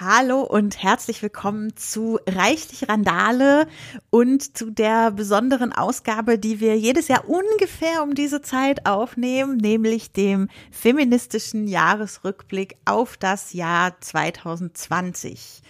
Hallo 0.00 0.40
und 0.40 0.82
herzlich 0.82 1.22
willkommen 1.22 1.76
zu 1.76 2.18
Reichlich 2.26 2.88
Randale 2.88 3.66
und 4.10 4.56
zu 4.56 4.70
der 4.70 5.10
besonderen 5.10 5.72
Ausgabe, 5.72 6.38
die 6.38 6.60
wir 6.60 6.78
jedes 6.78 7.08
Jahr 7.08 7.28
ungefähr 7.28 8.02
um 8.02 8.14
diese 8.14 8.40
Zeit 8.40 8.86
aufnehmen, 8.86 9.58
nämlich 9.58 10.10
dem 10.10 10.48
feministischen 10.70 11.68
Jahresrückblick 11.68 12.76
auf 12.84 13.16
das 13.16 13.52
Jahr 13.52 14.00
2020. 14.00 15.62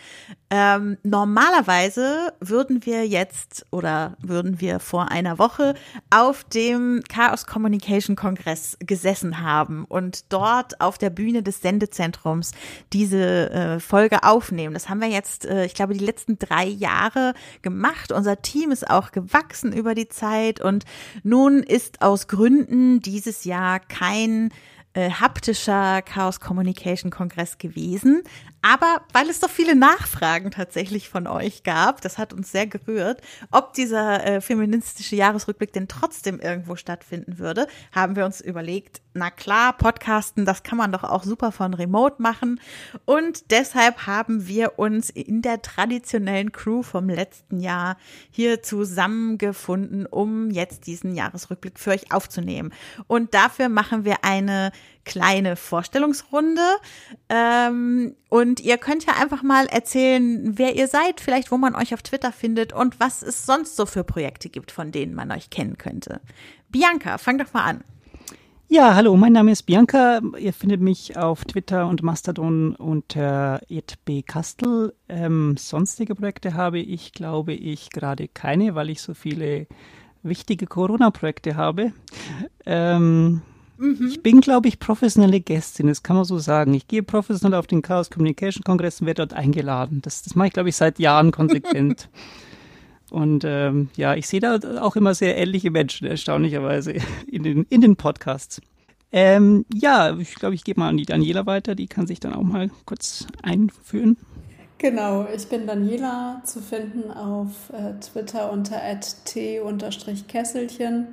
Ähm, 0.50 0.96
normalerweise 1.02 2.32
würden 2.40 2.86
wir 2.86 3.06
jetzt 3.06 3.66
oder 3.70 4.16
würden 4.20 4.60
wir 4.62 4.80
vor 4.80 5.10
einer 5.10 5.38
Woche 5.38 5.74
auf 6.08 6.42
dem 6.44 7.02
Chaos 7.06 7.46
Communication 7.46 8.16
Kongress 8.16 8.78
gesessen 8.80 9.42
haben 9.42 9.84
und 9.84 10.32
dort 10.32 10.80
auf 10.80 10.96
der 10.96 11.10
Bühne 11.10 11.42
des 11.42 11.60
Sendezentrums 11.60 12.52
diese 12.94 13.50
äh, 13.50 13.80
Folge 13.80 14.22
aufnehmen. 14.22 14.72
Das 14.72 14.88
haben 14.88 15.02
wir 15.02 15.08
jetzt, 15.08 15.44
äh, 15.44 15.66
ich 15.66 15.74
glaube, 15.74 15.92
die 15.92 16.04
letzten 16.04 16.38
drei 16.38 16.64
Jahre 16.64 17.34
gemacht. 17.60 18.10
Unser 18.10 18.40
Team 18.40 18.70
ist 18.70 18.88
auch 18.88 19.12
gewachsen 19.12 19.74
über 19.74 19.94
die 19.94 20.08
Zeit 20.08 20.62
und 20.62 20.84
nun 21.22 21.62
ist 21.62 22.00
aus 22.00 22.26
Gründen 22.26 23.00
dieses 23.00 23.44
Jahr 23.44 23.80
kein 23.80 24.50
äh, 24.94 25.10
haptischer 25.10 26.02
Chaos 26.02 26.40
Communication 26.40 27.10
Kongress 27.10 27.58
gewesen. 27.58 28.22
Aber 28.60 29.02
weil 29.12 29.30
es 29.30 29.40
doch 29.40 29.50
viele 29.50 29.76
Nachfragen 29.76 30.50
tatsächlich 30.50 31.08
von 31.08 31.26
euch 31.26 31.62
gab, 31.62 32.00
das 32.00 32.18
hat 32.18 32.32
uns 32.32 32.50
sehr 32.50 32.66
gerührt, 32.66 33.22
ob 33.50 33.72
dieser 33.72 34.26
äh, 34.26 34.40
feministische 34.40 35.16
Jahresrückblick 35.16 35.72
denn 35.72 35.88
trotzdem 35.88 36.40
irgendwo 36.40 36.74
stattfinden 36.74 37.38
würde, 37.38 37.68
haben 37.92 38.16
wir 38.16 38.24
uns 38.24 38.40
überlegt, 38.40 39.00
na 39.14 39.30
klar, 39.30 39.76
Podcasten, 39.76 40.44
das 40.44 40.62
kann 40.62 40.78
man 40.78 40.92
doch 40.92 41.04
auch 41.04 41.24
super 41.24 41.52
von 41.52 41.74
Remote 41.74 42.22
machen. 42.22 42.60
Und 43.04 43.50
deshalb 43.50 44.06
haben 44.06 44.46
wir 44.46 44.78
uns 44.78 45.10
in 45.10 45.42
der 45.42 45.60
traditionellen 45.62 46.52
Crew 46.52 46.82
vom 46.82 47.08
letzten 47.08 47.60
Jahr 47.60 47.96
hier 48.30 48.62
zusammengefunden, 48.62 50.06
um 50.06 50.50
jetzt 50.50 50.86
diesen 50.86 51.14
Jahresrückblick 51.14 51.78
für 51.78 51.90
euch 51.90 52.12
aufzunehmen. 52.12 52.72
Und 53.06 53.34
dafür 53.34 53.68
machen 53.68 54.04
wir 54.04 54.24
eine 54.24 54.72
kleine 55.04 55.56
Vorstellungsrunde. 55.56 56.62
Ähm, 57.28 58.14
und 58.28 58.47
ihr 58.56 58.78
könnt 58.78 59.06
ja 59.06 59.14
einfach 59.20 59.42
mal 59.42 59.66
erzählen, 59.66 60.58
wer 60.58 60.74
ihr 60.76 60.88
seid, 60.88 61.20
vielleicht 61.20 61.50
wo 61.50 61.56
man 61.56 61.74
euch 61.74 61.94
auf 61.94 62.02
Twitter 62.02 62.32
findet 62.32 62.72
und 62.72 63.00
was 63.00 63.22
es 63.22 63.46
sonst 63.46 63.76
so 63.76 63.86
für 63.86 64.04
Projekte 64.04 64.48
gibt, 64.48 64.70
von 64.70 64.92
denen 64.92 65.14
man 65.14 65.30
euch 65.30 65.50
kennen 65.50 65.78
könnte. 65.78 66.20
Bianca, 66.68 67.18
fang 67.18 67.38
doch 67.38 67.52
mal 67.52 67.64
an. 67.64 67.84
Ja, 68.70 68.94
hallo, 68.94 69.16
mein 69.16 69.32
Name 69.32 69.52
ist 69.52 69.62
Bianca. 69.62 70.20
Ihr 70.38 70.52
findet 70.52 70.82
mich 70.82 71.16
auf 71.16 71.46
Twitter 71.46 71.86
und 71.86 72.02
Mastodon 72.02 72.74
unter 72.76 73.62
@bkastel. 74.04 74.92
Ähm, 75.08 75.56
sonstige 75.56 76.14
Projekte 76.14 76.52
habe 76.52 76.78
ich, 76.78 77.12
glaube 77.12 77.54
ich, 77.54 77.88
gerade 77.88 78.28
keine, 78.28 78.74
weil 78.74 78.90
ich 78.90 79.00
so 79.00 79.14
viele 79.14 79.66
wichtige 80.22 80.66
Corona-Projekte 80.66 81.56
habe. 81.56 81.92
Ähm, 82.66 83.40
mhm. 83.78 84.08
Ich 84.10 84.22
bin, 84.22 84.40
glaube 84.40 84.68
ich, 84.68 84.78
professionelle 84.78 85.40
Gästin, 85.40 85.86
das 85.86 86.02
kann 86.02 86.16
man 86.16 86.24
so 86.24 86.38
sagen. 86.38 86.74
Ich 86.74 86.86
gehe 86.86 87.02
professionell 87.02 87.58
auf 87.58 87.66
den 87.66 87.82
Chaos 87.82 88.10
Communication 88.10 88.64
Kongress 88.64 89.00
und 89.00 89.06
werde 89.06 89.26
dort 89.26 89.32
eingeladen. 89.34 90.02
Das, 90.02 90.22
das 90.22 90.34
mache 90.34 90.48
ich, 90.48 90.52
glaube 90.52 90.68
ich, 90.68 90.76
seit 90.76 90.98
Jahren 90.98 91.30
konsequent. 91.30 92.08
Und 93.10 93.42
ähm, 93.46 93.88
ja, 93.96 94.14
ich 94.14 94.28
sehe 94.28 94.40
da 94.40 94.58
auch 94.82 94.94
immer 94.94 95.14
sehr 95.14 95.38
ähnliche 95.38 95.70
Menschen, 95.70 96.06
erstaunlicherweise, 96.06 96.92
in 97.26 97.42
den, 97.42 97.64
in 97.70 97.80
den 97.80 97.96
Podcasts. 97.96 98.60
Ähm, 99.10 99.64
ja, 99.72 100.14
ich 100.18 100.34
glaube, 100.34 100.54
ich 100.54 100.64
gebe 100.64 100.80
mal 100.80 100.90
an 100.90 100.98
die 100.98 101.06
Daniela 101.06 101.46
weiter, 101.46 101.74
die 101.74 101.86
kann 101.86 102.06
sich 102.06 102.20
dann 102.20 102.34
auch 102.34 102.42
mal 102.42 102.70
kurz 102.84 103.26
einführen. 103.42 104.18
Genau, 104.76 105.26
ich 105.34 105.48
bin 105.48 105.66
Daniela, 105.66 106.42
zu 106.44 106.60
finden 106.60 107.10
auf 107.10 107.70
äh, 107.72 107.98
Twitter 107.98 108.52
unter 108.52 108.80
t-kesselchen. 109.24 111.06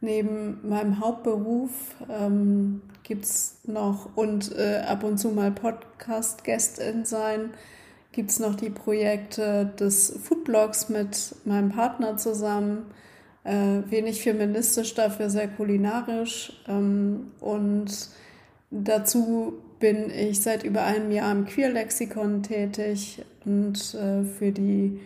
Neben 0.00 0.68
meinem 0.68 1.00
Hauptberuf 1.00 1.70
ähm, 2.08 2.82
gibt 3.02 3.24
es 3.24 3.58
noch 3.64 4.16
und 4.16 4.56
äh, 4.56 4.82
ab 4.86 5.02
und 5.02 5.18
zu 5.18 5.30
mal 5.30 5.50
Podcast-Gästin 5.50 7.04
sein 7.04 7.50
gibt 8.12 8.30
es 8.30 8.40
noch 8.40 8.54
die 8.54 8.70
Projekte 8.70 9.72
des 9.78 10.18
Foodblogs 10.24 10.88
mit 10.88 11.34
meinem 11.44 11.70
Partner 11.70 12.16
zusammen. 12.16 12.86
Äh, 13.44 13.82
wenig 13.88 14.22
feministisch, 14.22 14.94
dafür 14.94 15.30
sehr 15.30 15.48
kulinarisch. 15.48 16.52
Ähm, 16.66 17.32
und 17.40 18.08
dazu 18.70 19.54
bin 19.78 20.10
ich 20.10 20.42
seit 20.42 20.64
über 20.64 20.82
einem 20.82 21.12
Jahr 21.12 21.30
im 21.30 21.46
Queer-Lexikon 21.46 22.42
tätig 22.42 23.24
und 23.44 23.94
äh, 23.94 24.24
für 24.24 24.50
die 24.50 25.00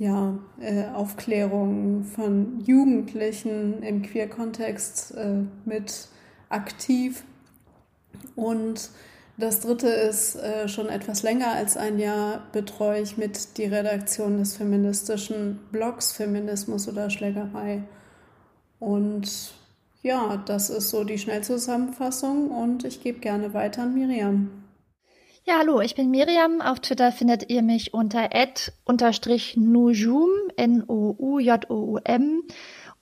ja, 0.00 0.38
äh, 0.60 0.86
Aufklärung 0.94 2.04
von 2.04 2.58
Jugendlichen 2.60 3.82
im 3.82 4.00
Queer-Kontext 4.00 5.14
äh, 5.14 5.42
mit 5.66 6.08
aktiv. 6.48 7.22
Und 8.34 8.88
das 9.36 9.60
dritte 9.60 9.88
ist, 9.88 10.36
äh, 10.36 10.68
schon 10.68 10.88
etwas 10.88 11.22
länger 11.22 11.52
als 11.52 11.76
ein 11.76 11.98
Jahr 11.98 12.46
betreue 12.52 13.02
ich 13.02 13.18
mit 13.18 13.58
die 13.58 13.66
Redaktion 13.66 14.38
des 14.38 14.56
feministischen 14.56 15.60
Blogs 15.70 16.12
Feminismus 16.12 16.88
oder 16.88 17.10
Schlägerei. 17.10 17.82
Und 18.78 19.52
ja, 20.00 20.42
das 20.46 20.70
ist 20.70 20.88
so 20.88 21.04
die 21.04 21.18
Schnellzusammenfassung 21.18 22.50
und 22.50 22.84
ich 22.84 23.02
gebe 23.02 23.20
gerne 23.20 23.52
weiter 23.52 23.82
an 23.82 23.92
Miriam. 23.92 24.59
Ja, 25.50 25.58
hallo, 25.58 25.80
ich 25.80 25.96
bin 25.96 26.12
Miriam. 26.12 26.60
Auf 26.60 26.78
Twitter 26.78 27.10
findet 27.10 27.50
ihr 27.50 27.62
mich 27.62 27.92
unter 27.92 28.28
@nujum, 29.56 30.30
N-O-U-J-O-U-M. 30.56 32.42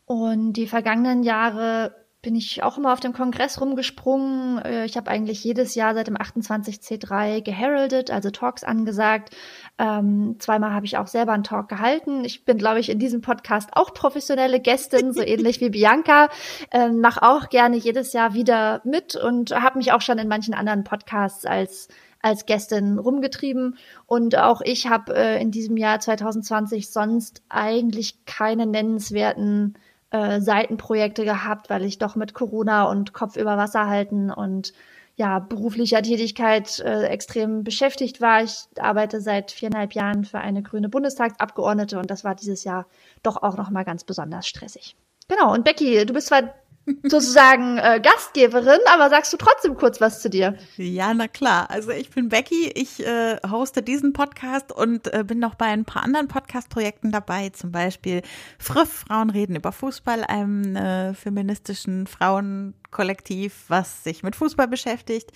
Und 0.07 0.53
die 0.55 0.67
vergangenen 0.67 1.23
Jahre 1.25 1.95
bin 2.23 2.35
ich 2.35 2.63
auch 2.63 2.79
immer 2.79 2.95
auf 2.95 3.01
dem 3.01 3.13
Kongress 3.13 3.61
rumgesprungen. 3.61 4.63
Äh, 4.65 4.87
ich 4.87 4.97
habe 4.97 5.11
eigentlich 5.11 5.45
jedes 5.45 5.75
Jahr 5.75 5.93
seit 5.93 6.07
dem 6.07 6.17
28C3 6.17 7.43
geheraldet, 7.43 8.11
also 8.11 8.31
Talks 8.31 8.65
angesagt. 8.65 9.37
Ähm, 9.79 10.37
zweimal 10.39 10.73
habe 10.73 10.87
ich 10.87 10.97
auch 10.97 11.07
selber 11.07 11.33
einen 11.33 11.45
Talk 11.45 11.69
gehalten. 11.69 12.25
Ich 12.25 12.47
bin, 12.47 12.57
glaube 12.57 12.81
ich, 12.81 12.89
in 12.89 12.99
diesem 12.99 13.21
Podcast 13.21 13.69
auch 13.75 13.93
professionelle 13.93 14.59
Gästin, 14.59 15.13
so 15.13 15.21
ähnlich 15.27 15.61
wie 15.61 15.69
Bianca. 15.69 16.31
Ähm, 16.71 17.01
Mache 17.01 17.23
auch 17.23 17.51
gerne 17.51 17.77
jedes 17.77 18.15
Jahr 18.15 18.33
wieder 18.33 18.81
mit 18.85 19.17
und 19.17 19.51
habe 19.51 19.77
mich 19.77 19.93
auch 19.93 20.01
schon 20.01 20.17
in 20.17 20.29
manchen 20.29 20.55
anderen 20.55 20.83
Podcasts 20.83 21.45
als 21.45 21.89
als 22.21 22.47
Gästin 22.47 22.99
rumgetrieben. 22.99 23.79
Und 24.07 24.37
auch 24.37 24.61
ich 24.61 24.89
habe 24.89 25.15
äh, 25.15 25.41
in 25.41 25.51
diesem 25.51 25.77
Jahr 25.77 26.01
2020 26.01 26.91
sonst 26.91 27.43
eigentlich 27.49 28.25
keine 28.27 28.67
nennenswerten 28.67 29.75
äh, 30.11 30.41
Seitenprojekte 30.41 31.25
gehabt, 31.25 31.71
weil 31.71 31.85
ich 31.85 31.99
doch 31.99 32.17
mit 32.17 32.35
Corona 32.35 32.85
und 32.85 33.13
Kopf 33.13 33.37
über 33.37 33.57
Wasser 33.57 33.87
halten 33.87 34.31
und 34.31 34.73
ja, 35.17 35.41
beruflicher 35.41 36.01
Tätigkeit 36.01 36.79
äh, 36.79 37.07
extrem 37.07 37.65
beschäftigt 37.65 38.21
war. 38.21 38.45
Ich 38.45 38.67
arbeite 38.79 39.21
seit 39.21 39.51
viereinhalb 39.51 39.93
Jahren 39.95 40.25
für 40.25 40.39
eine 40.39 40.63
grüne 40.63 40.89
Bundestagsabgeordnete 40.89 41.99
und 41.99 42.09
das 42.09 42.23
war 42.23 42.37
dieses 42.37 42.63
Jahr 42.63 42.87
doch 43.25 43.43
auch 43.43 43.57
nochmal 43.57 43.85
ganz 43.85 44.05
besonders 44.05 44.47
stressig. 44.47 44.95
Genau, 45.27 45.53
und 45.53 45.65
Becky, 45.65 46.07
du 46.07 46.15
bist 46.15 46.29
zwar 46.29 46.55
sozusagen 47.03 47.79
äh, 47.79 48.01
Gastgeberin, 48.03 48.81
aber 48.93 49.11
sagst 49.11 49.33
du 49.33 49.37
trotzdem 49.37 49.77
kurz 49.77 50.01
was 50.01 50.21
zu 50.21 50.31
dir? 50.31 50.57
Ja, 50.77 51.13
na 51.15 51.29
klar. 51.29 51.71
Also 51.71 51.91
ich 51.91 52.11
bin 52.11 52.29
Becky, 52.29 52.71
ich 52.75 53.05
äh, 53.05 53.37
hoste 53.49 53.83
diesen 53.83 54.13
Podcast 54.13 54.73
und 54.73 55.13
äh, 55.13 55.25
bin 55.25 55.39
noch 55.39 55.55
bei 55.55 55.67
ein 55.67 55.85
paar 55.85 56.05
anderen 56.05 56.29
Podcast-Projekten 56.29 57.11
dabei, 57.11 57.51
zum 57.51 57.73
Beispiel 57.73 58.23
Friff, 58.59 59.05
Frauen 59.09 59.31
reden 59.31 59.57
über 59.57 59.73
Fußball, 59.73 60.25
einem 60.25 60.77
äh, 60.77 61.15
feministischen 61.15 62.07
Frauen 62.07 62.75
Kollektiv, 62.91 63.65
was 63.69 64.03
sich 64.03 64.23
mit 64.23 64.35
Fußball 64.35 64.67
beschäftigt. 64.67 65.31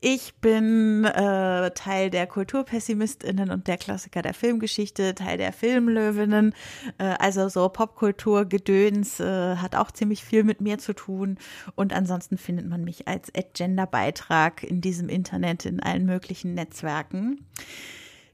Ich 0.00 0.34
bin 0.34 1.06
äh, 1.06 1.70
Teil 1.70 2.10
der 2.10 2.26
Kulturpessimistinnen 2.26 3.50
und 3.50 3.68
der 3.68 3.78
Klassiker 3.78 4.20
der 4.20 4.34
Filmgeschichte, 4.34 5.14
Teil 5.14 5.38
der 5.38 5.54
Filmlöwinnen. 5.54 6.54
Äh, 6.98 7.14
also 7.18 7.48
so 7.48 7.70
Popkultur-Gedöns 7.70 9.18
äh, 9.18 9.56
hat 9.56 9.76
auch 9.76 9.90
ziemlich 9.92 10.22
viel 10.22 10.44
mit 10.44 10.60
mir 10.60 10.78
zu 10.78 10.89
tun. 10.94 11.38
Und 11.74 11.92
ansonsten 11.92 12.38
findet 12.38 12.66
man 12.66 12.84
mich 12.84 13.08
als 13.08 13.32
Agenda-Beitrag 13.34 14.62
in 14.62 14.80
diesem 14.80 15.08
Internet 15.08 15.66
in 15.66 15.80
allen 15.80 16.06
möglichen 16.06 16.54
Netzwerken. 16.54 17.46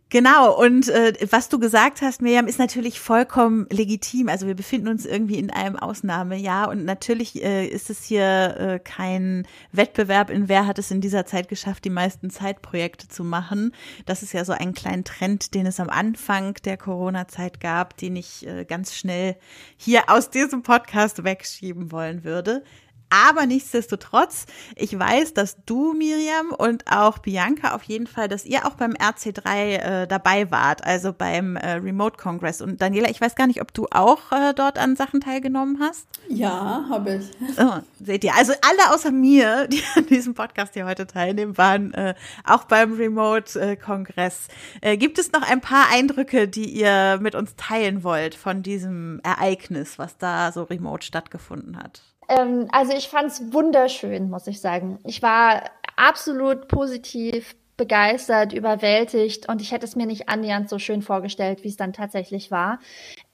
Genau, 0.08 0.56
und 0.56 0.88
äh, 0.88 1.14
was 1.32 1.48
du 1.48 1.58
gesagt 1.58 2.00
hast, 2.00 2.22
Miriam, 2.22 2.46
ist 2.46 2.60
natürlich 2.60 3.00
vollkommen 3.00 3.66
legitim. 3.70 4.28
Also 4.28 4.46
wir 4.46 4.54
befinden 4.54 4.86
uns 4.86 5.04
irgendwie 5.04 5.36
in 5.36 5.50
einem 5.50 5.74
Ausnahmejahr 5.74 6.68
und 6.68 6.84
natürlich 6.84 7.42
äh, 7.42 7.66
ist 7.66 7.90
es 7.90 8.04
hier 8.04 8.56
äh, 8.56 8.78
kein 8.78 9.48
Wettbewerb 9.72 10.30
in 10.30 10.48
wer 10.48 10.68
hat 10.68 10.78
es 10.78 10.92
in 10.92 11.00
dieser 11.00 11.26
Zeit 11.26 11.48
geschafft, 11.48 11.84
die 11.84 11.90
meisten 11.90 12.30
Zeitprojekte 12.30 13.08
zu 13.08 13.24
machen. 13.24 13.74
Das 14.04 14.22
ist 14.22 14.32
ja 14.32 14.44
so 14.44 14.52
ein 14.52 14.74
kleiner 14.74 15.02
Trend, 15.02 15.54
den 15.54 15.66
es 15.66 15.80
am 15.80 15.90
Anfang 15.90 16.54
der 16.64 16.76
Corona-Zeit 16.76 17.58
gab, 17.58 17.96
den 17.96 18.14
ich 18.14 18.46
äh, 18.46 18.64
ganz 18.64 18.94
schnell 18.94 19.34
hier 19.76 20.04
aus 20.06 20.30
diesem 20.30 20.62
Podcast 20.62 21.24
wegschieben 21.24 21.90
wollen 21.90 22.22
würde. 22.22 22.62
Aber 23.08 23.46
nichtsdestotrotz, 23.46 24.46
ich 24.74 24.98
weiß, 24.98 25.34
dass 25.34 25.56
du, 25.64 25.92
Miriam, 25.92 26.50
und 26.50 26.84
auch 26.90 27.18
Bianca 27.18 27.74
auf 27.74 27.84
jeden 27.84 28.06
Fall, 28.06 28.28
dass 28.28 28.44
ihr 28.44 28.66
auch 28.66 28.74
beim 28.74 28.92
RC3 28.92 29.76
äh, 29.76 30.06
dabei 30.06 30.50
wart, 30.50 30.84
also 30.84 31.12
beim 31.12 31.56
äh, 31.56 31.74
Remote 31.74 32.16
Congress. 32.16 32.60
Und 32.60 32.80
Daniela, 32.80 33.08
ich 33.08 33.20
weiß 33.20 33.36
gar 33.36 33.46
nicht, 33.46 33.60
ob 33.60 33.72
du 33.72 33.86
auch 33.90 34.32
äh, 34.32 34.54
dort 34.54 34.78
an 34.78 34.96
Sachen 34.96 35.20
teilgenommen 35.20 35.78
hast. 35.80 36.08
Ja, 36.28 36.86
habe 36.88 37.16
ich. 37.16 37.26
Oh, 37.58 37.80
seht 38.04 38.22
ihr, 38.22 38.34
also 38.34 38.52
alle 38.60 38.94
außer 38.94 39.10
mir, 39.10 39.66
die 39.72 39.82
an 39.94 40.06
diesem 40.06 40.34
Podcast 40.34 40.74
hier 40.74 40.84
heute 40.84 41.06
teilnehmen, 41.06 41.56
waren 41.56 41.94
äh, 41.94 42.14
auch 42.44 42.64
beim 42.64 42.92
Remote 42.92 43.58
äh, 43.58 43.76
Kongress. 43.76 44.48
Äh, 44.82 44.98
gibt 44.98 45.18
es 45.18 45.32
noch 45.32 45.42
ein 45.42 45.60
paar 45.60 45.86
Eindrücke, 45.90 46.48
die 46.48 46.68
ihr 46.68 47.18
mit 47.20 47.34
uns 47.34 47.56
teilen 47.56 48.04
wollt 48.04 48.34
von 48.34 48.62
diesem 48.62 49.20
Ereignis, 49.22 49.98
was 49.98 50.18
da 50.18 50.52
so 50.52 50.64
remote 50.64 51.06
stattgefunden 51.06 51.78
hat? 51.78 52.02
Ähm, 52.28 52.68
also 52.72 52.92
ich 52.92 53.08
fand 53.08 53.28
es 53.28 53.52
wunderschön, 53.52 54.30
muss 54.30 54.46
ich 54.46 54.60
sagen. 54.60 54.98
Ich 55.04 55.22
war 55.22 55.62
absolut 55.96 56.68
positiv 56.68 57.54
begeistert, 57.76 58.52
überwältigt 58.52 59.48
und 59.48 59.60
ich 59.60 59.72
hätte 59.72 59.84
es 59.84 59.96
mir 59.96 60.06
nicht 60.06 60.28
annähernd 60.28 60.68
so 60.68 60.78
schön 60.78 61.02
vorgestellt, 61.02 61.62
wie 61.62 61.68
es 61.68 61.76
dann 61.76 61.92
tatsächlich 61.92 62.50
war. 62.50 62.78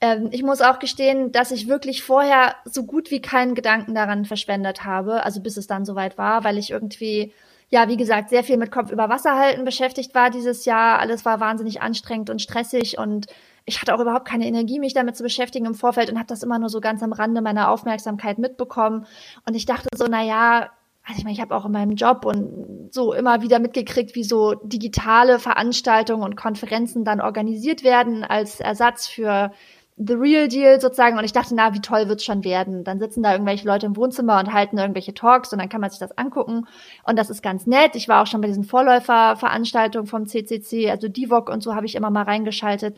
Ähm, 0.01 0.29
ich 0.31 0.43
muss 0.43 0.61
auch 0.61 0.79
gestehen, 0.79 1.31
dass 1.31 1.51
ich 1.51 1.67
wirklich 1.67 2.03
vorher 2.03 2.55
so 2.65 2.83
gut 2.83 3.09
wie 3.09 3.21
keinen 3.21 3.55
Gedanken 3.55 3.95
daran 3.95 4.25
verschwendet 4.25 4.83
habe, 4.83 5.23
also 5.23 5.41
bis 5.41 5.55
es 5.55 5.67
dann 5.67 5.85
soweit 5.85 6.17
war, 6.17 6.43
weil 6.43 6.57
ich 6.57 6.71
irgendwie 6.71 7.33
ja, 7.69 7.87
wie 7.89 7.97
gesagt, 7.97 8.29
sehr 8.29 8.43
viel 8.43 8.57
mit 8.57 8.69
Kopf 8.69 8.91
über 8.91 9.09
Wasser 9.09 9.35
halten 9.35 9.65
beschäftigt 9.65 10.13
war 10.13 10.29
dieses 10.29 10.65
Jahr. 10.65 10.99
Alles 10.99 11.25
war 11.25 11.39
wahnsinnig 11.39 11.81
anstrengend 11.81 12.29
und 12.29 12.39
stressig 12.39 12.99
und 12.99 13.25
ich 13.65 13.81
hatte 13.81 13.95
auch 13.95 13.99
überhaupt 13.99 14.27
keine 14.27 14.47
Energie, 14.47 14.79
mich 14.79 14.93
damit 14.93 15.15
zu 15.15 15.23
beschäftigen 15.23 15.65
im 15.65 15.75
Vorfeld 15.75 16.09
und 16.09 16.17
habe 16.17 16.27
das 16.27 16.43
immer 16.43 16.59
nur 16.59 16.69
so 16.69 16.81
ganz 16.81 17.01
am 17.01 17.13
Rande 17.13 17.41
meiner 17.41 17.69
Aufmerksamkeit 17.69 18.37
mitbekommen. 18.37 19.05
Und 19.45 19.55
ich 19.55 19.65
dachte 19.65 19.87
so, 19.95 20.05
na 20.09 20.23
ja, 20.23 20.69
also 21.05 21.17
ich 21.17 21.23
meine, 21.23 21.33
ich 21.33 21.41
habe 21.41 21.55
auch 21.55 21.65
in 21.65 21.71
meinem 21.71 21.95
Job 21.95 22.25
und 22.25 22.89
so 22.91 23.13
immer 23.13 23.41
wieder 23.41 23.59
mitgekriegt, 23.59 24.15
wie 24.15 24.23
so 24.23 24.53
digitale 24.63 25.39
Veranstaltungen 25.39 26.23
und 26.23 26.37
Konferenzen 26.37 27.03
dann 27.03 27.19
organisiert 27.19 27.83
werden 27.83 28.23
als 28.23 28.59
Ersatz 28.59 29.07
für 29.07 29.51
The 29.97 30.13
Real 30.13 30.47
Deal 30.47 30.81
sozusagen. 30.81 31.17
Und 31.17 31.23
ich 31.23 31.33
dachte, 31.33 31.53
na, 31.55 31.73
wie 31.73 31.81
toll 31.81 32.07
wird's 32.07 32.23
schon 32.23 32.43
werden. 32.43 32.83
Dann 32.83 32.99
sitzen 32.99 33.21
da 33.21 33.33
irgendwelche 33.33 33.67
Leute 33.67 33.85
im 33.85 33.95
Wohnzimmer 33.95 34.39
und 34.39 34.53
halten 34.53 34.77
irgendwelche 34.77 35.13
Talks 35.13 35.51
und 35.53 35.59
dann 35.59 35.69
kann 35.69 35.81
man 35.81 35.89
sich 35.89 35.99
das 35.99 36.17
angucken. 36.17 36.67
Und 37.03 37.19
das 37.19 37.29
ist 37.29 37.43
ganz 37.43 37.67
nett. 37.67 37.95
Ich 37.95 38.07
war 38.07 38.23
auch 38.23 38.27
schon 38.27 38.41
bei 38.41 38.47
diesen 38.47 38.63
Vorläuferveranstaltungen 38.63 40.07
vom 40.07 40.25
CCC, 40.25 40.89
also 40.89 41.09
Divok 41.09 41.49
und 41.49 41.61
so 41.61 41.75
habe 41.75 41.85
ich 41.85 41.95
immer 41.95 42.09
mal 42.09 42.23
reingeschaltet. 42.23 42.97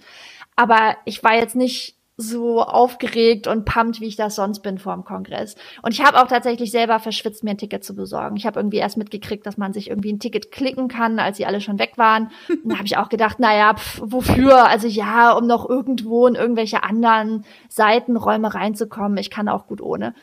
Aber 0.55 0.95
ich 1.05 1.23
war 1.23 1.35
jetzt 1.35 1.55
nicht 1.55 1.95
so 2.17 2.61
aufgeregt 2.61 3.47
und 3.47 3.65
pumped, 3.65 3.99
wie 3.99 4.05
ich 4.05 4.15
das 4.15 4.35
sonst 4.35 4.59
bin 4.61 4.77
vor 4.77 4.93
dem 4.93 5.03
Kongress. 5.03 5.55
Und 5.81 5.93
ich 5.93 6.01
habe 6.01 6.21
auch 6.21 6.27
tatsächlich 6.27 6.71
selber 6.71 6.99
verschwitzt, 6.99 7.43
mir 7.43 7.51
ein 7.51 7.57
Ticket 7.57 7.83
zu 7.83 7.93
besorgen. 7.93 8.37
Ich 8.37 8.45
habe 8.45 8.57
irgendwie 8.59 8.77
erst 8.77 8.95
mitgekriegt, 8.95 9.45
dass 9.45 9.57
man 9.57 9.73
sich 9.73 9.89
irgendwie 9.89 10.13
ein 10.13 10.19
Ticket 10.19 10.49
klicken 10.51 10.87
kann, 10.87 11.19
als 11.19 11.37
sie 11.37 11.45
alle 11.45 11.59
schon 11.59 11.77
weg 11.77 11.97
waren. 11.97 12.31
Und 12.47 12.71
da 12.71 12.75
habe 12.75 12.85
ich 12.85 12.97
auch 12.97 13.09
gedacht, 13.09 13.39
naja, 13.39 13.73
pf, 13.73 14.01
wofür? 14.01 14.65
Also 14.65 14.87
ja, 14.87 15.33
um 15.33 15.45
noch 15.45 15.69
irgendwo 15.69 16.25
in 16.27 16.35
irgendwelche 16.35 16.83
anderen 16.83 17.43
Seitenräume 17.67 18.53
reinzukommen. 18.53 19.17
Ich 19.17 19.29
kann 19.29 19.49
auch 19.49 19.67
gut 19.67 19.81
ohne. 19.81 20.13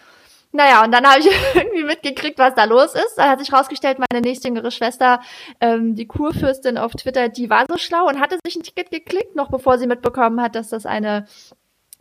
Naja, 0.52 0.84
und 0.84 0.93
dann 0.93 1.06
habe 1.06 1.20
ich 1.20 1.26
irgendwie 1.54 1.84
mitgekriegt, 1.84 2.38
was 2.38 2.54
da 2.54 2.64
los 2.64 2.94
ist. 2.94 3.14
Dann 3.16 3.31
hat 3.31 3.38
sich 3.40 3.52
rausgestellt, 3.52 3.99
meine 3.99 4.20
nächstjüngere 4.20 4.70
Schwester, 4.70 5.20
ähm, 5.60 5.94
die 5.94 6.06
Kurfürstin 6.06 6.76
auf 6.78 6.93
Twitter, 6.93 7.28
die 7.31 7.49
war 7.49 7.64
so 7.69 7.78
schlau 7.78 8.06
und 8.06 8.20
hatte 8.20 8.38
sich 8.44 8.56
ein 8.56 8.62
Ticket 8.62 8.90
geklickt, 8.90 9.34
noch 9.34 9.50
bevor 9.50 9.78
sie 9.78 9.87
mitbekommen 9.87 10.40
hat, 10.43 10.54
dass 10.54 10.69
das 10.69 10.84
eine 10.84 11.26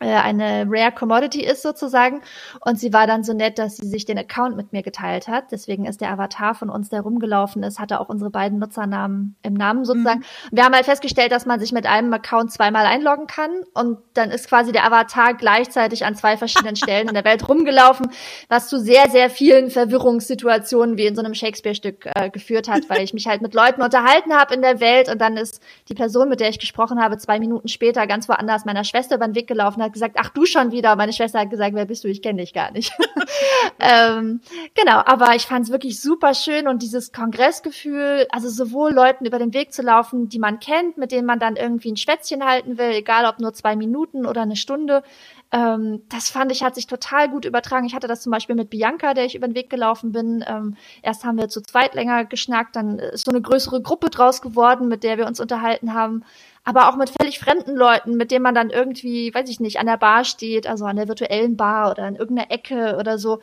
eine 0.01 0.65
Rare 0.67 0.91
Commodity 0.91 1.43
ist 1.43 1.61
sozusagen. 1.61 2.21
Und 2.65 2.79
sie 2.79 2.93
war 2.93 3.07
dann 3.07 3.23
so 3.23 3.33
nett, 3.33 3.59
dass 3.59 3.77
sie 3.77 3.87
sich 3.87 4.05
den 4.05 4.17
Account 4.17 4.55
mit 4.55 4.73
mir 4.73 4.83
geteilt 4.83 5.27
hat. 5.27 5.51
Deswegen 5.51 5.85
ist 5.85 6.01
der 6.01 6.11
Avatar 6.11 6.55
von 6.55 6.69
uns, 6.69 6.89
der 6.89 7.01
rumgelaufen 7.01 7.63
ist, 7.63 7.79
hatte 7.79 7.99
auch 7.99 8.09
unsere 8.09 8.29
beiden 8.29 8.59
Nutzernamen 8.59 9.35
im 9.43 9.53
Namen 9.53 9.85
sozusagen. 9.85 10.19
Mhm. 10.19 10.23
Wir 10.51 10.65
haben 10.65 10.73
halt 10.73 10.85
festgestellt, 10.85 11.31
dass 11.31 11.45
man 11.45 11.59
sich 11.59 11.71
mit 11.71 11.85
einem 11.85 12.11
Account 12.13 12.51
zweimal 12.51 12.85
einloggen 12.85 13.27
kann 13.27 13.51
und 13.73 13.99
dann 14.13 14.31
ist 14.31 14.47
quasi 14.47 14.71
der 14.71 14.85
Avatar 14.85 15.33
gleichzeitig 15.33 16.05
an 16.05 16.15
zwei 16.15 16.37
verschiedenen 16.37 16.75
Stellen 16.81 17.07
in 17.07 17.13
der 17.13 17.25
Welt 17.25 17.47
rumgelaufen, 17.47 18.09
was 18.49 18.67
zu 18.67 18.79
sehr, 18.79 19.09
sehr 19.09 19.29
vielen 19.29 19.69
Verwirrungssituationen 19.69 20.97
wie 20.97 21.05
in 21.05 21.15
so 21.15 21.21
einem 21.21 21.33
Shakespeare-Stück 21.33 22.09
äh, 22.15 22.29
geführt 22.29 22.67
hat, 22.67 22.89
weil 22.89 23.01
ich 23.01 23.13
mich 23.13 23.27
halt 23.27 23.41
mit 23.41 23.53
Leuten 23.53 23.81
unterhalten 23.81 24.33
habe 24.33 24.53
in 24.53 24.61
der 24.61 24.79
Welt 24.79 25.09
und 25.09 25.19
dann 25.19 25.37
ist 25.37 25.61
die 25.89 25.93
Person, 25.93 26.29
mit 26.29 26.39
der 26.39 26.49
ich 26.49 26.59
gesprochen 26.59 27.01
habe, 27.01 27.17
zwei 27.17 27.39
Minuten 27.39 27.67
später 27.67 28.07
ganz 28.07 28.27
woanders 28.27 28.65
meiner 28.65 28.83
Schwester 28.83 29.15
über 29.15 29.27
den 29.27 29.35
Weg 29.35 29.47
gelaufen, 29.47 29.81
hat 29.81 29.90
hat 29.91 29.93
gesagt, 29.93 30.17
ach 30.19 30.29
du 30.29 30.45
schon 30.45 30.71
wieder. 30.71 30.95
Meine 30.95 31.13
Schwester 31.13 31.39
hat 31.39 31.49
gesagt, 31.49 31.75
wer 31.75 31.85
bist 31.85 32.03
du? 32.03 32.07
Ich 32.07 32.21
kenne 32.21 32.41
dich 32.41 32.53
gar 32.53 32.71
nicht. 32.71 32.93
ähm, 33.79 34.41
genau, 34.73 35.01
aber 35.05 35.35
ich 35.35 35.45
fand 35.45 35.65
es 35.65 35.71
wirklich 35.71 35.99
super 35.99 36.33
schön 36.33 36.67
und 36.67 36.81
dieses 36.81 37.11
Kongressgefühl, 37.11 38.27
also 38.31 38.49
sowohl 38.49 38.93
Leuten 38.93 39.25
über 39.25 39.39
den 39.39 39.53
Weg 39.53 39.73
zu 39.73 39.81
laufen, 39.81 40.29
die 40.29 40.39
man 40.39 40.59
kennt, 40.59 40.97
mit 40.97 41.11
denen 41.11 41.25
man 41.25 41.39
dann 41.39 41.55
irgendwie 41.55 41.91
ein 41.91 41.97
Schwätzchen 41.97 42.45
halten 42.45 42.77
will, 42.77 42.91
egal 42.91 43.25
ob 43.25 43.39
nur 43.39 43.53
zwei 43.53 43.75
Minuten 43.75 44.25
oder 44.25 44.41
eine 44.41 44.55
Stunde. 44.55 45.03
Ähm, 45.51 46.03
das 46.09 46.29
fand 46.29 46.51
ich, 46.51 46.63
hat 46.63 46.75
sich 46.75 46.87
total 46.87 47.29
gut 47.29 47.43
übertragen. 47.43 47.85
Ich 47.85 47.93
hatte 47.93 48.07
das 48.07 48.21
zum 48.21 48.31
Beispiel 48.31 48.55
mit 48.55 48.69
Bianca, 48.69 49.13
der 49.13 49.25
ich 49.25 49.35
über 49.35 49.47
den 49.47 49.55
Weg 49.55 49.69
gelaufen 49.69 50.13
bin. 50.13 50.43
Ähm, 50.47 50.77
erst 51.01 51.25
haben 51.25 51.37
wir 51.37 51.49
zu 51.49 51.61
zweit 51.61 51.93
länger 51.93 52.23
geschnackt, 52.23 52.75
dann 52.77 52.99
ist 52.99 53.25
so 53.25 53.31
eine 53.31 53.41
größere 53.41 53.81
Gruppe 53.81 54.09
draus 54.09 54.41
geworden, 54.41 54.87
mit 54.87 55.03
der 55.03 55.17
wir 55.17 55.27
uns 55.27 55.41
unterhalten 55.41 55.93
haben 55.93 56.23
aber 56.63 56.89
auch 56.89 56.95
mit 56.95 57.09
völlig 57.09 57.39
fremden 57.39 57.75
Leuten, 57.75 58.15
mit 58.17 58.31
denen 58.31 58.43
man 58.43 58.55
dann 58.55 58.69
irgendwie, 58.69 59.33
weiß 59.33 59.49
ich 59.49 59.59
nicht, 59.59 59.79
an 59.79 59.87
der 59.87 59.97
Bar 59.97 60.23
steht, 60.25 60.67
also 60.67 60.85
an 60.85 60.95
der 60.95 61.07
virtuellen 61.07 61.57
Bar 61.57 61.91
oder 61.91 62.07
in 62.07 62.15
irgendeiner 62.15 62.51
Ecke 62.51 62.97
oder 62.99 63.17
so. 63.17 63.39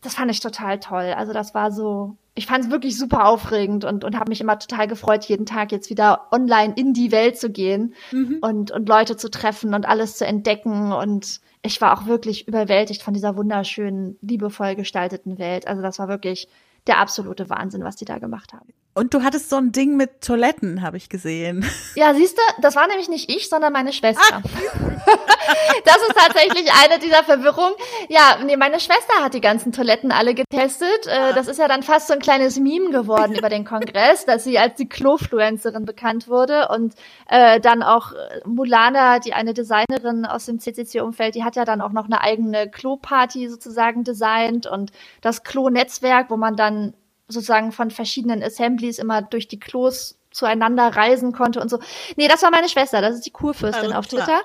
Das 0.00 0.14
fand 0.14 0.30
ich 0.30 0.40
total 0.40 0.80
toll. 0.80 1.14
Also 1.16 1.32
das 1.32 1.54
war 1.54 1.72
so, 1.72 2.16
ich 2.34 2.46
fand 2.46 2.64
es 2.64 2.70
wirklich 2.70 2.96
super 2.96 3.26
aufregend 3.26 3.84
und, 3.84 4.04
und 4.04 4.16
habe 4.16 4.30
mich 4.30 4.40
immer 4.40 4.58
total 4.58 4.86
gefreut, 4.86 5.24
jeden 5.24 5.46
Tag 5.46 5.72
jetzt 5.72 5.90
wieder 5.90 6.28
online 6.30 6.74
in 6.76 6.92
die 6.92 7.12
Welt 7.12 7.38
zu 7.38 7.50
gehen 7.50 7.94
mhm. 8.10 8.38
und, 8.40 8.70
und 8.70 8.88
Leute 8.88 9.16
zu 9.16 9.30
treffen 9.30 9.74
und 9.74 9.86
alles 9.86 10.16
zu 10.16 10.26
entdecken. 10.26 10.92
Und 10.92 11.40
ich 11.62 11.80
war 11.80 11.96
auch 11.96 12.06
wirklich 12.06 12.48
überwältigt 12.48 13.02
von 13.02 13.14
dieser 13.14 13.36
wunderschönen, 13.36 14.16
liebevoll 14.22 14.76
gestalteten 14.76 15.38
Welt. 15.38 15.66
Also 15.66 15.82
das 15.82 15.98
war 15.98 16.08
wirklich 16.08 16.48
der 16.86 16.98
absolute 16.98 17.50
Wahnsinn, 17.50 17.84
was 17.84 17.96
die 17.96 18.04
da 18.04 18.18
gemacht 18.18 18.52
haben. 18.52 18.72
Und 18.94 19.14
du 19.14 19.22
hattest 19.22 19.48
so 19.48 19.56
ein 19.56 19.72
Ding 19.72 19.96
mit 19.96 20.20
Toiletten, 20.20 20.82
habe 20.82 20.98
ich 20.98 21.08
gesehen. 21.08 21.64
Ja, 21.94 22.14
siehst 22.14 22.38
du, 22.38 22.42
das 22.62 22.74
war 22.74 22.86
nämlich 22.86 23.08
nicht 23.08 23.30
ich, 23.30 23.50
sondern 23.50 23.72
meine 23.72 23.92
Schwester. 23.92 24.42
das 25.84 25.96
ist 25.96 26.16
tatsächlich 26.16 26.70
eine 26.82 26.98
dieser 26.98 27.22
Verwirrungen. 27.22 27.74
Ja, 28.08 28.38
nee, 28.44 28.56
meine 28.56 28.80
Schwester 28.80 29.22
hat 29.22 29.34
die 29.34 29.42
ganzen 29.42 29.72
Toiletten 29.72 30.10
alle 30.10 30.34
getestet. 30.34 31.06
Äh, 31.06 31.34
das 31.34 31.48
ist 31.48 31.58
ja 31.58 31.68
dann 31.68 31.82
fast 31.82 32.08
so 32.08 32.14
ein 32.14 32.20
kleines 32.20 32.58
Meme 32.58 32.90
geworden 32.90 33.34
über 33.34 33.50
den 33.50 33.66
Kongress, 33.66 34.24
dass 34.26 34.44
sie 34.44 34.58
als 34.58 34.76
die 34.76 34.88
Klofluencerin 34.88 35.84
bekannt 35.84 36.28
wurde. 36.28 36.68
Und 36.68 36.94
äh, 37.28 37.60
dann 37.60 37.82
auch 37.82 38.12
äh, 38.12 38.40
Mulana, 38.46 39.18
die 39.18 39.34
eine 39.34 39.52
Designerin 39.52 40.24
aus 40.24 40.46
dem 40.46 40.58
CCC-Umfeld, 40.58 41.34
die 41.34 41.44
hat 41.44 41.56
ja 41.56 41.66
dann 41.66 41.82
auch 41.82 41.92
noch 41.92 42.06
eine 42.06 42.22
eigene 42.22 42.70
Klo-Party 42.70 43.50
sozusagen 43.50 44.02
designt 44.02 44.66
und 44.66 44.92
das 45.20 45.44
Klo-Netzwerk, 45.44 46.30
wo 46.30 46.36
man 46.38 46.56
dann 46.56 46.94
sozusagen 47.32 47.72
von 47.72 47.90
verschiedenen 47.90 48.42
Assemblies 48.42 48.98
immer 48.98 49.22
durch 49.22 49.48
die 49.48 49.58
Klos 49.58 50.18
zueinander 50.32 50.88
reisen 50.88 51.32
konnte 51.32 51.60
und 51.60 51.68
so. 51.68 51.78
Nee, 52.16 52.28
das 52.28 52.42
war 52.42 52.50
meine 52.50 52.68
Schwester, 52.68 53.00
das 53.00 53.14
ist 53.16 53.26
die 53.26 53.30
Kurfürstin 53.30 53.92
also, 53.92 53.98
auf 53.98 54.06
Twitter. 54.06 54.40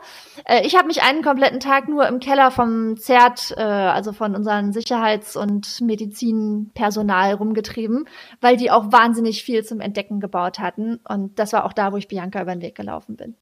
Äh, 0.46 0.66
ich 0.66 0.76
habe 0.76 0.88
mich 0.88 1.02
einen 1.02 1.24
kompletten 1.24 1.60
Tag 1.60 1.88
nur 1.88 2.08
im 2.08 2.20
Keller 2.20 2.52
vom 2.52 2.98
ZERT, 2.98 3.56
äh, 3.58 3.62
also 3.62 4.14
von 4.14 4.36
unseren 4.36 4.74
Sicherheits- 4.74 5.36
und 5.36 5.82
Medizinpersonal 5.82 7.34
rumgetrieben, 7.34 8.08
weil 8.42 8.58
die 8.58 8.72
auch 8.72 8.92
wahnsinnig 8.92 9.44
viel 9.44 9.64
zum 9.64 9.80
Entdecken 9.80 10.20
gebaut 10.20 10.60
hatten. 10.60 11.00
Und 11.08 11.40
das 11.40 11.54
war 11.54 11.66
auch 11.66 11.74
da, 11.74 11.92
wo 11.92 11.98
ich 11.98 12.08
Bianca 12.08 12.42
über 12.42 12.54
den 12.54 12.62
Weg 12.62 12.76
gelaufen 12.76 13.16
bin. 13.16 13.36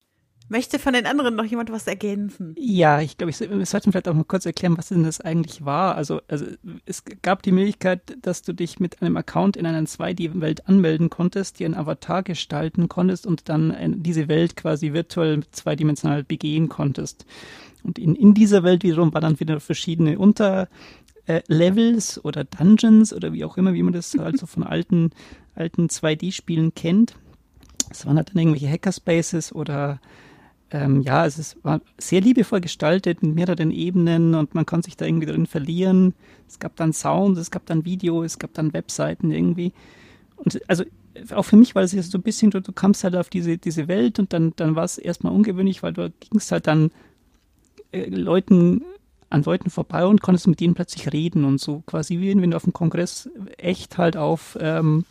Möchte 0.47 0.77
von 0.77 0.93
den 0.93 1.07
anderen 1.07 1.35
noch 1.35 1.45
jemand 1.45 1.71
was 1.71 1.87
ergänzen? 1.87 2.53
Ja, 2.57 3.01
ich 3.01 3.17
glaube, 3.17 3.33
wir 3.37 3.65
sollten 3.65 3.91
vielleicht 3.91 4.07
auch 4.07 4.13
mal 4.13 4.23
kurz 4.23 4.45
erklären, 4.45 4.77
was 4.77 4.89
denn 4.89 5.03
das 5.03 5.19
eigentlich 5.19 5.65
war. 5.65 5.95
Also, 5.95 6.21
also 6.27 6.45
es 6.85 7.03
gab 7.23 7.41
die 7.41 7.51
Möglichkeit, 7.51 8.15
dass 8.21 8.43
du 8.43 8.53
dich 8.53 8.79
mit 8.79 9.01
einem 9.01 9.17
Account 9.17 9.57
in 9.57 9.65
einer 9.65 9.81
2D-Welt 9.81 10.67
anmelden 10.67 11.09
konntest, 11.09 11.57
dir 11.59 11.65
einen 11.65 11.73
Avatar 11.73 12.21
gestalten 12.21 12.89
konntest 12.89 13.25
und 13.25 13.49
dann 13.49 14.03
diese 14.03 14.27
Welt 14.27 14.55
quasi 14.55 14.93
virtuell 14.93 15.43
zweidimensional 15.51 16.23
begehen 16.23 16.69
konntest. 16.69 17.25
Und 17.83 17.97
in, 17.97 18.13
in 18.15 18.35
dieser 18.35 18.61
Welt 18.63 18.83
wiederum 18.83 19.13
waren 19.13 19.23
dann 19.23 19.39
wieder 19.39 19.59
verschiedene 19.59 20.19
Unterlevels 20.19 22.23
oder 22.23 22.43
Dungeons 22.43 23.13
oder 23.13 23.33
wie 23.33 23.45
auch 23.45 23.57
immer, 23.57 23.73
wie 23.73 23.83
man 23.83 23.93
das 23.93 24.15
also 24.19 24.45
von 24.45 24.63
alten, 24.63 25.09
alten 25.55 25.87
2D-Spielen 25.87 26.75
kennt 26.75 27.15
es 27.89 28.05
waren 28.05 28.17
halt 28.17 28.29
dann 28.29 28.37
irgendwelche 28.37 28.69
Hackerspaces 28.69 29.53
oder 29.53 29.99
ähm, 30.71 31.01
ja, 31.01 31.25
es 31.25 31.57
war 31.63 31.81
sehr 31.97 32.21
liebevoll 32.21 32.61
gestaltet 32.61 33.21
mit 33.21 33.35
mehreren 33.35 33.71
Ebenen 33.71 34.33
und 34.35 34.55
man 34.55 34.65
konnte 34.65 34.85
sich 34.85 34.97
da 34.97 35.05
irgendwie 35.05 35.27
drin 35.27 35.45
verlieren. 35.45 36.13
Es 36.47 36.59
gab 36.59 36.75
dann 36.75 36.93
Sound, 36.93 37.37
es 37.37 37.51
gab 37.51 37.65
dann 37.65 37.85
Video, 37.85 38.23
es 38.23 38.39
gab 38.39 38.53
dann 38.53 38.73
Webseiten 38.73 39.31
irgendwie. 39.31 39.73
Und 40.37 40.59
also 40.67 40.83
auch 41.33 41.43
für 41.43 41.55
mich 41.55 41.75
war 41.75 41.81
das 41.81 41.93
jetzt 41.93 42.11
so 42.11 42.17
ein 42.17 42.23
bisschen, 42.23 42.51
du, 42.51 42.61
du 42.61 42.71
kamst 42.71 43.03
halt 43.03 43.15
auf 43.15 43.29
diese, 43.29 43.57
diese 43.57 43.87
Welt 43.87 44.19
und 44.19 44.33
dann, 44.33 44.53
dann 44.55 44.75
war 44.75 44.83
es 44.83 44.97
erstmal 44.97 45.33
ungewöhnlich, 45.33 45.83
weil 45.83 45.93
du 45.93 46.11
gingst 46.19 46.51
halt 46.51 46.67
dann 46.67 46.91
äh, 47.91 48.09
Leuten 48.09 48.83
an 49.29 49.43
Leuten 49.43 49.69
vorbei 49.69 50.05
und 50.05 50.21
konntest 50.21 50.47
mit 50.47 50.59
denen 50.59 50.75
plötzlich 50.75 51.11
reden 51.11 51.45
und 51.45 51.59
so 51.59 51.83
quasi 51.87 52.19
wie 52.19 52.39
wenn 52.39 52.51
du 52.51 52.57
auf 52.57 52.63
dem 52.63 52.73
Kongress 52.73 53.29
echt 53.57 53.97
halt 53.97 54.17
auf 54.17 54.57
ähm, 54.61 55.05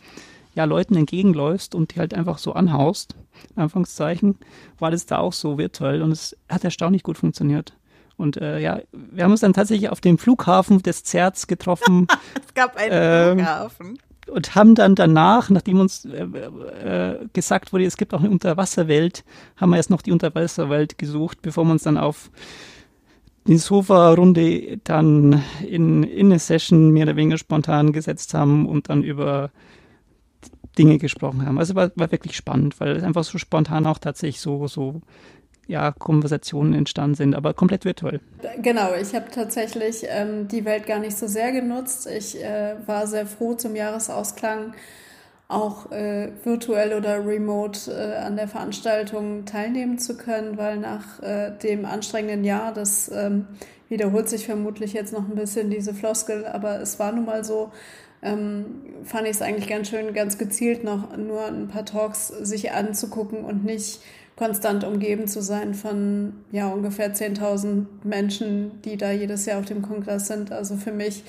ja, 0.55 0.63
Leuten 0.63 0.95
entgegenläufst 0.95 1.75
und 1.75 1.93
die 1.93 1.99
halt 1.99 2.13
einfach 2.13 2.37
so 2.37 2.53
anhaust, 2.53 3.15
Anfangszeichen, 3.55 4.37
war 4.79 4.91
das 4.91 5.05
da 5.05 5.19
auch 5.19 5.33
so 5.33 5.57
virtuell 5.57 6.01
und 6.01 6.11
es 6.11 6.35
hat 6.49 6.63
erstaunlich 6.63 7.03
gut 7.03 7.17
funktioniert. 7.17 7.75
Und 8.17 8.37
äh, 8.37 8.59
ja, 8.59 8.79
wir 8.93 9.25
haben 9.25 9.31
uns 9.31 9.41
dann 9.41 9.51
tatsächlich 9.51 9.89
auf 9.89 9.99
dem 9.99 10.17
Flughafen 10.17 10.81
des 10.81 11.03
Zerts 11.03 11.47
getroffen. 11.47 12.07
es 12.47 12.53
gab 12.53 12.77
einen 12.77 12.91
äh, 12.91 13.33
Flughafen. 13.33 13.99
Und 14.27 14.55
haben 14.55 14.73
dann 14.73 14.95
danach, 14.95 15.49
nachdem 15.49 15.79
uns 15.79 16.05
äh, 16.05 16.23
äh, 16.23 17.27
gesagt 17.33 17.73
wurde, 17.73 17.85
es 17.85 17.97
gibt 17.97 18.13
auch 18.13 18.21
eine 18.21 18.31
Unterwasserwelt, 18.31 19.23
haben 19.57 19.71
wir 19.71 19.77
erst 19.77 19.89
noch 19.89 20.01
die 20.01 20.11
Unterwasserwelt 20.11 20.97
gesucht, 20.97 21.41
bevor 21.41 21.65
wir 21.65 21.71
uns 21.73 21.83
dann 21.83 21.97
auf 21.97 22.31
die 23.45 23.57
Sofa-Runde 23.57 24.77
dann 24.83 25.43
in, 25.67 26.03
in 26.03 26.27
eine 26.27 26.39
Session 26.39 26.89
mehr 26.89 27.03
oder 27.03 27.15
weniger 27.15 27.37
spontan 27.37 27.91
gesetzt 27.91 28.33
haben 28.33 28.65
und 28.65 28.89
dann 28.89 29.03
über 29.03 29.51
Dinge 30.75 30.97
gesprochen 30.97 31.45
haben. 31.45 31.57
Also 31.57 31.75
war, 31.75 31.91
war 31.95 32.11
wirklich 32.11 32.35
spannend, 32.35 32.79
weil 32.79 32.95
es 32.95 33.03
einfach 33.03 33.23
so 33.23 33.37
spontan 33.37 33.85
auch 33.87 33.97
tatsächlich 33.97 34.39
so, 34.41 34.67
so 34.67 35.01
ja, 35.67 35.91
Konversationen 35.91 36.73
entstanden 36.73 37.15
sind, 37.15 37.35
aber 37.35 37.53
komplett 37.53 37.85
virtuell. 37.85 38.19
Genau, 38.61 38.93
ich 38.99 39.15
habe 39.15 39.31
tatsächlich 39.31 40.05
ähm, 40.07 40.47
die 40.47 40.63
Welt 40.63 40.85
gar 40.85 40.99
nicht 40.99 41.17
so 41.17 41.27
sehr 41.27 41.51
genutzt. 41.51 42.07
Ich 42.07 42.41
äh, 42.41 42.75
war 42.85 43.07
sehr 43.07 43.25
froh 43.25 43.55
zum 43.55 43.75
Jahresausklang 43.75 44.73
auch 45.47 45.91
äh, 45.91 46.31
virtuell 46.43 46.93
oder 46.93 47.25
remote 47.25 47.91
äh, 47.91 48.17
an 48.17 48.35
der 48.35 48.47
Veranstaltung 48.47 49.45
teilnehmen 49.45 49.99
zu 49.99 50.17
können, 50.17 50.57
weil 50.57 50.77
nach 50.77 51.21
äh, 51.21 51.51
dem 51.61 51.85
anstrengenden 51.85 52.43
Jahr, 52.43 52.73
das 52.73 53.11
ähm, 53.13 53.47
wiederholt 53.87 54.27
sich 54.27 54.45
vermutlich 54.45 54.93
jetzt 54.93 55.13
noch 55.13 55.27
ein 55.29 55.35
bisschen 55.35 55.69
diese 55.69 55.93
Floskel, 55.93 56.47
aber 56.47 56.79
es 56.81 56.97
war 56.97 57.11
nun 57.11 57.25
mal 57.25 57.43
so, 57.43 57.71
ähm, 58.25 58.65
fand 59.03 59.25
ich 59.25 59.35
es 59.35 59.41
eigentlich 59.41 59.69
ganz 59.69 59.89
schön, 59.89 60.13
ganz 60.13 60.37
gezielt 60.37 60.83
noch 60.83 61.15
nur 61.15 61.45
ein 61.45 61.67
paar 61.67 61.85
Talks 61.85 62.27
sich 62.27 62.71
anzugucken 62.71 63.45
und 63.45 63.63
nicht 63.63 64.01
konstant 64.35 64.83
umgeben 64.83 65.27
zu 65.27 65.41
sein 65.41 65.73
von 65.73 66.33
ja 66.51 66.67
ungefähr 66.67 67.13
10.000 67.13 67.85
Menschen, 68.03 68.81
die 68.81 68.97
da 68.97 69.11
jedes 69.11 69.45
Jahr 69.45 69.59
auf 69.59 69.65
dem 69.65 69.81
Kongress 69.81 70.27
sind. 70.27 70.51
Also 70.51 70.75
für 70.75 70.91
mich 70.91 71.23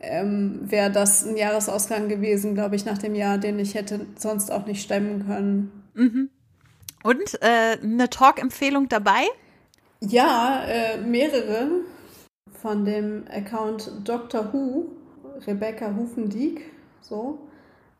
ähm, 0.00 0.60
wäre 0.64 0.90
das 0.90 1.24
ein 1.24 1.36
Jahresausgang 1.36 2.08
gewesen, 2.08 2.54
glaube 2.54 2.76
ich, 2.76 2.84
nach 2.84 2.98
dem 2.98 3.14
Jahr, 3.14 3.38
den 3.38 3.58
ich 3.58 3.74
hätte 3.74 4.00
sonst 4.16 4.50
auch 4.50 4.66
nicht 4.66 4.82
stemmen 4.82 5.26
können. 5.26 5.84
Mhm. 5.94 6.30
Und 7.04 7.38
äh, 7.42 7.78
eine 7.82 8.10
Talk-Empfehlung 8.10 8.88
dabei? 8.88 9.22
Ja, 10.00 10.64
äh, 10.66 10.98
mehrere 10.98 11.68
von 12.60 12.84
dem 12.84 13.24
Account 13.30 13.90
Dr. 14.04 14.52
Who 14.52 14.86
Rebecca 15.46 15.94
Hufendieck, 15.94 16.62
so. 17.00 17.38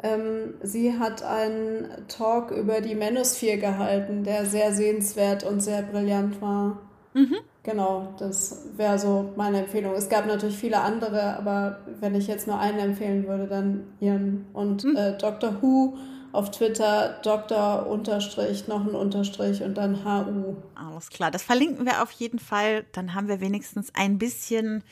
Ähm, 0.02 0.54
sie 0.62 0.98
hat 0.98 1.22
einen 1.22 1.88
Talk 2.08 2.50
über 2.50 2.80
die 2.80 2.94
Manosphere 2.94 3.58
gehalten, 3.58 4.24
der 4.24 4.44
sehr 4.44 4.72
sehenswert 4.72 5.44
und 5.44 5.60
sehr 5.60 5.82
brillant 5.82 6.42
war. 6.42 6.78
Mhm. 7.14 7.36
Genau, 7.62 8.12
das 8.18 8.66
wäre 8.76 8.98
so 8.98 9.32
meine 9.36 9.60
Empfehlung. 9.60 9.94
Es 9.94 10.10
gab 10.10 10.26
natürlich 10.26 10.58
viele 10.58 10.80
andere, 10.80 11.38
aber 11.38 11.78
wenn 12.00 12.14
ich 12.14 12.26
jetzt 12.26 12.46
nur 12.46 12.58
einen 12.58 12.78
empfehlen 12.78 13.26
würde, 13.26 13.46
dann 13.46 13.84
ihren. 14.00 14.46
Und 14.52 14.84
mhm. 14.84 14.96
äh, 14.96 15.16
Dr. 15.16 15.62
Who 15.62 15.96
auf 16.32 16.50
Twitter, 16.50 17.20
Dr. 17.22 17.86
Unterstrich, 17.86 18.66
noch 18.66 18.84
ein 18.84 18.94
Unterstrich 18.94 19.62
und 19.62 19.78
dann 19.78 20.04
HU. 20.04 20.56
Alles 20.74 21.08
klar, 21.08 21.30
das 21.30 21.44
verlinken 21.44 21.86
wir 21.86 22.02
auf 22.02 22.10
jeden 22.10 22.40
Fall. 22.40 22.84
Dann 22.92 23.14
haben 23.14 23.28
wir 23.28 23.40
wenigstens 23.40 23.94
ein 23.94 24.18
bisschen 24.18 24.82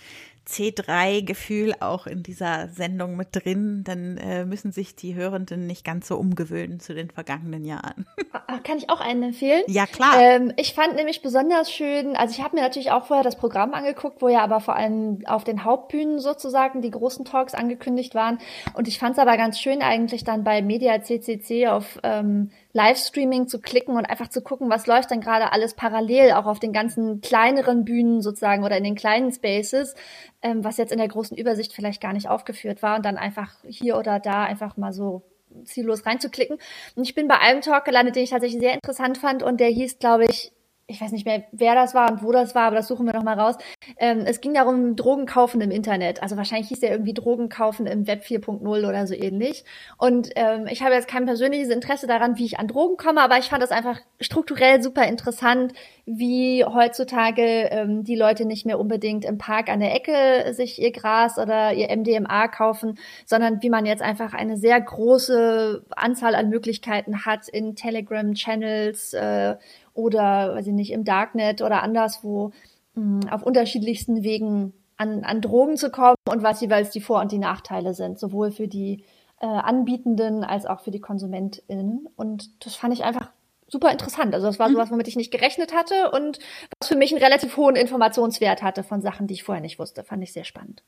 C3-Gefühl 0.49 1.75
auch 1.81 2.07
in 2.07 2.23
dieser 2.23 2.69
Sendung 2.69 3.17
mit 3.17 3.29
drin, 3.33 3.85
dann 3.85 4.17
äh, 4.17 4.45
müssen 4.45 4.73
sich 4.73 4.97
die 4.97 5.15
Hörenden 5.15 5.67
nicht 5.67 5.85
ganz 5.85 6.09
so 6.09 6.17
umgewöhnen 6.17 6.81
zu 6.81 6.95
den 6.95 7.11
vergangenen 7.11 7.65
Jahren. 7.65 8.07
Ah, 8.49 8.59
kann 8.59 8.77
ich 8.77 8.91
auch 8.91 9.01
einen 9.01 9.23
empfehlen? 9.23 9.63
Ja, 9.67 9.87
klar. 9.87 10.21
Ähm, 10.21 10.53
ich 10.57 10.75
fand 10.75 10.97
nämlich 10.97 11.23
besonders 11.23 11.71
schön, 11.71 12.17
also 12.17 12.35
ich 12.35 12.43
habe 12.43 12.57
mir 12.57 12.63
natürlich 12.63 12.91
auch 12.91 13.07
vorher 13.07 13.25
das 13.25 13.37
Programm 13.37 13.73
angeguckt, 13.73 14.21
wo 14.21 14.29
ja 14.29 14.43
aber 14.43 14.61
vor 14.61 14.77
allem 14.77 15.23
auf 15.27 15.45
den 15.45 15.65
Hauptbühnen 15.65 16.19
sozusagen 16.19 16.83
die 16.83 16.91
großen 16.91 17.25
Talks 17.25 17.55
angekündigt 17.55 18.15
waren. 18.15 18.39
Und 18.75 18.89
ich 18.89 18.99
fand 18.99 19.13
es 19.13 19.19
aber 19.19 19.37
ganz 19.37 19.59
schön 19.59 19.81
eigentlich 19.81 20.25
dann 20.25 20.45
bei 20.45 20.61
Media 20.61 21.03
CCC 21.03 21.69
auf 21.69 21.99
ähm, 22.03 22.51
Livestreaming 22.73 23.49
zu 23.49 23.61
klicken 23.61 23.97
und 23.97 24.07
einfach 24.07 24.29
zu 24.29 24.43
gucken, 24.43 24.71
was 24.71 24.87
läuft 24.87 25.11
denn 25.11 25.21
gerade 25.21 25.53
alles 25.53 25.75
parallel, 25.75 26.33
auch 26.33 26.47
auf 26.47 26.59
den 26.59 26.73
ganzen 26.73 27.21
kleineren 27.21 27.85
Bühnen 27.85 28.23
sozusagen 28.23 28.65
oder 28.65 28.77
in 28.77 28.85
den 28.85 28.95
kleinen 28.95 29.31
Spaces, 29.31 29.95
ähm, 30.41 30.65
was 30.65 30.79
jetzt 30.79 30.93
in 30.93 30.99
der 30.99 31.09
großen 31.09 31.37
Übersicht 31.37 31.73
vielleicht 31.73 32.01
gar 32.01 32.13
nicht 32.13 32.29
aufgeführt 32.29 32.83
war 32.83 32.97
und 32.97 33.05
dann 33.05 33.19
einfach 33.19 33.55
hier 33.67 33.99
oder 33.99 34.21
da 34.21 34.45
einfach 34.45 34.77
mal 34.77 34.93
so 34.93 35.23
ziellos 35.65 36.07
reinzuklicken. 36.07 36.59
Und 36.97 37.05
ich 37.05 37.15
bin 37.15 37.29
bei 37.29 37.39
einem 37.39 37.61
Talk 37.61 37.85
gelandet, 37.85 38.17
den 38.17 38.25
ich 38.25 38.31
tatsächlich 38.31 38.61
sehr 38.61 38.75
interessant 38.75 39.19
fand 39.19 39.43
und 39.43 39.61
der 39.61 39.69
hieß, 39.69 39.99
glaube 39.99 40.25
ich, 40.25 40.53
ich 40.87 41.01
weiß 41.01 41.13
nicht 41.13 41.25
mehr, 41.25 41.45
wer 41.53 41.75
das 41.75 41.95
war 41.95 42.11
und 42.11 42.23
wo 42.23 42.33
das 42.33 42.55
war, 42.55 42.65
aber 42.65 42.77
das 42.77 42.89
suchen 42.89 43.07
wir 43.07 43.15
noch 43.15 43.23
mal 43.23 43.39
raus. 43.39 43.57
Ähm, 43.99 44.25
es 44.27 44.41
ging 44.41 44.53
darum, 44.55 44.97
Drogen 44.97 45.27
kaufen 45.27 45.61
im 45.61 45.71
Internet. 45.71 46.23
Also 46.23 46.37
wahrscheinlich 46.37 46.69
hieß 46.69 46.81
der 46.81 46.91
irgendwie 46.91 47.15
Drogen 47.15 47.49
kaufen 47.49 47.87
im 47.87 48.07
Web 48.07 48.25
4.0 48.25 48.63
oder 48.67 49.07
so 49.07 49.15
ähnlich. 49.15 49.65
Und 49.97 50.31
ähm, 50.37 50.67
ich 50.69 50.83
habe 50.83 50.95
jetzt 50.95 51.09
kein 51.09 51.25
persönliches 51.25 51.71
Interesse 51.71 52.07
daran, 52.07 52.37
wie 52.37 52.45
ich 52.45 52.59
an 52.59 52.69
Drogen 52.69 52.97
komme, 52.97 53.21
aber 53.21 53.39
ich 53.39 53.49
fand 53.49 53.63
das 53.63 53.71
einfach 53.71 54.01
strukturell 54.21 54.83
super 54.83 55.07
interessant, 55.07 55.73
wie 56.05 56.65
heutzutage 56.65 57.43
ähm, 57.71 58.05
die 58.05 58.17
Leute 58.17 58.45
nicht 58.45 58.67
mehr 58.67 58.79
unbedingt 58.79 59.25
im 59.25 59.39
Park 59.39 59.69
an 59.69 59.81
der 59.81 59.95
Ecke 59.95 60.53
sich 60.53 60.83
ihr 60.83 60.93
Gras 60.93 61.39
oder 61.39 61.73
ihr 61.73 61.97
MDMA 61.97 62.49
kaufen, 62.49 62.99
sondern 63.25 63.63
wie 63.63 63.71
man 63.71 63.87
jetzt 63.87 64.03
einfach 64.03 64.35
eine 64.35 64.57
sehr 64.57 64.81
große 64.81 65.85
Anzahl 65.91 66.35
an 66.35 66.51
Möglichkeiten 66.51 67.25
hat 67.25 67.49
in 67.49 67.77
Telegram-Channels, 67.77 69.15
äh, 69.15 69.57
oder, 69.95 70.55
weiß 70.55 70.67
ich 70.67 70.73
nicht, 70.73 70.93
im 70.93 71.05
Darknet 71.05 71.63
oder 71.63 71.83
anderswo 71.83 72.53
mh, 72.95 73.23
hm, 73.25 73.29
auf 73.31 73.43
unterschiedlichsten 73.43 74.23
Wegen 74.23 74.73
an, 74.97 75.25
an 75.25 75.41
Drogen 75.41 75.77
zu 75.77 75.91
kommen 75.91 76.17
und 76.29 76.43
was 76.43 76.61
jeweils 76.61 76.91
die 76.91 77.01
Vor- 77.01 77.21
und 77.21 77.33
die 77.33 77.39
Nachteile 77.39 77.95
sind, 77.95 78.19
sowohl 78.19 78.53
für 78.53 78.69
die 78.69 79.05
äh, 79.41 79.47
Anbietenden 79.47 80.45
als 80.45 80.67
auch 80.67 80.81
für 80.81 80.91
die 80.91 81.01
KonsumentInnen. 81.01 82.09
Und 82.17 82.65
das 82.65 82.77
fand 82.77 82.95
ich 82.95 83.03
einfach 83.05 83.31
super 83.69 83.91
interessant. 83.91 84.35
Also 84.35 84.47
das 84.47 84.59
war 84.59 84.69
mhm. 84.69 84.75
sowas, 84.75 84.91
womit 84.91 85.09
ich 85.09 85.17
nicht 85.17 85.33
gerechnet 85.33 85.75
hatte 85.75 86.11
und 86.13 86.39
was 86.79 86.89
für 86.89 86.97
mich 86.97 87.13
einen 87.13 87.23
relativ 87.23 87.57
hohen 87.57 87.75
Informationswert 87.75 88.63
hatte 88.63 88.85
von 88.85 89.03
Sachen, 89.03 89.27
die 89.27 89.35
ich 89.35 89.43
vorher 89.43 89.63
nicht 89.63 89.79
wusste. 89.79 90.05
Fand 90.05 90.23
ich 90.23 90.33
sehr 90.33 90.45
spannend. 90.45 90.83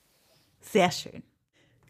Sehr 0.60 0.90
schön. 0.90 1.22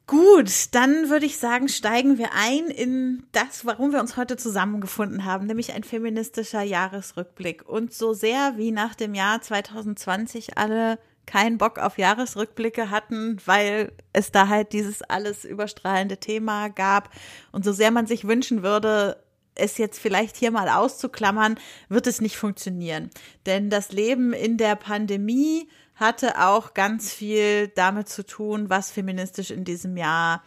Gut, 0.07 0.51
dann 0.73 1.09
würde 1.09 1.25
ich 1.25 1.39
sagen, 1.39 1.69
steigen 1.69 2.19
wir 2.19 2.31
ein 2.35 2.67
in 2.67 3.27
das, 3.33 3.65
warum 3.65 3.93
wir 3.93 4.01
uns 4.01 4.19
heute 4.19 4.37
zusammengefunden 4.37 5.25
haben, 5.25 5.47
nämlich 5.47 5.73
ein 5.73 5.83
feministischer 5.83 6.61
Jahresrückblick. 6.61 7.67
Und 7.67 7.95
so 7.95 8.13
sehr 8.13 8.55
wie 8.59 8.71
nach 8.71 8.95
dem 8.95 9.15
Jahr 9.15 9.41
2020 9.41 10.59
alle 10.59 10.99
keinen 11.27 11.57
Bock 11.57 11.79
auf 11.79 11.97
Jahresrückblicke 11.97 12.91
hatten, 12.91 13.39
weil 13.47 13.93
es 14.13 14.31
da 14.31 14.49
halt 14.49 14.75
dieses 14.75 15.01
alles 15.01 15.47
überstrahlende 15.47 16.19
Thema 16.19 16.69
gab 16.69 17.09
und 17.51 17.65
so 17.65 17.73
sehr 17.73 17.91
man 17.91 18.07
sich 18.07 18.27
wünschen 18.27 18.63
würde, 18.63 19.17
es 19.55 19.79
jetzt 19.79 19.99
vielleicht 19.99 20.37
hier 20.37 20.51
mal 20.51 20.69
auszuklammern, 20.69 21.59
wird 21.89 22.07
es 22.07 22.21
nicht 22.21 22.37
funktionieren. 22.37 23.09
Denn 23.47 23.71
das 23.71 23.93
Leben 23.93 24.33
in 24.33 24.59
der 24.59 24.75
Pandemie 24.77 25.69
hatte 25.95 26.41
auch 26.45 26.75
ganz 26.75 27.13
viel 27.13 27.69
damit 27.69 28.09
zu 28.09 28.27
tun, 28.27 28.71
was 28.71 28.91
feministisch 28.91 29.51
in 29.51 29.65
diesem 29.65 29.97
Jahr 29.97 30.43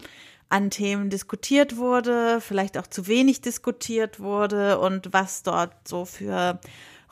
an 0.49 0.69
Themen 0.69 1.09
diskutiert 1.09 1.77
wurde, 1.77 2.39
vielleicht 2.41 2.77
auch 2.77 2.87
zu 2.87 3.07
wenig 3.07 3.41
diskutiert 3.41 4.19
wurde 4.19 4.79
und 4.79 5.11
was 5.11 5.43
dort 5.43 5.73
so 5.87 6.05
für 6.05 6.59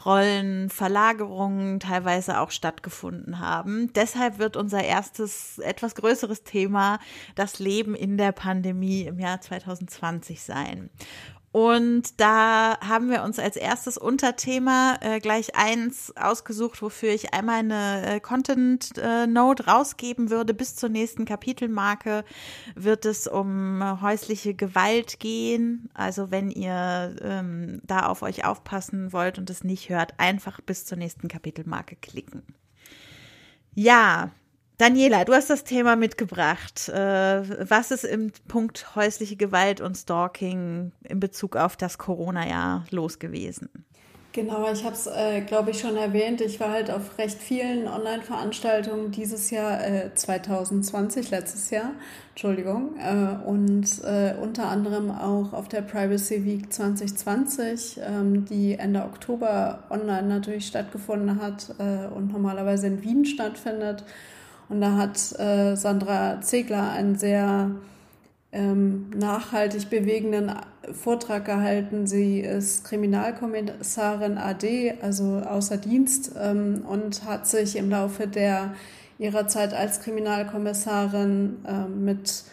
Rollenverlagerungen 0.06 1.80
teilweise 1.80 2.40
auch 2.40 2.52
stattgefunden 2.52 3.40
haben. 3.40 3.92
Deshalb 3.94 4.38
wird 4.40 4.56
unser 4.56 4.84
erstes, 4.84 5.58
etwas 5.60 5.96
größeres 5.96 6.44
Thema 6.44 7.00
das 7.36 7.60
Leben 7.60 7.96
in 7.96 8.18
der 8.18 8.32
Pandemie 8.32 9.04
im 9.04 9.20
Jahr 9.20 9.42
2020 9.42 10.44
sein. 10.44 10.90
Und 11.56 12.20
da 12.20 12.78
haben 12.82 13.10
wir 13.10 13.24
uns 13.24 13.40
als 13.40 13.56
erstes 13.56 13.98
Unterthema 13.98 14.98
äh, 15.00 15.22
gleich 15.22 15.56
eins 15.56 16.12
ausgesucht, 16.18 16.82
wofür 16.82 17.14
ich 17.14 17.34
einmal 17.34 17.60
eine 17.60 18.16
äh, 18.16 18.20
Content 18.20 18.98
äh, 18.98 19.26
Note 19.26 19.66
rausgeben 19.66 20.30
würde. 20.30 20.54
Bis 20.54 20.76
zur 20.76 20.90
nächsten 20.90 21.24
Kapitelmarke 21.24 22.26
wird 22.76 23.06
es 23.06 23.26
um 23.26 24.02
häusliche 24.02 24.54
Gewalt 24.54 25.22
gehen. 25.22 25.90
Also 25.94 26.30
wenn 26.30 26.52
ihr 26.52 27.16
ähm, 27.22 27.80
da 27.86 28.08
auf 28.08 28.22
euch 28.22 28.44
aufpassen 28.44 29.14
wollt 29.14 29.40
und 29.40 29.50
es 29.50 29.64
nicht 29.64 29.88
hört, 29.88 30.20
einfach 30.20 30.60
bis 30.60 30.84
zur 30.84 30.98
nächsten 30.98 31.30
Kapitelmarke 31.30 31.96
klicken. 31.96 32.44
Ja, 33.76 34.32
Daniela, 34.78 35.24
du 35.24 35.34
hast 35.34 35.50
das 35.50 35.64
Thema 35.64 35.96
mitgebracht. 35.96 36.90
Äh, 36.90 37.70
was 37.70 37.92
ist 37.92 38.04
im 38.04 38.32
Punkt 38.48 38.96
häusliche 38.96 39.38
Gewalt 39.38 39.80
und 39.80 39.96
Stalking 39.96 40.92
in 41.04 41.20
Bezug 41.22 41.56
auf 41.56 41.78
das 41.78 41.98
Corona-Jahr 41.98 42.86
los 42.92 43.20
gewesen? 43.20 43.70
Genau, 44.36 44.70
ich 44.70 44.84
habe 44.84 44.96
es, 44.96 45.08
äh, 45.08 45.40
glaube 45.48 45.72
ich, 45.72 45.80
schon 45.80 45.96
erwähnt. 45.96 46.42
Ich 46.42 46.60
war 46.60 46.70
halt 46.70 46.92
auf 46.92 47.18
recht 47.18 47.42
vielen 47.42 47.88
Online-Veranstaltungen 47.88 49.12
dieses 49.12 49.50
Jahr, 49.50 49.82
äh, 49.82 50.14
2020, 50.14 51.32
letztes 51.32 51.70
Jahr, 51.70 51.92
Entschuldigung, 52.32 52.98
äh, 52.98 53.48
und 53.48 53.86
äh, 54.04 54.36
unter 54.42 54.68
anderem 54.68 55.10
auch 55.10 55.54
auf 55.54 55.70
der 55.70 55.84
Privacy 55.84 56.44
Week 56.44 56.74
2020, 56.74 58.02
ähm, 58.06 58.44
die 58.44 58.74
Ende 58.74 59.04
Oktober 59.04 59.86
online 59.90 60.28
natürlich 60.28 60.68
stattgefunden 60.68 61.42
hat 61.42 61.74
äh, 61.80 62.14
und 62.14 62.34
normalerweise 62.34 62.88
in 62.88 63.02
Wien 63.04 63.24
stattfindet. 63.24 64.04
Und 64.70 64.82
da 64.82 64.98
hat 64.98 65.40
äh, 65.40 65.76
Sandra 65.76 66.42
Zegler 66.42 66.92
einen 66.92 67.16
sehr 67.16 67.72
ähm, 68.52 69.10
nachhaltig 69.16 69.90
bewegenden 69.90 70.52
Vortrag 70.92 71.46
gehalten. 71.46 72.08
Sie 72.08 72.40
ist 72.40 72.86
Kriminalkommissarin 72.86 74.38
AD, 74.38 74.94
also 75.02 75.40
außer 75.40 75.78
Dienst, 75.78 76.32
ähm, 76.40 76.84
und 76.88 77.26
hat 77.26 77.48
sich 77.48 77.76
im 77.76 77.90
Laufe 77.90 78.28
der 78.28 78.74
ihrer 79.18 79.48
Zeit 79.48 79.74
als 79.74 80.02
Kriminalkommissarin 80.02 81.58
äh, 81.66 81.88
mit, 81.88 82.44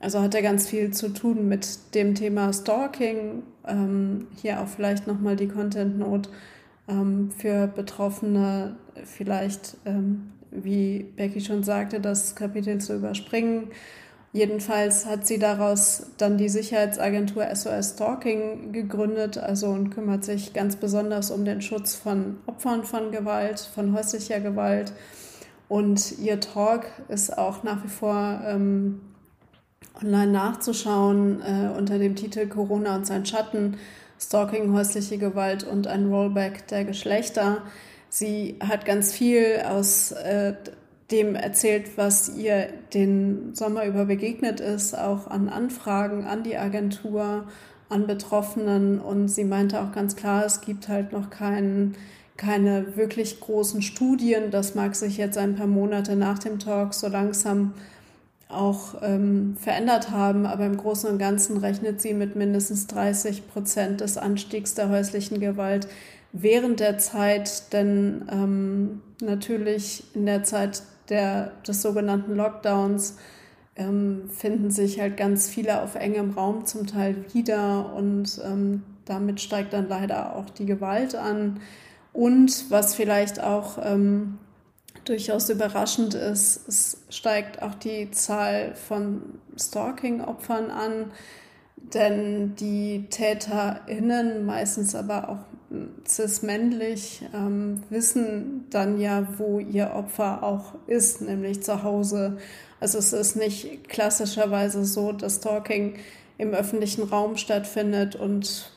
also 0.00 0.20
hat 0.20 0.34
er 0.34 0.42
ganz 0.42 0.68
viel 0.68 0.92
zu 0.92 1.08
tun 1.10 1.48
mit 1.48 1.94
dem 1.94 2.14
Thema 2.14 2.52
Stalking. 2.52 3.42
Ähm, 3.66 4.28
hier 4.36 4.60
auch 4.60 4.68
vielleicht 4.68 5.06
nochmal 5.06 5.36
die 5.36 5.48
Content 5.48 5.98
Note 5.98 6.30
ähm, 6.88 7.30
für 7.36 7.66
Betroffene, 7.66 8.76
vielleicht 9.04 9.76
ähm, 9.84 10.32
wie 10.50 11.04
Becky 11.16 11.40
schon 11.40 11.62
sagte, 11.62 12.00
das 12.00 12.34
Kapitel 12.34 12.78
zu 12.78 12.94
überspringen. 12.94 13.70
Jedenfalls 14.32 15.06
hat 15.06 15.26
sie 15.26 15.40
daraus 15.40 16.06
dann 16.16 16.38
die 16.38 16.48
Sicherheitsagentur 16.48 17.44
SOS 17.52 17.94
Stalking 17.94 18.72
gegründet, 18.72 19.38
also 19.38 19.68
und 19.70 19.90
kümmert 19.90 20.24
sich 20.24 20.52
ganz 20.52 20.76
besonders 20.76 21.32
um 21.32 21.44
den 21.44 21.60
Schutz 21.60 21.96
von 21.96 22.36
Opfern 22.46 22.84
von 22.84 23.10
Gewalt, 23.10 23.58
von 23.58 23.92
häuslicher 23.92 24.38
Gewalt. 24.38 24.92
Und 25.68 26.18
ihr 26.18 26.38
Talk 26.38 26.86
ist 27.08 27.36
auch 27.38 27.64
nach 27.64 27.82
wie 27.82 27.88
vor 27.88 28.40
ähm, 28.46 29.00
online 30.00 30.30
nachzuschauen 30.30 31.42
äh, 31.42 31.76
unter 31.76 31.98
dem 31.98 32.14
Titel 32.14 32.46
Corona 32.46 32.96
und 32.96 33.06
sein 33.06 33.26
Schatten, 33.26 33.76
Stalking, 34.20 34.72
häusliche 34.72 35.18
Gewalt 35.18 35.64
und 35.64 35.86
ein 35.86 36.08
Rollback 36.08 36.68
der 36.68 36.84
Geschlechter. 36.84 37.62
Sie 38.10 38.56
hat 38.60 38.84
ganz 38.84 39.12
viel 39.12 39.62
aus 39.66 40.10
äh, 40.12 40.54
dem 41.12 41.36
erzählt, 41.36 41.96
was 41.96 42.36
ihr 42.36 42.68
den 42.92 43.54
Sommer 43.54 43.84
über 43.86 44.04
begegnet 44.04 44.60
ist, 44.60 44.98
auch 44.98 45.28
an 45.28 45.48
Anfragen 45.48 46.24
an 46.24 46.42
die 46.42 46.56
Agentur, 46.56 47.46
an 47.88 48.06
Betroffenen. 48.06 49.00
Und 49.00 49.28
sie 49.28 49.44
meinte 49.44 49.80
auch 49.80 49.92
ganz 49.92 50.16
klar, 50.16 50.44
es 50.44 50.60
gibt 50.60 50.88
halt 50.88 51.12
noch 51.12 51.30
keinen 51.30 51.96
keine 52.36 52.96
wirklich 52.96 53.38
großen 53.38 53.82
Studien. 53.82 54.50
Das 54.50 54.74
mag 54.74 54.96
sich 54.96 55.16
jetzt 55.16 55.38
ein 55.38 55.54
paar 55.54 55.66
Monate 55.66 56.16
nach 56.16 56.38
dem 56.38 56.58
Talk 56.58 56.94
so 56.94 57.06
langsam 57.06 57.74
auch 58.48 58.94
ähm, 59.02 59.56
verändert 59.60 60.10
haben, 60.10 60.46
aber 60.46 60.66
im 60.66 60.76
Großen 60.76 61.08
und 61.08 61.18
Ganzen 61.18 61.58
rechnet 61.58 62.00
sie 62.00 62.14
mit 62.14 62.34
mindestens 62.34 62.88
30 62.88 63.46
Prozent 63.48 64.00
des 64.00 64.16
Anstiegs 64.16 64.74
der 64.74 64.88
häuslichen 64.88 65.38
Gewalt 65.38 65.86
während 66.32 66.80
der 66.80 66.98
Zeit, 66.98 67.72
denn 67.72 68.26
ähm, 68.30 69.02
natürlich 69.20 70.04
in 70.14 70.26
der 70.26 70.44
Zeit 70.44 70.82
der, 71.08 71.52
des 71.66 71.82
sogenannten 71.82 72.36
Lockdowns 72.36 73.16
ähm, 73.76 74.28
finden 74.30 74.70
sich 74.70 75.00
halt 75.00 75.16
ganz 75.16 75.48
viele 75.48 75.82
auf 75.82 75.94
engem 75.94 76.30
Raum 76.30 76.66
zum 76.66 76.86
Teil 76.86 77.24
wieder 77.32 77.92
und 77.94 78.40
ähm, 78.44 78.82
damit 79.04 79.40
steigt 79.40 79.72
dann 79.72 79.88
leider 79.88 80.36
auch 80.36 80.50
die 80.50 80.66
Gewalt 80.66 81.14
an. 81.14 81.60
Und 82.12 82.70
was 82.70 82.94
vielleicht 82.94 83.42
auch 83.42 83.78
ähm, 83.82 84.38
durchaus 85.04 85.48
überraschend 85.48 86.14
ist, 86.14 86.68
es 86.68 87.04
steigt 87.08 87.62
auch 87.62 87.74
die 87.74 88.10
Zahl 88.10 88.74
von 88.74 89.22
Stalking-Opfern 89.58 90.70
an, 90.70 91.12
denn 91.76 92.54
die 92.56 93.06
TäterInnen, 93.10 94.44
meistens 94.44 94.94
aber 94.94 95.28
auch 95.28 95.49
cis-männlich 96.06 97.22
ähm, 97.34 97.82
wissen 97.90 98.66
dann 98.70 99.00
ja, 99.00 99.26
wo 99.38 99.60
ihr 99.60 99.92
Opfer 99.94 100.42
auch 100.42 100.74
ist, 100.86 101.22
nämlich 101.22 101.62
zu 101.62 101.82
Hause. 101.82 102.38
Also 102.80 102.98
es 102.98 103.12
ist 103.12 103.36
nicht 103.36 103.88
klassischerweise 103.88 104.84
so, 104.84 105.12
dass 105.12 105.36
Stalking 105.36 105.94
im 106.38 106.54
öffentlichen 106.54 107.02
Raum 107.04 107.36
stattfindet 107.36 108.16
und 108.16 108.72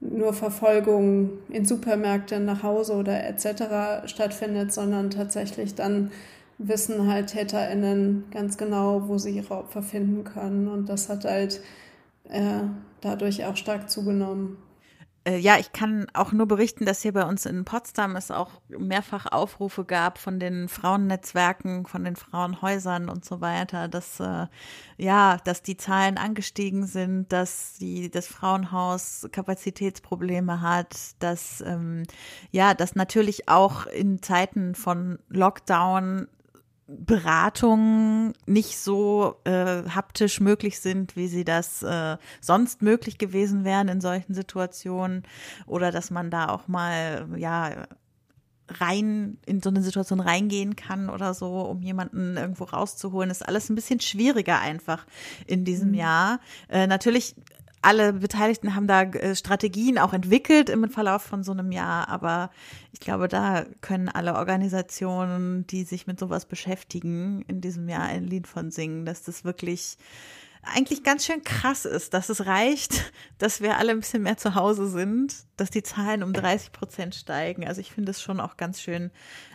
nur 0.00 0.34
Verfolgung 0.34 1.30
in 1.48 1.64
Supermärkten 1.64 2.44
nach 2.44 2.62
Hause 2.64 2.94
oder 2.94 3.24
etc. 3.24 4.08
stattfindet, 4.10 4.72
sondern 4.72 5.10
tatsächlich 5.10 5.76
dann 5.76 6.10
wissen 6.58 7.10
halt 7.10 7.28
TäterInnen 7.28 8.24
ganz 8.32 8.58
genau, 8.58 9.08
wo 9.08 9.18
sie 9.18 9.30
ihre 9.30 9.56
Opfer 9.56 9.82
finden 9.82 10.24
können. 10.24 10.68
Und 10.68 10.88
das 10.88 11.08
hat 11.08 11.24
halt 11.24 11.60
äh, 12.28 12.62
dadurch 13.00 13.44
auch 13.44 13.56
stark 13.56 13.88
zugenommen. 13.88 14.58
Äh, 15.24 15.38
ja, 15.38 15.56
ich 15.58 15.72
kann 15.72 16.06
auch 16.14 16.32
nur 16.32 16.46
berichten, 16.46 16.84
dass 16.84 17.02
hier 17.02 17.12
bei 17.12 17.24
uns 17.24 17.46
in 17.46 17.64
Potsdam 17.64 18.16
es 18.16 18.30
auch 18.32 18.60
mehrfach 18.68 19.26
Aufrufe 19.30 19.84
gab 19.84 20.18
von 20.18 20.40
den 20.40 20.68
Frauennetzwerken, 20.68 21.86
von 21.86 22.02
den 22.02 22.16
Frauenhäusern 22.16 23.08
und 23.08 23.24
so 23.24 23.40
weiter, 23.40 23.86
dass 23.86 24.18
äh, 24.18 24.46
ja, 24.96 25.36
dass 25.44 25.62
die 25.62 25.76
Zahlen 25.76 26.18
angestiegen 26.18 26.86
sind, 26.86 27.32
dass 27.32 27.74
die 27.74 28.10
das 28.10 28.26
Frauenhaus 28.26 29.28
Kapazitätsprobleme 29.30 30.60
hat, 30.60 30.96
dass 31.20 31.60
ähm, 31.60 32.02
ja, 32.50 32.74
dass 32.74 32.96
natürlich 32.96 33.48
auch 33.48 33.86
in 33.86 34.22
Zeiten 34.22 34.74
von 34.74 35.20
Lockdown 35.28 36.26
Beratungen 36.98 38.34
nicht 38.46 38.78
so 38.78 39.36
äh, 39.44 39.82
haptisch 39.88 40.40
möglich 40.40 40.80
sind, 40.80 41.16
wie 41.16 41.28
sie 41.28 41.44
das 41.44 41.82
äh, 41.82 42.16
sonst 42.40 42.82
möglich 42.82 43.18
gewesen 43.18 43.64
wären 43.64 43.88
in 43.88 44.00
solchen 44.00 44.34
Situationen 44.34 45.22
oder 45.66 45.90
dass 45.90 46.10
man 46.10 46.30
da 46.30 46.48
auch 46.48 46.68
mal 46.68 47.26
ja 47.36 47.86
rein 48.68 49.38
in 49.46 49.60
so 49.60 49.70
eine 49.70 49.82
Situation 49.82 50.20
reingehen 50.20 50.76
kann 50.76 51.10
oder 51.10 51.34
so, 51.34 51.60
um 51.60 51.82
jemanden 51.82 52.36
irgendwo 52.36 52.64
rauszuholen, 52.64 53.30
ist 53.30 53.46
alles 53.46 53.68
ein 53.68 53.74
bisschen 53.74 54.00
schwieriger 54.00 54.60
einfach 54.60 55.06
in 55.46 55.64
diesem 55.64 55.90
mhm. 55.90 55.94
Jahr. 55.94 56.40
Äh, 56.68 56.86
natürlich 56.86 57.34
alle 57.82 58.12
Beteiligten 58.12 58.74
haben 58.74 58.86
da 58.86 59.02
äh, 59.02 59.34
Strategien 59.34 59.98
auch 59.98 60.12
entwickelt 60.12 60.70
im 60.70 60.88
Verlauf 60.88 61.22
von 61.22 61.42
so 61.42 61.52
einem 61.52 61.72
Jahr, 61.72 62.08
aber 62.08 62.50
ich 62.92 63.00
glaube, 63.00 63.28
da 63.28 63.64
können 63.80 64.08
alle 64.08 64.36
Organisationen, 64.36 65.66
die 65.66 65.84
sich 65.84 66.06
mit 66.06 66.18
sowas 66.18 66.46
beschäftigen, 66.46 67.42
in 67.48 67.60
diesem 67.60 67.88
Jahr 67.88 68.04
ein 68.04 68.26
Lied 68.26 68.46
von 68.46 68.70
singen, 68.70 69.04
dass 69.04 69.22
das 69.24 69.44
wirklich 69.44 69.98
eigentlich 70.62 71.02
ganz 71.02 71.26
schön 71.26 71.42
krass 71.42 71.84
ist, 71.84 72.14
dass 72.14 72.28
es 72.28 72.46
reicht, 72.46 73.12
dass 73.38 73.60
wir 73.60 73.78
alle 73.78 73.90
ein 73.90 74.00
bisschen 74.00 74.22
mehr 74.22 74.36
zu 74.36 74.54
Hause 74.54 74.88
sind, 74.88 75.34
dass 75.56 75.70
die 75.70 75.82
Zahlen 75.82 76.22
um 76.22 76.32
30 76.32 76.72
Prozent 76.72 77.14
steigen. 77.14 77.66
Also 77.66 77.80
ich 77.80 77.92
finde 77.92 78.12
es 78.12 78.22
schon 78.22 78.40
auch 78.40 78.56
ganz 78.56 78.80
schön 78.80 79.10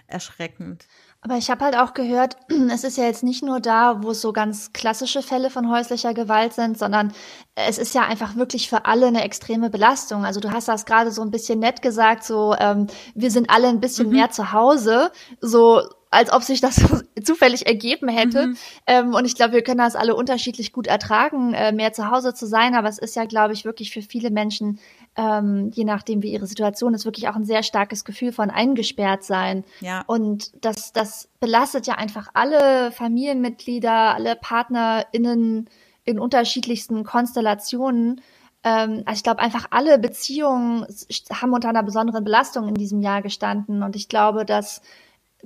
erschreckend. 0.07 0.85
Aber 1.27 1.37
ich 1.37 1.49
habe 1.49 1.65
halt 1.65 1.75
auch 1.75 1.93
gehört, 1.93 2.37
es 2.71 2.85
ist 2.85 2.97
ja 2.97 3.03
jetzt 3.03 3.21
nicht 3.21 3.43
nur 3.43 3.59
da, 3.59 4.01
wo 4.01 4.11
es 4.11 4.21
so 4.21 4.31
ganz 4.31 4.71
klassische 4.71 5.21
Fälle 5.21 5.49
von 5.49 5.69
häuslicher 5.69 6.13
Gewalt 6.13 6.53
sind, 6.53 6.77
sondern 6.77 7.11
es 7.55 7.77
ist 7.77 7.93
ja 7.93 8.03
einfach 8.03 8.37
wirklich 8.37 8.69
für 8.69 8.85
alle 8.85 9.07
eine 9.07 9.23
extreme 9.23 9.69
Belastung. 9.69 10.23
Also 10.23 10.39
du 10.39 10.51
hast 10.51 10.69
das 10.69 10.85
gerade 10.85 11.11
so 11.11 11.21
ein 11.21 11.31
bisschen 11.31 11.59
nett 11.59 11.81
gesagt, 11.81 12.23
so 12.23 12.55
ähm, 12.57 12.87
wir 13.13 13.29
sind 13.29 13.49
alle 13.49 13.67
ein 13.67 13.81
bisschen 13.81 14.07
mhm. 14.07 14.15
mehr 14.15 14.31
zu 14.31 14.53
Hause, 14.53 15.11
so 15.41 15.81
als 16.11 16.31
ob 16.31 16.43
sich 16.43 16.61
das 16.61 16.81
zufällig 17.23 17.67
ergeben 17.67 18.07
hätte. 18.07 18.47
Mhm. 18.47 18.57
Ähm, 18.85 19.13
und 19.13 19.25
ich 19.25 19.35
glaube, 19.35 19.53
wir 19.53 19.63
können 19.63 19.79
das 19.79 19.97
alle 19.97 20.15
unterschiedlich 20.15 20.71
gut 20.71 20.87
ertragen, 20.87 21.53
äh, 21.53 21.73
mehr 21.73 21.91
zu 21.91 22.09
Hause 22.09 22.33
zu 22.33 22.47
sein. 22.47 22.73
Aber 22.75 22.87
es 22.87 22.99
ist 22.99 23.17
ja, 23.17 23.25
glaube 23.25 23.53
ich, 23.53 23.65
wirklich 23.65 23.91
für 23.91 24.01
viele 24.01 24.31
Menschen 24.31 24.79
ähm, 25.17 25.71
je 25.73 25.83
nachdem, 25.83 26.21
wie 26.21 26.31
ihre 26.31 26.45
Situation 26.45 26.93
ist, 26.93 27.05
wirklich 27.05 27.27
auch 27.27 27.35
ein 27.35 27.43
sehr 27.43 27.63
starkes 27.63 28.05
Gefühl 28.05 28.31
von 28.31 28.51
eingesperrt 28.51 29.23
sein. 29.23 29.65
Ja. 29.81 30.03
Und 30.05 30.51
das, 30.63 30.93
das 30.93 31.27
belastet 31.39 31.87
ja 31.87 31.95
einfach 31.95 32.29
alle 32.35 32.91
Familienmitglieder, 32.91 34.13
alle 34.13 34.35
PartnerInnen 34.35 35.69
in 36.05 36.19
unterschiedlichsten 36.19 37.03
Konstellationen. 37.03 38.21
Ähm, 38.63 39.01
also 39.05 39.17
ich 39.17 39.23
glaube, 39.23 39.39
einfach 39.39 39.65
alle 39.71 39.97
Beziehungen 39.97 40.85
haben 41.31 41.53
unter 41.53 41.69
einer 41.69 41.83
besonderen 41.83 42.23
Belastung 42.23 42.67
in 42.67 42.75
diesem 42.75 43.01
Jahr 43.01 43.23
gestanden. 43.23 43.81
Und 43.81 43.95
ich 43.95 44.09
glaube, 44.09 44.45
dass 44.45 44.83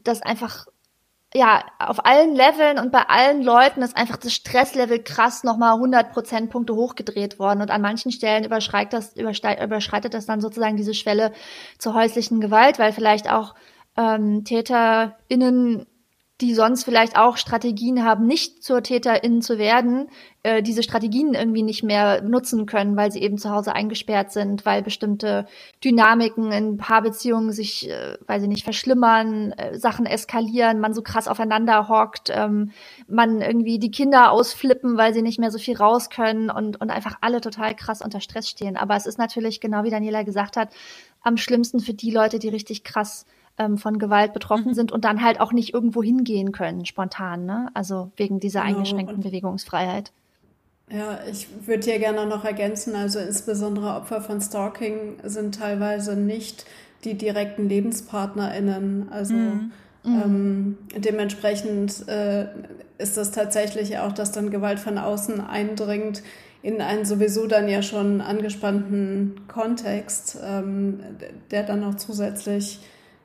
das 0.03 0.21
einfach 0.21 0.67
ja, 1.33 1.63
auf 1.79 2.05
allen 2.05 2.35
Leveln 2.35 2.77
und 2.77 2.91
bei 2.91 3.03
allen 3.07 3.41
Leuten 3.41 3.81
ist 3.81 3.95
einfach 3.95 4.17
das 4.17 4.33
Stresslevel 4.33 5.01
krass 5.01 5.43
nochmal 5.43 5.75
100 5.75 6.11
Prozentpunkte 6.11 6.75
hochgedreht 6.75 7.39
worden. 7.39 7.61
Und 7.61 7.71
an 7.71 7.81
manchen 7.81 8.11
Stellen 8.11 8.43
überschreitet 8.43 8.93
das, 8.93 9.15
überschreitet 9.15 10.13
das 10.13 10.25
dann 10.25 10.41
sozusagen 10.41 10.75
diese 10.75 10.93
Schwelle 10.93 11.31
zur 11.77 11.93
häuslichen 11.93 12.41
Gewalt, 12.41 12.79
weil 12.79 12.91
vielleicht 12.91 13.31
auch 13.31 13.55
ähm, 13.97 14.43
TäterInnen 14.43 15.85
die 16.41 16.56
sonst 16.56 16.84
vielleicht 16.84 17.17
auch 17.17 17.38
Strategien 17.38 18.04
haben, 18.04 18.25
nicht 18.25 18.63
zur 18.63 18.82
Täterin 18.82 19.41
zu 19.41 19.58
werden, 19.60 20.10
äh, 20.43 20.63
diese 20.63 20.82
Strategien 20.82 21.36
irgendwie 21.36 21.62
nicht 21.62 21.84
mehr 21.84 22.23
nutzen 22.23 22.65
können, 22.65 22.97
weil 22.97 23.12
sie 23.12 23.21
eben 23.21 23.38
zu 23.38 23.51
Hause 23.51 23.73
eingesperrt 23.73 24.32
sind, 24.32 24.65
weil 24.65 24.82
bestimmte 24.82 25.45
Dynamiken 25.84 26.51
in 26.51 26.77
Paarbeziehungen 26.77 27.51
sich, 27.51 27.89
äh, 27.89 28.17
weil 28.25 28.41
sie 28.41 28.47
nicht 28.47 28.63
verschlimmern, 28.63 29.51
äh, 29.51 29.77
Sachen 29.77 30.08
eskalieren, 30.08 30.80
man 30.80 30.95
so 30.95 31.04
krass 31.04 31.27
aufeinander 31.27 31.88
hockt, 31.88 32.32
ähm, 32.34 32.71
man 33.08 33.41
irgendwie 33.41 33.77
die 33.77 33.91
Kinder 33.91 34.32
ausflippen, 34.32 34.97
weil 34.97 35.13
sie 35.13 35.21
nicht 35.21 35.39
mehr 35.39 35.51
so 35.51 35.60
viel 35.60 35.77
raus 35.77 36.10
können 36.10 36.49
und, 36.49 36.82
und 36.82 36.89
einfach 36.89 37.17
alle 37.21 37.41
total 37.41 37.75
krass 37.75 38.01
unter 38.01 38.19
Stress 38.19 38.49
stehen. 38.49 38.77
Aber 38.77 38.95
es 38.95 39.06
ist 39.06 39.19
natürlich, 39.19 39.62
genau 39.62 39.84
wie 39.84 39.91
Daniela 39.91 40.23
gesagt 40.23 40.58
hat, 40.58 40.69
am 41.21 41.38
schlimmsten 41.38 41.80
für 41.80 41.93
die 41.93 42.12
Leute, 42.12 42.39
die 42.39 42.49
richtig 42.49 42.84
krass 42.84 43.25
ähm, 43.57 43.77
von 43.77 43.99
Gewalt 43.99 44.33
betroffen 44.33 44.69
mhm. 44.69 44.73
sind 44.73 44.91
und 44.91 45.05
dann 45.05 45.21
halt 45.21 45.39
auch 45.39 45.53
nicht 45.53 45.73
irgendwo 45.73 46.01
hingehen 46.03 46.51
können, 46.51 46.85
spontan, 46.85 47.45
ne? 47.45 47.69
Also 47.73 48.11
wegen 48.15 48.39
dieser 48.39 48.61
genau. 48.61 48.77
eingeschränkten 48.77 49.21
Bewegungsfreiheit. 49.21 50.11
Ja, 50.89 51.19
ich 51.29 51.47
würde 51.65 51.83
hier 51.83 51.99
gerne 51.99 52.25
noch 52.25 52.43
ergänzen, 52.43 52.95
also 52.95 53.19
insbesondere 53.19 53.95
Opfer 53.95 54.21
von 54.21 54.41
Stalking 54.41 55.17
sind 55.23 55.55
teilweise 55.55 56.17
nicht 56.17 56.65
die 57.05 57.13
direkten 57.13 57.69
LebenspartnerInnen. 57.69 59.07
Also 59.09 59.33
mhm. 59.33 59.71
ähm, 60.03 60.77
dementsprechend 60.97 62.07
äh, 62.09 62.47
ist 62.97 63.15
das 63.15 63.31
tatsächlich 63.31 63.99
auch, 63.99 64.11
dass 64.11 64.33
dann 64.33 64.51
Gewalt 64.51 64.79
von 64.79 64.97
außen 64.97 65.39
eindringt 65.39 66.23
in 66.63 66.81
einen 66.81 67.05
sowieso 67.05 67.47
dann 67.47 67.67
ja 67.67 67.81
schon 67.81 68.21
angespannten 68.21 69.47
Kontext, 69.47 70.37
ähm, 70.43 70.99
der 71.49 71.63
dann 71.63 71.79
noch 71.79 71.95
zusätzlich 71.95 72.79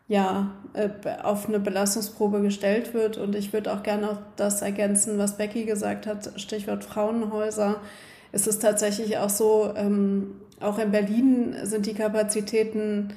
ja, 0.08 0.52
äh, 0.74 0.88
auf 1.22 1.48
eine 1.48 1.58
Belastungsprobe 1.58 2.40
gestellt 2.40 2.94
wird. 2.94 3.16
Und 3.16 3.34
ich 3.34 3.52
würde 3.52 3.72
auch 3.72 3.82
gerne 3.82 4.10
auch 4.10 4.18
das 4.36 4.62
ergänzen, 4.62 5.18
was 5.18 5.36
Becky 5.36 5.64
gesagt 5.64 6.06
hat, 6.06 6.32
Stichwort 6.36 6.84
Frauenhäuser. 6.84 7.80
Es 8.32 8.46
ist 8.46 8.62
tatsächlich 8.62 9.18
auch 9.18 9.30
so, 9.30 9.72
ähm, 9.76 10.40
auch 10.60 10.78
in 10.78 10.90
Berlin 10.90 11.56
sind 11.62 11.86
die 11.86 11.94
Kapazitäten 11.94 13.14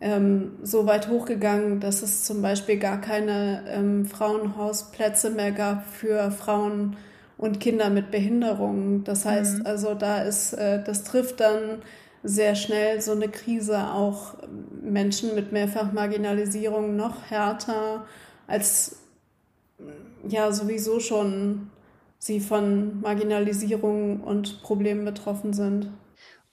ähm, 0.00 0.52
so 0.62 0.86
weit 0.86 1.08
hochgegangen, 1.08 1.80
dass 1.80 2.02
es 2.02 2.24
zum 2.24 2.40
Beispiel 2.40 2.78
gar 2.78 3.00
keine 3.00 3.62
ähm, 3.68 4.06
Frauenhausplätze 4.06 5.30
mehr 5.30 5.52
gab 5.52 5.84
für 5.86 6.30
Frauen 6.30 6.96
und 7.36 7.60
Kinder 7.60 7.90
mit 7.90 8.10
Behinderungen. 8.10 9.04
Das 9.04 9.24
heißt, 9.24 9.60
mhm. 9.60 9.66
also 9.66 9.94
da 9.94 10.22
ist, 10.22 10.54
äh, 10.54 10.82
das 10.82 11.04
trifft 11.04 11.40
dann 11.40 11.82
sehr 12.22 12.54
schnell 12.54 13.00
so 13.00 13.12
eine 13.12 13.28
Krise 13.28 13.92
auch 13.92 14.34
Menschen 14.82 15.34
mit 15.34 15.52
mehrfach 15.52 15.92
Marginalisierung 15.92 16.96
noch 16.96 17.30
härter 17.30 18.04
als 18.46 18.96
ja 20.28 20.52
sowieso 20.52 21.00
schon 21.00 21.70
sie 22.18 22.40
von 22.40 23.00
Marginalisierung 23.00 24.20
und 24.20 24.62
Problemen 24.62 25.04
betroffen 25.04 25.54
sind. 25.54 25.88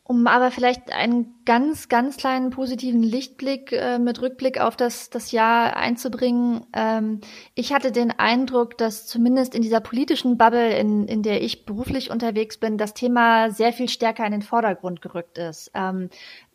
Um 0.10 0.26
aber 0.26 0.52
vielleicht 0.52 0.94
einen 0.94 1.36
ganz, 1.44 1.90
ganz 1.90 2.16
kleinen 2.16 2.50
positiven 2.50 3.04
Lichtblick 3.04 3.74
äh, 3.74 4.00
mit 4.00 4.22
Rückblick 4.22 4.58
auf 4.58 4.78
das, 4.78 5.10
das 5.10 5.34
Jahr 5.34 5.76
einzubringen. 5.76 6.66
Ähm, 6.72 7.20
ich 7.56 7.74
hatte 7.74 7.92
den 7.92 8.12
Eindruck, 8.12 8.78
dass 8.78 9.06
zumindest 9.06 9.54
in 9.54 9.62
dieser 9.62 9.82
politischen 9.82 10.38
Bubble, 10.38 10.78
in, 10.78 11.10
in 11.10 11.24
der 11.24 11.44
ich 11.44 11.66
beruflich 11.66 12.10
unterwegs 12.10 12.58
bin, 12.58 12.78
das 12.78 12.94
Thema 12.94 13.52
sehr 13.52 13.74
viel 13.74 13.90
stärker 13.90 14.26
in 14.26 14.32
den 14.32 14.42
Vordergrund 14.44 15.02
gerückt 15.02 15.38
ist. 15.38 15.72
Ähm, 15.74 16.10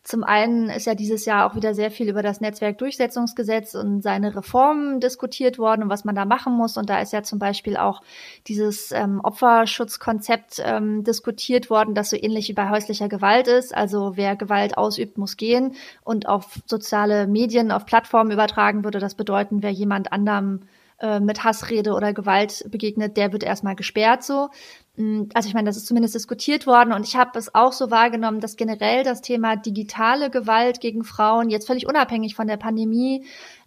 zum 0.05 0.25
einen 0.25 0.69
ist 0.69 0.87
ja 0.87 0.97
dieses 0.97 1.25
Jahr 1.27 1.49
auch 1.49 1.55
wieder 1.55 1.75
sehr 1.75 1.93
viel 1.93 2.09
über 2.09 2.23
das 2.23 2.41
Netzwerkdurchsetzungsgesetz 2.41 3.75
und 3.75 4.03
seine 4.03 4.35
Reformen 4.35 4.99
diskutiert 4.99 5.61
worden 5.61 5.85
und 5.85 5.91
was 5.91 6.05
man 6.05 6.17
da 6.17 6.25
machen 6.25 6.55
muss. 6.55 6.77
Und 6.77 6.91
da 6.91 7.01
ist 7.01 7.13
ja 7.13 7.23
zum 7.23 7.39
Beispiel 7.39 7.77
auch 7.77 8.03
dieses 8.49 8.91
ähm, 8.91 9.21
Opferschutzkonzept 9.23 10.61
ähm, 10.65 11.05
diskutiert 11.05 11.71
worden, 11.71 11.95
das 11.95 12.11
so 12.11 12.17
ähnlich 12.17 12.49
wie 12.49 12.53
bei 12.53 12.69
häuslicher 12.69 13.09
Gewalt 13.09 13.47
ist. 13.47 13.73
Also 13.75 14.17
wer 14.17 14.35
Gewalt 14.35 14.77
ausübt, 14.77 15.19
muss 15.19 15.37
gehen 15.37 15.77
und 16.03 16.29
auf 16.29 16.59
soziale 16.67 17.29
Medien, 17.29 17.71
auf 17.71 17.87
Plattformen 17.87 18.33
übertragen 18.33 18.83
würde 18.83 18.99
das 18.99 19.15
bedeuten, 19.15 19.63
wer 19.63 19.71
jemand 19.71 20.13
anderem 20.13 20.63
äh, 21.03 21.19
mit 21.19 21.43
Hassrede 21.43 21.95
oder 21.95 22.13
Gewalt 22.13 22.65
begegnet, 22.71 23.17
der 23.17 23.33
wird 23.33 23.43
erstmal 23.43 23.75
gesperrt 23.75 24.23
so. 24.23 24.51
Mm, 24.97 25.25
also 25.33 25.49
ich 25.49 25.55
meine, 25.55 25.69
das 25.69 25.77
ist 25.77 25.87
zumindest 25.87 26.15
diskutiert 26.15 26.67
worden 26.67 26.93
und 26.93 27.07
ich 27.07 27.17
habe 27.17 27.39
es 27.39 27.55
auch 27.55 27.73
so 27.73 27.91
wahrgenommen, 27.91 28.41
dass 28.41 28.57
generell 28.57 29.05
das 29.05 29.23
Thema 29.23 29.57
digitale 29.57 30.29
Gewalt 30.31 30.81
gegen 30.81 31.05
Frauen 31.05 31.49
jetzt 31.49 31.67
völlig 31.67 31.87
unabhängig 31.87 32.35
von 32.35 32.47
der 32.47 32.59
Pandemie 32.59 33.25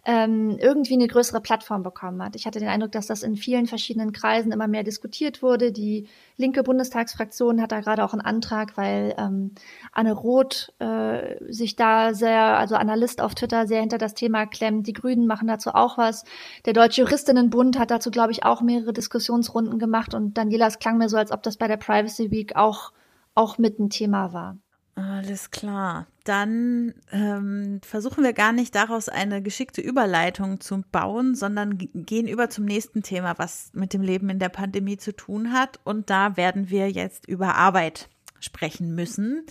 ähm, 0.08 0.56
irgendwie 0.60 0.94
eine 0.94 1.08
größere 1.08 1.40
Plattform 1.40 1.82
bekommen 1.82 2.22
hat. 2.22 2.36
Ich 2.36 2.46
hatte 2.46 2.60
den 2.60 2.68
Eindruck, 2.68 2.92
dass 2.92 3.08
das 3.08 3.24
in 3.24 3.34
vielen 3.34 3.66
verschiedenen 3.66 4.12
Kreisen 4.12 4.52
immer 4.52 4.68
mehr 4.68 4.84
diskutiert 4.84 5.42
wurde. 5.42 5.72
Die 5.72 6.06
linke 6.36 6.62
Bundestagsfraktion 6.62 7.60
hat 7.60 7.72
da 7.72 7.80
gerade 7.80 8.04
auch 8.04 8.12
einen 8.12 8.22
Antrag, 8.22 8.76
weil 8.76 9.16
ähm, 9.18 9.56
Anne 9.90 10.12
Roth 10.12 10.72
äh, 10.78 11.52
sich 11.52 11.74
da 11.74 12.14
sehr, 12.14 12.56
also 12.56 12.76
Analyst 12.76 13.20
auf 13.20 13.34
Twitter, 13.34 13.66
sehr 13.66 13.80
hinter 13.80 13.98
das 13.98 14.14
Thema 14.14 14.46
klemmt. 14.46 14.86
Die 14.86 14.92
Grünen 14.92 15.26
machen 15.26 15.48
dazu 15.48 15.70
auch 15.70 15.98
was. 15.98 16.24
Der 16.66 16.72
Deutsche 16.72 17.00
Juristinnenbund 17.00 17.76
hat 17.76 17.90
dazu, 17.90 18.12
glaube 18.12 18.30
ich, 18.30 18.44
auch 18.44 18.62
mehrere 18.62 18.92
Diskussionsrunden 18.92 19.80
gemacht 19.80 20.14
und 20.14 20.38
Daniela, 20.38 20.68
es 20.68 20.78
klang 20.78 20.98
mir 20.98 21.08
so, 21.08 21.16
als 21.16 21.32
ob 21.32 21.42
das 21.42 21.56
bei 21.56 21.66
der 21.66 21.78
Privacy 21.78 22.30
Week 22.30 22.54
auch, 22.54 22.92
auch 23.34 23.58
mit 23.58 23.80
ein 23.80 23.90
Thema 23.90 24.32
war. 24.32 24.56
Alles 24.96 25.50
klar. 25.50 26.06
Dann 26.24 26.94
ähm, 27.12 27.80
versuchen 27.84 28.24
wir 28.24 28.32
gar 28.32 28.52
nicht 28.52 28.74
daraus 28.74 29.10
eine 29.10 29.42
geschickte 29.42 29.82
Überleitung 29.82 30.58
zu 30.58 30.82
bauen, 30.90 31.34
sondern 31.34 31.76
gehen 31.76 32.26
über 32.26 32.48
zum 32.48 32.64
nächsten 32.64 33.02
Thema, 33.02 33.34
was 33.36 33.70
mit 33.74 33.92
dem 33.92 34.00
Leben 34.00 34.30
in 34.30 34.38
der 34.38 34.48
Pandemie 34.48 34.96
zu 34.96 35.14
tun 35.14 35.52
hat. 35.52 35.78
Und 35.84 36.08
da 36.08 36.38
werden 36.38 36.70
wir 36.70 36.90
jetzt 36.90 37.28
über 37.28 37.56
Arbeit 37.56 38.08
sprechen 38.40 38.94
müssen. 38.94 39.44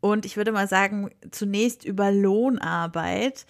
Und 0.00 0.24
ich 0.26 0.36
würde 0.36 0.50
mal 0.50 0.66
sagen, 0.66 1.10
zunächst 1.30 1.84
über 1.84 2.10
Lohnarbeit. 2.10 3.46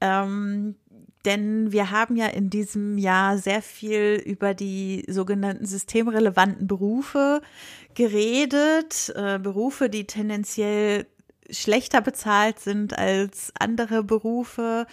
Ähm, 0.00 0.74
denn 1.24 1.72
wir 1.72 1.90
haben 1.90 2.16
ja 2.16 2.26
in 2.26 2.50
diesem 2.50 2.98
Jahr 2.98 3.38
sehr 3.38 3.62
viel 3.62 4.22
über 4.24 4.54
die 4.54 5.04
sogenannten 5.08 5.66
systemrelevanten 5.66 6.66
Berufe 6.66 7.42
geredet, 7.94 9.12
äh, 9.16 9.38
Berufe, 9.38 9.90
die 9.90 10.06
tendenziell 10.06 11.06
schlechter 11.50 12.00
bezahlt 12.00 12.58
sind 12.60 12.96
als 12.98 13.52
andere 13.58 14.04
Berufe, 14.04 14.86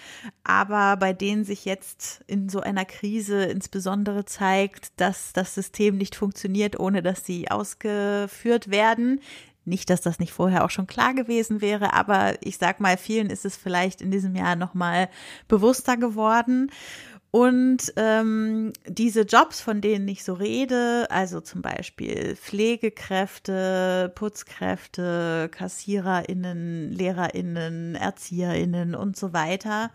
aber 0.43 0.97
bei 0.97 1.13
denen 1.13 1.43
sich 1.43 1.65
jetzt 1.65 2.23
in 2.27 2.49
so 2.49 2.61
einer 2.61 2.85
Krise 2.85 3.43
insbesondere 3.43 4.25
zeigt, 4.25 4.99
dass 4.99 5.33
das 5.33 5.53
System 5.53 5.97
nicht 5.97 6.15
funktioniert, 6.15 6.79
ohne 6.79 7.01
dass 7.01 7.25
sie 7.25 7.51
ausgeführt 7.51 8.71
werden. 8.71 9.19
Nicht, 9.65 9.89
dass 9.89 10.01
das 10.01 10.19
nicht 10.19 10.32
vorher 10.32 10.63
auch 10.63 10.69
schon 10.69 10.88
klar 10.88 11.13
gewesen 11.13 11.62
wäre, 11.62 11.93
aber 11.93 12.36
ich 12.41 12.58
sag 12.58 12.80
mal, 12.80 12.97
vielen 12.97 13.30
ist 13.30 13.45
es 13.45 13.58
vielleicht 13.58 14.01
in 14.01 14.12
diesem 14.12 14.36
Jahr 14.36 14.56
nochmal 14.56 15.10
bewusster 15.47 15.97
geworden. 15.97 16.71
Und 17.32 17.91
ähm, 17.97 18.71
diese 18.88 19.23
Jobs, 19.23 19.60
von 19.60 19.82
denen 19.82 20.08
ich 20.08 20.23
so 20.23 20.36
rede, 20.36 21.08
also 21.10 21.41
zum 21.41 21.62
Beispiel 21.62 22.38
Pflegekräfte, 22.38 24.10
Putzkräfte, 24.15 25.49
KassiererInnen, 25.51 26.93
LehrerInnen, 26.93 27.95
ErzieherInnen 27.95 28.95
und 28.95 29.17
so 29.17 29.34
weiter, 29.34 29.91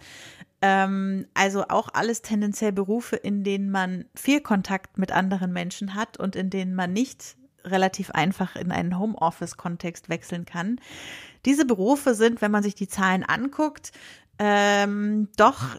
ähm, 0.61 1.27
also 1.33 1.65
auch 1.69 1.89
alles 1.95 2.21
tendenziell 2.21 2.73
Berufe, 2.73 3.17
in 3.17 3.43
denen 3.43 3.71
man 3.71 4.05
viel 4.15 4.43
Kontakt 4.43 4.99
mit 4.99 5.11
anderen 5.11 5.53
Menschen 5.53 5.95
hat 5.95 6.19
und 6.19 6.37
in 6.37 6.51
denen 6.51 6.75
man 6.75 6.93
nicht 6.93 7.37
relativ 7.65 8.11
einfach 8.11 8.57
in 8.57 8.73
einen 8.73 8.99
Homeoffice-Kontext 8.99 10.09
wechseln 10.09 10.45
kann. 10.45 10.81
Diese 11.45 11.65
Berufe 11.65 12.15
sind, 12.15 12.43
wenn 12.43 12.51
man 12.51 12.63
sich 12.63 12.75
die 12.75 12.89
Zahlen 12.89 13.25
anguckt, 13.25 13.93
ähm, 14.39 15.29
doch 15.37 15.77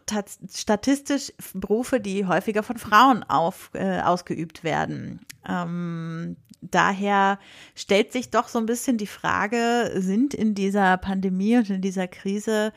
statistisch 0.54 1.34
Berufe, 1.56 2.00
die 2.00 2.28
häufiger 2.28 2.62
von 2.62 2.78
Frauen 2.78 3.24
auf, 3.24 3.72
äh, 3.74 4.02
ausgeübt 4.02 4.64
werden. 4.64 5.26
Ähm, 5.50 6.38
daher 6.62 7.40
stellt 7.74 8.12
sich 8.12 8.30
doch 8.30 8.48
so 8.48 8.60
ein 8.60 8.68
bisschen 8.68 8.98
die 8.98 9.08
Frage, 9.08 9.92
sind 9.96 10.36
in 10.36 10.54
dieser 10.54 10.98
Pandemie 10.98 11.58
und 11.58 11.72
in 11.72 11.82
dieser 11.82 12.08
Krise 12.08 12.72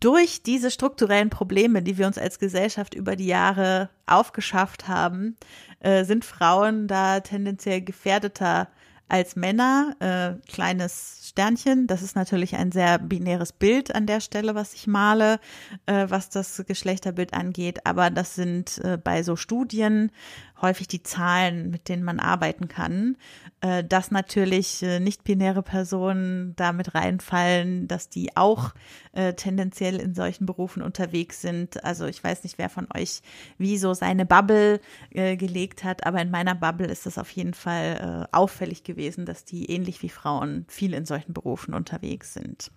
durch 0.00 0.42
diese 0.42 0.70
strukturellen 0.70 1.30
Probleme, 1.30 1.82
die 1.82 1.98
wir 1.98 2.06
uns 2.06 2.18
als 2.18 2.38
Gesellschaft 2.38 2.94
über 2.94 3.16
die 3.16 3.26
Jahre 3.26 3.90
aufgeschafft 4.06 4.88
haben, 4.88 5.36
äh, 5.80 6.04
sind 6.04 6.24
Frauen 6.24 6.86
da 6.86 7.20
tendenziell 7.20 7.80
gefährdeter 7.80 8.68
als 9.08 9.36
Männer. 9.36 9.94
Äh, 10.00 10.50
kleines 10.50 11.20
Sternchen. 11.28 11.86
Das 11.86 12.02
ist 12.02 12.16
natürlich 12.16 12.56
ein 12.56 12.72
sehr 12.72 12.98
binäres 12.98 13.52
Bild 13.52 13.94
an 13.94 14.06
der 14.06 14.20
Stelle, 14.20 14.54
was 14.54 14.74
ich 14.74 14.86
male, 14.86 15.38
äh, 15.86 16.06
was 16.08 16.28
das 16.28 16.62
Geschlechterbild 16.66 17.34
angeht. 17.34 17.86
Aber 17.86 18.10
das 18.10 18.34
sind 18.34 18.78
äh, 18.78 18.98
bei 19.02 19.22
so 19.22 19.36
Studien 19.36 20.10
häufig 20.60 20.88
die 20.88 21.02
Zahlen, 21.02 21.70
mit 21.70 21.88
denen 21.88 22.02
man 22.02 22.20
arbeiten 22.20 22.68
kann. 22.68 23.16
Äh, 23.62 23.84
dass 23.84 24.10
natürlich 24.10 24.82
äh, 24.82 25.00
nicht-binäre 25.00 25.62
Personen 25.62 26.54
damit 26.56 26.94
reinfallen, 26.94 27.88
dass 27.88 28.10
die 28.10 28.36
auch 28.36 28.74
äh, 29.12 29.32
tendenziell 29.32 29.96
in 29.96 30.14
solchen 30.14 30.44
Berufen 30.44 30.82
unterwegs 30.82 31.40
sind. 31.40 31.82
Also 31.82 32.06
ich 32.06 32.22
weiß 32.22 32.44
nicht, 32.44 32.58
wer 32.58 32.68
von 32.68 32.86
euch 32.94 33.22
wie 33.56 33.78
so 33.78 33.94
seine 33.94 34.26
Bubble 34.26 34.80
gelegt 35.10 35.84
hat, 35.84 36.06
aber 36.06 36.20
in 36.20 36.30
meiner 36.30 36.54
Bubble 36.54 36.86
ist 36.86 37.06
es 37.06 37.18
auf 37.18 37.30
jeden 37.30 37.54
Fall 37.54 38.28
auffällig 38.32 38.84
gewesen, 38.84 39.24
dass 39.24 39.44
die 39.44 39.70
ähnlich 39.70 40.02
wie 40.02 40.08
Frauen 40.08 40.64
viel 40.68 40.92
in 40.92 41.06
solchen 41.06 41.32
Berufen 41.32 41.74
unterwegs 41.74 42.34
sind. 42.34 42.70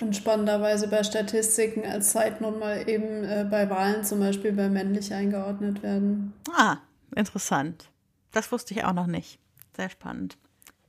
Und 0.00 0.14
spannenderweise 0.14 0.88
bei 0.88 1.02
Statistiken 1.02 1.84
als 1.84 2.10
Zeitnummer 2.12 2.86
eben 2.86 3.24
äh, 3.24 3.46
bei 3.50 3.68
Wahlen 3.70 4.04
zum 4.04 4.20
Beispiel 4.20 4.52
bei 4.52 4.68
männlich 4.68 5.12
eingeordnet 5.12 5.82
werden. 5.82 6.32
Ah, 6.52 6.78
interessant. 7.14 7.90
Das 8.32 8.52
wusste 8.52 8.74
ich 8.74 8.84
auch 8.84 8.92
noch 8.92 9.06
nicht. 9.06 9.38
Sehr 9.76 9.88
spannend. 9.88 10.36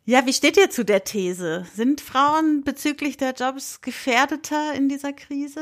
Ja, 0.06 0.26
wie 0.26 0.34
steht 0.34 0.58
ihr 0.58 0.70
zu 0.70 0.86
der 0.86 1.04
These? 1.04 1.66
Sind 1.74 2.02
Frauen 2.02 2.64
bezüglich 2.64 3.18
der 3.18 3.34
Jobs 3.34 3.82
gefährdeter 3.82 4.74
in 4.74 4.88
dieser 4.88 5.14
Krise, 5.14 5.62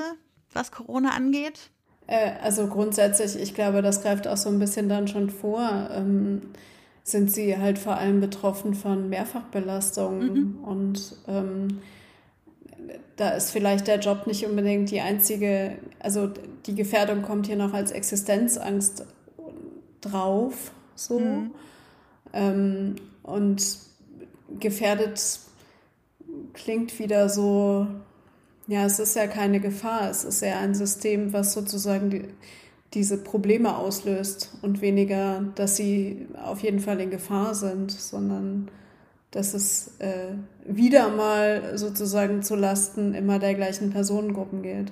was 0.54 0.72
Corona 0.72 1.12
angeht? 1.12 1.72
Äh, 2.08 2.32
also 2.44 2.68
grundsätzlich, 2.68 3.42
ich 3.42 3.56
glaube, 3.56 3.82
das 3.82 4.02
greift 4.02 4.28
auch 4.28 4.38
so 4.38 4.50
ein 4.50 4.60
bisschen 4.60 4.90
dann 4.90 5.08
schon 5.08 5.30
vor. 5.30 5.90
Ähm, 5.92 6.42
sind 7.04 7.32
sie 7.32 7.58
halt 7.58 7.78
vor 7.78 7.98
allem 7.98 8.20
betroffen 8.20 8.74
von 8.74 9.10
Mehrfachbelastungen 9.10 10.34
mhm. 10.34 10.64
und 10.64 11.16
ähm, 11.28 11.82
da 13.16 13.30
ist 13.30 13.52
vielleicht 13.52 13.88
der 13.88 14.00
Job 14.00 14.28
nicht 14.28 14.46
unbedingt 14.46 14.92
die 14.92 15.02
einzige, 15.02 15.78
also 16.00 16.30
die 16.66 16.76
Gefährdung 16.76 17.22
kommt 17.22 17.48
hier 17.48 17.56
noch 17.56 17.74
als 17.74 17.92
Existenzangst 17.92 19.06
drauf, 20.02 20.72
so. 20.96 21.20
Mhm. 21.20 21.52
Ähm, 22.34 22.96
und 23.24 23.78
gefährdet 24.60 25.40
klingt 26.54 27.00
wieder 27.00 27.30
so, 27.30 27.88
ja, 28.68 28.86
es 28.86 29.00
ist 29.00 29.16
ja 29.16 29.28
keine 29.28 29.60
Gefahr, 29.60 30.10
es 30.10 30.24
ist 30.24 30.42
ja 30.42 30.60
ein 30.60 30.76
System, 30.76 31.34
was 31.34 31.54
sozusagen 31.54 32.10
die, 32.10 32.24
diese 32.94 33.18
Probleme 33.18 33.78
auslöst 33.78 34.58
und 34.62 34.82
weniger, 34.82 35.44
dass 35.56 35.76
sie 35.76 36.28
auf 36.42 36.62
jeden 36.62 36.80
Fall 36.80 37.02
in 37.02 37.10
Gefahr 37.10 37.54
sind, 37.54 37.92
sondern 37.92 38.70
dass 39.36 39.54
es 39.54 39.92
äh, 40.00 40.34
wieder 40.66 41.10
mal 41.10 41.78
sozusagen 41.78 42.42
zu 42.42 42.56
Lasten 42.56 43.14
immer 43.14 43.38
der 43.38 43.54
gleichen 43.54 43.92
Personengruppen 43.92 44.64
geht. 44.64 44.92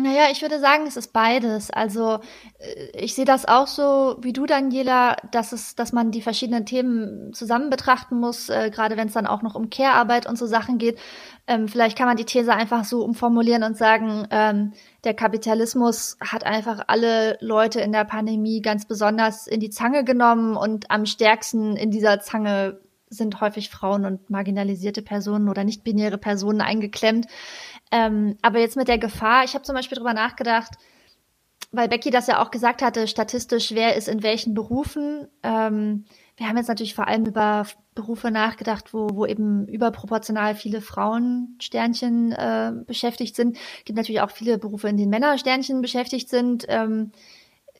Naja, 0.00 0.28
ich 0.30 0.42
würde 0.42 0.60
sagen, 0.60 0.86
es 0.86 0.96
ist 0.96 1.12
beides. 1.12 1.70
Also 1.70 2.20
äh, 2.58 2.90
ich 2.96 3.14
sehe 3.14 3.24
das 3.24 3.46
auch 3.46 3.66
so 3.66 4.16
wie 4.20 4.32
du, 4.32 4.46
Daniela, 4.46 5.16
dass 5.32 5.52
es, 5.52 5.74
dass 5.74 5.92
man 5.92 6.12
die 6.12 6.22
verschiedenen 6.22 6.64
Themen 6.66 7.34
zusammen 7.34 7.68
betrachten 7.68 8.18
muss, 8.18 8.48
äh, 8.48 8.70
gerade 8.70 8.96
wenn 8.96 9.08
es 9.08 9.14
dann 9.14 9.26
auch 9.26 9.42
noch 9.42 9.54
um 9.54 9.70
Care-Arbeit 9.70 10.26
und 10.26 10.38
so 10.38 10.46
Sachen 10.46 10.78
geht. 10.78 10.98
Ähm, 11.46 11.68
vielleicht 11.68 11.98
kann 11.98 12.06
man 12.06 12.16
die 12.16 12.24
These 12.24 12.54
einfach 12.54 12.84
so 12.84 13.04
umformulieren 13.04 13.64
und 13.64 13.76
sagen, 13.76 14.26
ähm, 14.30 14.72
der 15.04 15.14
Kapitalismus 15.14 16.16
hat 16.20 16.46
einfach 16.46 16.84
alle 16.86 17.36
Leute 17.40 17.80
in 17.80 17.92
der 17.92 18.04
Pandemie 18.04 18.62
ganz 18.62 18.86
besonders 18.86 19.46
in 19.46 19.60
die 19.60 19.70
Zange 19.70 20.04
genommen 20.04 20.56
und 20.56 20.90
am 20.90 21.06
stärksten 21.06 21.76
in 21.76 21.90
dieser 21.90 22.20
Zange 22.20 22.80
sind 23.10 23.40
häufig 23.40 23.70
Frauen 23.70 24.04
und 24.04 24.30
marginalisierte 24.30 25.02
Personen 25.02 25.48
oder 25.48 25.64
nicht-binäre 25.64 26.18
Personen 26.18 26.60
eingeklemmt. 26.60 27.26
Ähm, 27.90 28.36
aber 28.42 28.58
jetzt 28.60 28.76
mit 28.76 28.88
der 28.88 28.98
Gefahr, 28.98 29.44
ich 29.44 29.54
habe 29.54 29.64
zum 29.64 29.74
Beispiel 29.74 29.96
drüber 29.96 30.14
nachgedacht, 30.14 30.72
weil 31.70 31.88
Becky 31.88 32.10
das 32.10 32.26
ja 32.26 32.42
auch 32.42 32.50
gesagt 32.50 32.82
hatte, 32.82 33.06
statistisch, 33.08 33.72
wer 33.74 33.96
ist 33.96 34.08
in 34.08 34.22
welchen 34.22 34.54
Berufen. 34.54 35.28
Ähm, 35.42 36.04
wir 36.36 36.48
haben 36.48 36.56
jetzt 36.56 36.68
natürlich 36.68 36.94
vor 36.94 37.08
allem 37.08 37.26
über 37.26 37.66
Berufe 37.94 38.30
nachgedacht, 38.30 38.94
wo, 38.94 39.08
wo 39.12 39.26
eben 39.26 39.66
überproportional 39.66 40.54
viele 40.54 40.80
Frauensternchen 40.80 42.32
äh, 42.32 42.72
beschäftigt 42.86 43.34
sind. 43.36 43.56
Es 43.56 43.84
gibt 43.84 43.96
natürlich 43.96 44.20
auch 44.20 44.30
viele 44.30 44.56
Berufe, 44.56 44.88
in 44.88 44.96
denen 44.96 45.10
Männersternchen 45.10 45.82
beschäftigt 45.82 46.28
sind. 46.28 46.64
Ähm, 46.68 47.10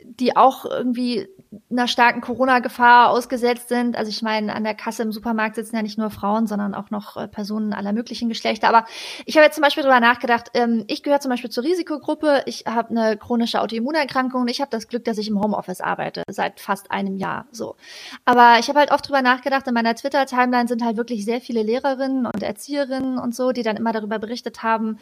die 0.04 0.36
auch 0.36 0.64
irgendwie 0.64 1.28
einer 1.70 1.88
starken 1.88 2.20
Corona-Gefahr 2.20 3.10
ausgesetzt 3.10 3.68
sind. 3.68 3.96
Also 3.96 4.10
ich 4.10 4.22
meine, 4.22 4.54
an 4.54 4.64
der 4.64 4.74
Kasse 4.74 5.02
im 5.02 5.12
Supermarkt 5.12 5.56
sitzen 5.56 5.76
ja 5.76 5.82
nicht 5.82 5.98
nur 5.98 6.10
Frauen, 6.10 6.46
sondern 6.46 6.74
auch 6.74 6.90
noch 6.90 7.16
äh, 7.16 7.26
Personen 7.26 7.72
aller 7.72 7.92
möglichen 7.92 8.28
Geschlechter. 8.28 8.68
Aber 8.68 8.84
ich 9.24 9.36
habe 9.36 9.44
jetzt 9.44 9.54
zum 9.54 9.62
Beispiel 9.62 9.82
darüber 9.82 10.00
nachgedacht, 10.00 10.50
ähm, 10.54 10.84
ich 10.88 11.02
gehöre 11.02 11.20
zum 11.20 11.30
Beispiel 11.30 11.50
zur 11.50 11.64
Risikogruppe, 11.64 12.42
ich 12.46 12.64
habe 12.66 12.90
eine 12.90 13.16
chronische 13.16 13.60
Autoimmunerkrankung 13.60 14.42
und 14.42 14.48
ich 14.48 14.60
habe 14.60 14.70
das 14.70 14.88
Glück, 14.88 15.04
dass 15.04 15.18
ich 15.18 15.28
im 15.28 15.40
Homeoffice 15.40 15.80
arbeite, 15.80 16.22
seit 16.28 16.60
fast 16.60 16.90
einem 16.90 17.16
Jahr 17.16 17.46
so. 17.50 17.76
Aber 18.24 18.58
ich 18.60 18.68
habe 18.68 18.78
halt 18.78 18.92
oft 18.92 19.06
darüber 19.06 19.22
nachgedacht, 19.22 19.66
in 19.66 19.74
meiner 19.74 19.94
Twitter-Timeline 19.94 20.68
sind 20.68 20.84
halt 20.84 20.96
wirklich 20.96 21.24
sehr 21.24 21.40
viele 21.40 21.62
Lehrerinnen 21.62 22.26
und 22.26 22.42
Erzieherinnen 22.42 23.18
und 23.18 23.34
so, 23.34 23.52
die 23.52 23.62
dann 23.62 23.76
immer 23.76 23.92
darüber 23.92 24.18
berichtet 24.18 24.62
haben, 24.62 24.98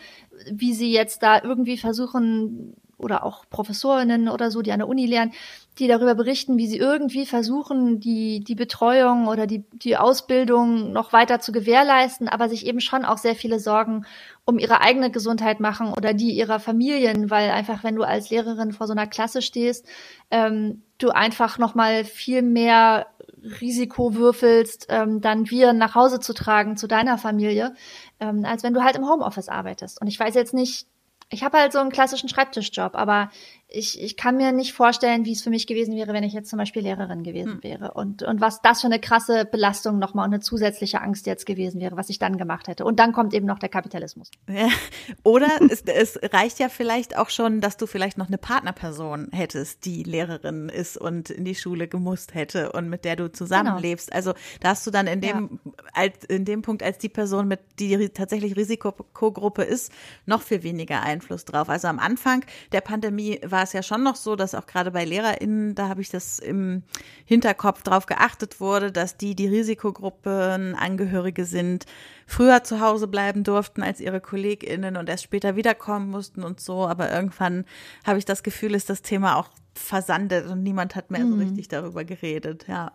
wie 0.51 0.75
sie 0.75 0.93
jetzt 0.93 1.23
da 1.23 1.43
irgendwie 1.43 1.77
versuchen, 1.77 2.77
oder 2.99 3.25
auch 3.25 3.45
Professorinnen 3.51 4.29
oder 4.29 4.51
so, 4.51 4.63
die 4.63 4.73
an 4.73 4.79
der 4.79 4.89
Uni 4.89 5.07
lernen, 5.07 5.33
die 5.79 5.89
darüber 5.89 6.15
berichten, 6.15 6.57
wie 6.57 6.67
sie 6.67 6.79
irgendwie 6.79 7.27
versuchen, 7.27 8.01
die, 8.01 8.41
die 8.41 8.55
Betreuung 8.55 9.27
oder 9.29 9.47
die, 9.47 9.65
die 9.73 9.97
Ausbildung 9.97 10.93
noch 10.93 11.13
weiter 11.13 11.39
zu 11.39 11.53
gewährleisten, 11.53 12.29
aber 12.29 12.49
sich 12.49 12.67
eben 12.67 12.81
schon 12.81 13.05
auch 13.05 13.19
sehr 13.19 13.35
viele 13.35 13.61
Sorgen 13.61 14.07
um 14.45 14.59
ihre 14.59 14.81
eigene 14.81 15.11
Gesundheit 15.11 15.61
machen 15.61 15.93
oder 15.93 16.15
die 16.15 16.33
ihrer 16.33 16.61
Familien, 16.61 17.31
weil 17.31 17.51
einfach, 17.51 17.85
wenn 17.85 17.97
du 17.97 18.03
als 18.05 18.31
Lehrerin 18.31 18.73
vor 18.73 18.87
so 18.87 18.93
einer 18.93 19.07
Klasse 19.07 19.43
stehst, 19.43 19.87
ähm, 20.31 20.83
du 20.99 21.11
einfach 21.11 21.59
nochmal 21.59 22.05
viel 22.05 22.41
mehr 22.41 23.07
Risiko 23.61 24.15
würfelst, 24.15 24.87
ähm, 24.89 25.21
dann 25.21 25.51
Viren 25.51 25.77
nach 25.79 25.95
Hause 25.95 26.21
zu 26.21 26.33
tragen 26.33 26.77
zu 26.77 26.87
deiner 26.87 27.19
Familie, 27.19 27.75
ähm, 28.19 28.45
als 28.45 28.63
wenn 28.63 28.73
du 28.73 28.83
halt 28.83 28.97
im 28.97 29.09
Homeoffice 29.09 29.49
arbeitest. 29.49 30.01
Und 30.01 30.07
ich 30.07 30.19
weiß 30.19 30.35
jetzt 30.35 30.55
nicht, 30.55 30.87
ich 31.29 31.43
habe 31.43 31.59
halt 31.59 31.73
so 31.73 31.79
einen 31.79 31.91
klassischen 31.91 32.29
Schreibtischjob, 32.29 32.95
aber 32.95 33.31
ich, 33.69 34.01
ich 34.01 34.17
kann 34.17 34.37
mir 34.37 34.53
nicht 34.53 34.73
vorstellen, 34.73 35.25
wie 35.25 35.33
es 35.33 35.43
für 35.43 35.51
mich 35.51 35.67
gewesen 35.67 35.97
wäre, 35.97 36.13
wenn 36.13 36.23
ich 36.23 36.33
jetzt 36.33 36.49
zum 36.49 36.59
Beispiel 36.59 36.83
Lehrerin 36.83 37.25
gewesen 37.25 37.55
hm. 37.55 37.65
wäre. 37.65 37.93
Und, 37.95 38.23
und 38.23 38.41
was 38.41 38.63
das 38.63 38.81
für 38.81 38.87
eine 38.87 39.01
krasse 39.01 39.45
Belastung 39.45 39.99
nochmal 39.99 40.27
und 40.27 40.35
eine 40.35 40.41
zusätzliche 40.41 41.01
Angst 41.01 41.27
jetzt 41.27 41.47
gewesen 41.47 41.81
wäre, 41.81 41.97
was 41.97 42.09
ich 42.09 42.21
dann 42.21 42.39
gemacht 42.39 42.69
hätte. 42.69 42.85
Und 42.85 43.01
dann 43.01 43.13
kommt 43.13 43.35
eben 43.35 43.47
noch 43.47 43.59
der 43.59 43.69
Kapitalismus. 43.69 44.31
Ja. 44.49 44.69
Oder 45.25 45.49
es, 45.69 45.83
es 45.83 46.19
reicht 46.33 46.61
ja 46.61 46.69
vielleicht 46.69 47.17
auch 47.17 47.29
schon, 47.29 47.61
dass 47.61 47.77
du 47.77 47.87
vielleicht 47.87 48.19
noch 48.19 48.29
eine 48.29 48.39
Partnerperson 48.39 49.31
hättest, 49.33 49.85
die 49.85 50.05
Lehrerin 50.05 50.69
ist 50.69 50.97
und 50.97 51.31
in 51.31 51.45
die 51.45 51.57
Schule 51.57 51.89
gemusst 51.89 52.35
hätte 52.35 52.71
und 52.71 52.89
mit 52.89 53.05
der 53.05 53.17
du 53.17 53.33
zusammenlebst. 53.33 54.09
Genau. 54.09 54.17
Also 54.17 54.35
da 54.61 54.71
hast 54.71 54.87
du 54.87 54.93
dann 54.93 55.09
in 55.09 55.21
dem, 55.21 55.61
ja. 55.65 55.73
als, 55.93 56.25
in 56.27 56.45
dem 56.45 56.63
Punkt 56.63 56.85
als 56.85 56.99
die 56.99 57.09
Person, 57.09 57.49
mit 57.49 57.61
die 57.81 58.11
tatsächlich 58.11 58.55
Risikogruppe 58.57 59.65
ist, 59.65 59.91
noch 60.25 60.43
viel 60.43 60.63
weniger 60.63 61.03
Einfluss 61.03 61.45
drauf. 61.45 61.69
Also 61.69 61.89
am 61.89 61.99
Anfang 61.99 62.45
der 62.71 62.81
Pandemie 62.81 63.41
war 63.45 63.56
war 63.57 63.63
es 63.63 63.73
ja 63.73 63.83
schon 63.83 64.03
noch 64.03 64.17
so, 64.17 64.37
dass 64.37 64.55
auch 64.55 64.67
gerade 64.67 64.91
bei 64.91 65.07
LehrerInnen, 65.07 65.75
da 65.75 65.89
habe 65.89 66.03
ich 66.03 66.11
das 66.11 66.39
im 66.39 66.83
Hinterkopf 67.25 67.83
drauf 67.83 68.05
geachtet 68.05 68.61
wurde, 68.61 68.93
dass 68.93 69.17
die, 69.17 69.35
die 69.35 69.47
Risikogruppen 69.47 70.75
Angehörige 70.75 71.47
sind, 71.47 71.87
früher 72.27 72.65
zu 72.65 72.81
Hause 72.81 73.09
bleiben 73.09 73.45
durften 73.45 73.83
als 73.83 73.99
ihre 74.01 74.21
KollegInnen 74.21 74.99
und 74.99 75.09
erst 75.09 75.25
später 75.25 75.57
wiederkommen 75.57 76.11
mussten 76.11 76.45
und 76.45 76.61
so. 76.61 76.87
Aber 76.87 77.11
irgendwann 77.11 77.65
habe 78.07 78.19
ich 78.19 78.27
das 78.27 78.43
Gefühl, 78.43 78.75
ist 78.75 78.91
das 78.91 79.01
Thema 79.01 79.37
auch 79.37 79.49
versandet 79.73 80.47
und 80.49 80.63
niemand 80.63 80.95
hat 80.95 81.11
mehr 81.11 81.25
mhm. 81.25 81.31
so 81.31 81.37
richtig 81.39 81.69
darüber 81.69 82.05
geredet, 82.05 82.67
ja. 82.69 82.93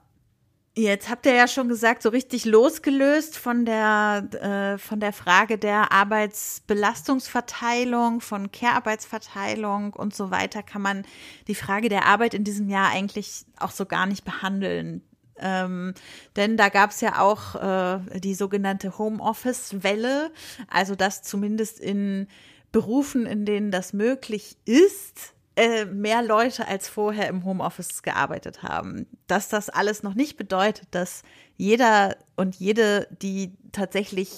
Jetzt 0.74 1.10
habt 1.10 1.26
ihr 1.26 1.34
ja 1.34 1.50
schon 1.50 1.68
gesagt, 1.68 2.02
so 2.02 2.08
richtig 2.08 2.46
losgelöst 2.46 3.38
von 3.38 3.66
der, 3.66 4.26
äh, 4.42 4.78
von 4.78 5.02
der 5.02 5.12
Frage 5.12 5.58
der 5.58 5.92
Arbeitsbelastungsverteilung, 5.92 8.22
von 8.22 8.54
Care-Arbeitsverteilung 8.54 9.92
und 9.92 10.16
so 10.16 10.32
weiter, 10.32 10.64
kann 10.64 10.82
man 10.82 11.04
die 11.50 11.56
Frage 11.56 11.90
der 11.90 12.06
Arbeit 12.06 12.34
in 12.34 12.46
diesem 12.46 12.70
Jahr 12.70 12.90
eigentlich 12.90 13.44
auch 13.60 13.72
so 13.72 13.86
gar 13.86 14.06
nicht 14.06 14.24
behandeln. 14.24 15.02
Ähm, 15.38 15.94
denn 16.38 16.56
da 16.56 16.70
gab 16.70 16.92
es 16.92 17.02
ja 17.02 17.20
auch 17.20 17.56
äh, 17.56 18.00
die 18.22 18.34
sogenannte 18.34 18.98
Homeoffice-Welle, 18.98 20.32
also 20.70 20.96
dass 20.96 21.22
zumindest 21.22 21.82
in 21.82 22.30
Berufen, 22.72 23.26
in 23.26 23.44
denen 23.44 23.72
das 23.72 23.92
möglich 23.92 24.56
ist, 24.64 25.34
äh, 25.56 25.86
mehr 25.86 26.22
Leute 26.22 26.68
als 26.68 26.88
vorher 26.88 27.28
im 27.28 27.44
Homeoffice 27.44 28.04
gearbeitet 28.04 28.64
haben. 28.64 29.06
Dass 29.28 29.50
das 29.50 29.70
alles 29.70 30.04
noch 30.04 30.14
nicht 30.14 30.38
bedeutet, 30.38 30.88
dass 30.92 31.24
jeder 31.58 32.16
und 32.36 32.56
jede, 32.56 33.08
die 33.22 33.54
tatsächlich 33.72 34.30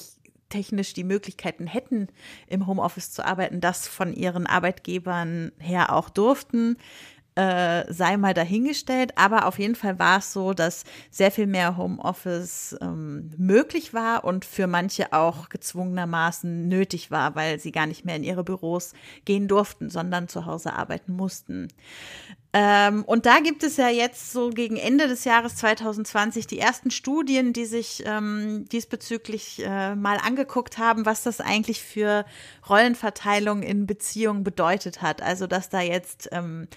technisch 0.49 0.93
die 0.93 1.03
Möglichkeiten 1.03 1.65
hätten, 1.65 2.07
im 2.47 2.67
Homeoffice 2.67 3.11
zu 3.11 3.25
arbeiten, 3.25 3.59
das 3.59 3.87
von 3.87 4.13
ihren 4.13 4.45
Arbeitgebern 4.45 5.51
her 5.59 5.91
auch 5.91 6.09
durften. 6.09 6.77
Äh, 7.35 7.91
sei 7.91 8.17
mal 8.17 8.33
dahingestellt. 8.33 9.17
Aber 9.17 9.47
auf 9.47 9.59
jeden 9.59 9.75
Fall 9.75 9.99
war 9.99 10.19
es 10.19 10.33
so, 10.33 10.53
dass 10.53 10.83
sehr 11.09 11.31
viel 11.31 11.47
mehr 11.47 11.77
Homeoffice 11.77 12.75
ähm, 12.81 13.31
möglich 13.37 13.93
war 13.93 14.23
und 14.23 14.45
für 14.45 14.67
manche 14.67 15.13
auch 15.13 15.49
gezwungenermaßen 15.49 16.67
nötig 16.67 17.11
war, 17.11 17.35
weil 17.35 17.59
sie 17.59 17.71
gar 17.71 17.87
nicht 17.87 18.05
mehr 18.05 18.15
in 18.15 18.23
ihre 18.23 18.43
Büros 18.43 18.93
gehen 19.25 19.47
durften, 19.47 19.89
sondern 19.89 20.27
zu 20.27 20.45
Hause 20.45 20.73
arbeiten 20.73 21.13
mussten. 21.13 21.69
Ähm, 22.55 23.03
und 23.05 23.25
da 23.25 23.39
gibt 23.39 23.63
es 23.63 23.77
ja 23.77 23.89
jetzt 23.89 24.31
so 24.31 24.51
gegen 24.51 24.77
Ende 24.77 25.07
des 25.07 25.23
Jahres 25.23 25.55
2020 25.55 26.45
die 26.45 26.59
ersten 26.59 26.91
Studien, 26.91 27.51
die 27.51 27.65
sich 27.65 28.03
ähm, 28.05 28.65
diesbezüglich 28.71 29.63
äh, 29.65 29.95
mal 29.95 30.17
angeguckt 30.17 30.77
haben, 30.77 31.07
was 31.07 31.23
das 31.23 31.41
eigentlich 31.41 31.81
für 31.81 32.25
Rollenverteilung 32.69 33.63
in 33.63 33.87
Beziehungen 33.87 34.43
bedeutet 34.43 35.01
hat. 35.01 35.23
Also 35.23 35.47
dass 35.47 35.69
da 35.69 35.81
jetzt 35.81 36.29
ähm, 36.31 36.67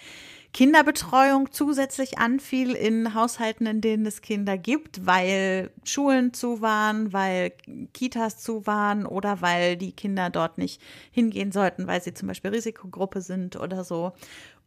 Kinderbetreuung 0.56 1.52
zusätzlich 1.52 2.16
anfiel 2.16 2.72
in 2.72 3.12
Haushalten, 3.12 3.66
in 3.66 3.82
denen 3.82 4.06
es 4.06 4.22
Kinder 4.22 4.56
gibt, 4.56 5.04
weil 5.04 5.70
Schulen 5.84 6.32
zu 6.32 6.62
waren, 6.62 7.12
weil 7.12 7.52
Kitas 7.92 8.38
zu 8.38 8.66
waren 8.66 9.04
oder 9.04 9.42
weil 9.42 9.76
die 9.76 9.92
Kinder 9.92 10.30
dort 10.30 10.56
nicht 10.56 10.80
hingehen 11.10 11.52
sollten, 11.52 11.86
weil 11.86 12.02
sie 12.02 12.14
zum 12.14 12.28
Beispiel 12.28 12.52
Risikogruppe 12.52 13.20
sind 13.20 13.56
oder 13.56 13.84
so. 13.84 14.14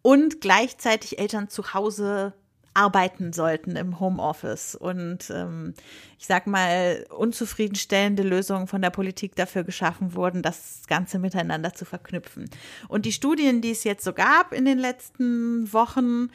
Und 0.03 0.41
gleichzeitig 0.41 1.17
Eltern 1.17 1.49
zu 1.49 1.73
Hause 1.73 2.33
arbeiten 2.79 3.33
sollten 3.33 3.75
im 3.75 3.99
Homeoffice 3.99 4.73
und 4.73 5.29
ähm, 5.29 5.73
ich 6.17 6.27
sag 6.27 6.47
mal 6.47 7.05
unzufriedenstellende 7.09 8.23
Lösungen 8.23 8.67
von 8.67 8.81
der 8.81 8.89
Politik 8.89 9.35
dafür 9.35 9.65
geschaffen 9.65 10.15
wurden, 10.15 10.41
das 10.41 10.83
Ganze 10.87 11.19
miteinander 11.19 11.73
zu 11.73 11.83
verknüpfen. 11.83 12.49
Und 12.87 13.05
die 13.05 13.11
Studien, 13.11 13.61
die 13.61 13.71
es 13.71 13.83
jetzt 13.83 14.03
so 14.05 14.13
gab 14.13 14.53
in 14.53 14.63
den 14.63 14.79
letzten 14.79 15.71
Wochen, 15.73 16.29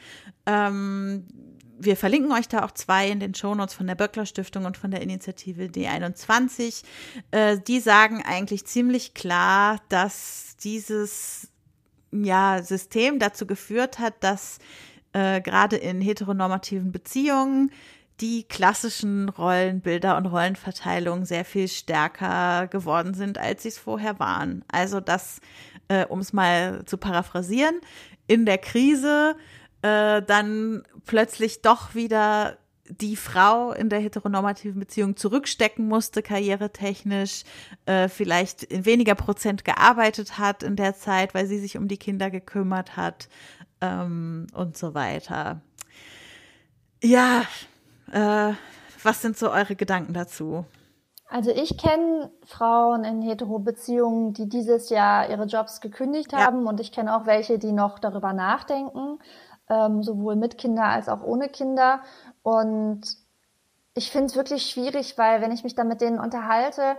ähm, 0.45 1.27
wir 1.79 1.97
verlinken 1.97 2.31
euch 2.33 2.47
da 2.47 2.63
auch 2.65 2.73
zwei 2.73 3.09
in 3.09 3.21
den 3.21 3.35
Shownotes 3.35 3.75
von 3.75 3.87
der 3.87 3.95
Böckler 3.95 4.27
Stiftung 4.27 4.67
und 4.67 4.77
von 4.77 4.91
der 4.91 5.01
Initiative 5.01 5.65
D21. 5.65 6.85
Äh, 7.31 7.59
die 7.59 7.81
sagen 7.81 8.23
eigentlich 8.23 8.67
ziemlich 8.67 9.15
klar, 9.15 9.81
dass 9.89 10.57
dieses 10.63 11.49
ja, 12.13 12.63
System 12.63 13.19
dazu 13.19 13.47
geführt 13.47 13.99
hat, 13.99 14.23
dass 14.23 14.59
äh, 15.15 15.41
gerade 15.41 15.77
in 15.77 16.01
heteronormativen 16.01 16.93
Beziehungen 16.93 17.71
die 18.21 18.45
klassischen 18.45 19.29
Rollenbilder 19.29 20.17
und 20.17 20.27
Rollenverteilungen 20.27 21.25
sehr 21.25 21.45
viel 21.45 21.69
stärker 21.69 22.69
geworden 22.69 23.15
sind, 23.15 23.39
als 23.39 23.63
sie 23.63 23.71
es 23.71 23.79
vorher 23.79 24.19
waren. 24.19 24.65
Also 24.69 25.01
dass, 25.01 25.41
äh, 25.89 26.05
um 26.07 26.21
es 26.21 26.33
mal 26.33 26.85
zu 26.85 26.97
paraphrasieren, 26.97 27.75
in 28.27 28.47
der 28.47 28.59
Krise 28.59 29.37
äh, 29.83 30.23
dann 30.23 30.83
plötzlich 31.07 31.63
doch 31.63 31.95
wieder 31.95 32.59
die 32.89 33.17
Frau 33.17 33.73
in 33.73 33.89
der 33.89 34.01
heteronormativen 34.01 34.79
Beziehung 34.79 35.17
zurückstecken 35.17 35.89
musste, 35.89 36.23
karrieretechnisch, 36.23 37.45
äh, 37.87 38.09
vielleicht 38.09 38.63
in 38.63 38.85
weniger 38.85 39.15
Prozent 39.15 39.65
gearbeitet 39.65 40.39
hat 40.39 40.63
in 40.63 40.77
der 40.77 40.95
Zeit, 40.95 41.35
weil 41.35 41.47
sie 41.47 41.59
sich 41.59 41.79
um 41.79 41.89
die 41.89 41.97
Kinder 41.97 42.31
gekümmert 42.31 42.97
hat 42.97 43.29
ähm, 43.85 44.47
und 44.55 44.77
so 44.77 44.95
weiter. 44.95 45.61
Ja, 47.03 47.43
äh, 48.13 48.55
was 49.03 49.21
sind 49.21 49.37
so 49.37 49.51
eure 49.51 49.77
Gedanken 49.77 50.15
dazu? 50.15 50.65
Also 51.29 51.51
ich 51.51 51.77
kenne 51.79 52.31
Frauen 52.45 53.05
in 53.05 53.21
Hetero-Beziehungen, 53.23 54.35
die 54.35 54.49
dieses 54.49 54.89
Jahr 54.89 55.29
ihre 55.29 55.45
Jobs 55.47 55.81
gekündigt 55.81 56.33
ja. 56.33 56.39
haben 56.39 56.67
und 56.67 56.81
ich 56.81 56.93
kenne 56.93 57.17
auch 57.17 57.27
welche, 57.27 57.59
die 57.59 57.73
noch 57.73 57.99
darüber 57.99 58.33
nachdenken, 58.33 59.19
ähm, 59.69 60.03
sowohl 60.03 60.37
mit 60.37 60.59
Kinder 60.59 60.85
als 60.85 61.09
auch 61.09 61.23
ohne 61.23 61.49
Kinder. 61.49 62.01
Und 62.43 63.03
ich 63.95 64.11
finde 64.11 64.27
es 64.27 64.37
wirklich 64.37 64.71
schwierig, 64.71 65.19
weil 65.19 65.41
wenn 65.41 65.53
ich 65.53 65.65
mich 65.65 65.75
dann 65.75 65.89
mit 65.89 66.01
denen 66.01 66.21
unterhalte, 66.21 66.97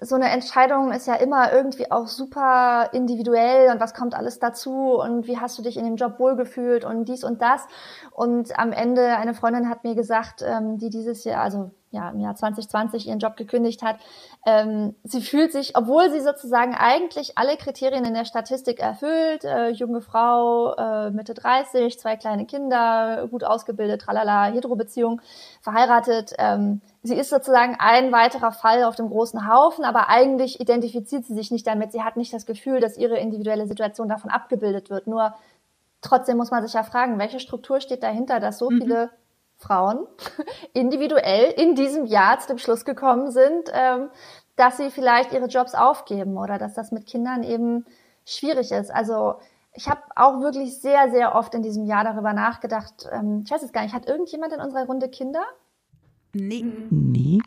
so 0.00 0.14
eine 0.14 0.30
Entscheidung 0.30 0.92
ist 0.92 1.06
ja 1.06 1.14
immer 1.14 1.52
irgendwie 1.52 1.90
auch 1.90 2.06
super 2.06 2.88
individuell 2.92 3.70
und 3.70 3.80
was 3.80 3.94
kommt 3.94 4.14
alles 4.14 4.38
dazu 4.38 4.98
und 4.98 5.26
wie 5.26 5.38
hast 5.38 5.58
du 5.58 5.62
dich 5.62 5.76
in 5.76 5.84
dem 5.84 5.96
Job 5.96 6.18
wohlgefühlt 6.18 6.84
und 6.84 7.06
dies 7.06 7.22
und 7.22 7.42
das. 7.42 7.66
Und 8.10 8.58
am 8.58 8.72
Ende, 8.72 9.16
eine 9.16 9.34
Freundin 9.34 9.68
hat 9.68 9.84
mir 9.84 9.94
gesagt, 9.94 10.42
ähm, 10.42 10.78
die 10.78 10.88
dieses 10.88 11.24
Jahr, 11.24 11.42
also 11.42 11.72
ja, 11.90 12.08
im 12.10 12.20
Jahr 12.20 12.36
2020 12.36 13.08
ihren 13.08 13.18
Job 13.18 13.36
gekündigt 13.36 13.82
hat. 13.82 13.96
Ähm, 14.46 14.94
sie 15.02 15.20
fühlt 15.20 15.52
sich, 15.52 15.76
obwohl 15.76 16.10
sie 16.10 16.20
sozusagen 16.20 16.74
eigentlich 16.74 17.36
alle 17.36 17.56
Kriterien 17.56 18.04
in 18.04 18.14
der 18.14 18.24
Statistik 18.24 18.78
erfüllt, 18.78 19.44
äh, 19.44 19.70
junge 19.70 20.00
Frau, 20.00 20.74
äh, 20.74 21.10
Mitte 21.10 21.34
30, 21.34 21.98
zwei 21.98 22.16
kleine 22.16 22.46
Kinder, 22.46 23.26
gut 23.30 23.42
ausgebildet, 23.42 24.02
tralala, 24.02 24.46
Hetero-Beziehung, 24.52 25.20
verheiratet. 25.62 26.32
Ähm, 26.38 26.80
sie 27.02 27.16
ist 27.16 27.30
sozusagen 27.30 27.76
ein 27.78 28.12
weiterer 28.12 28.52
Fall 28.52 28.84
auf 28.84 28.94
dem 28.94 29.08
großen 29.08 29.52
Haufen, 29.52 29.84
aber 29.84 30.08
eigentlich 30.08 30.60
identifiziert 30.60 31.24
sie 31.24 31.34
sich 31.34 31.50
nicht 31.50 31.66
damit. 31.66 31.90
Sie 31.90 32.02
hat 32.02 32.16
nicht 32.16 32.32
das 32.32 32.46
Gefühl, 32.46 32.80
dass 32.80 32.96
ihre 32.96 33.18
individuelle 33.18 33.66
Situation 33.66 34.08
davon 34.08 34.30
abgebildet 34.30 34.90
wird. 34.90 35.08
Nur 35.08 35.34
trotzdem 36.02 36.36
muss 36.36 36.52
man 36.52 36.64
sich 36.64 36.74
ja 36.74 36.84
fragen, 36.84 37.18
welche 37.18 37.40
Struktur 37.40 37.80
steht 37.80 38.04
dahinter, 38.04 38.38
dass 38.38 38.58
so 38.58 38.70
mhm. 38.70 38.78
viele 38.80 39.10
Frauen 39.60 40.06
individuell 40.72 41.52
in 41.52 41.74
diesem 41.74 42.06
Jahr 42.06 42.40
zu 42.40 42.48
dem 42.48 42.58
Schluss 42.58 42.84
gekommen 42.84 43.30
sind, 43.30 43.70
ähm, 43.72 44.08
dass 44.56 44.78
sie 44.78 44.90
vielleicht 44.90 45.32
ihre 45.32 45.46
Jobs 45.46 45.74
aufgeben 45.74 46.36
oder 46.36 46.58
dass 46.58 46.74
das 46.74 46.92
mit 46.92 47.06
Kindern 47.06 47.42
eben 47.42 47.84
schwierig 48.24 48.72
ist. 48.72 48.90
Also 48.90 49.36
ich 49.72 49.88
habe 49.88 50.00
auch 50.16 50.40
wirklich 50.40 50.80
sehr, 50.80 51.10
sehr 51.10 51.34
oft 51.34 51.54
in 51.54 51.62
diesem 51.62 51.84
Jahr 51.84 52.04
darüber 52.04 52.32
nachgedacht. 52.32 53.08
Ähm, 53.12 53.42
ich 53.44 53.50
weiß 53.50 53.62
es 53.62 53.72
gar 53.72 53.82
nicht, 53.82 53.94
hat 53.94 54.08
irgendjemand 54.08 54.52
in 54.52 54.60
unserer 54.60 54.86
Runde 54.86 55.08
Kinder? 55.08 55.44
Nee. 56.32 56.64
Nee. 56.90 57.38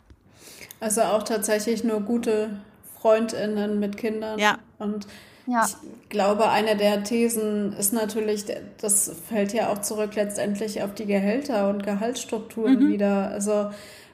Also 0.80 1.02
auch 1.02 1.24
tatsächlich 1.24 1.84
nur 1.84 2.02
gute 2.02 2.62
Freundinnen 3.00 3.80
mit 3.80 3.98
Kindern. 3.98 4.40
Ja. 4.40 4.58
Und 4.80 5.08
ja. 5.46 5.66
Ich 5.66 6.10
glaube, 6.10 6.50
eine 6.50 6.78
der 6.78 7.04
Thesen 7.04 7.74
ist 7.74 7.94
natürlich, 7.94 8.46
das 8.80 9.12
fällt 9.28 9.54
ja 9.54 9.70
auch 9.70 9.80
zurück 9.80 10.16
letztendlich 10.16 10.84
auf 10.84 10.94
die 10.94 11.06
Gehälter 11.06 11.70
und 11.70 11.84
Gehaltsstrukturen 11.84 12.86
mhm. 12.86 12.94
wieder. 12.94 13.30
Also 13.30 13.70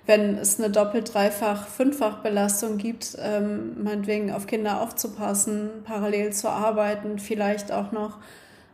wenn 0.06 0.38
es 0.40 0.60
eine 0.60 0.72
doppelt, 0.72 1.14
dreifach, 1.14 1.68
fünffach 1.68 2.24
Belastung 2.24 2.78
gibt, 2.78 3.16
ähm, 3.22 3.84
meinetwegen 3.84 4.32
auf 4.32 4.48
Kinder 4.48 4.82
aufzupassen, 4.82 5.70
parallel 5.84 6.34
zu 6.34 6.50
arbeiten, 6.50 7.20
vielleicht 7.20 7.72
auch 7.72 7.92
noch 7.92 8.18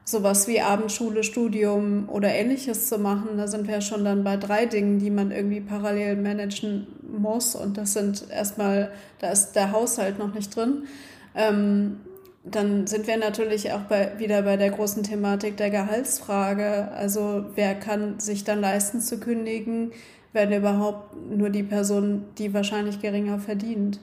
sowas 0.06 0.48
wie 0.48 0.62
Abendschule, 0.62 1.24
Studium 1.24 2.08
oder 2.08 2.30
ähnliches 2.30 2.88
zu 2.88 3.00
machen, 3.00 3.38
da 3.38 3.48
sind 3.48 3.68
wir 3.68 3.82
schon 3.82 4.06
dann 4.06 4.24
bei 4.24 4.38
drei 4.38 4.66
Dingen, 4.66 5.00
die 5.00 5.10
man 5.10 5.32
irgendwie 5.32 5.60
parallel 5.60 6.16
managen 6.16 6.88
muss. 7.02 7.56
Und 7.56 7.78
das 7.78 7.94
sind 7.94 8.30
erstmal, 8.30 8.92
da 9.20 9.32
ist 9.32 9.54
der 9.54 9.72
Haushalt 9.72 10.20
noch 10.20 10.34
nicht 10.34 10.56
drin. 10.56 10.84
Ähm, 11.36 11.98
dann 12.46 12.86
sind 12.86 13.08
wir 13.08 13.18
natürlich 13.18 13.74
auch 13.74 13.82
bei, 13.82 14.12
wieder 14.18 14.44
bei 14.44 14.56
der 14.56 14.70
großen 14.70 15.04
Thematik 15.04 15.58
der 15.58 15.72
Gehaltsfrage. 15.72 16.90
Also 16.96 17.46
wer 17.56 17.76
kann 17.76 18.20
sich 18.20 18.44
dann 18.44 18.62
leisten 18.62 19.02
zu 19.02 19.20
kündigen, 19.20 19.92
wenn 20.32 20.52
überhaupt 20.52 21.16
nur 21.16 21.50
die 21.50 21.64
Person, 21.64 22.26
die 22.38 22.54
wahrscheinlich 22.54 23.02
geringer 23.02 23.40
verdient. 23.40 24.00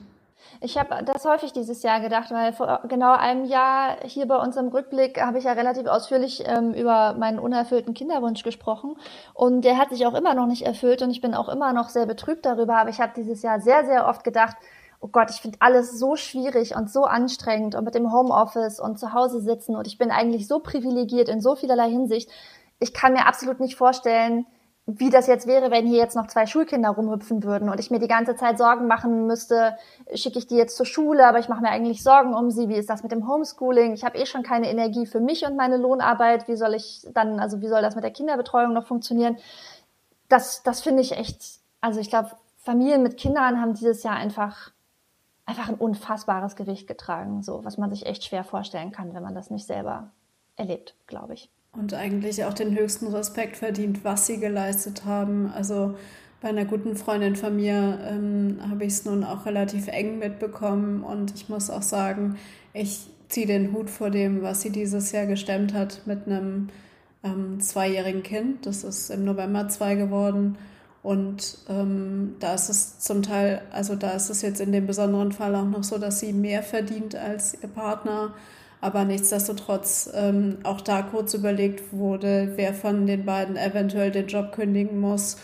Ich 0.59 0.77
habe 0.77 1.03
das 1.03 1.25
häufig 1.25 1.53
dieses 1.53 1.83
Jahr 1.83 2.01
gedacht, 2.01 2.31
weil 2.31 2.53
vor 2.53 2.81
genau 2.87 3.13
einem 3.13 3.45
Jahr 3.45 3.97
hier 4.03 4.27
bei 4.27 4.37
uns 4.37 4.55
im 4.57 4.67
Rückblick 4.67 5.21
habe 5.21 5.37
ich 5.37 5.45
ja 5.45 5.53
relativ 5.53 5.87
ausführlich 5.87 6.43
ähm, 6.45 6.73
über 6.73 7.13
meinen 7.13 7.39
unerfüllten 7.39 7.93
Kinderwunsch 7.93 8.43
gesprochen 8.43 8.95
und 9.33 9.63
der 9.63 9.77
hat 9.77 9.89
sich 9.89 10.05
auch 10.05 10.13
immer 10.13 10.33
noch 10.33 10.47
nicht 10.47 10.65
erfüllt 10.65 11.01
und 11.01 11.11
ich 11.11 11.21
bin 11.21 11.33
auch 11.33 11.49
immer 11.49 11.73
noch 11.73 11.89
sehr 11.89 12.05
betrübt 12.05 12.45
darüber, 12.45 12.77
aber 12.77 12.89
ich 12.89 12.99
habe 12.99 13.13
dieses 13.15 13.41
Jahr 13.41 13.61
sehr, 13.61 13.85
sehr 13.85 14.07
oft 14.07 14.23
gedacht, 14.23 14.55
oh 15.03 15.09
Gott, 15.11 15.29
ich 15.29 15.41
finde 15.41 15.57
alles 15.59 15.99
so 15.99 16.15
schwierig 16.15 16.75
und 16.75 16.89
so 16.89 17.03
anstrengend 17.03 17.75
und 17.75 17.83
mit 17.83 17.93
dem 17.93 18.13
Homeoffice 18.13 18.79
und 18.79 18.97
zu 18.97 19.13
Hause 19.13 19.41
sitzen 19.41 19.75
und 19.75 19.85
ich 19.85 19.97
bin 19.97 20.11
eigentlich 20.11 20.47
so 20.47 20.59
privilegiert 20.59 21.27
in 21.27 21.41
so 21.41 21.55
vielerlei 21.55 21.89
Hinsicht. 21.89 22.31
Ich 22.79 22.93
kann 22.93 23.11
mir 23.11 23.27
absolut 23.27 23.59
nicht 23.59 23.75
vorstellen, 23.75 24.45
wie 24.85 25.09
das 25.09 25.27
jetzt 25.27 25.45
wäre, 25.45 25.71
wenn 25.71 25.85
hier 25.85 25.97
jetzt 25.97 26.15
noch 26.15 26.27
zwei 26.27 26.45
Schulkinder 26.45 26.89
rumhüpfen 26.89 27.43
würden 27.43 27.67
und 27.69 27.81
ich 27.81 27.91
mir 27.91 27.99
die 27.99 28.07
ganze 28.07 28.37
Zeit 28.37 28.57
Sorgen 28.57 28.87
machen 28.87 29.27
müsste, 29.27 29.77
schicke 30.13 30.39
ich 30.39 30.47
die 30.47 30.55
jetzt 30.55 30.77
zur 30.77 30.85
Schule, 30.85 31.27
aber 31.27 31.39
ich 31.39 31.49
mache 31.49 31.61
mir 31.61 31.69
eigentlich 31.69 32.01
Sorgen 32.01 32.33
um 32.33 32.49
sie, 32.49 32.69
wie 32.69 32.75
ist 32.75 32.89
das 32.89 33.03
mit 33.03 33.11
dem 33.11 33.27
Homeschooling? 33.27 33.93
Ich 33.93 34.05
habe 34.05 34.17
eh 34.17 34.25
schon 34.25 34.43
keine 34.43 34.69
Energie 34.69 35.05
für 35.05 35.19
mich 35.19 35.45
und 35.45 35.57
meine 35.57 35.77
Lohnarbeit, 35.77 36.47
wie 36.47 36.55
soll 36.55 36.75
ich 36.75 37.05
dann, 37.13 37.41
also 37.41 37.59
wie 37.59 37.67
soll 37.67 37.81
das 37.81 37.95
mit 37.95 38.05
der 38.05 38.11
Kinderbetreuung 38.11 38.71
noch 38.71 38.87
funktionieren? 38.87 39.37
Das, 40.29 40.63
das 40.63 40.79
finde 40.79 41.01
ich 41.01 41.11
echt, 41.11 41.59
also 41.81 41.99
ich 41.99 42.09
glaube, 42.09 42.31
Familien 42.57 43.03
mit 43.03 43.17
Kindern 43.17 43.59
haben 43.59 43.73
dieses 43.73 44.03
Jahr 44.03 44.15
einfach 44.15 44.72
einfach 45.45 45.69
ein 45.69 45.75
unfassbares 45.75 46.55
Gewicht 46.55 46.87
getragen, 46.87 47.41
so 47.41 47.63
was 47.63 47.77
man 47.77 47.89
sich 47.89 48.05
echt 48.05 48.23
schwer 48.23 48.43
vorstellen 48.43 48.91
kann, 48.91 49.13
wenn 49.13 49.23
man 49.23 49.35
das 49.35 49.49
nicht 49.49 49.65
selber 49.65 50.11
erlebt, 50.55 50.95
glaube 51.07 51.33
ich. 51.33 51.49
Und 51.73 51.93
eigentlich 51.93 52.45
auch 52.45 52.53
den 52.53 52.77
höchsten 52.77 53.07
Respekt 53.07 53.57
verdient, 53.57 54.03
was 54.03 54.27
sie 54.27 54.39
geleistet 54.39 55.05
haben. 55.05 55.51
Also 55.51 55.95
bei 56.41 56.49
einer 56.49 56.65
guten 56.65 56.95
Freundin 56.95 57.35
von 57.35 57.55
mir 57.55 57.99
ähm, 58.03 58.59
habe 58.69 58.85
ich 58.85 58.93
es 58.93 59.05
nun 59.05 59.23
auch 59.23 59.45
relativ 59.45 59.87
eng 59.87 60.19
mitbekommen 60.19 61.03
und 61.03 61.33
ich 61.33 61.49
muss 61.49 61.69
auch 61.69 61.81
sagen, 61.81 62.37
ich 62.73 63.07
ziehe 63.29 63.47
den 63.47 63.73
Hut 63.73 63.89
vor 63.89 64.11
dem, 64.11 64.43
was 64.43 64.61
sie 64.61 64.69
dieses 64.69 65.11
Jahr 65.11 65.25
gestemmt 65.25 65.73
hat 65.73 66.01
mit 66.05 66.27
einem 66.27 66.69
ähm, 67.23 67.59
zweijährigen 67.59 68.21
Kind. 68.23 68.65
Das 68.65 68.83
ist 68.83 69.09
im 69.09 69.25
November 69.25 69.67
zwei 69.69 69.95
geworden. 69.95 70.57
Und 71.03 71.57
ähm, 71.67 72.35
da 72.39 72.53
ist 72.53 72.69
es 72.69 72.99
zum 72.99 73.23
Teil, 73.23 73.61
also 73.71 73.95
da 73.95 74.11
ist 74.11 74.29
es 74.29 74.41
jetzt 74.41 74.61
in 74.61 74.71
dem 74.71 74.87
besonderen 74.87 75.33
Fall 75.33 75.53
auch 75.53 75.65
noch 75.65 75.83
so, 75.83 75.97
dass 75.97 76.21
sie 76.21 76.31
mehr 76.31 76.63
verdient 76.63 77.13
als 77.15 77.55
ihr 77.61 77.67
Partner. 77.67 78.33
Aber 78.79 79.03
nichtsdestotrotz 79.03 80.09
ähm, 80.13 80.57
auch 80.63 80.79
da 80.79 81.01
kurz 81.01 81.33
überlegt 81.33 81.91
wurde, 81.91 82.53
wer 82.55 82.73
von 82.73 83.05
den 83.05 83.25
beiden 83.25 83.57
eventuell 83.57 84.11
den 84.11 84.27
Job 84.27 84.53
kündigen 84.53 84.99
muss, 84.99 85.37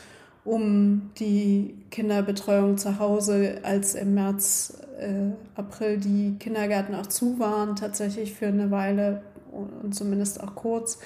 um 0.46 1.12
die 1.20 1.76
Kinderbetreuung 1.92 2.78
zu 2.78 3.00
Hause, 3.00 3.60
als 3.64 3.96
im 3.96 4.14
März, 4.14 4.82
äh, 4.98 5.32
April 5.56 5.98
die 5.98 6.36
Kindergärten 6.40 6.96
auch 6.96 7.08
zu 7.08 7.38
waren, 7.40 7.76
tatsächlich 7.76 8.34
für 8.34 8.48
eine 8.48 8.72
Weile 8.72 9.24
und 9.52 9.94
zumindest 9.94 10.42
auch 10.42 10.56
kurz. 10.56 11.00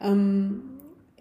Ähm, 0.00 0.71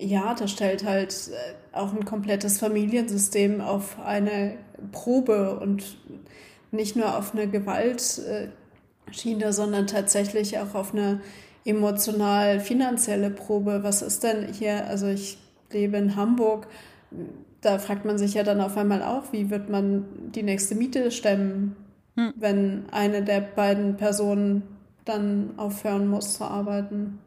ja, 0.01 0.33
das 0.33 0.51
stellt 0.51 0.85
halt 0.85 1.13
äh, 1.29 1.77
auch 1.77 1.93
ein 1.93 2.05
komplettes 2.05 2.59
Familiensystem 2.59 3.61
auf 3.61 3.97
eine 4.03 4.55
Probe 4.91 5.59
und 5.59 5.97
nicht 6.71 6.95
nur 6.95 7.17
auf 7.17 7.33
eine 7.33 7.47
Gewaltschiene, 7.47 8.51
sondern 9.49 9.87
tatsächlich 9.87 10.57
auch 10.57 10.73
auf 10.73 10.93
eine 10.93 11.21
emotional-finanzielle 11.65 13.29
Probe. 13.29 13.83
Was 13.83 14.01
ist 14.01 14.23
denn 14.23 14.51
hier, 14.51 14.87
also 14.87 15.07
ich 15.07 15.37
lebe 15.71 15.97
in 15.97 16.15
Hamburg, 16.15 16.67
da 17.61 17.77
fragt 17.77 18.05
man 18.05 18.17
sich 18.17 18.33
ja 18.33 18.43
dann 18.43 18.61
auf 18.61 18.77
einmal 18.77 19.03
auch, 19.03 19.31
wie 19.31 19.51
wird 19.51 19.69
man 19.69 20.05
die 20.33 20.43
nächste 20.43 20.73
Miete 20.73 21.11
stemmen, 21.11 21.75
hm. 22.15 22.33
wenn 22.35 22.85
eine 22.91 23.21
der 23.21 23.41
beiden 23.41 23.97
Personen 23.97 24.63
dann 25.05 25.51
aufhören 25.57 26.07
muss 26.07 26.33
zu 26.37 26.43
arbeiten. 26.43 27.19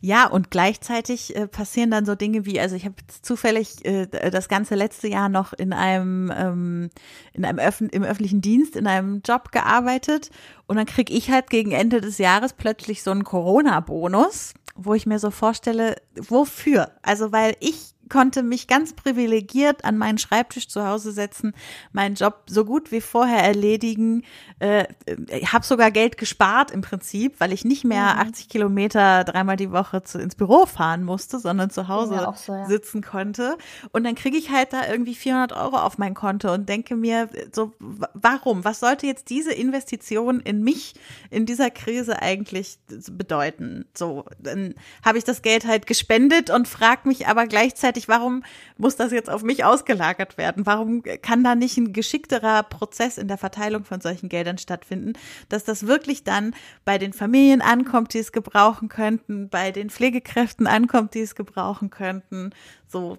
Ja, 0.00 0.26
und 0.26 0.50
gleichzeitig 0.50 1.34
äh, 1.34 1.48
passieren 1.48 1.90
dann 1.90 2.04
so 2.04 2.14
Dinge 2.14 2.44
wie, 2.44 2.60
also 2.60 2.76
ich 2.76 2.84
habe 2.84 2.96
zufällig 3.22 3.84
äh, 3.84 4.06
das 4.06 4.48
ganze 4.48 4.74
letzte 4.74 5.08
Jahr 5.08 5.28
noch 5.28 5.52
in 5.52 5.72
einem, 5.72 6.32
ähm, 6.36 6.90
in 7.32 7.44
einem 7.44 7.58
Öff 7.58 7.80
im 7.80 8.04
öffentlichen 8.04 8.40
Dienst, 8.40 8.76
in 8.76 8.86
einem 8.86 9.22
Job 9.26 9.52
gearbeitet 9.52 10.30
und 10.66 10.76
dann 10.76 10.86
krieg 10.86 11.10
ich 11.10 11.30
halt 11.30 11.48
gegen 11.48 11.72
Ende 11.72 12.00
des 12.00 12.18
Jahres 12.18 12.52
plötzlich 12.52 13.02
so 13.02 13.10
einen 13.10 13.24
Corona-Bonus, 13.24 14.54
wo 14.74 14.94
ich 14.94 15.06
mir 15.06 15.18
so 15.18 15.30
vorstelle, 15.30 15.96
wofür? 16.14 16.92
Also 17.02 17.32
weil 17.32 17.56
ich 17.60 17.95
konnte 18.08 18.42
mich 18.42 18.66
ganz 18.66 18.92
privilegiert 18.92 19.84
an 19.84 19.98
meinen 19.98 20.18
Schreibtisch 20.18 20.68
zu 20.68 20.86
Hause 20.86 21.12
setzen, 21.12 21.54
meinen 21.92 22.14
Job 22.14 22.44
so 22.46 22.64
gut 22.64 22.92
wie 22.92 23.00
vorher 23.00 23.42
erledigen. 23.42 24.22
Äh, 24.58 24.86
ich 25.28 25.52
habe 25.52 25.64
sogar 25.64 25.90
Geld 25.90 26.18
gespart 26.18 26.70
im 26.70 26.80
Prinzip, 26.80 27.40
weil 27.40 27.52
ich 27.52 27.64
nicht 27.64 27.84
mehr 27.84 28.14
mhm. 28.14 28.20
80 28.28 28.48
Kilometer 28.48 29.24
dreimal 29.24 29.56
die 29.56 29.72
Woche 29.72 30.02
zu, 30.02 30.18
ins 30.18 30.34
Büro 30.34 30.66
fahren 30.66 31.02
musste, 31.04 31.38
sondern 31.38 31.70
zu 31.70 31.88
Hause 31.88 32.26
so, 32.36 32.52
ja. 32.52 32.66
sitzen 32.66 33.02
konnte. 33.02 33.56
Und 33.92 34.04
dann 34.04 34.14
kriege 34.14 34.36
ich 34.36 34.50
halt 34.50 34.72
da 34.72 34.86
irgendwie 34.88 35.14
400 35.14 35.52
Euro 35.52 35.76
auf 35.76 35.98
mein 35.98 36.14
Konto 36.14 36.52
und 36.52 36.68
denke 36.68 36.96
mir 36.96 37.28
so, 37.52 37.72
warum? 37.78 38.64
Was 38.64 38.80
sollte 38.80 39.06
jetzt 39.06 39.30
diese 39.30 39.52
Investition 39.52 40.40
in 40.40 40.62
mich 40.62 40.94
in 41.30 41.46
dieser 41.46 41.70
Krise 41.70 42.22
eigentlich 42.22 42.78
bedeuten? 43.10 43.86
So, 43.94 44.24
dann 44.38 44.74
habe 45.04 45.18
ich 45.18 45.24
das 45.24 45.42
Geld 45.42 45.66
halt 45.66 45.86
gespendet 45.86 46.50
und 46.50 46.68
frage 46.68 47.08
mich 47.08 47.26
aber 47.26 47.46
gleichzeitig, 47.46 47.95
gleichzeitig, 47.96 48.08
warum 48.08 48.42
muss 48.76 48.96
das 48.96 49.12
jetzt 49.12 49.30
auf 49.30 49.42
mich 49.42 49.64
ausgelagert 49.64 50.38
werden? 50.38 50.66
Warum 50.66 51.02
kann 51.22 51.42
da 51.42 51.54
nicht 51.54 51.76
ein 51.76 51.92
geschickterer 51.92 52.62
Prozess 52.62 53.18
in 53.18 53.28
der 53.28 53.38
Verteilung 53.38 53.84
von 53.84 54.00
solchen 54.00 54.28
Geldern 54.28 54.58
stattfinden, 54.58 55.14
dass 55.48 55.64
das 55.64 55.86
wirklich 55.86 56.24
dann 56.24 56.54
bei 56.84 56.98
den 56.98 57.12
Familien 57.12 57.62
ankommt, 57.62 58.14
die 58.14 58.18
es 58.18 58.32
gebrauchen 58.32 58.88
könnten, 58.88 59.48
bei 59.48 59.72
den 59.72 59.90
Pflegekräften 59.90 60.66
ankommt, 60.66 61.14
die 61.14 61.20
es 61.20 61.34
gebrauchen 61.34 61.90
könnten, 61.90 62.50
so 62.86 63.18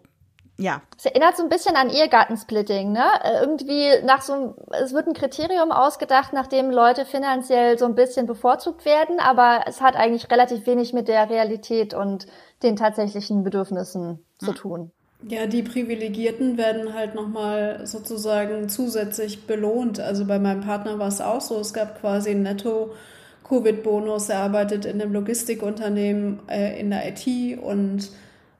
ja. 0.57 0.81
Es 0.97 1.05
erinnert 1.05 1.37
so 1.37 1.43
ein 1.43 1.49
bisschen 1.49 1.75
an 1.75 1.89
Ehegattensplitting, 1.89 2.91
ne? 2.91 3.05
Äh, 3.23 3.41
irgendwie 3.41 3.89
nach 4.03 4.21
so 4.21 4.55
es 4.81 4.91
wird 4.91 5.07
ein 5.07 5.13
Kriterium 5.13 5.71
ausgedacht, 5.71 6.33
nachdem 6.33 6.71
Leute 6.71 7.05
finanziell 7.05 7.77
so 7.77 7.85
ein 7.85 7.95
bisschen 7.95 8.25
bevorzugt 8.25 8.83
werden, 8.83 9.19
aber 9.19 9.65
es 9.67 9.81
hat 9.81 9.95
eigentlich 9.95 10.31
relativ 10.31 10.65
wenig 10.65 10.93
mit 10.93 11.07
der 11.07 11.29
Realität 11.29 11.93
und 11.93 12.25
den 12.63 12.75
tatsächlichen 12.75 13.43
Bedürfnissen 13.43 14.25
zu 14.39 14.53
tun. 14.53 14.91
Ja, 15.27 15.47
die 15.47 15.63
Privilegierten 15.63 16.57
werden 16.57 16.93
halt 16.93 17.15
nochmal 17.15 17.85
sozusagen 17.85 18.69
zusätzlich 18.69 19.45
belohnt. 19.47 19.99
Also 19.99 20.25
bei 20.25 20.37
meinem 20.37 20.61
Partner 20.61 20.99
war 20.99 21.07
es 21.07 21.21
auch 21.21 21.41
so, 21.41 21.59
es 21.59 21.73
gab 21.73 21.99
quasi 21.99 22.31
einen 22.31 22.43
Netto-Covid-Bonus. 22.43 24.29
Er 24.29 24.39
arbeitet 24.39 24.85
in 24.85 25.01
einem 25.01 25.13
Logistikunternehmen 25.13 26.39
äh, 26.47 26.79
in 26.79 26.91
der 26.91 27.07
IT 27.09 27.59
und 27.59 28.09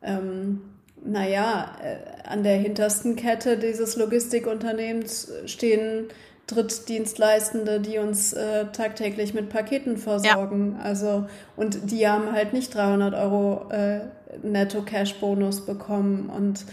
ähm, 0.01 0.61
naja, 1.07 1.71
äh, 1.81 2.27
an 2.27 2.43
der 2.43 2.57
hintersten 2.57 3.15
Kette 3.15 3.57
dieses 3.57 3.95
Logistikunternehmens 3.95 5.31
stehen 5.45 6.07
Drittdienstleistende, 6.47 7.81
die 7.81 7.97
uns 7.97 8.31
äh, 8.33 8.65
tagtäglich 8.71 9.33
mit 9.33 9.49
Paketen 9.49 9.97
versorgen. 9.97 10.75
Ja. 10.77 10.83
Also, 10.83 11.27
und 11.57 11.91
die 11.91 12.07
haben 12.07 12.31
halt 12.31 12.53
nicht 12.53 12.73
300 12.73 13.13
Euro 13.15 13.69
äh, 13.69 13.99
Netto-Cash-Bonus 14.43 15.65
bekommen. 15.65 16.29
Und 16.29 16.65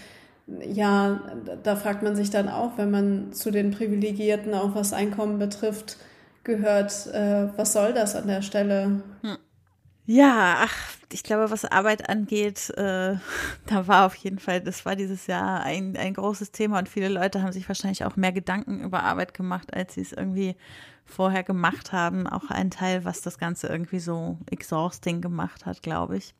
ja, 0.64 1.20
da 1.62 1.74
fragt 1.74 2.02
man 2.02 2.14
sich 2.14 2.30
dann 2.30 2.48
auch, 2.48 2.72
wenn 2.76 2.90
man 2.90 3.32
zu 3.32 3.50
den 3.50 3.72
Privilegierten, 3.72 4.54
auch 4.54 4.76
was 4.76 4.92
Einkommen 4.92 5.40
betrifft, 5.40 5.96
gehört, 6.44 7.08
äh, 7.08 7.48
was 7.56 7.72
soll 7.72 7.92
das 7.94 8.14
an 8.14 8.28
der 8.28 8.42
Stelle? 8.42 9.02
Hm. 9.22 9.38
Ja, 10.06 10.56
ach, 10.58 10.96
ich 11.12 11.22
glaube, 11.22 11.50
was 11.50 11.64
Arbeit 11.64 12.10
angeht, 12.10 12.70
äh, 12.76 13.16
da 13.66 13.88
war 13.88 14.06
auf 14.06 14.14
jeden 14.16 14.38
Fall, 14.38 14.60
das 14.60 14.84
war 14.84 14.96
dieses 14.96 15.26
Jahr 15.26 15.62
ein, 15.62 15.96
ein 15.96 16.14
großes 16.14 16.52
Thema 16.52 16.78
und 16.78 16.88
viele 16.88 17.08
Leute 17.08 17.42
haben 17.42 17.52
sich 17.52 17.68
wahrscheinlich 17.68 18.04
auch 18.04 18.16
mehr 18.16 18.32
Gedanken 18.32 18.80
über 18.80 19.02
Arbeit 19.02 19.32
gemacht, 19.32 19.72
als 19.72 19.94
sie 19.94 20.02
es 20.02 20.12
irgendwie 20.12 20.56
vorher 21.06 21.42
gemacht 21.42 21.92
haben. 21.92 22.26
Auch 22.26 22.50
ein 22.50 22.70
Teil, 22.70 23.04
was 23.04 23.22
das 23.22 23.38
Ganze 23.38 23.68
irgendwie 23.68 24.00
so 24.00 24.38
exhausting 24.50 25.20
gemacht 25.20 25.66
hat, 25.66 25.82
glaube 25.82 26.16
ich. 26.16 26.34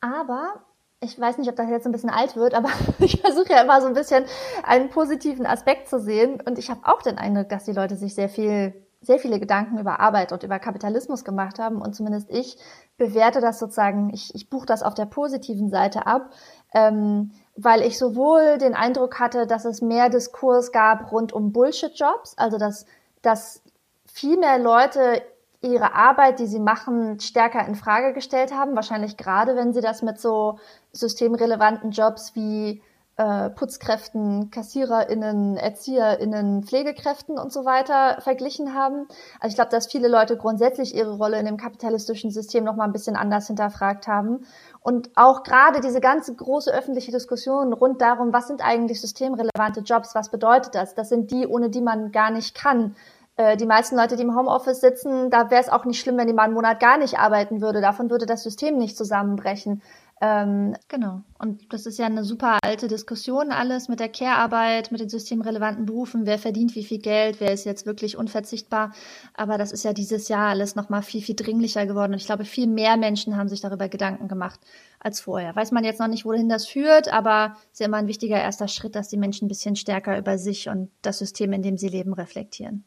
Aber 0.00 0.64
ich 1.00 1.18
weiß 1.20 1.38
nicht, 1.38 1.48
ob 1.48 1.56
das 1.56 1.68
jetzt 1.68 1.86
ein 1.86 1.92
bisschen 1.92 2.10
alt 2.10 2.36
wird, 2.36 2.54
aber 2.54 2.70
ich 2.98 3.20
versuche 3.20 3.50
ja 3.50 3.62
immer 3.62 3.80
so 3.80 3.86
ein 3.86 3.94
bisschen 3.94 4.24
einen 4.62 4.90
positiven 4.90 5.46
Aspekt 5.46 5.88
zu 5.88 6.00
sehen. 6.00 6.40
Und 6.44 6.58
ich 6.58 6.70
habe 6.70 6.80
auch 6.84 7.02
den 7.02 7.18
Eindruck, 7.18 7.48
dass 7.48 7.64
die 7.64 7.72
Leute 7.72 7.96
sich 7.96 8.14
sehr 8.14 8.28
viel, 8.28 8.74
sehr 9.00 9.18
viele 9.18 9.38
Gedanken 9.38 9.78
über 9.78 10.00
Arbeit 10.00 10.32
und 10.32 10.42
über 10.42 10.58
Kapitalismus 10.58 11.24
gemacht 11.24 11.58
haben. 11.58 11.82
Und 11.82 11.94
zumindest 11.94 12.30
ich 12.30 12.56
bewerte 12.96 13.40
das 13.40 13.58
sozusagen, 13.58 14.10
ich, 14.12 14.34
ich 14.34 14.48
buche 14.48 14.66
das 14.66 14.82
auf 14.82 14.94
der 14.94 15.06
positiven 15.06 15.68
Seite 15.68 16.06
ab, 16.06 16.30
ähm, 16.74 17.32
weil 17.56 17.82
ich 17.82 17.98
sowohl 17.98 18.58
den 18.58 18.74
Eindruck 18.74 19.18
hatte, 19.18 19.46
dass 19.46 19.64
es 19.64 19.80
mehr 19.80 20.10
Diskurs 20.10 20.72
gab 20.72 21.10
rund 21.12 21.32
um 21.32 21.52
Bullshit-Jobs, 21.52 22.36
also 22.36 22.58
dass, 22.58 22.86
dass 23.22 23.62
viel 24.06 24.38
mehr 24.38 24.58
Leute 24.58 25.22
ihre 25.60 25.94
Arbeit, 25.94 26.38
die 26.38 26.46
sie 26.46 26.60
machen, 26.60 27.18
stärker 27.20 27.66
in 27.66 27.74
Frage 27.74 28.12
gestellt 28.12 28.52
haben. 28.52 28.76
Wahrscheinlich 28.76 29.16
gerade, 29.16 29.56
wenn 29.56 29.72
sie 29.72 29.80
das 29.80 30.02
mit 30.02 30.20
so 30.20 30.58
systemrelevanten 30.92 31.90
Jobs 31.90 32.34
wie 32.34 32.82
äh, 33.16 33.50
Putzkräften, 33.50 34.50
KassiererInnen, 34.50 35.56
ErzieherInnen, 35.56 36.64
Pflegekräften 36.64 37.38
und 37.38 37.52
so 37.52 37.64
weiter 37.64 38.20
verglichen 38.20 38.74
haben. 38.74 39.06
Also 39.40 39.52
ich 39.52 39.54
glaube, 39.54 39.70
dass 39.70 39.86
viele 39.86 40.08
Leute 40.08 40.36
grundsätzlich 40.36 40.94
ihre 40.94 41.16
Rolle 41.16 41.38
in 41.38 41.46
dem 41.46 41.56
kapitalistischen 41.56 42.30
System 42.30 42.64
noch 42.64 42.76
mal 42.76 42.84
ein 42.84 42.92
bisschen 42.92 43.16
anders 43.16 43.46
hinterfragt 43.46 44.08
haben. 44.08 44.46
Und 44.80 45.10
auch 45.14 45.44
gerade 45.44 45.80
diese 45.80 46.00
ganze 46.00 46.34
große 46.34 46.72
öffentliche 46.72 47.12
Diskussion 47.12 47.72
rund 47.72 48.00
darum, 48.02 48.32
was 48.32 48.48
sind 48.48 48.64
eigentlich 48.64 49.00
systemrelevante 49.00 49.80
Jobs, 49.80 50.14
was 50.14 50.30
bedeutet 50.30 50.74
das? 50.74 50.94
Das 50.94 51.08
sind 51.08 51.30
die, 51.30 51.46
ohne 51.46 51.70
die 51.70 51.82
man 51.82 52.10
gar 52.10 52.30
nicht 52.30 52.54
kann. 52.54 52.96
Äh, 53.36 53.56
die 53.56 53.66
meisten 53.66 53.96
Leute, 53.96 54.16
die 54.16 54.22
im 54.22 54.36
Homeoffice 54.36 54.80
sitzen, 54.80 55.30
da 55.30 55.50
wäre 55.50 55.60
es 55.60 55.68
auch 55.68 55.84
nicht 55.84 56.00
schlimm, 56.00 56.16
wenn 56.18 56.26
die 56.26 56.32
mal 56.32 56.44
einen 56.44 56.54
Monat 56.54 56.80
gar 56.80 56.98
nicht 56.98 57.18
arbeiten 57.18 57.60
würde. 57.60 57.80
Davon 57.80 58.10
würde 58.10 58.26
das 58.26 58.42
System 58.42 58.76
nicht 58.76 58.96
zusammenbrechen. 58.96 59.82
Ähm, 60.24 60.74
genau. 60.88 61.20
Und 61.38 61.70
das 61.70 61.84
ist 61.84 61.98
ja 61.98 62.06
eine 62.06 62.24
super 62.24 62.58
alte 62.62 62.88
Diskussion 62.88 63.52
alles 63.52 63.88
mit 63.88 64.00
der 64.00 64.08
Care-Arbeit, 64.08 64.90
mit 64.90 65.02
den 65.02 65.10
systemrelevanten 65.10 65.84
Berufen. 65.84 66.24
Wer 66.24 66.38
verdient 66.38 66.74
wie 66.74 66.84
viel 66.84 66.98
Geld? 66.98 67.40
Wer 67.40 67.52
ist 67.52 67.66
jetzt 67.66 67.84
wirklich 67.84 68.16
unverzichtbar? 68.16 68.94
Aber 69.34 69.58
das 69.58 69.70
ist 69.70 69.84
ja 69.84 69.92
dieses 69.92 70.28
Jahr 70.28 70.48
alles 70.48 70.76
nochmal 70.76 71.02
viel, 71.02 71.20
viel 71.20 71.34
dringlicher 71.34 71.84
geworden. 71.84 72.12
Und 72.12 72.20
ich 72.20 72.24
glaube, 72.24 72.46
viel 72.46 72.66
mehr 72.66 72.96
Menschen 72.96 73.36
haben 73.36 73.50
sich 73.50 73.60
darüber 73.60 73.90
Gedanken 73.90 74.26
gemacht 74.26 74.60
als 74.98 75.20
vorher. 75.20 75.54
Weiß 75.54 75.72
man 75.72 75.84
jetzt 75.84 76.00
noch 76.00 76.08
nicht, 76.08 76.24
wohin 76.24 76.48
das 76.48 76.66
führt, 76.66 77.12
aber 77.12 77.56
es 77.66 77.72
ist 77.72 77.80
ja 77.80 77.86
immer 77.86 77.98
ein 77.98 78.08
wichtiger 78.08 78.40
erster 78.40 78.68
Schritt, 78.68 78.94
dass 78.94 79.08
die 79.08 79.18
Menschen 79.18 79.44
ein 79.44 79.48
bisschen 79.48 79.76
stärker 79.76 80.16
über 80.16 80.38
sich 80.38 80.70
und 80.70 80.90
das 81.02 81.18
System, 81.18 81.52
in 81.52 81.60
dem 81.60 81.76
sie 81.76 81.88
leben, 81.88 82.14
reflektieren. 82.14 82.84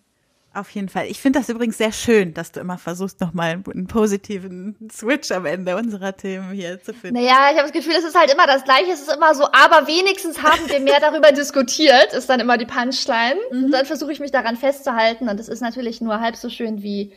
Auf 0.57 0.71
jeden 0.71 0.89
Fall. 0.89 1.05
Ich 1.05 1.21
finde 1.21 1.37
das 1.37 1.49
übrigens 1.49 1.77
sehr 1.77 1.91
schön, 1.91 2.33
dass 2.33 2.51
du 2.51 2.59
immer 2.59 2.79
versuchst, 2.79 3.21
nochmal 3.21 3.61
einen 3.71 3.85
positiven 3.85 4.75
Switch 4.91 5.29
am 5.29 5.45
Ende 5.45 5.75
unserer 5.75 6.17
Themen 6.17 6.51
hier 6.51 6.81
zu 6.81 6.95
finden. 6.95 7.15
Naja, 7.15 7.51
ich 7.51 7.59
habe 7.59 7.69
das 7.69 7.73
Gefühl, 7.73 7.93
es 7.93 8.03
ist 8.03 8.17
halt 8.17 8.33
immer 8.33 8.47
das 8.47 8.63
Gleiche. 8.63 8.91
Es 8.91 9.01
ist 9.01 9.15
immer 9.15 9.35
so, 9.35 9.43
aber 9.43 9.85
wenigstens 9.85 10.41
haben 10.41 10.67
wir 10.67 10.79
mehr 10.79 10.99
darüber 10.99 11.31
diskutiert, 11.31 12.11
ist 12.13 12.27
dann 12.27 12.39
immer 12.39 12.57
die 12.57 12.65
Punchline. 12.65 13.35
Mhm. 13.51 13.65
Und 13.65 13.71
dann 13.71 13.85
versuche 13.85 14.11
ich 14.11 14.19
mich 14.19 14.31
daran 14.31 14.55
festzuhalten. 14.55 15.29
Und 15.29 15.39
es 15.39 15.47
ist 15.47 15.61
natürlich 15.61 16.01
nur 16.01 16.19
halb 16.21 16.35
so 16.35 16.49
schön 16.49 16.81
wie 16.81 17.13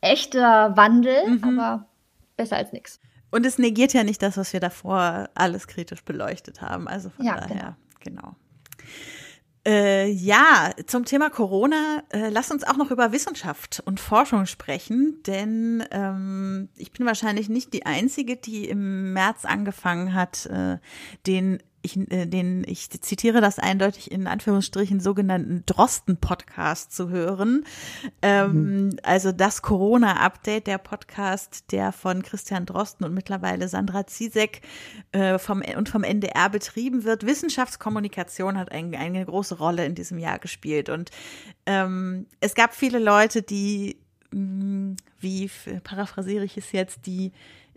echter 0.00 0.76
Wandel, 0.76 1.30
mhm. 1.30 1.58
aber 1.58 1.88
besser 2.36 2.58
als 2.58 2.72
nichts. 2.72 3.00
Und 3.32 3.44
es 3.44 3.58
negiert 3.58 3.92
ja 3.92 4.04
nicht 4.04 4.22
das, 4.22 4.36
was 4.36 4.52
wir 4.52 4.60
davor 4.60 5.30
alles 5.34 5.66
kritisch 5.66 6.04
beleuchtet 6.04 6.62
haben. 6.62 6.86
Also 6.86 7.10
von 7.10 7.26
Ja, 7.26 7.40
daher, 7.40 7.76
genau. 7.98 8.36
Äh, 9.66 10.10
ja, 10.10 10.72
zum 10.86 11.06
Thema 11.06 11.30
Corona, 11.30 12.02
äh, 12.10 12.28
lass 12.28 12.50
uns 12.50 12.64
auch 12.64 12.76
noch 12.76 12.90
über 12.90 13.12
Wissenschaft 13.12 13.82
und 13.86 13.98
Forschung 13.98 14.44
sprechen, 14.44 15.22
denn 15.26 15.82
ähm, 15.90 16.68
ich 16.76 16.92
bin 16.92 17.06
wahrscheinlich 17.06 17.48
nicht 17.48 17.72
die 17.72 17.86
Einzige, 17.86 18.36
die 18.36 18.68
im 18.68 19.14
März 19.14 19.46
angefangen 19.46 20.12
hat, 20.12 20.44
äh, 20.46 20.76
den 21.26 21.62
ich, 21.84 21.96
äh, 22.10 22.26
den, 22.26 22.64
ich 22.66 22.90
zitiere 22.90 23.40
das 23.40 23.58
eindeutig 23.58 24.10
in 24.10 24.26
Anführungsstrichen, 24.26 25.00
sogenannten 25.00 25.62
Drosten-Podcast 25.66 26.92
zu 26.92 27.10
hören. 27.10 27.64
Ähm, 28.22 28.96
Also 29.02 29.32
das 29.32 29.62
Corona-Update, 29.62 30.66
der 30.66 30.78
Podcast, 30.78 31.72
der 31.72 31.92
von 31.92 32.22
Christian 32.22 32.66
Drosten 32.66 33.04
und 33.04 33.14
mittlerweile 33.14 33.68
Sandra 33.68 34.06
Zizek 34.06 34.62
äh, 35.12 35.38
vom, 35.38 35.62
und 35.76 35.88
vom 35.88 36.04
NDR 36.04 36.48
betrieben 36.48 37.04
wird. 37.04 37.26
Wissenschaftskommunikation 37.26 38.58
hat 38.58 38.72
ein, 38.72 38.94
eine 38.94 39.24
große 39.24 39.58
Rolle 39.58 39.84
in 39.84 39.94
diesem 39.94 40.18
Jahr 40.18 40.38
gespielt. 40.38 40.88
Und 40.88 41.10
ähm, 41.66 42.26
es 42.40 42.54
gab 42.54 42.74
viele 42.74 42.98
Leute, 42.98 43.42
die, 43.42 43.98
mh, 44.32 44.96
wie 45.20 45.50
paraphrasiere 45.82 46.44
ich 46.44 46.56
es 46.56 46.72
jetzt, 46.72 47.06
die 47.06 47.32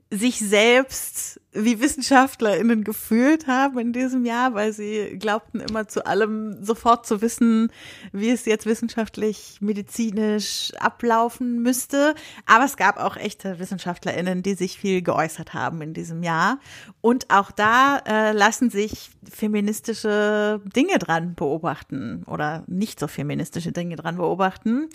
sich 0.10 0.40
selbst 0.40 1.42
wie 1.52 1.82
WissenschaftlerInnen 1.82 2.84
gefühlt 2.84 3.48
haben 3.48 3.80
in 3.80 3.94
diesem 3.94 4.26
Jahr, 4.26 4.54
weil 4.54 4.74
sie 4.74 5.18
glaubten 5.18 5.60
immer 5.60 5.88
zu 5.88 6.06
allem 6.06 6.64
sofort 6.64 7.06
zu 7.06 7.22
wissen, 7.22 7.72
wie 8.12 8.30
es 8.30 8.46
jetzt 8.46 8.66
wissenschaftlich, 8.66 9.58
medizinisch 9.60 10.72
ablaufen 10.80 11.62
müsste. 11.62 12.16
Aber 12.46 12.66
es 12.66 12.78
gab 12.78 12.98
auch 12.98 13.18
echte 13.18 13.60
WissenschaftlerInnen, 13.60 14.44
die 14.44 14.54
sich 14.54 14.78
viel 14.78 15.02
geäußert 15.02 15.54
haben 15.54 15.82
in 15.82 15.94
diesem 15.94 16.24
Jahr. 16.24 16.60
Und 17.02 17.30
auch 17.30 17.52
da 17.52 17.98
äh, 18.06 18.32
lassen 18.34 18.70
sich 18.70 19.10
feministische 19.30 20.62
Dinge 20.76 21.00
dran 21.00 21.36
beobachten 21.36 22.24
oder 22.28 22.64
nicht 22.68 23.00
so 23.00 23.08
feministische 23.08 23.72
Dinge 23.72 23.96
dran 23.96 24.18
beobachten. 24.18 24.90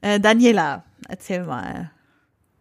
Äh, 0.00 0.18
Daniela, 0.18 0.84
erzähl 1.08 1.44
mal. 1.44 1.90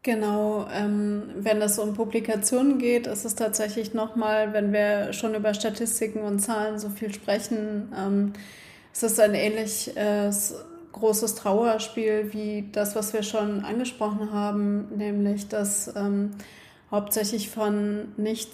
Genau, 0.05 0.67
ähm, 0.71 1.23
wenn 1.35 1.63
es 1.63 1.79
um 1.79 1.95
Publikationen 1.95 2.77
geht, 2.77 3.07
ist 3.07 3.25
es 3.25 3.33
tatsächlich 3.33 3.95
nochmal, 3.95 4.53
wenn 4.53 4.71
wir 4.71 5.13
schon 5.13 5.33
über 5.33 5.55
Statistiken 5.55 6.19
und 6.19 6.37
Zahlen 6.37 6.77
so 6.77 6.89
viel 6.89 7.11
sprechen, 7.11 7.91
ähm, 7.97 8.33
es 8.93 9.01
ist 9.01 9.19
ein 9.19 9.33
ähnlich 9.33 9.97
äh, 9.97 10.29
großes 10.91 11.33
Trauerspiel 11.33 12.31
wie 12.33 12.69
das, 12.71 12.95
was 12.95 13.13
wir 13.13 13.23
schon 13.23 13.65
angesprochen 13.65 14.31
haben, 14.31 14.95
nämlich 14.95 15.47
dass 15.47 15.91
ähm, 15.95 16.35
hauptsächlich 16.91 17.49
von 17.49 18.13
nicht 18.15 18.51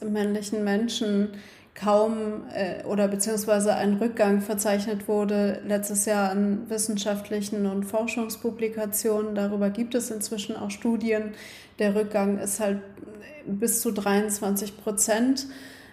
männlichen 0.00 0.64
Menschen 0.64 1.32
kaum 1.76 2.44
äh, 2.54 2.82
oder 2.84 3.06
beziehungsweise 3.06 3.74
ein 3.74 3.94
Rückgang 3.94 4.40
verzeichnet 4.40 5.08
wurde 5.08 5.60
letztes 5.66 6.06
Jahr 6.06 6.30
an 6.30 6.68
wissenschaftlichen 6.68 7.66
und 7.66 7.84
Forschungspublikationen. 7.84 9.34
Darüber 9.34 9.70
gibt 9.70 9.94
es 9.94 10.10
inzwischen 10.10 10.56
auch 10.56 10.70
Studien. 10.70 11.34
Der 11.78 11.94
Rückgang 11.94 12.38
ist 12.38 12.60
halt 12.60 12.80
bis 13.46 13.80
zu 13.80 13.92
23 13.92 14.76
Prozent, 14.82 15.46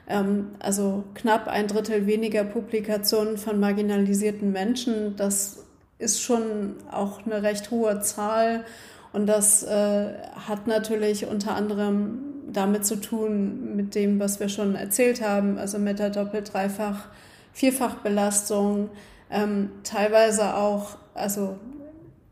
ähm, 0.07 0.55
also 0.59 1.03
knapp 1.13 1.47
ein 1.47 1.67
Drittel 1.67 2.07
weniger 2.07 2.43
Publikationen 2.43 3.37
von 3.37 3.59
marginalisierten 3.59 4.51
Menschen. 4.51 5.15
Das 5.17 5.65
ist 5.99 6.21
schon 6.21 6.75
auch 6.91 7.25
eine 7.25 7.43
recht 7.43 7.71
hohe 7.71 7.99
Zahl. 7.99 8.65
Und 9.11 9.27
das 9.27 9.63
äh, 9.63 10.13
hat 10.47 10.65
natürlich 10.65 11.27
unter 11.27 11.55
anderem 11.55 12.32
damit 12.51 12.85
zu 12.85 12.97
tun, 12.97 13.75
mit 13.75 13.95
dem, 13.95 14.19
was 14.19 14.39
wir 14.39 14.49
schon 14.49 14.75
erzählt 14.75 15.21
haben, 15.21 15.57
also 15.57 15.79
mit 15.79 15.99
der 15.99 16.09
Doppel-, 16.09 16.43
Dreifach-, 16.43 17.09
Vierfachbelastung, 17.53 18.89
ähm, 19.29 19.69
teilweise 19.83 20.55
auch 20.55 20.97
also 21.13 21.57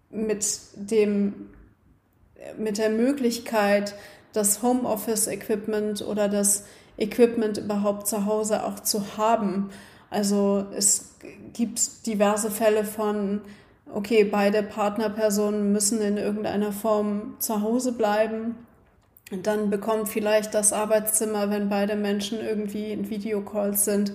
mit 0.09 0.45
dem 0.76 1.47
mit 2.57 2.80
der 2.80 2.89
Möglichkeit, 2.89 3.93
das 4.34 4.64
Homeoffice-Equipment 4.64 6.01
oder 6.01 6.28
das 6.28 6.66
Equipment 6.97 7.59
überhaupt 7.59 8.07
zu 8.07 8.26
Hause 8.26 8.66
auch 8.66 8.80
zu 8.80 9.18
haben. 9.18 9.70
Also 10.09 10.66
es 10.76 11.16
gibt 11.53 12.05
diverse 12.07 12.49
Fälle 12.49 12.84
von, 12.84 13.41
okay, 13.93 14.24
beide 14.24 14.64
Partnerpersonen 14.64 15.72
müssen 15.72 16.01
in 16.01 16.18
irgendeiner 16.18 16.72
Form 16.72 17.36
zu 17.39 17.62
Hause 17.62 17.91
bleiben 17.91 18.55
dann 19.32 19.69
bekommt 19.69 20.09
vielleicht 20.09 20.53
das 20.53 20.73
Arbeitszimmer, 20.73 21.49
wenn 21.49 21.69
beide 21.69 21.95
Menschen 21.95 22.39
irgendwie 22.39 22.91
in 22.91 23.09
Videocalls 23.09 23.86
sind, 23.86 24.13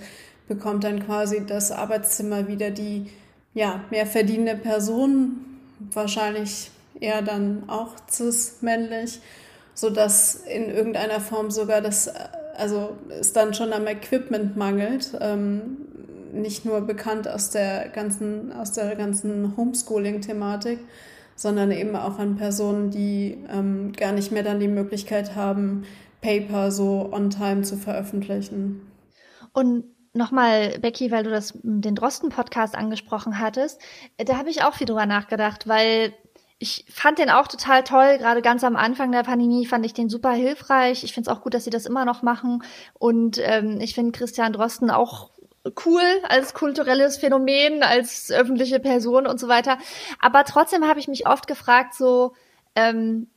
bekommt 0.48 0.84
dann 0.84 1.04
quasi 1.04 1.44
das 1.46 1.72
Arbeitszimmer 1.72 2.48
wieder 2.48 2.70
die 2.70 3.10
ja, 3.54 3.84
mehr 3.90 4.06
verdienende 4.06 4.54
Person, 4.54 5.38
wahrscheinlich 5.92 6.70
eher 7.00 7.22
dann 7.22 7.64
auch 7.68 7.96
cis-männlich, 8.10 9.20
sodass 9.74 10.34
in 10.34 10.70
irgendeiner 10.70 11.20
Form 11.20 11.50
sogar 11.50 11.80
das, 11.80 12.10
also 12.56 12.96
es 13.08 13.32
dann 13.32 13.54
schon 13.54 13.72
am 13.72 13.86
Equipment 13.86 14.56
mangelt. 14.56 15.12
Ähm, 15.20 15.78
nicht 16.32 16.66
nur 16.66 16.82
bekannt 16.82 17.26
aus 17.28 17.50
der 17.50 17.88
ganzen, 17.88 18.52
aus 18.52 18.72
der 18.72 18.94
ganzen 18.94 19.56
Homeschooling-Thematik, 19.56 20.80
sondern 21.37 21.70
eben 21.70 21.95
auch 21.95 22.18
an 22.18 22.37
Personen, 22.37 22.91
die 22.91 23.39
ähm, 23.53 23.93
gar 23.93 24.12
nicht 24.12 24.32
mehr 24.32 24.43
dann 24.43 24.59
die 24.59 24.68
Möglichkeit 24.68 25.37
haben, 25.37 25.84
Paper 26.20 26.72
so 26.72 27.11
on 27.12 27.30
time 27.30 27.62
zu 27.62 27.76
veröffentlichen. 27.76 28.91
Und 29.53 29.84
nochmal, 30.14 30.78
Becky, 30.80 31.11
weil 31.11 31.22
du 31.22 31.30
das 31.30 31.53
den 31.62 31.95
Drosten-Podcast 31.95 32.74
angesprochen 32.74 33.39
hattest, 33.39 33.80
da 34.16 34.39
habe 34.39 34.51
ich 34.51 34.64
auch 34.64 34.74
viel 34.74 34.87
drüber 34.87 35.07
nachgedacht, 35.07 35.68
weil 35.68 36.14
ich 36.59 36.87
fand 36.89 37.18
den 37.18 37.28
auch 37.28 37.49
total 37.49 37.84
toll. 37.84 38.16
Gerade 38.18 38.41
ganz 38.41 38.64
am 38.64 38.76
Anfang 38.76 39.12
der 39.12 39.24
Pandemie 39.24 39.66
fand 39.66 39.84
ich 39.84 39.93
den 39.93 40.09
super 40.09 40.32
hilfreich. 40.32 41.05
Ich 41.05 41.12
finde 41.12 41.30
es 41.30 41.37
auch 41.37 41.43
gut, 41.43 41.53
dass 41.53 41.64
sie 41.64 41.70
das 41.70 41.84
immer 41.84 42.07
noch 42.07 42.22
machen. 42.22 42.62
Und 42.95 43.39
ähm, 43.43 43.78
ich 43.80 43.95
finde 43.95 44.12
Christian 44.12 44.55
Drosten 44.55 44.91
auch 44.91 45.30
cool 45.84 46.02
als 46.28 46.54
kulturelles 46.54 47.16
Phänomen, 47.16 47.82
als 47.82 48.30
öffentliche 48.30 48.80
Person 48.80 49.26
und 49.26 49.40
so 49.40 49.48
weiter. 49.48 49.78
Aber 50.20 50.44
trotzdem 50.44 50.86
habe 50.86 51.00
ich 51.00 51.08
mich 51.08 51.26
oft 51.26 51.46
gefragt, 51.46 51.94
so, 51.94 52.34
ähm, 52.74 53.28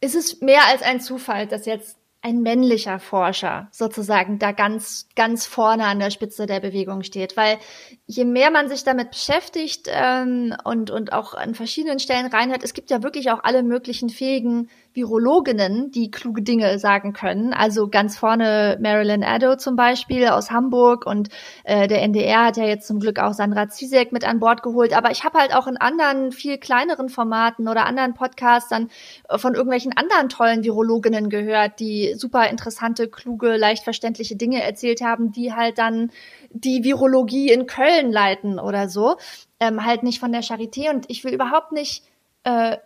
ist 0.00 0.16
es 0.16 0.40
mehr 0.40 0.66
als 0.68 0.82
ein 0.82 1.00
Zufall, 1.00 1.46
dass 1.46 1.64
jetzt 1.64 1.96
ein 2.22 2.40
männlicher 2.40 3.00
Forscher 3.00 3.68
sozusagen 3.72 4.38
da 4.38 4.52
ganz, 4.52 5.08
ganz 5.16 5.44
vorne 5.46 5.86
an 5.86 5.98
der 5.98 6.10
Spitze 6.10 6.46
der 6.46 6.60
Bewegung 6.60 7.02
steht. 7.02 7.36
Weil 7.36 7.58
je 8.06 8.24
mehr 8.24 8.52
man 8.52 8.68
sich 8.68 8.84
damit 8.84 9.10
beschäftigt 9.10 9.88
ähm, 9.88 10.54
und, 10.64 10.90
und 10.90 11.12
auch 11.12 11.34
an 11.34 11.56
verschiedenen 11.56 11.98
Stellen 11.98 12.26
reinhört, 12.26 12.62
es 12.62 12.74
gibt 12.74 12.90
ja 12.90 13.02
wirklich 13.02 13.32
auch 13.32 13.42
alle 13.42 13.64
möglichen 13.64 14.08
fähigen 14.08 14.70
Virologinnen, 14.94 15.90
die 15.90 16.10
kluge 16.10 16.42
Dinge 16.42 16.78
sagen 16.78 17.12
können. 17.12 17.52
Also 17.52 17.88
ganz 17.88 18.18
vorne 18.18 18.78
Marilyn 18.80 19.24
Addo 19.24 19.56
zum 19.56 19.76
Beispiel 19.76 20.28
aus 20.28 20.50
Hamburg 20.50 21.06
und 21.06 21.28
äh, 21.64 21.88
der 21.88 22.02
NDR 22.02 22.46
hat 22.46 22.56
ja 22.56 22.64
jetzt 22.64 22.86
zum 22.86 23.00
Glück 23.00 23.18
auch 23.18 23.32
Sandra 23.32 23.68
Zizek 23.68 24.12
mit 24.12 24.26
an 24.26 24.40
Bord 24.40 24.62
geholt. 24.62 24.96
Aber 24.96 25.10
ich 25.10 25.24
habe 25.24 25.38
halt 25.38 25.54
auch 25.54 25.66
in 25.66 25.76
anderen, 25.76 26.32
viel 26.32 26.58
kleineren 26.58 27.08
Formaten 27.08 27.68
oder 27.68 27.86
anderen 27.86 28.14
Podcasts 28.14 28.68
dann 28.68 28.90
äh, 29.28 29.38
von 29.38 29.54
irgendwelchen 29.54 29.96
anderen 29.96 30.28
tollen 30.28 30.62
Virologinnen 30.62 31.30
gehört, 31.30 31.80
die 31.80 32.14
super 32.16 32.48
interessante, 32.48 33.08
kluge, 33.08 33.56
leicht 33.56 33.84
verständliche 33.84 34.36
Dinge 34.36 34.62
erzählt 34.62 35.00
haben, 35.00 35.32
die 35.32 35.54
halt 35.54 35.78
dann 35.78 36.10
die 36.50 36.84
Virologie 36.84 37.50
in 37.50 37.66
Köln 37.66 38.12
leiten 38.12 38.58
oder 38.58 38.88
so. 38.88 39.16
Ähm, 39.58 39.84
halt 39.84 40.02
nicht 40.02 40.20
von 40.20 40.32
der 40.32 40.42
Charité. 40.42 40.90
Und 40.90 41.06
ich 41.08 41.24
will 41.24 41.32
überhaupt 41.32 41.72
nicht 41.72 42.04
äh, 42.44 42.78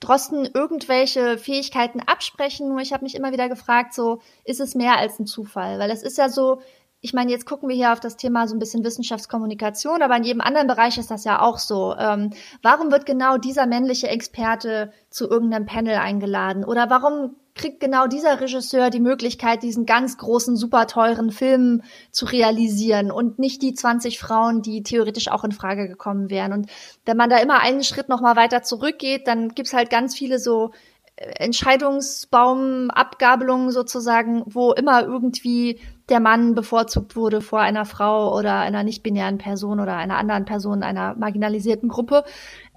Drosten 0.00 0.48
irgendwelche 0.52 1.38
Fähigkeiten 1.38 2.00
absprechen. 2.00 2.68
Nur 2.68 2.80
ich 2.80 2.92
habe 2.92 3.04
mich 3.04 3.14
immer 3.14 3.32
wieder 3.32 3.48
gefragt, 3.48 3.94
so 3.94 4.20
ist 4.44 4.60
es 4.60 4.74
mehr 4.74 4.98
als 4.98 5.18
ein 5.18 5.26
Zufall? 5.26 5.78
Weil 5.78 5.90
es 5.90 6.02
ist 6.02 6.18
ja 6.18 6.28
so, 6.28 6.60
ich 7.00 7.12
meine, 7.12 7.30
jetzt 7.30 7.46
gucken 7.46 7.68
wir 7.68 7.76
hier 7.76 7.92
auf 7.92 8.00
das 8.00 8.16
Thema 8.16 8.48
so 8.48 8.56
ein 8.56 8.58
bisschen 8.58 8.84
Wissenschaftskommunikation, 8.84 10.02
aber 10.02 10.16
in 10.16 10.24
jedem 10.24 10.40
anderen 10.40 10.66
Bereich 10.66 10.98
ist 10.98 11.10
das 11.10 11.24
ja 11.24 11.40
auch 11.40 11.58
so. 11.58 11.94
Ähm, 11.96 12.30
warum 12.62 12.90
wird 12.90 13.06
genau 13.06 13.38
dieser 13.38 13.66
männliche 13.66 14.08
Experte 14.08 14.92
zu 15.10 15.28
irgendeinem 15.28 15.66
Panel 15.66 15.96
eingeladen? 15.96 16.64
Oder 16.64 16.90
warum 16.90 17.36
kriegt 17.56 17.80
genau 17.80 18.06
dieser 18.06 18.40
Regisseur 18.40 18.90
die 18.90 19.00
Möglichkeit, 19.00 19.62
diesen 19.62 19.86
ganz 19.86 20.18
großen, 20.18 20.56
super 20.56 20.86
teuren 20.86 21.32
Film 21.32 21.82
zu 22.10 22.26
realisieren 22.26 23.10
und 23.10 23.38
nicht 23.38 23.62
die 23.62 23.72
20 23.74 24.18
Frauen, 24.18 24.60
die 24.62 24.82
theoretisch 24.82 25.28
auch 25.28 25.42
in 25.42 25.52
Frage 25.52 25.88
gekommen 25.88 26.28
wären. 26.30 26.52
Und 26.52 26.70
wenn 27.04 27.16
man 27.16 27.30
da 27.30 27.38
immer 27.38 27.60
einen 27.60 27.82
Schritt 27.82 28.08
noch 28.08 28.20
mal 28.20 28.36
weiter 28.36 28.62
zurückgeht, 28.62 29.26
dann 29.26 29.48
gibt's 29.48 29.72
halt 29.72 29.90
ganz 29.90 30.14
viele 30.14 30.38
so 30.38 30.70
äh, 31.16 31.44
Entscheidungsbaumabgabelungen 31.44 33.72
sozusagen, 33.72 34.42
wo 34.46 34.72
immer 34.72 35.02
irgendwie 35.02 35.80
der 36.08 36.20
Mann 36.20 36.54
bevorzugt 36.54 37.16
wurde 37.16 37.40
vor 37.40 37.60
einer 37.60 37.84
Frau 37.84 38.36
oder 38.36 38.60
einer 38.60 38.84
nicht-binären 38.84 39.38
Person 39.38 39.80
oder 39.80 39.96
einer 39.96 40.18
anderen 40.18 40.44
Person 40.44 40.82
einer 40.82 41.14
marginalisierten 41.16 41.88
Gruppe. 41.88 42.24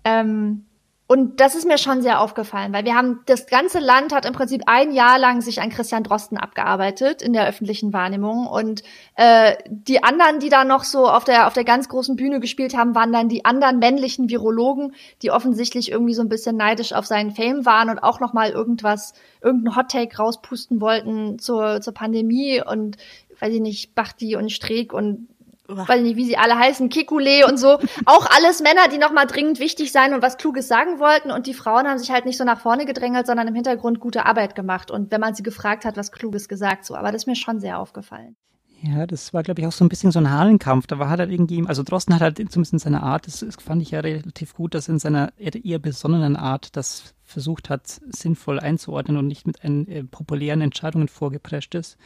Ähm, 0.04 0.66
Und 1.12 1.40
das 1.40 1.56
ist 1.56 1.66
mir 1.66 1.80
schon 1.80 2.04
sehr 2.04 2.22
aufgefallen, 2.22 2.72
weil 2.72 2.86
wir 2.86 2.94
haben, 2.94 3.22
das 3.26 3.48
ganze 3.48 3.80
Land 3.80 4.14
hat 4.14 4.28
im 4.28 4.34
Prinzip 4.34 4.62
ein 4.68 4.92
Jahr 4.92 5.18
lang 5.18 5.42
sich 5.42 5.60
an 5.60 5.72
Christian 5.72 6.04
Drosten 6.04 6.38
abgearbeitet 6.38 7.24
in 7.24 7.34
der 7.34 7.48
öffentlichen 7.48 7.94
Wahrnehmung. 7.94 8.46
Und 8.46 8.84
äh, 9.16 9.56
die 9.68 10.04
anderen, 10.04 10.40
die 10.40 10.50
da 10.50 10.64
noch 10.64 10.84
so 10.84 11.10
auf 11.10 11.24
der, 11.24 11.48
auf 11.48 11.54
der 11.54 11.64
ganz 11.64 11.90
großen 11.90 12.16
Bühne 12.16 12.40
gespielt 12.40 12.78
haben, 12.78 12.94
waren 12.94 13.12
dann 13.12 13.28
die 13.28 13.44
anderen 13.44 13.80
männlichen 13.80 14.30
Virologen, 14.30 14.94
die 15.24 15.32
offensichtlich 15.32 15.92
irgendwie 15.92 16.14
so 16.14 16.22
ein 16.22 16.30
bisschen 16.30 16.58
neidisch 16.58 16.94
auf 16.94 17.08
seinen 17.08 17.32
Fame 17.32 17.66
waren 17.66 17.90
und 17.90 17.98
auch 17.98 18.20
noch 18.20 18.34
mal 18.34 18.52
irgendwas, 18.52 19.16
irgendein 19.42 19.78
Hottake 19.78 20.16
rauspusten 20.16 20.80
wollten 20.80 21.40
zur, 21.40 21.82
zur 21.82 21.96
Pandemie 21.96 22.62
und 22.64 22.98
weiß 23.40 23.52
ich 23.52 23.62
nicht, 23.62 23.96
Bachti 23.96 24.36
und 24.36 24.52
Streeck 24.52 24.94
und 24.94 25.28
weiß 25.70 26.02
nicht, 26.02 26.16
wie 26.16 26.26
sie 26.26 26.38
alle 26.38 26.58
heißen, 26.58 26.90
Kikule 26.90 27.48
und 27.48 27.58
so. 27.58 27.80
Auch 28.06 28.26
alles 28.36 28.62
Männer, 28.62 28.88
die 28.92 28.98
nochmal 28.98 29.28
dringend 29.28 29.60
wichtig 29.60 29.92
sein 29.92 30.14
und 30.14 30.22
was 30.22 30.38
Kluges 30.38 30.68
sagen 30.68 31.00
wollten. 31.00 31.32
Und 31.32 31.48
die 31.48 31.54
Frauen 31.54 31.88
haben 31.88 32.00
sich 32.00 32.12
halt 32.12 32.26
nicht 32.26 32.38
so 32.38 32.44
nach 32.44 32.60
vorne 32.60 32.86
gedrängelt, 32.86 33.28
sondern 33.28 33.48
im 33.48 33.56
Hintergrund 33.56 34.00
gute 34.00 34.26
Arbeit 34.26 34.56
gemacht. 34.56 34.92
Und 34.92 35.12
wenn 35.12 35.22
man 35.22 35.34
sie 35.34 35.44
gefragt 35.44 35.86
hat, 35.86 35.98
was 35.98 36.12
Kluges 36.12 36.48
gesagt, 36.48 36.86
so. 36.86 36.96
Aber 36.96 37.12
das 37.12 37.24
ist 37.24 37.28
mir 37.28 37.36
schon 37.36 37.60
sehr 37.60 37.80
aufgefallen. 37.80 38.36
Ja, 38.82 39.06
das 39.06 39.34
war, 39.34 39.44
glaube 39.44 39.60
ich, 39.60 39.68
auch 39.68 39.74
so 39.74 39.84
ein 39.84 39.90
bisschen 39.90 40.12
so 40.12 40.20
ein 40.20 40.32
Halenkampf. 40.32 40.88
Da 40.88 41.00
war 41.00 41.10
halt 41.10 41.30
irgendwie, 41.30 41.66
also 41.68 41.84
Drosten 41.84 42.16
hat 42.16 42.22
halt 42.22 42.38
zumindest 42.38 42.74
in 42.74 42.80
seiner 42.80 43.04
Art, 43.04 43.28
das, 43.28 43.40
das 43.40 43.56
fand 43.56 43.82
ich 43.82 43.92
ja 43.92 44.00
relativ 44.00 44.54
gut, 44.54 44.74
dass 44.74 44.88
er 44.88 44.94
in 44.94 45.00
seiner 45.00 45.34
eher 45.38 45.80
besonnenen 45.80 46.38
Art 46.38 46.78
das 46.78 47.14
versucht 47.24 47.70
hat, 47.70 47.88
sinnvoll 47.88 48.60
einzuordnen 48.60 49.18
und 49.18 49.28
nicht 49.28 49.46
mit 49.46 49.64
einen 49.64 49.88
äh, 49.88 50.04
populären 50.04 50.62
Entscheidungen 50.62 51.10
vorgeprescht 51.10 51.76
ist. 51.76 51.98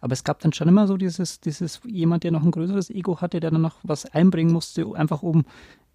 Aber 0.00 0.14
es 0.14 0.24
gab 0.24 0.40
dann 0.40 0.54
schon 0.54 0.68
immer 0.68 0.86
so 0.86 0.96
dieses, 0.96 1.40
dieses 1.40 1.80
jemand, 1.84 2.24
der 2.24 2.30
noch 2.30 2.42
ein 2.42 2.50
größeres 2.50 2.88
Ego 2.88 3.20
hatte, 3.20 3.38
der 3.38 3.50
dann 3.50 3.62
noch 3.62 3.76
was 3.82 4.06
einbringen 4.06 4.52
musste, 4.52 4.86
einfach 4.94 5.22
um 5.22 5.44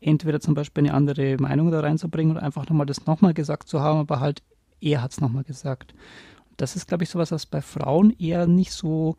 entweder 0.02 0.40
zum 0.40 0.54
Beispiel 0.54 0.84
eine 0.84 0.94
andere 0.94 1.38
Meinung 1.38 1.72
da 1.72 1.80
reinzubringen 1.80 2.34
oder 2.34 2.44
einfach 2.44 2.70
nochmal 2.70 2.86
das 2.86 3.06
nochmal 3.08 3.34
gesagt 3.34 3.68
zu 3.70 3.82
haben, 3.82 4.00
aber 4.00 4.20
halt 4.20 4.44
er 4.80 5.02
hat 5.02 5.12
es 5.12 5.20
nochmal 5.20 5.44
gesagt. 5.44 5.96
Das 6.58 6.76
ist, 6.76 6.88
glaube 6.88 7.04
ich, 7.04 7.10
sowas, 7.10 7.32
was 7.32 7.46
bei 7.46 7.62
Frauen 7.62 8.16
eher 8.20 8.48
nicht 8.48 8.72
so 8.72 9.16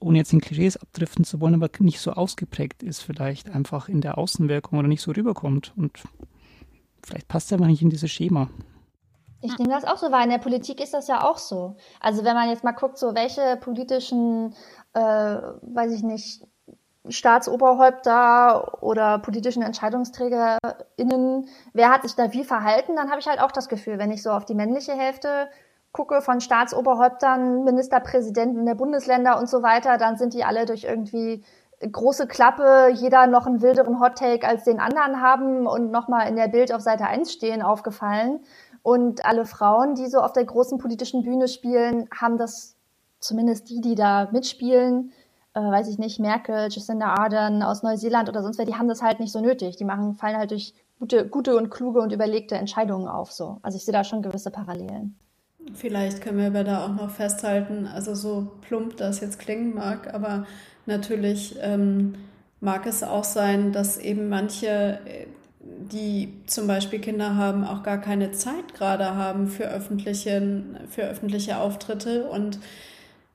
ohne 0.00 0.18
jetzt 0.18 0.32
in 0.32 0.40
Klischees 0.40 0.76
abdriften 0.76 1.24
zu 1.24 1.40
wollen, 1.40 1.54
aber 1.54 1.70
nicht 1.80 2.00
so 2.00 2.12
ausgeprägt 2.12 2.82
ist, 2.82 3.00
vielleicht 3.00 3.50
einfach 3.50 3.88
in 3.88 4.00
der 4.00 4.18
Außenwirkung 4.18 4.78
oder 4.78 4.88
nicht 4.88 5.02
so 5.02 5.12
rüberkommt. 5.12 5.72
Und 5.76 6.02
vielleicht 7.02 7.28
passt 7.28 7.50
er 7.50 7.56
einfach 7.56 7.66
nicht 7.66 7.82
in 7.82 7.90
dieses 7.90 8.10
Schema. 8.10 8.48
Ich 9.40 9.56
nehme 9.58 9.72
das 9.72 9.84
auch 9.84 9.96
so 9.98 10.10
wahr. 10.10 10.24
In 10.24 10.30
der 10.30 10.38
Politik 10.38 10.80
ist 10.80 10.94
das 10.94 11.06
ja 11.06 11.22
auch 11.22 11.38
so. 11.38 11.76
Also 12.00 12.24
wenn 12.24 12.34
man 12.34 12.48
jetzt 12.48 12.64
mal 12.64 12.72
guckt, 12.72 12.98
so 12.98 13.14
welche 13.14 13.56
politischen, 13.60 14.54
äh, 14.94 15.00
weiß 15.00 15.92
ich 15.92 16.02
nicht, 16.02 16.42
Staatsoberhäupter 17.08 18.82
oder 18.82 19.18
politischen 19.20 19.62
EntscheidungsträgerInnen, 19.62 21.48
wer 21.72 21.90
hat 21.90 22.02
sich 22.02 22.14
da 22.14 22.32
wie 22.32 22.44
verhalten, 22.44 22.96
dann 22.96 23.10
habe 23.10 23.20
ich 23.20 23.26
halt 23.26 23.40
auch 23.40 23.52
das 23.52 23.68
Gefühl, 23.68 23.98
wenn 23.98 24.10
ich 24.10 24.22
so 24.22 24.30
auf 24.30 24.44
die 24.44 24.54
männliche 24.54 24.92
Hälfte 24.92 25.48
gucke 25.92 26.20
von 26.20 26.40
Staatsoberhäuptern, 26.40 27.64
Ministerpräsidenten 27.64 28.66
der 28.66 28.74
Bundesländer 28.74 29.38
und 29.38 29.48
so 29.48 29.62
weiter, 29.62 29.98
dann 29.98 30.16
sind 30.16 30.34
die 30.34 30.44
alle 30.44 30.66
durch 30.66 30.84
irgendwie 30.84 31.44
große 31.80 32.26
Klappe, 32.26 32.88
jeder 32.92 33.26
noch 33.26 33.46
einen 33.46 33.62
wilderen 33.62 34.00
Hottake 34.00 34.46
als 34.46 34.64
den 34.64 34.80
anderen 34.80 35.20
haben 35.20 35.66
und 35.66 35.90
nochmal 35.90 36.28
in 36.28 36.36
der 36.36 36.48
Bild 36.48 36.72
auf 36.72 36.82
Seite 36.82 37.06
1 37.06 37.32
stehen, 37.32 37.62
aufgefallen. 37.62 38.40
Und 38.82 39.24
alle 39.24 39.44
Frauen, 39.44 39.94
die 39.94 40.06
so 40.06 40.18
auf 40.18 40.32
der 40.32 40.44
großen 40.44 40.78
politischen 40.78 41.22
Bühne 41.22 41.46
spielen, 41.46 42.08
haben 42.14 42.36
das, 42.36 42.76
zumindest 43.20 43.70
die, 43.70 43.80
die 43.80 43.94
da 43.94 44.28
mitspielen, 44.32 45.12
äh, 45.54 45.60
weiß 45.60 45.88
ich 45.88 45.98
nicht, 45.98 46.20
Merkel, 46.20 46.68
Jacinda 46.70 47.14
Ardern 47.14 47.62
aus 47.62 47.82
Neuseeland 47.82 48.28
oder 48.28 48.42
sonst 48.42 48.58
wer, 48.58 48.66
die 48.66 48.74
haben 48.74 48.88
das 48.88 49.02
halt 49.02 49.20
nicht 49.20 49.32
so 49.32 49.40
nötig. 49.40 49.76
Die 49.76 49.84
machen, 49.84 50.14
fallen 50.14 50.36
halt 50.36 50.50
durch 50.50 50.74
gute, 50.98 51.28
gute 51.28 51.56
und 51.56 51.70
kluge 51.70 52.00
und 52.00 52.12
überlegte 52.12 52.56
Entscheidungen 52.56 53.08
auf. 53.08 53.32
So. 53.32 53.58
Also 53.62 53.76
ich 53.76 53.84
sehe 53.84 53.92
da 53.92 54.04
schon 54.04 54.22
gewisse 54.22 54.50
Parallelen. 54.50 55.16
Vielleicht 55.74 56.22
können 56.22 56.38
wir 56.38 56.46
aber 56.46 56.64
da 56.64 56.84
auch 56.84 56.94
noch 56.94 57.10
festhalten, 57.10 57.86
also 57.86 58.14
so 58.14 58.52
plump 58.62 58.96
das 58.96 59.20
jetzt 59.20 59.38
klingen 59.38 59.74
mag, 59.74 60.12
aber 60.12 60.46
natürlich 60.86 61.56
ähm, 61.60 62.14
mag 62.60 62.86
es 62.86 63.02
auch 63.02 63.24
sein, 63.24 63.72
dass 63.72 63.98
eben 63.98 64.28
manche, 64.28 64.98
die 65.60 66.32
zum 66.46 66.66
Beispiel 66.66 67.00
Kinder 67.00 67.36
haben, 67.36 67.64
auch 67.64 67.82
gar 67.82 67.98
keine 67.98 68.32
Zeit 68.32 68.74
gerade 68.74 69.14
haben 69.14 69.48
für 69.48 69.64
öffentliche, 69.64 70.64
für 70.88 71.02
öffentliche 71.02 71.58
Auftritte 71.58 72.24
und 72.24 72.58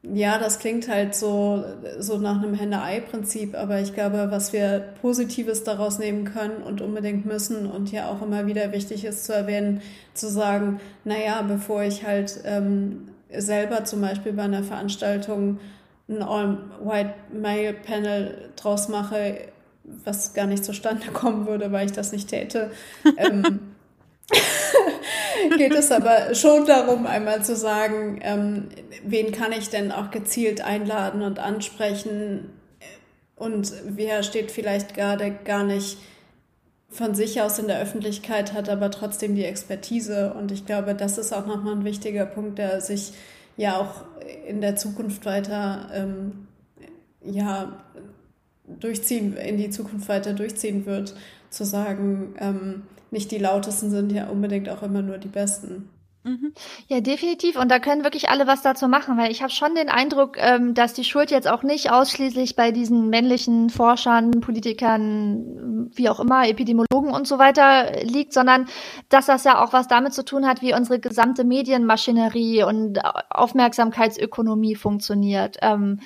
ja, 0.04 0.38
das 0.38 0.60
klingt 0.60 0.90
halt 0.90 1.16
so, 1.16 1.64
so 1.98 2.18
nach 2.18 2.44
einem 2.44 2.54
Henne-Ei-Prinzip, 2.54 3.56
aber 3.56 3.80
ich 3.80 3.94
glaube, 3.94 4.28
was 4.30 4.52
wir 4.52 4.80
Positives 5.02 5.64
daraus 5.64 5.98
nehmen 5.98 6.26
können 6.26 6.62
und 6.62 6.82
unbedingt 6.82 7.26
müssen 7.26 7.66
und 7.66 7.90
ja 7.90 8.10
auch 8.10 8.22
immer 8.22 8.46
wieder 8.46 8.74
wichtig 8.74 9.06
ist 9.06 9.24
zu 9.24 9.34
erwähnen, 9.34 9.82
zu 10.14 10.30
sagen, 10.30 10.82
naja, 11.06 11.42
bevor 11.44 11.84
ich 11.84 12.06
halt 12.06 12.42
ähm, 12.44 13.08
selber 13.36 13.84
zum 13.86 14.02
Beispiel 14.02 14.34
bei 14.34 14.44
einer 14.44 14.64
Veranstaltung 14.64 15.60
ein 16.10 16.22
All-White-Male-Panel 16.22 18.52
draus 18.58 18.90
mache, 18.90 19.38
was 20.04 20.34
gar 20.34 20.48
nicht 20.48 20.66
zustande 20.66 21.08
kommen 21.14 21.48
würde, 21.48 21.72
weil 21.72 21.86
ich 21.86 21.94
das 21.94 22.12
nicht 22.12 22.28
täte, 22.28 22.72
ähm, 23.18 23.73
geht 25.58 25.74
es 25.74 25.92
aber 25.92 26.34
schon 26.36 26.66
darum, 26.66 27.06
einmal 27.06 27.44
zu 27.44 27.56
sagen, 27.56 28.20
ähm, 28.24 28.70
wen 29.04 29.32
kann 29.32 29.52
ich 29.52 29.70
denn 29.70 29.92
auch 29.92 30.12
gezielt 30.12 30.62
einladen 30.62 31.22
und 31.22 31.40
ansprechen 31.40 32.50
und 33.36 33.74
wer 33.86 34.24
steht 34.24 34.52
vielleicht 34.52 34.94
gerade 34.94 35.32
gar 35.44 35.64
nicht 35.64 35.98
von 36.90 37.16
sich 37.16 37.42
aus 37.42 37.58
in 37.58 37.68
der 37.68 37.82
Öffentlichkeit, 37.82 38.54
hat 38.54 38.70
aber 38.70 38.92
trotzdem 38.92 39.36
die 39.36 39.46
Expertise. 39.46 40.34
Und 40.34 40.52
ich 40.52 40.66
glaube, 40.66 40.94
das 40.94 41.18
ist 41.18 41.34
auch 41.34 41.48
nochmal 41.48 41.76
ein 41.76 41.86
wichtiger 41.86 42.28
Punkt, 42.28 42.60
der 42.60 42.82
sich 42.82 43.14
ja 43.58 43.78
auch 43.78 44.06
in 44.48 44.62
der 44.62 44.76
Zukunft 44.76 45.26
weiter 45.26 45.90
ähm, 45.92 46.48
ja, 47.26 47.84
durchziehen, 48.68 49.36
in 49.36 49.58
die 49.58 49.72
Zukunft 49.72 50.08
weiter 50.08 50.34
durchziehen 50.34 50.86
wird, 50.86 51.16
zu 51.50 51.66
sagen, 51.66 52.36
ähm, 52.40 52.84
nicht 53.14 53.32
die 53.32 53.38
lautesten 53.38 53.90
sind 53.90 54.12
ja 54.12 54.28
unbedingt 54.28 54.68
auch 54.70 54.84
immer 54.84 55.02
nur 55.02 55.18
die 55.18 55.30
besten. 55.30 55.90
Mhm. 56.26 56.54
Ja, 56.88 57.02
definitiv. 57.02 57.58
Und 57.58 57.70
da 57.70 57.80
können 57.80 58.06
wirklich 58.06 58.30
alle 58.30 58.48
was 58.48 58.62
dazu 58.62 58.88
machen, 58.88 59.18
weil 59.18 59.30
ich 59.30 59.42
habe 59.42 59.52
schon 59.52 59.76
den 59.76 59.90
Eindruck, 59.90 60.38
ähm, 60.38 60.74
dass 60.74 60.94
die 60.94 61.04
Schuld 61.04 61.32
jetzt 61.32 61.50
auch 61.50 61.64
nicht 61.64 61.92
ausschließlich 61.92 62.56
bei 62.56 62.72
diesen 62.72 63.10
männlichen 63.10 63.70
Forschern, 63.70 64.32
Politikern, 64.40 65.90
wie 65.94 66.08
auch 66.08 66.22
immer, 66.22 66.48
Epidemiologen 66.48 67.14
und 67.14 67.28
so 67.28 67.40
weiter 67.40 68.04
liegt, 68.04 68.32
sondern 68.32 68.68
dass 69.10 69.26
das 69.26 69.44
ja 69.44 69.62
auch 69.62 69.74
was 69.74 69.90
damit 69.90 70.14
zu 70.14 70.24
tun 70.24 70.48
hat, 70.48 70.62
wie 70.62 70.74
unsere 70.74 71.00
gesamte 71.00 71.44
Medienmaschinerie 71.44 72.64
und 72.64 73.00
Aufmerksamkeitsökonomie 73.30 74.76
funktioniert. 74.76 75.58
Ähm, 75.62 76.00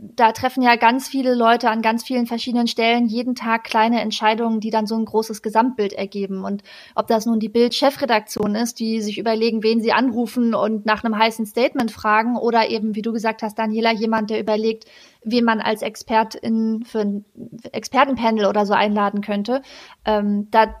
da 0.00 0.32
treffen 0.32 0.62
ja 0.62 0.76
ganz 0.76 1.08
viele 1.08 1.34
Leute 1.34 1.70
an 1.70 1.82
ganz 1.82 2.02
vielen 2.02 2.26
verschiedenen 2.26 2.66
Stellen 2.66 3.06
jeden 3.06 3.34
Tag 3.34 3.64
kleine 3.64 4.00
Entscheidungen, 4.00 4.60
die 4.60 4.70
dann 4.70 4.86
so 4.86 4.96
ein 4.96 5.04
großes 5.04 5.42
Gesamtbild 5.42 5.92
ergeben. 5.92 6.44
Und 6.44 6.62
ob 6.94 7.06
das 7.08 7.26
nun 7.26 7.40
die 7.40 7.50
Bild-Chefredaktion 7.50 8.54
ist, 8.54 8.80
die 8.80 9.02
sich 9.02 9.18
überlegen, 9.18 9.62
wen 9.62 9.82
sie 9.82 9.92
anrufen 9.92 10.54
und 10.54 10.86
nach 10.86 11.04
einem 11.04 11.18
heißen 11.18 11.44
Statement 11.44 11.90
fragen, 11.92 12.36
oder 12.36 12.70
eben, 12.70 12.94
wie 12.94 13.02
du 13.02 13.12
gesagt 13.12 13.42
hast, 13.42 13.58
Daniela, 13.58 13.92
jemand, 13.92 14.30
der 14.30 14.40
überlegt, 14.40 14.86
wen 15.22 15.44
man 15.44 15.60
als 15.60 15.82
Expertin 15.82 16.84
für 16.84 17.00
ein 17.00 17.24
Expertenpanel 17.72 18.46
oder 18.46 18.64
so 18.64 18.72
einladen 18.72 19.20
könnte. 19.20 19.60
Ähm, 20.06 20.48
da 20.50 20.74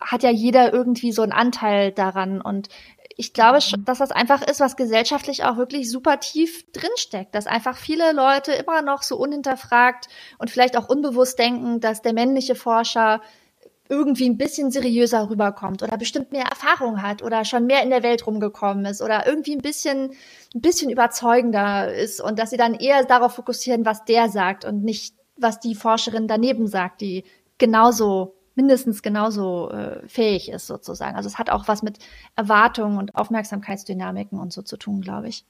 hat 0.00 0.22
ja 0.22 0.30
jeder 0.30 0.72
irgendwie 0.72 1.12
so 1.12 1.22
einen 1.22 1.32
Anteil 1.32 1.92
daran. 1.92 2.40
Und 2.40 2.68
ich 3.16 3.32
glaube, 3.32 3.58
mhm. 3.58 3.84
dass 3.84 3.98
das 3.98 4.10
einfach 4.10 4.42
ist, 4.46 4.60
was 4.60 4.76
gesellschaftlich 4.76 5.44
auch 5.44 5.56
wirklich 5.56 5.90
super 5.90 6.20
tief 6.20 6.70
drinsteckt, 6.72 7.34
dass 7.34 7.46
einfach 7.46 7.76
viele 7.76 8.12
Leute 8.12 8.52
immer 8.52 8.82
noch 8.82 9.02
so 9.02 9.16
unhinterfragt 9.16 10.08
und 10.38 10.50
vielleicht 10.50 10.76
auch 10.76 10.88
unbewusst 10.88 11.38
denken, 11.38 11.80
dass 11.80 12.02
der 12.02 12.12
männliche 12.12 12.54
Forscher 12.54 13.20
irgendwie 13.88 14.28
ein 14.28 14.36
bisschen 14.36 14.70
seriöser 14.70 15.30
rüberkommt 15.30 15.82
oder 15.82 15.96
bestimmt 15.96 16.30
mehr 16.30 16.44
Erfahrung 16.44 17.02
hat 17.02 17.22
oder 17.22 17.44
schon 17.44 17.66
mehr 17.66 17.82
in 17.82 17.90
der 17.90 18.02
Welt 18.02 18.26
rumgekommen 18.26 18.84
ist 18.84 19.00
oder 19.00 19.26
irgendwie 19.26 19.56
ein 19.56 19.62
bisschen, 19.62 20.12
ein 20.54 20.60
bisschen 20.60 20.90
überzeugender 20.90 21.92
ist 21.92 22.20
und 22.20 22.38
dass 22.38 22.50
sie 22.50 22.56
dann 22.58 22.74
eher 22.74 23.04
darauf 23.04 23.34
fokussieren, 23.34 23.86
was 23.86 24.04
der 24.04 24.28
sagt 24.28 24.64
und 24.64 24.84
nicht, 24.84 25.14
was 25.36 25.58
die 25.58 25.74
Forscherin 25.74 26.28
daneben 26.28 26.66
sagt, 26.66 27.00
die 27.00 27.24
genauso 27.56 28.37
mindestens 28.58 29.02
genauso 29.02 29.70
äh, 29.70 30.00
fähig 30.08 30.50
ist 30.50 30.66
sozusagen. 30.66 31.14
Also 31.14 31.28
es 31.28 31.38
hat 31.38 31.48
auch 31.48 31.68
was 31.68 31.84
mit 31.84 32.00
Erwartungen 32.34 32.98
und 32.98 33.14
Aufmerksamkeitsdynamiken 33.14 34.36
und 34.40 34.52
so 34.52 34.62
zu 34.62 34.76
tun, 34.76 35.00
glaube 35.00 35.28
ich. 35.28 35.44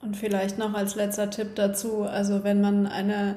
Und 0.00 0.16
vielleicht 0.16 0.56
noch 0.56 0.72
als 0.72 0.94
letzter 0.94 1.30
Tipp 1.30 1.56
dazu, 1.56 2.04
also 2.04 2.44
wenn 2.44 2.60
man 2.60 2.86
eine 2.86 3.36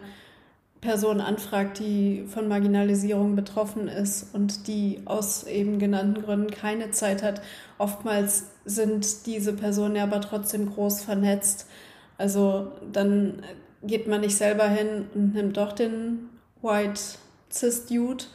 Person 0.82 1.20
anfragt, 1.20 1.80
die 1.80 2.26
von 2.28 2.48
Marginalisierung 2.48 3.36
betroffen 3.36 3.88
ist 3.88 4.36
und 4.36 4.68
die 4.68 5.02
aus 5.06 5.46
eben 5.46 5.80
genannten 5.80 6.22
Gründen 6.22 6.52
keine 6.52 6.92
Zeit 6.92 7.24
hat, 7.24 7.42
oftmals 7.80 8.52
sind 8.66 9.26
diese 9.26 9.54
Personen 9.54 9.96
ja 9.96 10.04
aber 10.04 10.22
trotzdem 10.22 10.72
groß 10.72 11.04
vernetzt. 11.04 11.68
Also 12.20 12.72
dann 12.94 13.42
geht 13.82 14.08
man 14.08 14.22
nicht 14.22 14.38
selber 14.38 14.68
hin 14.68 15.08
und 15.16 15.34
nimmt 15.34 15.58
doch 15.58 15.74
den 15.74 16.30
White 16.62 17.02
Cis 17.52 17.88
Dude, 17.88 18.26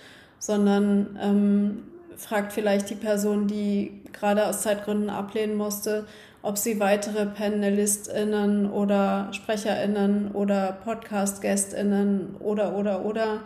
sondern 0.43 1.17
ähm, 1.23 1.85
fragt 2.17 2.53
vielleicht 2.53 2.91
die 2.91 2.97
Person, 2.97 3.47
die 3.47 4.01
gerade 4.13 4.49
aus 4.49 4.63
Zeitgründen 4.63 5.09
ablehnen 5.09 5.57
musste, 5.57 6.05
ob 6.43 6.59
sie 6.59 6.81
weitere 6.81 7.27
PanelistInnen 7.27 8.69
oder 8.69 9.29
SprecherInnen 9.31 10.33
oder 10.33 10.79
Podcast-GästInnen 10.83 12.35
oder, 12.41 12.77
oder, 12.77 13.05
oder 13.05 13.43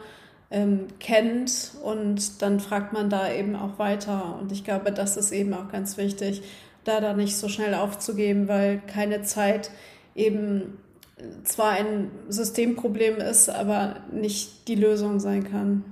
ähm, 0.51 0.86
kennt 0.99 1.72
und 1.82 2.40
dann 2.40 2.61
fragt 2.61 2.94
man 2.94 3.11
da 3.11 3.30
eben 3.30 3.57
auch 3.57 3.78
weiter. 3.78 4.38
Und 4.40 4.51
ich 4.51 4.64
glaube, 4.64 4.90
das 4.90 5.18
ist 5.18 5.32
eben 5.32 5.53
auch 5.53 5.70
ganz 5.70 5.99
wichtig, 5.99 6.44
da 6.84 7.03
da 7.03 7.12
nicht 7.12 7.36
so 7.36 7.51
schnell 7.51 7.74
aufzugeben, 7.74 8.49
weil 8.49 8.80
keine 8.86 9.20
Zeit 9.20 9.70
eben 10.14 10.78
zwar 11.44 11.72
ein 11.72 12.11
Systemproblem 12.30 13.18
ist, 13.18 13.51
aber 13.51 13.97
nicht 14.11 14.66
die 14.68 14.76
Lösung 14.76 15.20
sein 15.20 15.44
kann. 15.44 15.84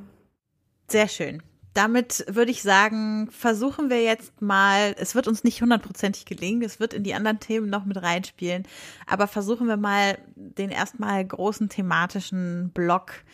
Sehr 0.89 1.09
schön 1.09 1.43
damit 1.75 2.25
würde 2.29 2.53
ich 2.53 2.63
sagen, 2.63 3.29
versuchen 3.31 3.91
wir 3.91 4.03
jetzt 4.03 4.41
mal, 4.41 4.95
es 4.97 5.17
wird 5.17 5.27
uns 5.27 5.43
nicht 5.43 5.61
hundertprozentig 5.61 6.25
gelingen, 6.25 6.63
es 6.63 6.79
wird 6.79 6.95
in 6.95 7.03
die 7.03 7.15
anderen 7.15 7.41
Themen 7.41 7.69
noch 7.69 7.85
mit 7.85 8.01
reinspielen, 8.01 8.63
aber 9.07 9.27
versuchen 9.27 9.67
wir 9.67 9.77
mal 9.77 10.17
den 10.37 10.71
erstmal 10.71 11.25
großen 11.25 11.69
thematischen 11.69 12.71
Block 12.73 13.25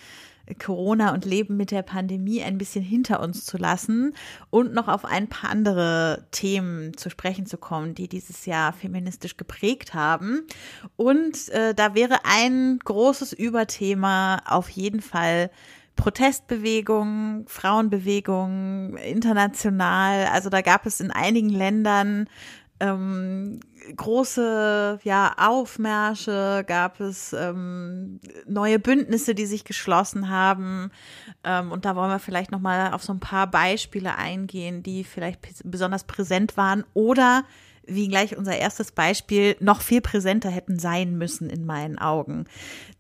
Corona 0.59 1.13
und 1.13 1.25
Leben 1.25 1.57
mit 1.57 1.71
der 1.71 1.83
Pandemie 1.83 2.43
ein 2.43 2.59
bisschen 2.59 2.83
hinter 2.83 3.21
uns 3.21 3.45
zu 3.45 3.57
lassen 3.57 4.15
und 4.49 4.73
noch 4.73 4.89
auf 4.89 5.05
ein 5.05 5.29
paar 5.29 5.51
andere 5.51 6.27
Themen 6.33 6.97
zu 6.97 7.09
sprechen 7.09 7.47
zu 7.47 7.57
kommen, 7.57 7.95
die 7.95 8.09
dieses 8.09 8.47
Jahr 8.47 8.73
feministisch 8.73 9.37
geprägt 9.37 9.95
haben. 9.95 10.47
Und 10.97 11.51
äh, 11.51 11.73
da 11.75 11.95
wäre 11.95 12.25
ein 12.25 12.81
großes 12.83 13.33
Überthema 13.33 14.39
auf 14.47 14.69
jeden 14.71 15.03
Fall 15.03 15.51
Protestbewegungen, 16.01 17.47
Frauenbewegungen, 17.47 18.97
international. 18.97 20.27
Also 20.33 20.49
da 20.49 20.63
gab 20.63 20.87
es 20.87 21.01
in 21.01 21.11
einigen 21.11 21.51
Ländern 21.51 22.27
ähm, 22.81 23.61
große 23.95 25.01
ja, 25.05 25.35
Aufmärsche, 25.37 26.65
gab 26.67 27.01
es 27.01 27.35
ähm, 27.35 28.19
neue 28.47 28.79
Bündnisse, 28.79 29.35
die 29.35 29.45
sich 29.45 29.65
geschlossen 29.65 30.31
haben. 30.31 30.91
Ähm, 31.45 31.71
und 31.71 31.85
da 31.85 31.95
wollen 31.97 32.11
wir 32.11 32.19
vielleicht 32.19 32.51
nochmal 32.51 32.95
auf 32.95 33.03
so 33.03 33.13
ein 33.13 33.21
paar 33.21 33.49
Beispiele 33.49 34.17
eingehen, 34.17 34.83
die 34.83 35.05
vielleicht 35.05 35.41
besonders 35.65 36.05
präsent 36.05 36.57
waren 36.57 36.85
oder 36.95 37.45
wie 37.87 38.09
gleich 38.09 38.39
unser 38.39 38.57
erstes 38.57 38.93
Beispiel 38.93 39.57
noch 39.61 39.83
viel 39.83 40.01
präsenter 40.01 40.49
hätten 40.49 40.79
sein 40.79 41.19
müssen 41.19 41.51
in 41.51 41.67
meinen 41.67 41.99
Augen. 41.99 42.47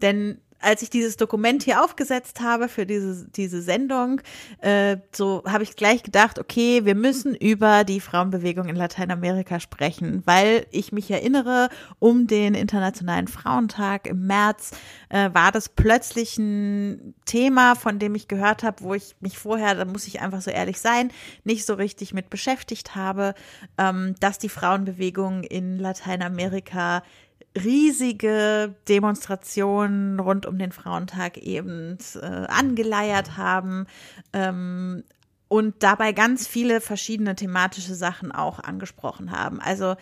Denn 0.03 0.39
als 0.61 0.83
ich 0.83 0.91
dieses 0.91 1.17
Dokument 1.17 1.63
hier 1.63 1.83
aufgesetzt 1.83 2.41
habe 2.41 2.69
für 2.69 2.87
diese, 2.87 3.27
diese 3.31 3.63
Sendung, 3.63 4.21
äh, 4.61 4.99
so 5.13 5.43
habe 5.47 5.65
ich 5.65 5.77
gleich 5.77 6.03
gedacht, 6.03 6.39
okay, 6.39 6.85
wir 6.85 6.95
müssen 6.95 7.35
über 7.35 7.85
die 7.85 8.01
Frauenbewegung 8.01 8.69
in 8.69 8.77
Lateinamerika 8.77 9.61
sprechen, 9.61 10.23
weil 10.27 10.67
ich 10.71 10.93
mich 10.93 11.11
erinnere, 11.11 11.69
um 11.99 12.27
den 12.27 12.55
Internationalen 12.55 13.29
Frauentag 13.29 14.07
im 14.07 14.27
März 14.27 14.73
äh, 15.09 15.31
war 15.33 15.53
das 15.53 15.69
plötzlich 15.69 16.39
ein 16.39 17.15
Thema, 17.25 17.75
von 17.75 17.99
dem 17.99 18.15
ich 18.15 18.29
gehört 18.29 18.63
habe, 18.63 18.83
wo 18.83 18.95
ich 18.95 19.17
mich 19.21 19.39
vorher, 19.39 19.75
da 19.75 19.85
muss 19.85 20.07
ich 20.07 20.21
einfach 20.21 20.43
so 20.43 20.51
ehrlich 20.51 20.81
sein, 20.81 21.11
nicht 21.45 21.65
so 21.65 21.75
richtig 21.75 22.13
mit 22.13 22.31
beschäftigt 22.31 22.95
habe, 22.95 23.35
ähm, 23.79 24.15
dass 24.21 24.39
die 24.39 24.49
Frauenbewegung 24.49 25.45
in 25.45 25.79
Lateinamerika 25.79 27.03
riesige 27.57 28.75
Demonstrationen 28.89 30.21
rund 30.21 30.47
um 30.47 30.59
den 30.59 30.73
Frauentag 30.73 31.39
eben 31.39 31.99
äh, 32.15 32.27
angeleiert 32.27 33.37
haben 33.37 33.87
ähm, 34.33 35.03
und 35.49 35.83
dabei 35.83 36.13
ganz 36.13 36.47
viele 36.47 36.81
verschiedene 36.81 37.35
thematische 37.35 37.95
Sachen 37.95 38.31
auch 38.31 38.61
angesprochen 38.61 39.33
haben. 39.33 39.61
Also 39.61 39.97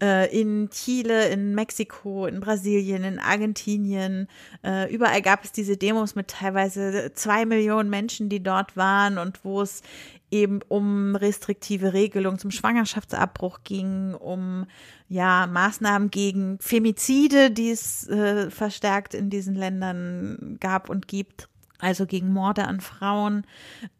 in 0.00 0.70
Chile, 0.70 1.28
in 1.28 1.54
Mexiko, 1.54 2.26
in 2.26 2.40
Brasilien, 2.40 3.04
in 3.04 3.18
Argentinien. 3.18 4.28
Äh, 4.64 4.92
überall 4.92 5.22
gab 5.22 5.44
es 5.44 5.52
diese 5.52 5.76
Demos 5.76 6.14
mit 6.14 6.28
teilweise 6.28 7.12
zwei 7.14 7.46
Millionen 7.46 7.90
Menschen, 7.90 8.28
die 8.28 8.42
dort 8.42 8.76
waren 8.76 9.18
und 9.18 9.44
wo 9.44 9.62
es 9.62 9.82
eben 10.30 10.60
um 10.68 11.14
restriktive 11.14 11.92
Regelungen 11.92 12.38
zum 12.38 12.50
Schwangerschaftsabbruch 12.50 13.60
ging, 13.62 14.14
um 14.14 14.66
ja 15.08 15.46
Maßnahmen 15.46 16.10
gegen 16.10 16.58
Femizide, 16.58 17.52
die 17.52 17.70
es 17.70 18.08
äh, 18.08 18.50
verstärkt 18.50 19.14
in 19.14 19.30
diesen 19.30 19.54
Ländern 19.54 20.56
gab 20.60 20.90
und 20.90 21.06
gibt 21.06 21.48
also 21.80 22.06
gegen 22.06 22.32
Morde 22.32 22.66
an 22.66 22.80
Frauen, 22.80 23.44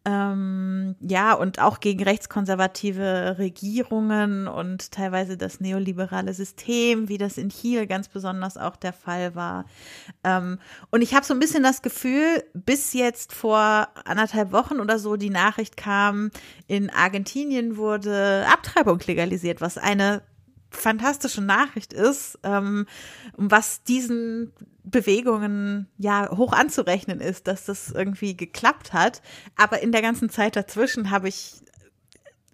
ähm, 0.05 0.95
ja, 1.01 1.33
und 1.33 1.59
auch 1.59 1.79
gegen 1.79 2.03
rechtskonservative 2.03 3.35
Regierungen 3.37 4.47
und 4.47 4.91
teilweise 4.91 5.37
das 5.37 5.59
neoliberale 5.59 6.33
System, 6.33 7.09
wie 7.09 7.17
das 7.17 7.37
in 7.37 7.49
Chile 7.49 7.85
ganz 7.85 8.07
besonders 8.07 8.57
auch 8.57 8.75
der 8.77 8.93
Fall 8.93 9.35
war. 9.35 9.65
Ähm, 10.23 10.59
und 10.89 11.01
ich 11.01 11.13
habe 11.13 11.25
so 11.25 11.33
ein 11.33 11.39
bisschen 11.39 11.63
das 11.63 11.81
Gefühl, 11.81 12.43
bis 12.53 12.93
jetzt 12.93 13.33
vor 13.33 13.89
anderthalb 14.05 14.51
Wochen 14.51 14.79
oder 14.79 14.97
so 14.97 15.17
die 15.17 15.29
Nachricht 15.29 15.75
kam, 15.75 16.31
in 16.67 16.89
Argentinien 16.89 17.75
wurde 17.75 18.45
Abtreibung 18.51 18.99
legalisiert, 19.05 19.59
was 19.59 19.77
eine 19.77 20.21
fantastische 20.75 21.41
Nachricht 21.41 21.93
ist, 21.93 22.39
ähm, 22.43 22.85
was 23.35 23.83
diesen 23.83 24.53
Bewegungen 24.83 25.87
ja 25.97 26.29
hoch 26.35 26.53
anzurechnen 26.53 27.19
ist, 27.19 27.47
dass 27.47 27.65
das 27.65 27.91
irgendwie 27.91 28.37
geklappt 28.37 28.93
hat. 28.93 29.21
Aber 29.55 29.81
in 29.81 29.91
der 29.91 30.01
ganzen 30.01 30.29
Zeit 30.29 30.55
dazwischen 30.55 31.09
habe 31.11 31.27
ich, 31.27 31.55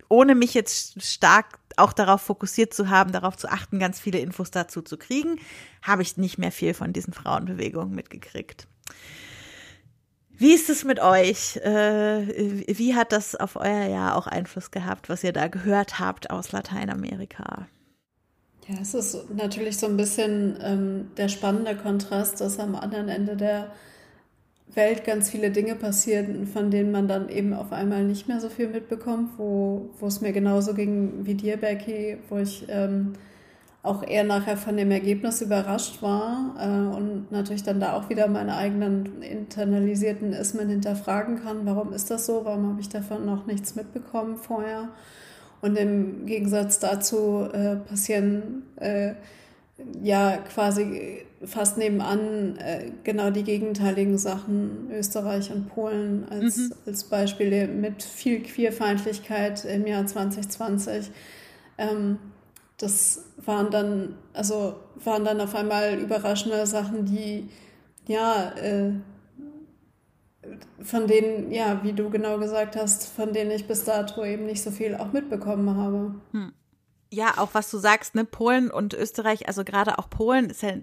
ohne 0.10 0.36
mich 0.36 0.54
jetzt 0.54 1.02
stark 1.04 1.60
auch 1.78 1.94
darauf 1.94 2.22
fokussiert 2.22 2.74
zu 2.74 2.90
haben, 2.90 3.12
darauf 3.12 3.38
zu 3.38 3.50
achten, 3.50 3.80
ganz 3.80 4.00
viele 4.00 4.20
Infos 4.20 4.52
dazu 4.52 4.82
zu 4.82 4.98
kriegen, 4.98 5.40
habe 5.82 6.02
ich 6.02 6.18
nicht 6.18 6.38
mehr 6.38 6.52
viel 6.52 6.74
von 6.74 6.94
diesen 6.94 7.14
Frauenbewegungen 7.14 7.94
mitgekriegt. 7.94 8.68
Wie 10.30 10.54
ist 10.54 10.70
es 10.72 10.84
mit 10.84 11.00
euch? 11.00 11.58
Äh, 11.58 12.66
wie 12.68 12.96
hat 12.96 13.12
das 13.12 13.36
auf 13.36 13.58
euer 13.58 13.86
Jahr 13.86 14.16
auch 14.16 14.26
Einfluss 14.26 14.72
gehabt, 14.72 15.08
was 15.08 15.24
ihr 15.24 15.34
da 15.34 15.48
gehört 15.48 16.00
habt 16.00 16.32
aus 16.32 16.52
Lateinamerika? 16.52 17.68
Ja, 18.72 18.78
es 18.82 18.94
ist 18.94 19.30
natürlich 19.36 19.78
so 19.78 19.88
ein 19.88 19.98
bisschen 19.98 20.58
ähm, 20.62 21.12
der 21.18 21.28
spannende 21.28 21.76
Kontrast, 21.76 22.40
dass 22.40 22.60
am 22.60 22.76
anderen 22.76 23.10
Ende 23.10 23.36
der 23.36 23.72
Welt 24.74 25.04
ganz 25.04 25.30
viele 25.30 25.52
Dinge 25.52 25.76
passieren, 25.76 26.48
von 26.48 26.72
denen 26.72 26.92
man 26.92 27.08
dann 27.10 27.28
eben 27.28 27.54
auf 27.54 27.74
einmal 27.74 28.06
nicht 28.06 28.30
mehr 28.30 28.40
so 28.40 28.48
viel 28.48 28.70
mitbekommt, 28.70 29.32
wo, 29.38 29.90
wo 30.00 30.08
es 30.08 30.22
mir 30.22 30.32
genauso 30.32 30.74
ging 30.74 31.26
wie 31.26 31.36
dir, 31.36 31.58
Becky, 31.58 32.18
wo 32.30 32.38
ich 32.38 32.66
ähm, 32.70 33.14
auch 33.84 34.04
eher 34.04 34.24
nachher 34.24 34.56
von 34.56 34.78
dem 34.78 34.92
Ergebnis 34.92 35.42
überrascht 35.42 36.02
war 36.02 36.56
äh, 36.58 36.96
und 36.96 37.30
natürlich 37.32 37.64
dann 37.64 37.82
da 37.82 37.94
auch 37.94 38.10
wieder 38.10 38.28
meine 38.28 38.56
eigenen 38.56 39.22
internalisierten 39.22 40.32
Ismen 40.32 40.70
hinterfragen 40.70 41.44
kann. 41.44 41.66
Warum 41.66 41.92
ist 41.92 42.10
das 42.10 42.26
so? 42.26 42.46
Warum 42.46 42.70
habe 42.70 42.80
ich 42.80 42.90
davon 42.90 43.26
noch 43.26 43.48
nichts 43.48 43.76
mitbekommen 43.76 44.38
vorher? 44.38 44.90
Und 45.62 45.78
im 45.78 46.26
Gegensatz 46.26 46.80
dazu 46.80 47.48
äh, 47.54 47.76
passieren 47.76 48.64
äh, 48.78 49.14
ja 50.02 50.38
quasi 50.38 51.24
fast 51.46 51.78
nebenan 51.78 52.58
äh, 52.58 52.92
genau 53.04 53.32
die 53.32 53.44
gegenteiligen 53.44 54.18
Sachen. 54.18 54.90
Österreich 54.92 55.52
und 55.52 55.70
Polen 55.70 56.26
als, 56.30 56.58
mhm. 56.58 56.74
als 56.86 57.04
Beispiele 57.06 57.68
mit 57.68 58.04
viel 58.04 58.42
Queerfeindlichkeit 58.42 59.66
im 59.66 59.88
Jahr 59.88 60.06
2020. 60.06 61.12
Ähm, 61.78 62.18
das 62.78 63.26
waren 63.38 63.70
dann, 63.72 64.16
also 64.34 64.76
waren 65.04 65.24
dann 65.24 65.40
auf 65.42 65.56
einmal 65.56 66.00
überraschende 66.00 66.66
Sachen, 66.66 67.06
die 67.06 67.50
ja 68.08 68.52
äh, 68.56 68.92
von 70.82 71.08
denen, 71.08 71.52
ja, 71.52 71.82
wie 71.84 71.94
du 71.94 72.10
genau 72.10 72.38
gesagt 72.38 72.76
hast, 72.76 73.08
von 73.08 73.34
denen 73.34 73.52
ich 73.52 73.68
bis 73.68 73.84
dato 73.84 74.24
eben 74.24 74.46
nicht 74.46 74.62
so 74.62 74.72
viel 74.72 74.96
auch 74.96 75.12
mitbekommen 75.12 75.76
habe. 75.76 76.16
Hm. 76.32 76.54
Ja, 77.14 77.34
auch 77.38 77.50
was 77.54 77.70
du 77.70 77.78
sagst, 77.78 78.16
ne, 78.16 78.24
Polen 78.24 78.72
und 78.72 78.94
Österreich, 78.94 79.48
also 79.48 79.66
gerade 79.66 80.00
auch 80.00 80.10
Polen 80.10 80.50
ist 80.50 80.62
ja 80.62 80.74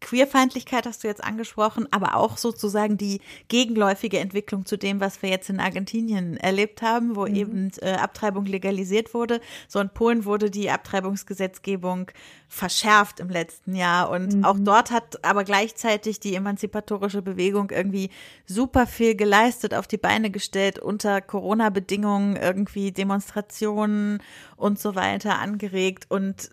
Queerfeindlichkeit 0.00 0.86
hast 0.86 1.02
du 1.02 1.08
jetzt 1.08 1.24
angesprochen, 1.24 1.88
aber 1.90 2.16
auch 2.16 2.36
sozusagen 2.36 2.96
die 2.96 3.20
gegenläufige 3.48 4.18
Entwicklung 4.18 4.66
zu 4.66 4.76
dem, 4.76 5.00
was 5.00 5.22
wir 5.22 5.30
jetzt 5.30 5.48
in 5.48 5.58
Argentinien 5.58 6.36
erlebt 6.36 6.82
haben, 6.82 7.16
wo 7.16 7.26
mhm. 7.26 7.34
eben 7.34 7.70
äh, 7.80 7.92
Abtreibung 7.92 8.44
legalisiert 8.44 9.14
wurde. 9.14 9.40
So 9.68 9.80
in 9.80 9.88
Polen 9.88 10.24
wurde 10.24 10.50
die 10.50 10.70
Abtreibungsgesetzgebung 10.70 12.10
verschärft 12.48 13.20
im 13.20 13.28
letzten 13.28 13.74
Jahr 13.74 14.10
und 14.10 14.36
mhm. 14.36 14.44
auch 14.44 14.56
dort 14.58 14.90
hat 14.90 15.24
aber 15.24 15.44
gleichzeitig 15.44 16.20
die 16.20 16.34
emanzipatorische 16.34 17.22
Bewegung 17.22 17.70
irgendwie 17.70 18.10
super 18.46 18.86
viel 18.86 19.16
geleistet, 19.16 19.74
auf 19.74 19.86
die 19.86 19.98
Beine 19.98 20.30
gestellt, 20.30 20.78
unter 20.78 21.20
Corona-Bedingungen 21.20 22.36
irgendwie 22.36 22.92
Demonstrationen 22.92 24.22
und 24.56 24.78
so 24.78 24.94
weiter 24.94 25.38
angeregt 25.38 26.06
und 26.08 26.50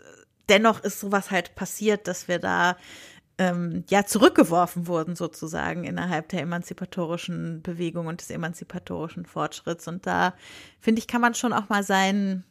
dennoch 0.49 0.83
ist 0.83 0.99
sowas 0.99 1.31
halt 1.31 1.55
passiert, 1.55 2.07
dass 2.07 2.27
wir 2.27 2.39
da 2.39 2.75
ähm, 3.37 3.83
ja 3.89 4.05
zurückgeworfen 4.05 4.87
wurden 4.87 5.15
sozusagen 5.15 5.83
innerhalb 5.83 6.29
der 6.29 6.41
emanzipatorischen 6.41 7.61
Bewegung 7.61 8.07
und 8.07 8.21
des 8.21 8.29
emanzipatorischen 8.29 9.25
Fortschritts. 9.25 9.87
Und 9.87 10.05
da 10.05 10.33
finde 10.79 10.99
ich, 10.99 11.07
kann 11.07 11.21
man 11.21 11.33
schon 11.33 11.53
auch 11.53 11.69
mal 11.69 11.83
seinen 11.83 12.43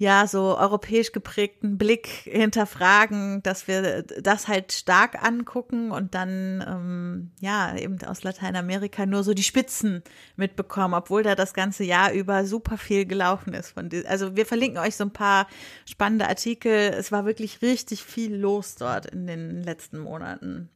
ja, 0.00 0.28
so 0.28 0.56
europäisch 0.56 1.10
geprägten 1.10 1.76
Blick 1.76 2.06
hinterfragen, 2.06 3.42
dass 3.42 3.66
wir 3.66 4.04
das 4.04 4.46
halt 4.46 4.72
stark 4.72 5.20
angucken 5.22 5.90
und 5.90 6.14
dann, 6.14 6.64
ähm, 6.66 7.30
ja, 7.40 7.76
eben 7.76 8.00
aus 8.04 8.22
Lateinamerika 8.22 9.06
nur 9.06 9.24
so 9.24 9.34
die 9.34 9.42
Spitzen 9.42 10.04
mitbekommen, 10.36 10.94
obwohl 10.94 11.24
da 11.24 11.34
das 11.34 11.52
ganze 11.52 11.82
Jahr 11.82 12.12
über 12.12 12.46
super 12.46 12.78
viel 12.78 13.06
gelaufen 13.06 13.54
ist. 13.54 13.72
Von 13.72 13.90
also 14.06 14.36
wir 14.36 14.46
verlinken 14.46 14.78
euch 14.78 14.94
so 14.94 15.02
ein 15.02 15.12
paar 15.12 15.48
spannende 15.84 16.28
Artikel. 16.28 16.70
Es 16.70 17.10
war 17.10 17.26
wirklich 17.26 17.60
richtig 17.60 18.04
viel 18.04 18.36
los 18.36 18.76
dort 18.76 19.06
in 19.06 19.26
den 19.26 19.64
letzten 19.64 19.98
Monaten. 19.98 20.70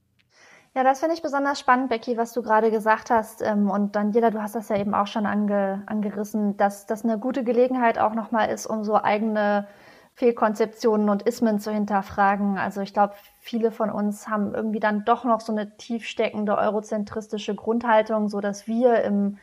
Ja, 0.74 0.84
das 0.84 1.00
finde 1.00 1.14
ich 1.14 1.20
besonders 1.22 1.60
spannend, 1.60 1.90
Becky, 1.90 2.16
was 2.16 2.32
du 2.32 2.42
gerade 2.42 2.70
gesagt 2.70 3.10
hast. 3.10 3.42
Ähm, 3.42 3.70
und 3.70 3.94
Daniela, 3.94 4.30
du 4.30 4.40
hast 4.42 4.54
das 4.54 4.70
ja 4.70 4.76
eben 4.78 4.94
auch 4.94 5.06
schon 5.06 5.26
ange, 5.26 5.82
angerissen, 5.86 6.56
dass 6.56 6.86
das 6.86 7.04
eine 7.04 7.18
gute 7.18 7.44
Gelegenheit 7.44 7.98
auch 7.98 8.14
nochmal 8.14 8.48
ist, 8.48 8.66
um 8.66 8.82
so 8.82 8.94
eigene 8.96 9.68
Fehlkonzeptionen 10.14 11.10
und 11.10 11.22
Ismen 11.22 11.58
zu 11.58 11.70
hinterfragen. 11.72 12.56
Also 12.58 12.80
ich 12.80 12.94
glaube, 12.94 13.14
viele 13.38 13.70
von 13.70 13.90
uns 13.90 14.28
haben 14.28 14.54
irgendwie 14.54 14.80
dann 14.80 15.04
doch 15.04 15.24
noch 15.24 15.40
so 15.42 15.52
eine 15.52 15.76
tiefsteckende 15.76 16.56
eurozentristische 16.56 17.54
Grundhaltung, 17.54 18.28
so 18.30 18.40
dass 18.40 18.66
wir 18.66 19.02
im 19.04 19.38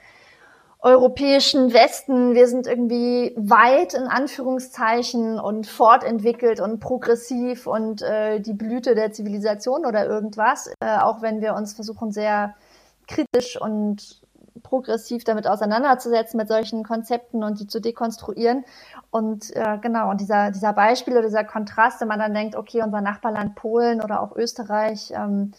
europäischen 0.81 1.73
Westen. 1.73 2.35
Wir 2.35 2.47
sind 2.47 2.65
irgendwie 2.65 3.33
weit 3.35 3.93
in 3.93 4.03
Anführungszeichen 4.03 5.37
und 5.37 5.67
fortentwickelt 5.67 6.61
und 6.61 6.79
progressiv 6.79 7.67
und 7.67 8.01
äh, 8.01 8.39
die 8.39 8.53
Blüte 8.53 8.95
der 8.95 9.11
Zivilisation 9.11 9.85
oder 9.85 10.05
irgendwas, 10.05 10.71
äh, 10.79 10.97
auch 10.99 11.21
wenn 11.21 11.41
wir 11.41 11.53
uns 11.55 11.73
versuchen 11.73 12.11
sehr 12.11 12.55
kritisch 13.07 13.59
und 13.59 14.21
progressiv 14.63 15.23
damit 15.23 15.47
auseinanderzusetzen 15.47 16.37
mit 16.37 16.47
solchen 16.47 16.83
Konzepten 16.83 17.43
und 17.43 17.59
die 17.59 17.67
zu 17.67 17.81
dekonstruieren. 17.81 18.63
Und 19.11 19.53
äh, 19.55 19.79
genau, 19.81 20.09
und 20.09 20.21
dieser, 20.21 20.51
dieser 20.51 20.73
Beispiel 20.73 21.13
oder 21.13 21.27
dieser 21.27 21.43
Kontrast, 21.43 21.99
wenn 21.99 22.07
man 22.07 22.19
dann 22.19 22.33
denkt, 22.33 22.55
okay, 22.55 22.81
unser 22.83 23.01
Nachbarland 23.01 23.55
Polen 23.55 24.01
oder 24.01 24.21
auch 24.21 24.35
Österreich 24.35 25.11
ähm, 25.11 25.51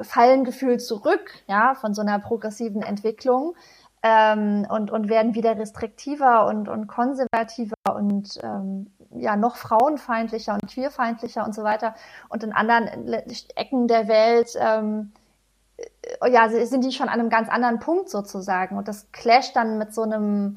fallen 0.00 0.44
gefühlt 0.44 0.82
zurück, 0.82 1.30
ja, 1.46 1.74
von 1.74 1.94
so 1.94 2.02
einer 2.02 2.18
progressiven 2.18 2.82
Entwicklung 2.82 3.54
ähm, 4.02 4.66
und, 4.68 4.90
und 4.90 5.08
werden 5.08 5.34
wieder 5.34 5.58
restriktiver 5.58 6.46
und, 6.46 6.68
und 6.68 6.86
konservativer 6.86 7.74
und 7.94 8.38
ähm, 8.42 8.90
ja 9.14 9.36
noch 9.36 9.56
frauenfeindlicher 9.56 10.54
und 10.54 10.66
queerfeindlicher 10.70 11.44
und 11.44 11.54
so 11.54 11.62
weiter. 11.62 11.94
Und 12.28 12.42
in 12.42 12.52
anderen 12.52 12.88
Ecken 13.56 13.88
der 13.88 14.08
Welt 14.08 14.56
ähm, 14.58 15.12
äh, 15.76 16.30
ja, 16.30 16.48
sind 16.48 16.84
die 16.84 16.92
schon 16.92 17.08
an 17.08 17.20
einem 17.20 17.30
ganz 17.30 17.48
anderen 17.48 17.78
Punkt 17.78 18.08
sozusagen. 18.08 18.76
Und 18.76 18.88
das 18.88 19.10
clasht 19.12 19.56
dann 19.56 19.78
mit 19.78 19.94
so 19.94 20.02
einem 20.02 20.56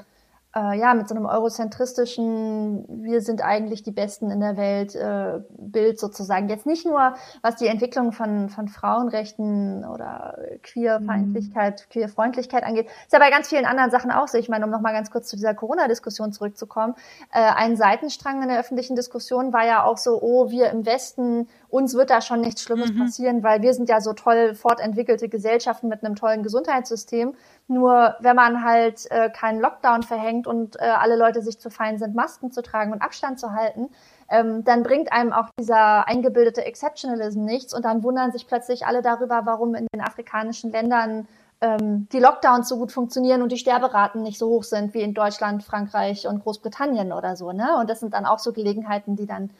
äh, 0.54 0.78
ja, 0.78 0.94
mit 0.94 1.08
so 1.08 1.14
einem 1.14 1.26
eurozentristischen, 1.26 2.84
wir 2.88 3.20
sind 3.20 3.42
eigentlich 3.42 3.82
die 3.82 3.90
Besten 3.90 4.30
in 4.30 4.40
der 4.40 4.56
Welt 4.56 4.94
äh, 4.94 5.40
Bild 5.58 5.98
sozusagen. 5.98 6.48
Jetzt 6.48 6.66
nicht 6.66 6.86
nur, 6.86 7.14
was 7.42 7.56
die 7.56 7.66
Entwicklung 7.66 8.12
von, 8.12 8.48
von 8.48 8.68
Frauenrechten 8.68 9.84
oder 9.84 10.38
Queerfeindlichkeit, 10.62 11.86
mhm. 11.86 11.92
Queerfreundlichkeit 11.92 12.62
angeht, 12.62 12.86
ist 12.86 13.12
ja 13.12 13.18
bei 13.18 13.30
ganz 13.30 13.48
vielen 13.48 13.66
anderen 13.66 13.90
Sachen 13.90 14.10
auch 14.10 14.28
so. 14.28 14.38
Ich 14.38 14.48
meine, 14.48 14.64
um 14.64 14.70
nochmal 14.70 14.92
ganz 14.92 15.10
kurz 15.10 15.28
zu 15.28 15.36
dieser 15.36 15.54
Corona-Diskussion 15.54 16.32
zurückzukommen, 16.32 16.94
äh, 17.32 17.40
ein 17.40 17.76
Seitenstrang 17.76 18.42
in 18.42 18.48
der 18.48 18.60
öffentlichen 18.60 18.94
Diskussion 18.96 19.52
war 19.52 19.66
ja 19.66 19.84
auch 19.84 19.98
so, 19.98 20.20
oh, 20.22 20.50
wir 20.50 20.70
im 20.70 20.86
Westen, 20.86 21.48
uns 21.74 21.94
wird 21.94 22.10
da 22.10 22.20
schon 22.20 22.40
nichts 22.40 22.62
Schlimmes 22.62 22.92
mhm. 22.92 23.00
passieren, 23.00 23.42
weil 23.42 23.60
wir 23.60 23.74
sind 23.74 23.88
ja 23.88 24.00
so 24.00 24.12
toll 24.12 24.54
fortentwickelte 24.54 25.28
Gesellschaften 25.28 25.88
mit 25.88 26.04
einem 26.04 26.14
tollen 26.14 26.44
Gesundheitssystem. 26.44 27.34
Nur 27.66 28.14
wenn 28.20 28.36
man 28.36 28.62
halt 28.62 29.10
äh, 29.10 29.28
keinen 29.28 29.60
Lockdown 29.60 30.04
verhängt 30.04 30.46
und 30.46 30.76
äh, 30.76 30.84
alle 30.84 31.16
Leute 31.16 31.42
sich 31.42 31.58
zu 31.58 31.70
fein 31.70 31.98
sind, 31.98 32.14
Masken 32.14 32.52
zu 32.52 32.62
tragen 32.62 32.92
und 32.92 33.02
Abstand 33.02 33.40
zu 33.40 33.54
halten, 33.54 33.88
ähm, 34.30 34.62
dann 34.62 34.84
bringt 34.84 35.12
einem 35.12 35.32
auch 35.32 35.48
dieser 35.58 36.06
eingebildete 36.06 36.64
Exceptionalism 36.64 37.44
nichts 37.44 37.74
und 37.74 37.84
dann 37.84 38.04
wundern 38.04 38.30
sich 38.30 38.46
plötzlich 38.46 38.86
alle 38.86 39.02
darüber, 39.02 39.42
warum 39.44 39.74
in 39.74 39.88
den 39.92 40.00
afrikanischen 40.00 40.70
Ländern 40.70 41.26
ähm, 41.60 42.06
die 42.12 42.20
Lockdowns 42.20 42.68
so 42.68 42.78
gut 42.78 42.92
funktionieren 42.92 43.42
und 43.42 43.50
die 43.50 43.58
Sterberaten 43.58 44.22
nicht 44.22 44.38
so 44.38 44.48
hoch 44.48 44.62
sind 44.62 44.94
wie 44.94 45.02
in 45.02 45.12
Deutschland, 45.12 45.64
Frankreich 45.64 46.28
und 46.28 46.44
Großbritannien 46.44 47.12
oder 47.12 47.34
so. 47.34 47.50
Ne? 47.50 47.76
Und 47.80 47.90
das 47.90 47.98
sind 47.98 48.14
dann 48.14 48.26
auch 48.26 48.38
so 48.38 48.52
Gelegenheiten, 48.52 49.16
die 49.16 49.26
dann 49.26 49.50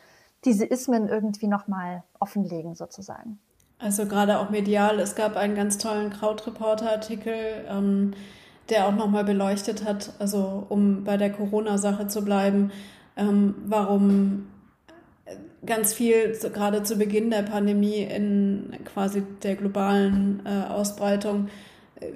diese 0.45 0.64
Ismen 0.64 1.09
irgendwie 1.09 1.47
nochmal 1.47 2.03
offenlegen 2.20 2.74
sozusagen. 2.74 3.38
Also 3.78 4.07
gerade 4.07 4.38
auch 4.38 4.51
medial. 4.51 4.99
Es 4.99 5.14
gab 5.14 5.36
einen 5.36 5.55
ganz 5.55 5.78
tollen 5.78 6.11
Krautreporter-Artikel, 6.11 7.64
ähm, 7.68 8.12
der 8.70 8.86
auch 8.86 8.95
nochmal 8.95 9.24
beleuchtet 9.24 9.84
hat, 9.84 10.12
also 10.18 10.64
um 10.68 11.05
bei 11.05 11.16
der 11.16 11.30
Corona-Sache 11.32 12.07
zu 12.07 12.24
bleiben, 12.24 12.70
ähm, 13.16 13.55
warum 13.66 14.47
ganz 15.66 15.95
viel 15.95 16.34
so, 16.34 16.51
gerade 16.51 16.82
zu 16.82 16.97
Beginn 16.97 17.30
der 17.30 17.42
Pandemie 17.42 18.03
in 18.03 18.72
quasi 18.84 19.22
der 19.42 19.57
globalen 19.57 20.42
äh, 20.45 20.70
Ausbreitung 20.70 21.49
äh, 22.01 22.07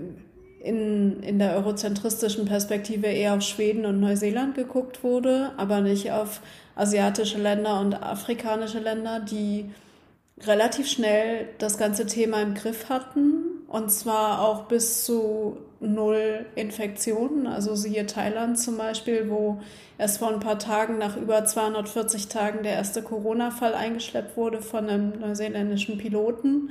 in, 0.60 1.22
in 1.22 1.38
der 1.38 1.54
eurozentristischen 1.56 2.44
Perspektive 2.44 3.06
eher 3.06 3.34
auf 3.34 3.42
Schweden 3.42 3.86
und 3.86 4.00
Neuseeland 4.00 4.54
geguckt 4.54 5.04
wurde, 5.04 5.52
aber 5.56 5.80
nicht 5.80 6.10
auf 6.10 6.40
asiatische 6.78 7.38
Länder 7.38 7.80
und 7.80 7.94
afrikanische 7.94 8.78
Länder, 8.78 9.20
die 9.20 9.70
relativ 10.40 10.88
schnell 10.88 11.48
das 11.58 11.76
ganze 11.76 12.06
Thema 12.06 12.40
im 12.40 12.54
Griff 12.54 12.88
hatten 12.88 13.48
und 13.66 13.90
zwar 13.90 14.40
auch 14.40 14.64
bis 14.64 15.04
zu 15.04 15.58
null 15.80 16.46
Infektionen. 16.54 17.46
Also 17.46 17.74
siehe 17.74 18.06
Thailand 18.06 18.58
zum 18.58 18.78
Beispiel, 18.78 19.28
wo 19.28 19.60
erst 19.98 20.18
vor 20.18 20.28
ein 20.28 20.40
paar 20.40 20.58
Tagen 20.58 20.98
nach 20.98 21.16
über 21.16 21.44
240 21.44 22.28
Tagen 22.28 22.62
der 22.62 22.72
erste 22.72 23.02
Corona-Fall 23.02 23.74
eingeschleppt 23.74 24.36
wurde 24.36 24.62
von 24.62 24.88
einem 24.88 25.20
neuseeländischen 25.20 25.98
Piloten 25.98 26.70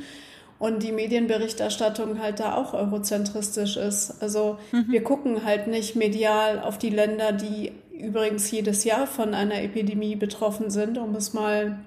und 0.59 0.81
die 0.81 0.91
Medienberichterstattung 0.91 2.19
halt 2.19 2.39
da 2.39 2.55
auch 2.55 2.73
eurozentristisch 2.73 3.77
ist. 3.77 4.21
Also 4.21 4.57
mhm. 4.71 4.85
wir 4.89 5.03
gucken 5.03 5.45
halt 5.45 5.67
nicht 5.67 5.95
medial 5.95 6.59
auf 6.59 6.77
die 6.79 6.89
Länder, 6.89 7.31
die 7.31 7.73
übrigens 7.99 8.49
jedes 8.51 8.83
Jahr 8.83 9.07
von 9.07 9.33
einer 9.33 9.61
Epidemie 9.61 10.15
betroffen 10.15 10.69
sind, 10.69 10.97
um 10.97 11.15
es 11.15 11.33
mal 11.33 11.79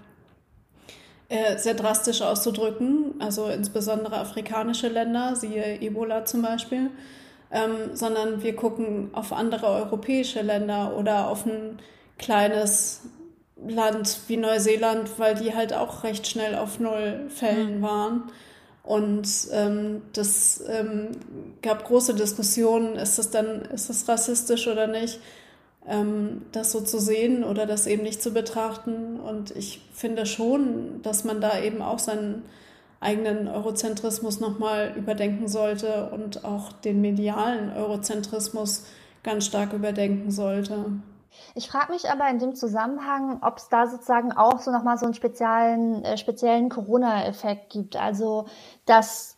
äh, 1.29 1.59
sehr 1.59 1.75
drastisch 1.75 2.23
auszudrücken, 2.23 3.15
also 3.21 3.47
insbesondere 3.47 4.17
afrikanische 4.19 4.89
Länder, 4.89 5.37
siehe 5.37 5.81
Ebola 5.81 6.25
zum 6.25 6.43
Beispiel, 6.43 6.91
ähm, 7.53 7.95
sondern 7.95 8.43
wir 8.43 8.57
gucken 8.57 9.11
auf 9.13 9.33
andere 9.33 9.67
europäische 9.69 10.43
Länder 10.43 10.97
oder 10.97 11.29
auf 11.29 11.47
ein 11.47 11.79
kleines 12.19 13.03
Land 13.67 14.21
wie 14.29 14.37
Neuseeland, 14.37 15.19
weil 15.19 15.35
die 15.35 15.55
halt 15.55 15.73
auch 15.73 16.05
recht 16.05 16.27
schnell 16.27 16.55
auf 16.57 16.81
Null 16.81 17.27
Fällen 17.29 17.79
mhm. 17.79 17.83
waren. 17.83 18.23
Und 18.83 19.29
ähm, 19.53 20.03
das 20.13 20.65
ähm, 20.69 21.11
gab 21.63 21.85
große 21.85 22.15
Diskussionen, 22.15 22.97
ist 22.97 23.19
das 23.19 23.31
dann, 23.31 23.63
ist 23.67 23.89
das 23.89 24.09
rassistisch 24.09 24.67
oder 24.67 24.87
nicht? 24.87 25.21
Ähm, 25.91 26.43
das 26.53 26.73
so 26.73 26.81
zu 26.81 26.99
sehen 26.99 27.45
oder 27.45 27.67
das 27.67 27.87
eben 27.87 28.03
nicht 28.03 28.23
zu 28.23 28.33
betrachten. 28.33 29.19
Und 29.21 29.51
ich 29.51 29.83
finde 29.93 30.25
schon, 30.25 31.03
dass 31.03 31.25
man 31.25 31.41
da 31.41 31.61
eben 31.61 31.83
auch 31.83 31.99
seinen 31.99 32.45
eigenen 33.01 33.49
Eurozentrismus 33.49 34.41
nochmal 34.41 34.93
überdenken 34.97 35.49
sollte 35.49 36.11
und 36.11 36.45
auch 36.45 36.73
den 36.73 37.01
medialen 37.01 37.73
Eurozentrismus 37.75 38.85
ganz 39.23 39.47
stark 39.47 39.73
überdenken 39.73 40.31
sollte. 40.31 40.87
Ich 41.55 41.69
frage 41.69 41.93
mich 41.93 42.11
aber 42.11 42.29
in 42.29 42.39
dem 42.39 42.55
Zusammenhang, 42.55 43.39
ob 43.43 43.59
es 43.59 43.69
da 43.69 43.87
sozusagen 43.87 44.33
auch 44.33 44.61
so 44.61 44.71
nochmal 44.71 44.99
so 44.99 45.07
einen 45.07 45.15
speziellen, 45.15 46.05
äh, 46.05 46.17
speziellen 46.17 46.69
Corona-Effekt 46.69 47.71
gibt. 47.71 47.97
Also, 47.97 48.47
dass 48.85 49.37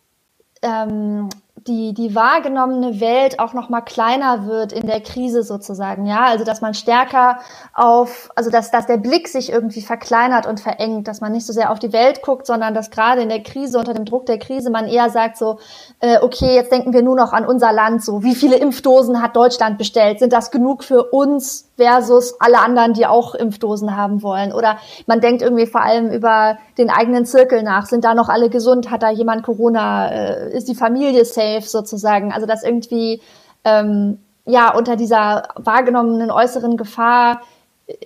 ähm, 0.62 1.28
die, 1.66 1.94
die 1.94 2.14
wahrgenommene 2.14 3.00
Welt 3.00 3.38
auch 3.38 3.52
noch 3.52 3.68
mal 3.68 3.82
kleiner 3.82 4.46
wird 4.46 4.72
in 4.72 4.86
der 4.86 5.00
Krise 5.00 5.42
sozusagen, 5.42 6.06
ja, 6.06 6.24
also 6.24 6.44
dass 6.44 6.60
man 6.60 6.74
stärker 6.74 7.38
auf, 7.74 8.30
also 8.34 8.50
dass, 8.50 8.70
dass 8.70 8.86
der 8.86 8.96
Blick 8.96 9.28
sich 9.28 9.52
irgendwie 9.52 9.82
verkleinert 9.82 10.46
und 10.46 10.60
verengt, 10.60 11.06
dass 11.08 11.20
man 11.20 11.32
nicht 11.32 11.46
so 11.46 11.52
sehr 11.52 11.70
auf 11.70 11.78
die 11.78 11.92
Welt 11.92 12.22
guckt, 12.22 12.46
sondern 12.46 12.74
dass 12.74 12.90
gerade 12.90 13.22
in 13.22 13.28
der 13.28 13.42
Krise, 13.42 13.78
unter 13.78 13.94
dem 13.94 14.04
Druck 14.04 14.26
der 14.26 14.38
Krise, 14.38 14.70
man 14.70 14.86
eher 14.86 15.10
sagt 15.10 15.36
so, 15.36 15.58
äh, 16.00 16.18
okay, 16.20 16.54
jetzt 16.54 16.72
denken 16.72 16.92
wir 16.92 17.02
nur 17.02 17.16
noch 17.16 17.32
an 17.32 17.46
unser 17.46 17.72
Land, 17.72 18.04
so 18.04 18.22
wie 18.22 18.34
viele 18.34 18.56
Impfdosen 18.56 19.22
hat 19.22 19.36
Deutschland 19.36 19.78
bestellt, 19.78 20.18
sind 20.18 20.32
das 20.32 20.50
genug 20.50 20.82
für 20.82 21.04
uns 21.04 21.68
versus 21.76 22.34
alle 22.40 22.58
anderen, 22.58 22.92
die 22.92 23.06
auch 23.06 23.34
Impfdosen 23.34 23.96
haben 23.96 24.22
wollen? 24.22 24.52
Oder 24.52 24.78
man 25.06 25.20
denkt 25.20 25.42
irgendwie 25.42 25.66
vor 25.66 25.82
allem 25.82 26.10
über 26.10 26.58
den 26.78 26.90
eigenen 26.90 27.24
Zirkel 27.24 27.62
nach, 27.62 27.86
sind 27.86 28.04
da 28.04 28.14
noch 28.14 28.28
alle 28.28 28.50
gesund, 28.50 28.90
hat 28.90 29.02
da 29.02 29.10
jemand 29.10 29.42
Corona, 29.42 30.08
äh, 30.10 30.56
ist 30.56 30.68
die 30.68 30.74
Familie 30.74 31.24
safe? 31.24 31.51
Safe 31.52 31.68
sozusagen. 31.68 32.32
Also 32.32 32.46
dass 32.46 32.62
irgendwie 32.62 33.20
ähm, 33.64 34.18
ja 34.44 34.74
unter 34.74 34.96
dieser 34.96 35.48
wahrgenommenen 35.56 36.30
äußeren 36.30 36.76
Gefahr 36.76 37.40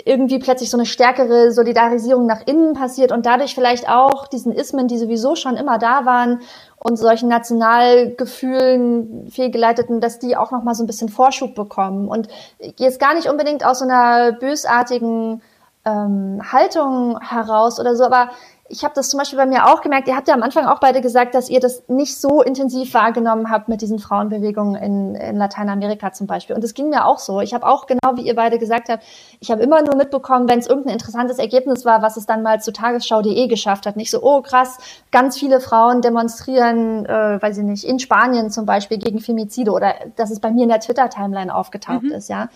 irgendwie 0.05 0.39
plötzlich 0.39 0.71
so 0.71 0.77
eine 0.77 0.87
stärkere 0.87 1.53
Solidarisierung 1.53 2.27
nach 2.27 2.47
innen 2.47 2.75
passiert 2.75 3.13
und 3.13 3.27
dadurch 3.27 3.55
vielleicht 3.55 3.89
auch 3.89 4.27
diesen 4.27 4.53
Ismen, 4.53 4.89
die 4.89 4.99
sowieso 4.99 5.37
schon 5.37 5.57
immer 5.57 5.79
da 5.79 6.05
waren 6.05 6.41
und 6.79 6.97
solchen 6.97 7.29
Nationalgefühlen 7.29 9.31
fehlgeleiteten, 9.31 10.01
dass 10.01 10.19
die 10.19 10.37
auch 10.37 10.51
noch 10.51 10.63
mal 10.63 10.75
so 10.75 10.83
ein 10.83 10.87
bisschen 10.87 11.09
Vorschub 11.09 11.55
bekommen 11.55 12.09
und 12.09 12.29
jetzt 12.79 13.01
gar 13.01 13.15
nicht 13.15 13.29
unbedingt 13.29 13.65
aus 13.65 13.81
so 13.81 13.85
einer 13.85 14.33
bösartigen 14.33 15.43
ähm, 15.85 16.41
Haltung 16.53 17.21
heraus 17.21 17.79
oder 17.79 17.97
so, 17.97 18.05
aber 18.05 18.31
ich 18.69 18.85
habe 18.85 18.95
das 18.95 19.11
zum 19.11 19.19
Beispiel 19.19 19.39
bei 19.39 19.47
mir 19.47 19.67
auch 19.67 19.81
gemerkt, 19.81 20.09
ihr 20.09 20.17
habt 20.17 20.29
ja 20.29 20.35
am 20.35 20.43
Anfang 20.43 20.67
auch 20.67 20.81
beide 20.81 21.01
gesagt, 21.01 21.35
dass 21.35 21.49
ihr 21.49 21.61
das 21.61 21.85
nicht 21.89 22.21
so 22.21 22.43
intensiv 22.43 22.95
wahrgenommen 22.95 23.51
habt 23.51 23.69
mit 23.69 23.81
diesen 23.81 23.99
Frauenbewegungen 23.99 24.75
in, 24.75 25.15
in 25.15 25.37
Lateinamerika 25.37 26.13
zum 26.13 26.27
Beispiel. 26.27 26.57
Und 26.57 26.65
das 26.65 26.75
ging 26.75 26.89
mir 26.89 27.05
auch 27.05 27.19
so. 27.19 27.41
Ich 27.41 27.55
habe 27.55 27.67
auch 27.67 27.87
genau, 27.87 28.17
wie 28.17 28.23
ihr 28.23 28.35
beide 28.35 28.59
gesagt 28.59 28.89
habt, 28.89 29.05
ich 29.41 29.51
habe 29.51 29.63
immer 29.63 29.83
nur 29.83 29.97
mitbekommen, 29.97 30.49
wenn 30.49 30.59
es 30.59 30.67
irgendein 30.67 30.95
interessantes 30.95 31.39
Ergebnis 31.39 31.85
war, 31.85 32.03
was 32.03 32.17
es 32.17 32.27
dann 32.27 32.43
mal 32.43 32.61
zu 32.61 32.73
tagesschau.de 32.73 33.47
geschafft 33.47 33.87
hat. 33.87 33.97
Nicht 33.97 34.11
so, 34.11 34.23
oh 34.23 34.43
krass, 34.43 34.79
ganz 35.11 35.39
viele 35.39 35.61
Frauen 35.61 36.03
demonstrieren, 36.03 37.07
äh, 37.07 37.41
weiß 37.41 37.59
ich 37.59 37.65
nicht, 37.65 37.85
in 37.85 37.99
Spanien 37.99 38.51
zum 38.51 38.67
Beispiel 38.67 38.99
gegen 38.99 39.21
Femizide 39.21 39.71
oder 39.71 39.95
dass 40.17 40.31
es 40.31 40.41
bei 40.41 40.51
mir 40.51 40.65
in 40.65 40.69
der 40.69 40.81
Twitter-Timeline 40.81 41.55
aufgetaucht 41.55 42.03
mhm. 42.03 42.13
ist, 42.13 42.29
ja. 42.29 42.49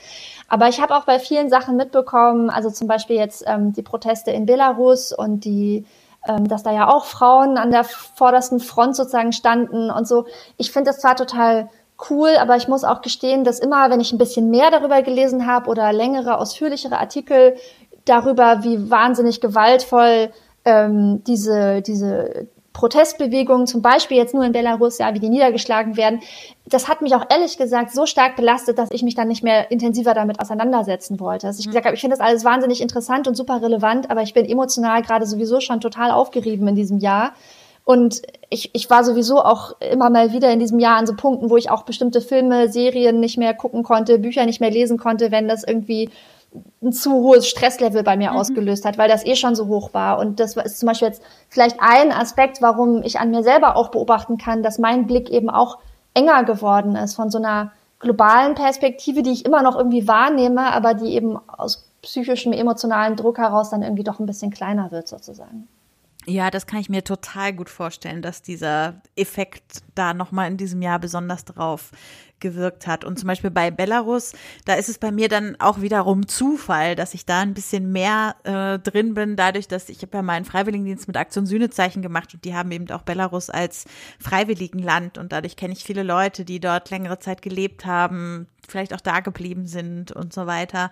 Aber 0.48 0.68
ich 0.68 0.80
habe 0.80 0.96
auch 0.96 1.04
bei 1.04 1.20
vielen 1.20 1.48
Sachen 1.48 1.76
mitbekommen, 1.76 2.50
also 2.50 2.70
zum 2.70 2.88
Beispiel 2.88 3.16
jetzt 3.16 3.44
ähm, 3.46 3.72
die 3.72 3.82
Proteste 3.82 4.32
in 4.32 4.46
Belarus 4.46 5.12
und 5.12 5.44
die 5.44 5.84
dass 6.26 6.62
da 6.62 6.72
ja 6.72 6.88
auch 6.88 7.04
Frauen 7.04 7.56
an 7.56 7.70
der 7.70 7.84
vordersten 7.84 8.60
Front 8.60 8.96
sozusagen 8.96 9.32
standen 9.32 9.90
und 9.90 10.06
so. 10.06 10.26
Ich 10.56 10.70
finde 10.70 10.90
das 10.90 11.00
zwar 11.00 11.16
total 11.16 11.68
cool, 12.10 12.30
aber 12.38 12.56
ich 12.56 12.68
muss 12.68 12.84
auch 12.84 13.02
gestehen, 13.02 13.44
dass 13.44 13.58
immer, 13.58 13.90
wenn 13.90 14.00
ich 14.00 14.12
ein 14.12 14.18
bisschen 14.18 14.50
mehr 14.50 14.70
darüber 14.70 15.02
gelesen 15.02 15.46
habe 15.46 15.68
oder 15.68 15.92
längere, 15.92 16.38
ausführlichere 16.38 16.98
Artikel 16.98 17.56
darüber, 18.04 18.64
wie 18.64 18.90
wahnsinnig 18.90 19.40
gewaltvoll 19.40 20.30
ähm, 20.64 21.22
diese, 21.24 21.82
diese 21.82 22.48
Protestbewegungen, 22.72 23.66
zum 23.66 23.82
Beispiel 23.82 24.16
jetzt 24.16 24.32
nur 24.32 24.44
in 24.44 24.52
Belarus, 24.52 24.98
ja, 24.98 25.12
wie 25.12 25.18
die 25.18 25.28
niedergeschlagen 25.28 25.96
werden, 25.96 26.20
das 26.66 26.88
hat 26.88 27.02
mich 27.02 27.14
auch 27.14 27.26
ehrlich 27.28 27.58
gesagt 27.58 27.92
so 27.92 28.06
stark 28.06 28.36
belastet, 28.36 28.78
dass 28.78 28.90
ich 28.92 29.02
mich 29.02 29.16
dann 29.16 29.28
nicht 29.28 29.42
mehr 29.42 29.70
intensiver 29.70 30.14
damit 30.14 30.40
auseinandersetzen 30.40 31.18
wollte. 31.18 31.48
Dass 31.48 31.58
ich 31.58 31.66
mhm. 31.66 31.70
gesagt 31.70 31.86
habe, 31.86 31.94
ich 31.96 32.00
finde 32.00 32.16
das 32.16 32.24
alles 32.24 32.44
wahnsinnig 32.44 32.80
interessant 32.80 33.26
und 33.26 33.36
super 33.36 33.60
relevant, 33.60 34.10
aber 34.10 34.22
ich 34.22 34.34
bin 34.34 34.46
emotional 34.46 35.02
gerade 35.02 35.26
sowieso 35.26 35.60
schon 35.60 35.80
total 35.80 36.12
aufgerieben 36.12 36.68
in 36.68 36.76
diesem 36.76 36.98
Jahr. 36.98 37.32
Und 37.84 38.22
ich, 38.50 38.70
ich 38.72 38.88
war 38.88 39.02
sowieso 39.02 39.42
auch 39.42 39.72
immer 39.80 40.10
mal 40.10 40.32
wieder 40.32 40.52
in 40.52 40.60
diesem 40.60 40.78
Jahr 40.78 40.96
an 40.96 41.06
so 41.06 41.14
Punkten, 41.16 41.50
wo 41.50 41.56
ich 41.56 41.70
auch 41.70 41.82
bestimmte 41.82 42.20
Filme, 42.20 42.70
Serien 42.70 43.18
nicht 43.18 43.36
mehr 43.36 43.52
gucken 43.52 43.82
konnte, 43.82 44.18
Bücher 44.20 44.46
nicht 44.46 44.60
mehr 44.60 44.70
lesen 44.70 44.96
konnte, 44.96 45.32
wenn 45.32 45.48
das 45.48 45.64
irgendwie 45.64 46.08
ein 46.82 46.92
zu 46.92 47.12
hohes 47.12 47.46
Stresslevel 47.46 48.02
bei 48.02 48.16
mir 48.16 48.30
mhm. 48.30 48.36
ausgelöst 48.36 48.84
hat, 48.84 48.98
weil 48.98 49.08
das 49.08 49.24
eh 49.24 49.36
schon 49.36 49.54
so 49.54 49.66
hoch 49.66 49.94
war. 49.94 50.18
Und 50.18 50.40
das 50.40 50.56
ist 50.56 50.80
zum 50.80 50.88
Beispiel 50.88 51.08
jetzt 51.08 51.22
vielleicht 51.48 51.76
ein 51.80 52.12
Aspekt, 52.12 52.60
warum 52.62 53.02
ich 53.02 53.20
an 53.20 53.30
mir 53.30 53.42
selber 53.42 53.76
auch 53.76 53.90
beobachten 53.90 54.38
kann, 54.38 54.62
dass 54.62 54.78
mein 54.78 55.06
Blick 55.06 55.30
eben 55.30 55.50
auch 55.50 55.78
enger 56.14 56.44
geworden 56.44 56.96
ist 56.96 57.14
von 57.14 57.30
so 57.30 57.38
einer 57.38 57.72
globalen 58.00 58.54
Perspektive, 58.54 59.22
die 59.22 59.30
ich 59.30 59.44
immer 59.44 59.62
noch 59.62 59.76
irgendwie 59.76 60.08
wahrnehme, 60.08 60.72
aber 60.72 60.94
die 60.94 61.14
eben 61.14 61.36
aus 61.46 61.86
psychischem, 62.02 62.52
emotionalen 62.52 63.14
Druck 63.14 63.38
heraus 63.38 63.70
dann 63.70 63.82
irgendwie 63.82 64.04
doch 64.04 64.18
ein 64.18 64.26
bisschen 64.26 64.50
kleiner 64.50 64.90
wird 64.90 65.06
sozusagen. 65.06 65.68
Ja, 66.26 66.50
das 66.50 66.66
kann 66.66 66.80
ich 66.80 66.90
mir 66.90 67.02
total 67.02 67.52
gut 67.52 67.70
vorstellen, 67.70 68.20
dass 68.20 68.42
dieser 68.42 69.00
Effekt 69.16 69.82
da 69.94 70.12
nochmal 70.12 70.50
in 70.50 70.56
diesem 70.56 70.82
Jahr 70.82 70.98
besonders 70.98 71.44
drauf 71.44 71.92
gewirkt 72.40 72.86
hat. 72.86 73.04
Und 73.04 73.18
zum 73.18 73.26
Beispiel 73.26 73.50
bei 73.50 73.70
Belarus, 73.70 74.32
da 74.64 74.74
ist 74.74 74.88
es 74.88 74.98
bei 74.98 75.12
mir 75.12 75.28
dann 75.28 75.56
auch 75.60 75.80
wiederum 75.80 76.28
Zufall, 76.28 76.96
dass 76.96 77.14
ich 77.14 77.26
da 77.26 77.40
ein 77.40 77.54
bisschen 77.54 77.92
mehr 77.92 78.36
äh, 78.44 78.78
drin 78.78 79.14
bin, 79.14 79.36
dadurch, 79.36 79.68
dass 79.68 79.88
ich 79.88 80.02
habe 80.02 80.16
ja 80.16 80.22
meinen 80.22 80.44
Freiwilligendienst 80.44 81.06
mit 81.06 81.16
Aktion 81.16 81.46
Sühnezeichen 81.46 82.02
gemacht 82.02 82.34
und 82.34 82.44
die 82.44 82.54
haben 82.54 82.70
eben 82.72 82.90
auch 82.90 83.02
Belarus 83.02 83.50
als 83.50 83.84
Freiwilligenland 84.18 85.18
und 85.18 85.32
dadurch 85.32 85.56
kenne 85.56 85.72
ich 85.72 85.84
viele 85.84 86.02
Leute, 86.02 86.44
die 86.44 86.60
dort 86.60 86.90
längere 86.90 87.18
Zeit 87.18 87.42
gelebt 87.42 87.86
haben, 87.86 88.46
vielleicht 88.68 88.94
auch 88.94 89.00
da 89.00 89.20
geblieben 89.20 89.66
sind 89.66 90.12
und 90.12 90.32
so 90.32 90.46
weiter. 90.46 90.90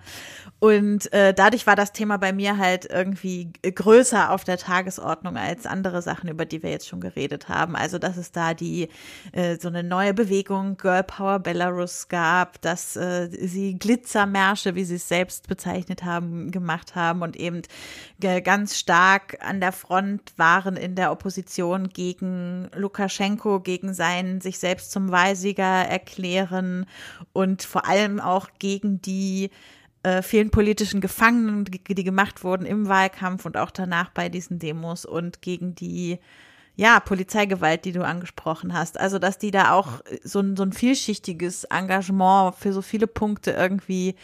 Und 0.59 1.13
äh, 1.13 1.33
dadurch 1.33 1.67
war 1.67 1.77
das 1.77 1.93
Thema 1.93 2.19
bei 2.19 2.33
mir 2.33 2.59
halt 2.59 2.87
irgendwie 2.91 3.53
größer 3.63 4.33
auf 4.33 4.45
der 4.45 4.59
Tagesordnung 4.59 5.37
als 5.37 5.67
andere 5.67 6.03
Sachen, 6.03 6.29
über 6.29 6.45
die 6.45 6.63
wir 6.63 6.71
jetzt 6.71 6.89
schon 6.89 7.01
geredet 7.01 7.49
haben. 7.49 7.77
Also, 7.77 7.99
dass 7.99 8.17
es 8.17 8.33
da 8.33 8.55
die 8.55 8.89
äh, 9.33 9.57
so 9.59 9.69
eine 9.69 9.83
neue 9.83 10.15
Bewegung 10.15 10.77
Girl 10.77 11.05
Power 11.05 11.38
Belarus 11.39 12.09
gab, 12.09 12.61
dass 12.61 12.97
äh, 12.97 13.29
sie 13.31 13.79
Glitzermärsche, 13.79 14.75
wie 14.75 14.85
sie 14.85 14.97
es 14.97 15.09
selbst 15.09 15.49
bezeichnet 15.49 16.05
haben, 16.05 16.51
gemacht 16.51 16.95
haben 16.95 17.23
und 17.23 17.37
eben 17.37 17.63
ganz 18.21 18.79
stark 18.79 19.39
an 19.41 19.61
der 19.61 19.73
Front 19.73 20.33
waren 20.37 20.77
in 20.77 20.95
der 20.95 21.13
Opposition 21.13 21.89
gegen 21.89 22.69
Lukaschenko, 22.75 23.61
gegen 23.61 23.95
sein 23.95 24.41
sich 24.41 24.59
selbst 24.59 24.91
zum 24.91 25.11
Wahlsieger 25.11 25.65
erklären 25.65 26.87
und 27.33 27.63
vor 27.63 27.87
allem 27.87 28.21
auch 28.21 28.49
gegen 28.59 29.01
die 29.01 29.51
äh, 30.03 30.23
vielen 30.23 30.51
politischen 30.51 31.01
Gefangenen, 31.01 31.65
die, 31.65 31.95
die 31.95 32.05
gemacht 32.05 32.45
wurden 32.45 32.67
im 32.67 32.89
Wahlkampf 32.89 33.45
und 33.45 33.57
auch 33.57 33.71
danach 33.71 34.11
bei 34.11 34.29
diesen 34.29 34.59
Demos 34.59 35.05
und 35.05 35.43
gegen 35.43 35.75
die 35.75 36.19
ja, 36.79 37.01
Polizeigewalt, 37.01 37.85
die 37.85 37.91
du 37.91 38.07
angesprochen 38.07 38.73
hast. 38.73 39.01
Also, 39.01 39.19
dass 39.19 39.37
die 39.37 39.51
da 39.51 39.73
auch 39.73 40.01
so 40.23 40.39
ein, 40.39 40.57
so 40.57 40.63
ein 40.63 40.73
vielschichtiges 40.73 41.65
Engagement 41.65 42.55
für 42.55 42.73
so 42.73 42.83
viele 42.83 43.09
Punkte 43.09 43.51
irgendwie, 43.51 44.15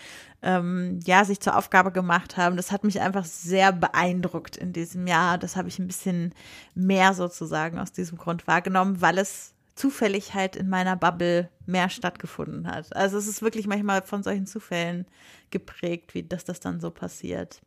ähm, 0.41 1.01
ja, 1.05 1.25
sich 1.25 1.41
zur 1.41 1.57
Aufgabe 1.57 1.91
gemacht 1.91 2.37
haben. 2.37 2.57
Das 2.57 2.71
hat 2.71 2.85
mich 2.85 3.01
einfach 3.01 3.25
sehr 3.25 3.73
beeindruckt 3.73 4.57
in 4.57 4.73
diesem 4.73 5.09
Jahr. 5.09 5.37
Das 5.37 5.57
habe 5.57 5.67
ich 5.67 5.81
ein 5.81 5.89
bisschen 5.89 6.33
mehr 6.77 7.13
sozusagen 7.15 7.81
aus 7.81 7.91
diesem 7.91 8.19
Grund 8.19 8.47
wahrgenommen, 8.47 9.01
weil 9.01 9.19
es 9.19 9.53
zufällig 9.75 10.35
halt 10.35 10.55
in 10.55 10.69
meiner 10.69 10.95
Bubble 10.95 11.51
mehr 11.67 11.89
stattgefunden 11.89 12.69
hat. 12.69 12.95
Also 12.95 13.19
es 13.19 13.27
ist 13.27 13.43
wirklich 13.43 13.67
manchmal 13.67 14.03
von 14.03 14.23
solchen 14.23 14.47
Zufällen 14.47 15.07
geprägt, 15.51 16.15
wie 16.15 16.23
dass 16.23 16.45
das 16.45 16.61
dann 16.61 16.79
so 16.79 16.93
passiert. 16.93 17.63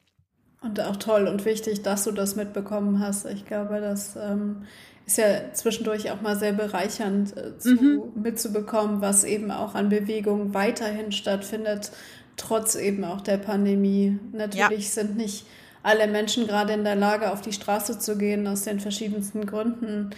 Und 0.67 0.81
auch 0.81 0.97
toll 0.97 1.27
und 1.27 1.45
wichtig, 1.45 1.81
dass 1.81 2.03
du 2.03 2.11
das 2.11 2.35
mitbekommen 2.35 2.99
hast. 2.99 3.25
Ich 3.25 3.45
glaube, 3.45 3.79
das 3.79 4.15
ähm, 4.15 4.63
ist 5.05 5.17
ja 5.17 5.53
zwischendurch 5.53 6.11
auch 6.11 6.21
mal 6.21 6.35
sehr 6.35 6.51
bereichernd 6.51 7.35
äh, 7.37 7.57
zu, 7.57 7.71
mhm. 7.71 8.01
mitzubekommen, 8.21 9.01
was 9.01 9.23
eben 9.23 9.51
auch 9.51 9.75
an 9.75 9.89
Bewegung 9.89 10.53
weiterhin 10.53 11.11
stattfindet, 11.11 11.91
trotz 12.35 12.75
eben 12.75 13.05
auch 13.05 13.21
der 13.21 13.37
Pandemie. 13.37 14.19
Natürlich 14.33 14.85
ja. 14.85 15.03
sind 15.03 15.15
nicht 15.15 15.45
alle 15.83 16.07
Menschen 16.07 16.47
gerade 16.47 16.73
in 16.73 16.83
der 16.83 16.95
Lage, 16.95 17.31
auf 17.31 17.41
die 17.41 17.53
Straße 17.53 17.97
zu 17.99 18.17
gehen, 18.17 18.45
aus 18.47 18.63
den 18.63 18.81
verschiedensten 18.81 19.45
Gründen. 19.45 20.09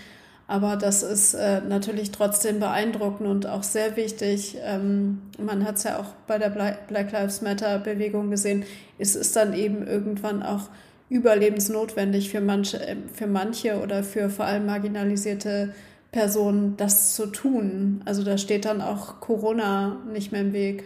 Aber 0.49 0.77
das 0.77 1.03
ist 1.03 1.35
äh, 1.35 1.61
natürlich 1.61 2.09
trotzdem 2.09 2.59
beeindruckend 2.59 3.29
und 3.29 3.45
auch 3.45 3.61
sehr 3.61 3.95
wichtig. 3.95 4.57
Ähm, 4.63 5.21
man 5.37 5.63
hat 5.63 5.75
es 5.75 5.83
ja 5.83 5.99
auch 5.99 6.15
bei 6.25 6.39
der 6.39 6.49
Black 6.49 7.11
Lives 7.11 7.43
Matter-Bewegung 7.43 8.31
gesehen. 8.31 8.65
Es 8.97 9.15
ist 9.15 9.35
dann 9.35 9.53
eben 9.53 9.85
irgendwann 9.85 10.41
auch 10.41 10.69
überlebensnotwendig 11.07 12.31
für 12.31 12.41
manche, 12.41 12.79
äh, 12.79 12.95
für 13.13 13.27
manche 13.27 13.79
oder 13.79 14.03
für 14.03 14.31
vor 14.31 14.45
allem 14.45 14.65
marginalisierte 14.65 15.75
Personen, 16.11 16.75
das 16.77 17.13
zu 17.13 17.27
tun. 17.27 18.01
Also 18.05 18.23
da 18.23 18.39
steht 18.39 18.65
dann 18.65 18.81
auch 18.81 19.19
Corona 19.19 19.97
nicht 20.11 20.31
mehr 20.31 20.41
im 20.41 20.53
Weg. 20.53 20.83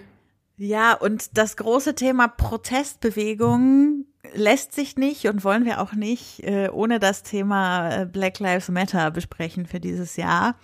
Ja, 0.57 0.93
und 0.93 1.37
das 1.37 1.55
große 1.55 1.95
Thema 1.95 2.27
Protestbewegung 2.27 4.07
lässt 4.31 4.73
sich 4.73 4.95
nicht 4.95 5.27
und 5.27 5.43
wollen 5.43 5.65
wir 5.65 5.81
auch 5.81 5.93
nicht 5.93 6.43
äh, 6.43 6.69
ohne 6.71 6.99
das 6.99 7.23
Thema 7.23 7.89
äh, 7.89 8.05
Black 8.05 8.39
Lives 8.39 8.69
Matter 8.69 9.11
besprechen 9.11 9.65
für 9.65 9.79
dieses 9.79 10.15
Jahr. 10.15 10.55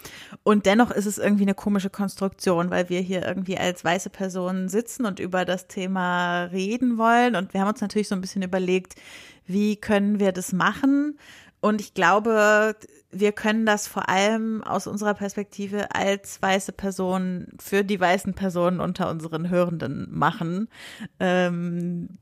Und 0.44 0.66
dennoch 0.66 0.92
ist 0.92 1.06
es 1.06 1.18
irgendwie 1.18 1.44
eine 1.44 1.56
komische 1.56 1.90
Konstruktion, 1.90 2.70
weil 2.70 2.90
wir 2.90 3.02
hier 3.02 3.26
irgendwie 3.26 3.58
als 3.58 3.84
weiße 3.84 4.10
Personen 4.10 4.70
sitzen 4.70 5.06
und 5.06 5.20
über 5.20 5.44
das 5.44 5.68
Thema 5.68 6.44
reden 6.46 6.98
wollen. 6.98 7.36
Und 7.36 7.54
wir 7.54 7.62
haben 7.62 7.70
uns 7.70 7.82
natürlich 7.82 8.08
so 8.08 8.16
ein 8.16 8.22
bisschen 8.22 8.44
überlegt, 8.44 8.96
wie 9.46 9.76
können 9.76 10.20
wir 10.20 10.32
das 10.32 10.54
machen? 10.54 11.20
Und 11.62 11.82
ich 11.82 11.94
glaube, 11.94 12.76
wir 13.12 13.32
können 13.34 13.66
das 13.66 13.88
vor 13.88 14.08
allem 14.08 14.64
aus 14.64 14.88
unserer 14.88 15.14
Perspektive 15.14 15.94
als 15.94 16.42
weiße 16.42 16.72
Personen 16.72 17.52
für 17.60 17.84
die 17.84 18.00
weißen 18.00 18.34
Personen 18.34 18.80
unter 18.80 19.10
unseren 19.10 19.50
Hörenden 19.50 20.08
machen. 20.10 20.70
Ähm, 21.20 22.18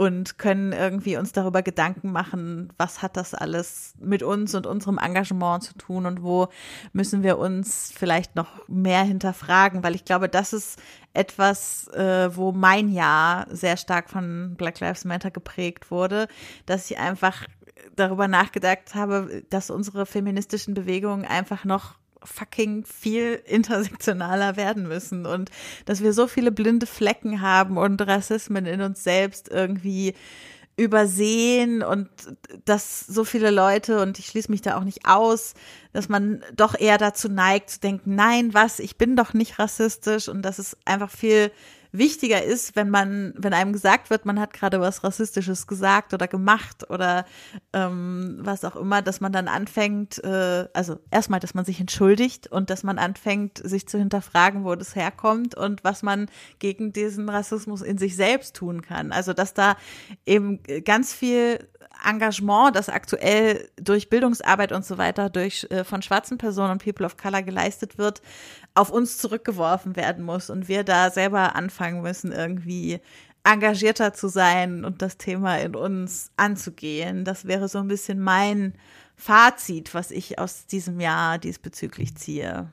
und 0.00 0.38
können 0.38 0.72
irgendwie 0.72 1.18
uns 1.18 1.32
darüber 1.32 1.60
Gedanken 1.60 2.10
machen, 2.10 2.72
was 2.78 3.02
hat 3.02 3.18
das 3.18 3.34
alles 3.34 3.92
mit 4.00 4.22
uns 4.22 4.54
und 4.54 4.66
unserem 4.66 4.96
Engagement 4.96 5.62
zu 5.62 5.74
tun 5.74 6.06
und 6.06 6.22
wo 6.22 6.48
müssen 6.94 7.22
wir 7.22 7.36
uns 7.36 7.92
vielleicht 7.94 8.34
noch 8.34 8.66
mehr 8.66 9.02
hinterfragen, 9.02 9.82
weil 9.82 9.94
ich 9.94 10.06
glaube, 10.06 10.30
das 10.30 10.54
ist 10.54 10.80
etwas, 11.12 11.88
äh, 11.88 12.34
wo 12.34 12.50
mein 12.52 12.88
Jahr 12.88 13.46
sehr 13.50 13.76
stark 13.76 14.08
von 14.08 14.54
Black 14.56 14.80
Lives 14.80 15.04
Matter 15.04 15.30
geprägt 15.30 15.90
wurde, 15.90 16.28
dass 16.64 16.90
ich 16.90 16.96
einfach 16.96 17.44
darüber 17.94 18.26
nachgedacht 18.26 18.94
habe, 18.94 19.42
dass 19.50 19.68
unsere 19.68 20.06
feministischen 20.06 20.72
Bewegungen 20.72 21.26
einfach 21.26 21.66
noch 21.66 21.99
fucking 22.24 22.84
viel 22.84 23.42
intersektionaler 23.46 24.56
werden 24.56 24.86
müssen 24.86 25.26
und 25.26 25.50
dass 25.86 26.02
wir 26.02 26.12
so 26.12 26.26
viele 26.26 26.52
blinde 26.52 26.86
Flecken 26.86 27.40
haben 27.40 27.76
und 27.78 28.00
Rassismen 28.06 28.66
in 28.66 28.80
uns 28.80 29.02
selbst 29.02 29.48
irgendwie 29.48 30.14
übersehen 30.76 31.82
und 31.82 32.08
dass 32.64 33.00
so 33.00 33.24
viele 33.24 33.50
Leute, 33.50 34.00
und 34.00 34.18
ich 34.18 34.26
schließe 34.26 34.50
mich 34.50 34.62
da 34.62 34.78
auch 34.78 34.84
nicht 34.84 35.06
aus, 35.06 35.52
dass 35.92 36.08
man 36.08 36.42
doch 36.54 36.78
eher 36.78 36.96
dazu 36.96 37.28
neigt 37.28 37.70
zu 37.70 37.80
denken, 37.80 38.14
nein, 38.14 38.54
was, 38.54 38.78
ich 38.78 38.96
bin 38.96 39.14
doch 39.14 39.34
nicht 39.34 39.58
rassistisch 39.58 40.28
und 40.28 40.42
dass 40.42 40.58
es 40.58 40.76
einfach 40.86 41.10
viel 41.10 41.52
wichtiger 41.92 42.42
ist, 42.42 42.76
wenn 42.76 42.90
man, 42.90 43.34
wenn 43.36 43.52
einem 43.52 43.72
gesagt 43.72 44.10
wird, 44.10 44.26
man 44.26 44.38
hat 44.38 44.52
gerade 44.52 44.80
was 44.80 45.02
Rassistisches 45.02 45.66
gesagt 45.66 46.14
oder 46.14 46.28
gemacht 46.28 46.88
oder 46.90 47.24
ähm, 47.72 48.38
was 48.40 48.64
auch 48.64 48.76
immer, 48.76 49.02
dass 49.02 49.20
man 49.20 49.32
dann 49.32 49.48
anfängt, 49.48 50.22
äh, 50.22 50.68
also 50.72 50.98
erstmal, 51.10 51.40
dass 51.40 51.54
man 51.54 51.64
sich 51.64 51.80
entschuldigt 51.80 52.46
und 52.46 52.70
dass 52.70 52.82
man 52.82 52.98
anfängt, 52.98 53.58
sich 53.58 53.88
zu 53.88 53.98
hinterfragen, 53.98 54.64
wo 54.64 54.74
das 54.74 54.94
herkommt 54.94 55.54
und 55.54 55.84
was 55.84 56.02
man 56.02 56.26
gegen 56.58 56.92
diesen 56.92 57.28
Rassismus 57.28 57.82
in 57.82 57.98
sich 57.98 58.16
selbst 58.16 58.56
tun 58.56 58.82
kann. 58.82 59.12
Also 59.12 59.32
dass 59.32 59.54
da 59.54 59.76
eben 60.26 60.62
ganz 60.84 61.12
viel 61.12 61.58
Engagement, 62.04 62.74
das 62.76 62.88
aktuell 62.88 63.68
durch 63.76 64.08
Bildungsarbeit 64.08 64.72
und 64.72 64.84
so 64.84 64.98
weiter 64.98 65.28
durch 65.28 65.66
äh, 65.70 65.84
von 65.84 66.02
schwarzen 66.02 66.38
Personen 66.38 66.72
und 66.72 66.84
People 66.84 67.04
of 67.04 67.16
Color 67.16 67.42
geleistet 67.42 67.98
wird, 67.98 68.22
auf 68.74 68.90
uns 68.90 69.18
zurückgeworfen 69.18 69.96
werden 69.96 70.24
muss 70.24 70.50
und 70.50 70.68
wir 70.68 70.84
da 70.84 71.10
selber 71.10 71.56
anfangen 71.56 71.79
müssen, 72.02 72.32
irgendwie 72.32 73.00
engagierter 73.44 74.12
zu 74.12 74.28
sein 74.28 74.84
und 74.84 75.02
das 75.02 75.16
Thema 75.16 75.56
in 75.58 75.74
uns 75.74 76.30
anzugehen. 76.36 77.24
Das 77.24 77.46
wäre 77.46 77.68
so 77.68 77.78
ein 77.78 77.88
bisschen 77.88 78.20
mein 78.20 78.74
Fazit, 79.16 79.94
was 79.94 80.10
ich 80.10 80.38
aus 80.38 80.66
diesem 80.66 81.00
Jahr 81.00 81.38
diesbezüglich 81.38 82.16
ziehe. 82.16 82.70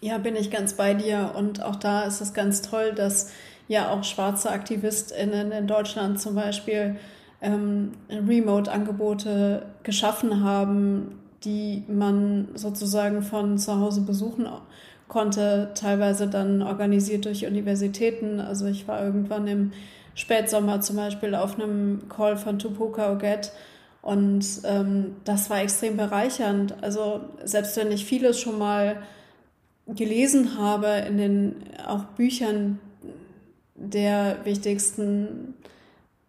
Ja, 0.00 0.18
bin 0.18 0.36
ich 0.36 0.50
ganz 0.50 0.74
bei 0.74 0.94
dir. 0.94 1.32
Und 1.36 1.62
auch 1.62 1.76
da 1.76 2.02
ist 2.02 2.20
es 2.20 2.32
ganz 2.32 2.62
toll, 2.62 2.92
dass 2.94 3.30
ja 3.66 3.90
auch 3.90 4.04
schwarze 4.04 4.50
AktivistInnen 4.50 5.52
in 5.52 5.66
Deutschland 5.66 6.20
zum 6.20 6.34
Beispiel 6.34 6.96
ähm, 7.40 7.92
Remote-Angebote 8.08 9.66
geschaffen 9.82 10.42
haben, 10.42 11.20
die 11.44 11.84
man 11.88 12.48
sozusagen 12.54 13.22
von 13.22 13.58
zu 13.58 13.78
Hause 13.78 14.02
besuchen 14.02 14.46
konnte, 15.08 15.70
teilweise 15.74 16.28
dann 16.28 16.62
organisiert 16.62 17.24
durch 17.24 17.46
Universitäten. 17.46 18.40
Also 18.40 18.66
ich 18.66 18.86
war 18.86 19.02
irgendwann 19.02 19.46
im 19.48 19.72
Spätsommer 20.14 20.80
zum 20.80 20.96
Beispiel 20.96 21.34
auf 21.34 21.58
einem 21.58 22.08
Call 22.08 22.36
von 22.36 22.58
Tupoka 22.58 23.12
Oget 23.12 23.52
und 24.02 24.44
ähm, 24.64 25.16
das 25.24 25.50
war 25.50 25.60
extrem 25.60 25.96
bereichernd. 25.96 26.74
Also 26.82 27.20
selbst 27.44 27.76
wenn 27.76 27.92
ich 27.92 28.04
vieles 28.04 28.40
schon 28.40 28.58
mal 28.58 29.02
gelesen 29.86 30.58
habe 30.58 30.86
in 31.08 31.16
den 31.16 31.56
auch 31.86 32.04
Büchern 32.16 32.78
der 33.74 34.44
wichtigsten 34.44 35.54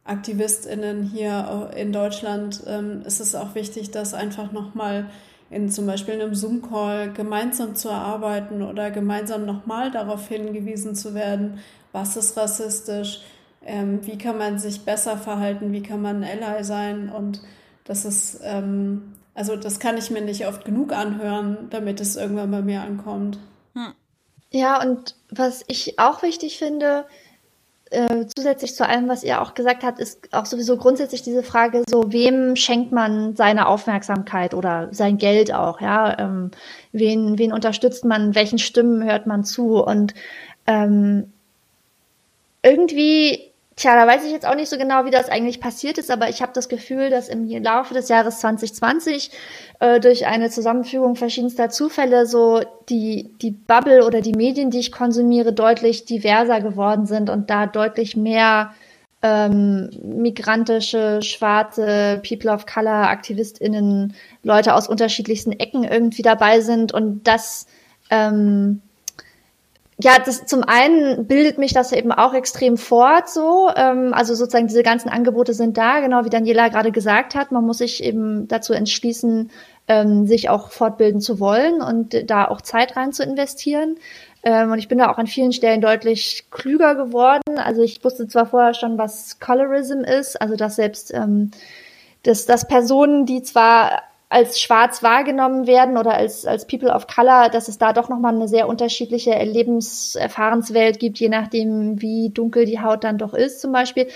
AktivistInnen 0.05 1.03
hier 1.03 1.71
in 1.75 1.91
Deutschland 1.91 2.63
ähm, 2.67 3.01
ist 3.05 3.19
es 3.19 3.35
auch 3.35 3.55
wichtig, 3.55 3.91
das 3.91 4.13
einfach 4.13 4.51
nochmal 4.51 5.09
in 5.49 5.69
zum 5.69 5.87
Beispiel 5.87 6.15
einem 6.15 6.35
Zoom-Call 6.35 7.13
gemeinsam 7.13 7.75
zu 7.75 7.89
erarbeiten 7.89 8.61
oder 8.61 8.91
gemeinsam 8.91 9.45
nochmal 9.45 9.91
darauf 9.91 10.27
hingewiesen 10.27 10.95
zu 10.95 11.13
werden, 11.13 11.59
was 11.91 12.15
ist 12.15 12.37
rassistisch, 12.37 13.21
ähm, 13.65 14.05
wie 14.05 14.17
kann 14.17 14.37
man 14.37 14.59
sich 14.59 14.81
besser 14.81 15.17
verhalten, 15.17 15.71
wie 15.71 15.81
kann 15.81 16.01
man 16.01 16.23
ein 16.23 16.43
Ally 16.43 16.63
sein 16.63 17.09
und 17.09 17.41
das 17.83 18.05
ist, 18.05 18.41
ähm, 18.43 19.15
also 19.33 19.55
das 19.55 19.79
kann 19.79 19.97
ich 19.97 20.11
mir 20.11 20.21
nicht 20.21 20.45
oft 20.45 20.65
genug 20.65 20.93
anhören, 20.93 21.67
damit 21.71 21.99
es 21.99 22.15
irgendwann 22.15 22.51
bei 22.51 22.61
mir 22.61 22.81
ankommt. 22.81 23.39
Hm. 23.73 23.93
Ja, 24.51 24.81
und 24.81 25.15
was 25.31 25.63
ich 25.67 25.97
auch 25.97 26.21
wichtig 26.21 26.59
finde, 26.59 27.05
äh, 27.91 28.25
zusätzlich 28.35 28.75
zu 28.75 28.87
allem, 28.87 29.07
was 29.07 29.23
ihr 29.23 29.41
auch 29.41 29.53
gesagt 29.53 29.83
habt, 29.83 29.99
ist 29.99 30.33
auch 30.33 30.45
sowieso 30.45 30.77
grundsätzlich 30.77 31.23
diese 31.23 31.43
Frage, 31.43 31.83
so 31.89 32.11
wem 32.11 32.55
schenkt 32.55 32.91
man 32.91 33.35
seine 33.35 33.67
Aufmerksamkeit 33.67 34.53
oder 34.53 34.89
sein 34.91 35.17
Geld 35.17 35.53
auch, 35.53 35.81
ja? 35.81 36.17
Ähm, 36.19 36.51
wen, 36.91 37.37
wen 37.39 37.53
unterstützt 37.53 38.05
man, 38.05 38.35
welchen 38.35 38.59
Stimmen 38.59 39.03
hört 39.03 39.25
man 39.25 39.43
zu? 39.43 39.83
Und 39.83 40.13
ähm, 40.67 41.33
irgendwie 42.61 43.48
Tja, 43.79 43.95
da 43.95 44.05
weiß 44.05 44.25
ich 44.25 44.33
jetzt 44.33 44.45
auch 44.45 44.55
nicht 44.55 44.67
so 44.67 44.77
genau, 44.77 45.05
wie 45.05 45.09
das 45.09 45.29
eigentlich 45.29 45.61
passiert 45.61 45.97
ist, 45.97 46.11
aber 46.11 46.27
ich 46.27 46.41
habe 46.41 46.51
das 46.53 46.67
Gefühl, 46.67 47.09
dass 47.09 47.29
im 47.29 47.47
Laufe 47.63 47.93
des 47.93 48.09
Jahres 48.09 48.41
2020 48.41 49.31
äh, 49.79 50.01
durch 50.01 50.27
eine 50.27 50.49
Zusammenfügung 50.49 51.15
verschiedenster 51.15 51.69
Zufälle 51.69 52.25
so 52.25 52.59
die, 52.89 53.33
die 53.41 53.51
Bubble 53.51 54.05
oder 54.05 54.19
die 54.19 54.33
Medien, 54.33 54.69
die 54.69 54.79
ich 54.79 54.91
konsumiere, 54.91 55.53
deutlich 55.53 56.03
diverser 56.03 56.59
geworden 56.59 57.05
sind 57.05 57.29
und 57.29 57.49
da 57.49 57.67
deutlich 57.67 58.17
mehr 58.17 58.73
ähm, 59.21 59.89
migrantische, 60.03 61.21
schwarze, 61.21 62.21
People 62.27 62.51
of 62.51 62.65
Color, 62.65 63.07
AktivistInnen, 63.09 64.13
Leute 64.43 64.75
aus 64.75 64.89
unterschiedlichsten 64.89 65.53
Ecken 65.53 65.85
irgendwie 65.85 66.21
dabei 66.21 66.59
sind 66.59 66.93
und 66.93 67.25
das 67.29 67.65
ähm, 68.09 68.81
ja, 70.01 70.17
das 70.17 70.45
zum 70.45 70.63
einen 70.63 71.27
bildet 71.27 71.57
mich 71.57 71.73
das 71.73 71.91
eben 71.91 72.13
auch 72.13 72.33
extrem 72.33 72.77
fort, 72.77 73.29
so. 73.29 73.69
Ähm, 73.75 74.13
also 74.13 74.33
sozusagen 74.33 74.67
diese 74.67 74.83
ganzen 74.83 75.09
Angebote 75.09 75.53
sind 75.53 75.77
da, 75.77 75.99
genau 75.99 76.23
wie 76.23 76.29
Daniela 76.29 76.69
gerade 76.69 76.91
gesagt 76.91 77.35
hat. 77.35 77.51
Man 77.51 77.65
muss 77.65 77.79
sich 77.79 78.01
eben 78.01 78.47
dazu 78.47 78.71
entschließen, 78.71 79.51
ähm, 79.89 80.25
sich 80.25 80.49
auch 80.49 80.71
fortbilden 80.71 81.19
zu 81.19 81.41
wollen 81.41 81.81
und 81.81 82.29
da 82.29 82.47
auch 82.47 82.61
Zeit 82.61 82.95
rein 82.95 83.11
zu 83.11 83.23
investieren. 83.23 83.97
Ähm, 84.43 84.71
und 84.71 84.79
ich 84.79 84.87
bin 84.87 84.99
da 84.99 85.11
auch 85.11 85.17
an 85.17 85.27
vielen 85.27 85.51
Stellen 85.51 85.81
deutlich 85.81 86.45
klüger 86.49 86.95
geworden. 86.95 87.57
Also 87.57 87.81
ich 87.81 88.01
wusste 88.01 88.25
zwar 88.29 88.45
vorher 88.45 88.73
schon, 88.73 88.97
was 88.97 89.39
Colorism 89.41 89.99
ist, 89.99 90.41
also 90.41 90.55
dass 90.55 90.77
selbst 90.77 91.13
ähm, 91.13 91.51
dass, 92.23 92.45
dass 92.45 92.67
Personen, 92.67 93.25
die 93.25 93.43
zwar 93.43 94.03
als 94.29 94.61
schwarz 94.61 95.01
wahrgenommen 95.01 95.65
werden 95.65 95.97
oder 95.97 96.13
als, 96.13 96.45
als 96.45 96.67
People 96.67 96.93
of 96.93 97.07
Color, 97.07 97.49
dass 97.49 97.67
es 97.67 97.79
da 97.79 97.93
doch 97.93 98.09
nochmal 98.09 98.35
eine 98.35 98.47
sehr 98.47 98.67
unterschiedliche 98.67 99.31
Lebenserfahrenswelt 99.31 100.99
gibt, 100.99 101.17
je 101.19 101.29
nachdem, 101.29 101.99
wie 101.99 102.29
dunkel 102.29 102.65
die 102.65 102.79
Haut 102.79 103.03
dann 103.03 103.17
doch 103.17 103.33
ist, 103.33 103.59
zum 103.59 103.71
Beispiel. 103.71 104.07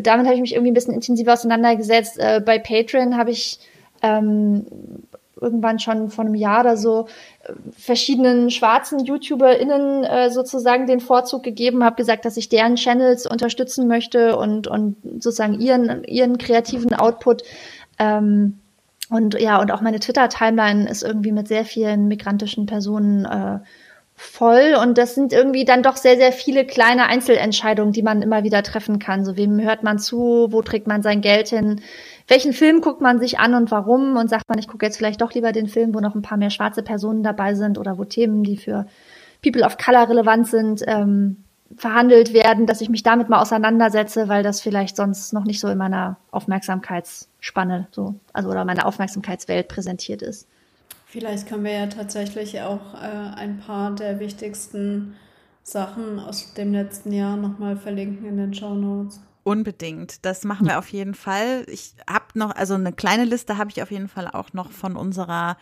Damit 0.00 0.26
habe 0.26 0.34
ich 0.34 0.40
mich 0.40 0.54
irgendwie 0.54 0.72
ein 0.72 0.74
bisschen 0.74 0.94
intensiver 0.94 1.34
auseinandergesetzt. 1.34 2.18
Äh, 2.18 2.42
bei 2.44 2.58
Patreon 2.58 3.16
habe 3.16 3.30
ich 3.30 3.60
ähm, 4.02 4.66
irgendwann 5.40 5.78
schon 5.78 6.10
vor 6.10 6.24
einem 6.24 6.34
Jahr 6.34 6.62
oder 6.62 6.76
so 6.76 7.06
äh, 7.44 7.52
verschiedenen 7.76 8.50
schwarzen 8.50 9.04
YouTuberInnen 9.04 10.02
äh, 10.02 10.30
sozusagen 10.30 10.86
den 10.86 11.00
Vorzug 11.00 11.44
gegeben, 11.44 11.84
habe 11.84 11.96
gesagt, 11.96 12.24
dass 12.24 12.36
ich 12.36 12.48
deren 12.48 12.74
Channels 12.74 13.24
unterstützen 13.26 13.86
möchte 13.86 14.36
und, 14.36 14.66
und 14.66 14.96
sozusagen 15.02 15.60
ihren, 15.60 16.02
ihren 16.04 16.38
kreativen 16.38 16.92
Output 16.92 17.44
ähm, 18.00 18.59
und 19.10 19.38
ja, 19.40 19.60
und 19.60 19.72
auch 19.72 19.80
meine 19.80 19.98
Twitter-Timeline 19.98 20.88
ist 20.88 21.02
irgendwie 21.02 21.32
mit 21.32 21.48
sehr 21.48 21.64
vielen 21.64 22.06
migrantischen 22.06 22.66
Personen 22.66 23.24
äh, 23.24 23.58
voll. 24.14 24.76
Und 24.80 24.98
das 24.98 25.16
sind 25.16 25.32
irgendwie 25.32 25.64
dann 25.64 25.82
doch 25.82 25.96
sehr, 25.96 26.16
sehr 26.16 26.30
viele 26.30 26.64
kleine 26.64 27.06
Einzelentscheidungen, 27.06 27.92
die 27.92 28.02
man 28.02 28.22
immer 28.22 28.44
wieder 28.44 28.62
treffen 28.62 29.00
kann. 29.00 29.24
So, 29.24 29.36
wem 29.36 29.60
hört 29.60 29.82
man 29.82 29.98
zu, 29.98 30.48
wo 30.50 30.62
trägt 30.62 30.86
man 30.86 31.02
sein 31.02 31.22
Geld 31.22 31.48
hin, 31.48 31.80
welchen 32.28 32.52
Film 32.52 32.80
guckt 32.80 33.00
man 33.00 33.18
sich 33.18 33.40
an 33.40 33.54
und 33.54 33.72
warum? 33.72 34.16
Und 34.16 34.30
sagt 34.30 34.48
man, 34.48 34.58
ich 34.58 34.68
gucke 34.68 34.86
jetzt 34.86 34.96
vielleicht 34.96 35.20
doch 35.20 35.32
lieber 35.32 35.50
den 35.50 35.66
Film, 35.66 35.92
wo 35.92 35.98
noch 35.98 36.14
ein 36.14 36.22
paar 36.22 36.38
mehr 36.38 36.50
schwarze 36.50 36.82
Personen 36.82 37.24
dabei 37.24 37.54
sind 37.54 37.78
oder 37.78 37.98
wo 37.98 38.04
Themen, 38.04 38.44
die 38.44 38.56
für 38.56 38.86
People 39.42 39.64
of 39.64 39.76
Color 39.76 40.08
relevant 40.08 40.46
sind, 40.46 40.84
ähm, 40.86 41.44
verhandelt 41.76 42.32
werden, 42.32 42.66
dass 42.66 42.80
ich 42.80 42.88
mich 42.88 43.02
damit 43.02 43.28
mal 43.28 43.40
auseinandersetze, 43.40 44.28
weil 44.28 44.42
das 44.42 44.60
vielleicht 44.60 44.96
sonst 44.96 45.32
noch 45.32 45.44
nicht 45.44 45.60
so 45.60 45.68
in 45.68 45.78
meiner 45.78 46.16
Aufmerksamkeitsspanne 46.30 47.88
so, 47.92 48.14
also 48.32 48.50
oder 48.50 48.64
meiner 48.64 48.86
Aufmerksamkeitswelt 48.86 49.68
präsentiert 49.68 50.22
ist. 50.22 50.46
Vielleicht 51.06 51.48
können 51.48 51.64
wir 51.64 51.72
ja 51.72 51.86
tatsächlich 51.86 52.60
auch 52.60 52.94
äh, 52.94 53.36
ein 53.36 53.58
paar 53.58 53.94
der 53.94 54.20
wichtigsten 54.20 55.16
Sachen 55.62 56.18
aus 56.18 56.54
dem 56.54 56.72
letzten 56.72 57.12
Jahr 57.12 57.36
nochmal 57.36 57.76
verlinken 57.76 58.26
in 58.26 58.36
den 58.36 58.54
Show 58.54 58.74
Notes. 58.74 59.20
Unbedingt. 59.42 60.24
Das 60.24 60.44
machen 60.44 60.66
wir 60.66 60.78
auf 60.78 60.88
jeden 60.88 61.14
Fall. 61.14 61.64
Ich 61.66 61.94
habe 62.08 62.26
noch, 62.34 62.54
also 62.54 62.74
eine 62.74 62.92
kleine 62.92 63.24
Liste 63.24 63.58
habe 63.58 63.70
ich 63.70 63.82
auf 63.82 63.90
jeden 63.90 64.08
Fall 64.08 64.28
auch 64.28 64.52
noch 64.52 64.70
von 64.70 64.96
unserer 64.96 65.56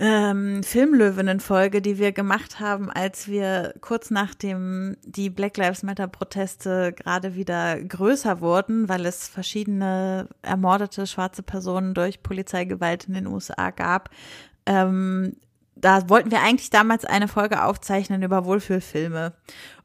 ähm, 0.00 0.62
Filmlöwinnen-Folge, 0.62 1.82
die 1.82 1.98
wir 1.98 2.12
gemacht 2.12 2.60
haben, 2.60 2.90
als 2.90 3.26
wir 3.26 3.74
kurz 3.80 4.10
nachdem 4.10 4.96
die 5.04 5.28
Black 5.28 5.56
Lives 5.56 5.82
Matter-Proteste 5.82 6.92
gerade 6.92 7.34
wieder 7.34 7.82
größer 7.82 8.40
wurden, 8.40 8.88
weil 8.88 9.04
es 9.06 9.26
verschiedene 9.26 10.28
ermordete 10.42 11.06
schwarze 11.06 11.42
Personen 11.42 11.94
durch 11.94 12.22
Polizeigewalt 12.22 13.06
in 13.06 13.14
den 13.14 13.26
USA 13.26 13.70
gab, 13.70 14.10
ähm, 14.66 15.34
da 15.80 16.08
wollten 16.08 16.30
wir 16.30 16.42
eigentlich 16.42 16.70
damals 16.70 17.04
eine 17.04 17.28
Folge 17.28 17.62
aufzeichnen 17.62 18.22
über 18.22 18.44
Wohlfühlfilme 18.44 19.32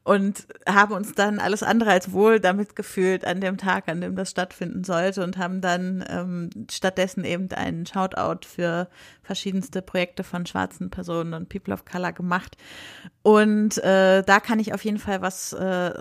und 0.04 0.46
haben 0.68 0.92
uns 0.92 1.14
dann 1.14 1.38
alles 1.38 1.62
andere 1.62 1.90
als 1.90 2.12
wohl 2.12 2.38
damit 2.38 2.76
gefühlt 2.76 3.24
an 3.24 3.40
dem 3.40 3.56
Tag, 3.56 3.88
an 3.88 4.00
dem 4.00 4.16
das 4.16 4.30
stattfinden 4.30 4.84
sollte 4.84 5.24
und 5.24 5.38
haben 5.38 5.60
dann 5.60 6.04
ähm, 6.08 6.50
stattdessen 6.70 7.24
eben 7.24 7.50
einen 7.52 7.86
Shoutout 7.86 8.46
für 8.46 8.88
verschiedenste 9.22 9.80
Projekte 9.80 10.22
von 10.22 10.44
schwarzen 10.44 10.90
Personen 10.90 11.32
und 11.32 11.48
People 11.48 11.72
of 11.72 11.86
Color 11.86 12.12
gemacht. 12.12 12.56
Und 13.22 13.78
äh, 13.78 14.22
da 14.22 14.40
kann 14.40 14.58
ich 14.58 14.74
auf 14.74 14.84
jeden 14.84 14.98
Fall 14.98 15.22
was 15.22 15.54
äh, 15.54 15.94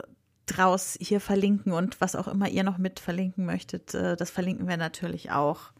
draus 0.46 0.98
hier 1.00 1.22
verlinken 1.22 1.72
und 1.72 2.02
was 2.02 2.16
auch 2.16 2.28
immer 2.28 2.50
ihr 2.50 2.64
noch 2.64 2.78
mit 2.78 3.00
verlinken 3.00 3.46
möchtet, 3.46 3.94
äh, 3.94 4.16
das 4.16 4.30
verlinken 4.30 4.68
wir 4.68 4.78
natürlich 4.78 5.32
auch. 5.32 5.72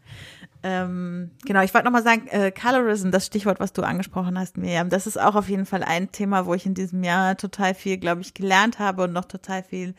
Ähm, 0.66 1.30
genau, 1.44 1.62
ich 1.62 1.74
wollte 1.74 1.84
nochmal 1.84 2.02
sagen, 2.02 2.26
äh, 2.28 2.50
Colorism, 2.50 3.10
das 3.10 3.26
Stichwort, 3.26 3.60
was 3.60 3.74
du 3.74 3.82
angesprochen 3.82 4.38
hast, 4.38 4.56
Miriam, 4.56 4.88
das 4.88 5.06
ist 5.06 5.20
auch 5.20 5.34
auf 5.34 5.50
jeden 5.50 5.66
Fall 5.66 5.84
ein 5.84 6.10
Thema, 6.10 6.46
wo 6.46 6.54
ich 6.54 6.64
in 6.64 6.72
diesem 6.72 7.04
Jahr 7.04 7.36
total 7.36 7.74
viel, 7.74 7.98
glaube 7.98 8.22
ich, 8.22 8.32
gelernt 8.32 8.78
habe 8.78 9.04
und 9.04 9.12
noch 9.12 9.26
total 9.26 9.62
viel 9.62 9.94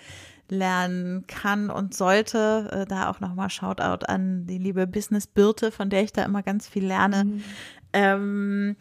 lernen 0.49 1.27
kann 1.27 1.69
und 1.69 1.93
sollte. 1.93 2.69
Äh, 2.71 2.85
da 2.87 3.11
auch 3.11 3.19
nochmal 3.19 3.51
Shoutout 3.51 4.07
an 4.07 4.47
die 4.47 4.57
liebe 4.57 4.87
Business 4.87 5.27
Birte, 5.27 5.71
von 5.71 5.91
der 5.91 6.01
ich 6.01 6.13
da 6.13 6.23
immer 6.23 6.41
ganz 6.41 6.67
viel 6.67 6.87
lerne. 6.87 7.25
Mhm. 7.25 7.43
Ähm, 7.93 8.75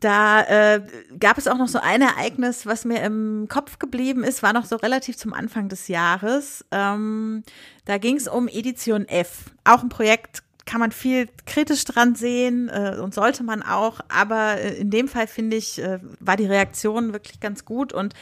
da 0.00 0.42
äh, 0.42 0.82
gab 1.18 1.38
es 1.38 1.48
auch 1.48 1.56
noch 1.56 1.68
so 1.68 1.78
ein 1.80 2.02
Ereignis, 2.02 2.66
was 2.66 2.84
mir 2.84 3.02
im 3.02 3.46
Kopf 3.48 3.78
geblieben 3.78 4.22
ist, 4.22 4.42
war 4.42 4.52
noch 4.52 4.66
so 4.66 4.76
relativ 4.76 5.16
zum 5.16 5.32
Anfang 5.32 5.70
des 5.70 5.88
Jahres. 5.88 6.66
Ähm, 6.70 7.42
da 7.86 7.96
ging 7.96 8.16
es 8.16 8.28
um 8.28 8.48
Edition 8.48 9.08
F, 9.08 9.54
auch 9.64 9.82
ein 9.82 9.88
Projekt 9.88 10.42
kann 10.66 10.80
man 10.80 10.90
viel 10.90 11.28
kritisch 11.46 11.84
dran 11.84 12.16
sehen 12.16 12.68
äh, 12.68 12.96
und 13.00 13.14
sollte 13.14 13.44
man 13.44 13.62
auch. 13.62 14.00
Aber 14.08 14.58
äh, 14.58 14.74
in 14.74 14.90
dem 14.90 15.06
Fall 15.06 15.28
finde 15.28 15.56
ich, 15.56 15.80
äh, 15.80 16.00
war 16.18 16.36
die 16.36 16.46
Reaktion 16.46 17.12
wirklich 17.12 17.38
ganz 17.38 17.64
gut 17.64 17.92
und 17.92 18.14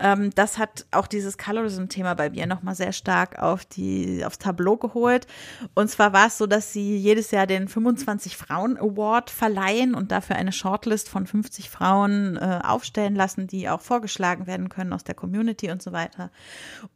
ähm, 0.00 0.30
das 0.34 0.58
hat 0.58 0.84
auch 0.90 1.06
dieses 1.06 1.38
Colorism-Thema 1.38 2.14
bei 2.14 2.30
mir 2.30 2.46
nochmal 2.46 2.74
sehr 2.74 2.92
stark 2.92 3.38
auf 3.38 3.64
die, 3.64 4.24
aufs 4.24 4.38
Tableau 4.38 4.76
geholt. 4.76 5.28
Und 5.74 5.88
zwar 5.88 6.12
war 6.12 6.26
es 6.26 6.38
so, 6.38 6.46
dass 6.46 6.72
sie 6.72 6.96
jedes 6.96 7.30
Jahr 7.30 7.46
den 7.46 7.68
25 7.68 8.36
Frauen 8.36 8.76
Award 8.76 9.30
verleihen 9.30 9.94
und 9.94 10.10
dafür 10.10 10.36
eine 10.36 10.52
Shortlist 10.52 11.08
von 11.08 11.28
50 11.28 11.70
Frauen 11.70 12.36
äh, 12.36 12.60
aufstellen 12.64 13.14
lassen, 13.14 13.46
die 13.46 13.68
auch 13.68 13.80
vorgeschlagen 13.80 14.48
werden 14.48 14.68
können 14.68 14.92
aus 14.92 15.04
der 15.04 15.14
Community 15.14 15.70
und 15.70 15.80
so 15.80 15.92
weiter. 15.92 16.30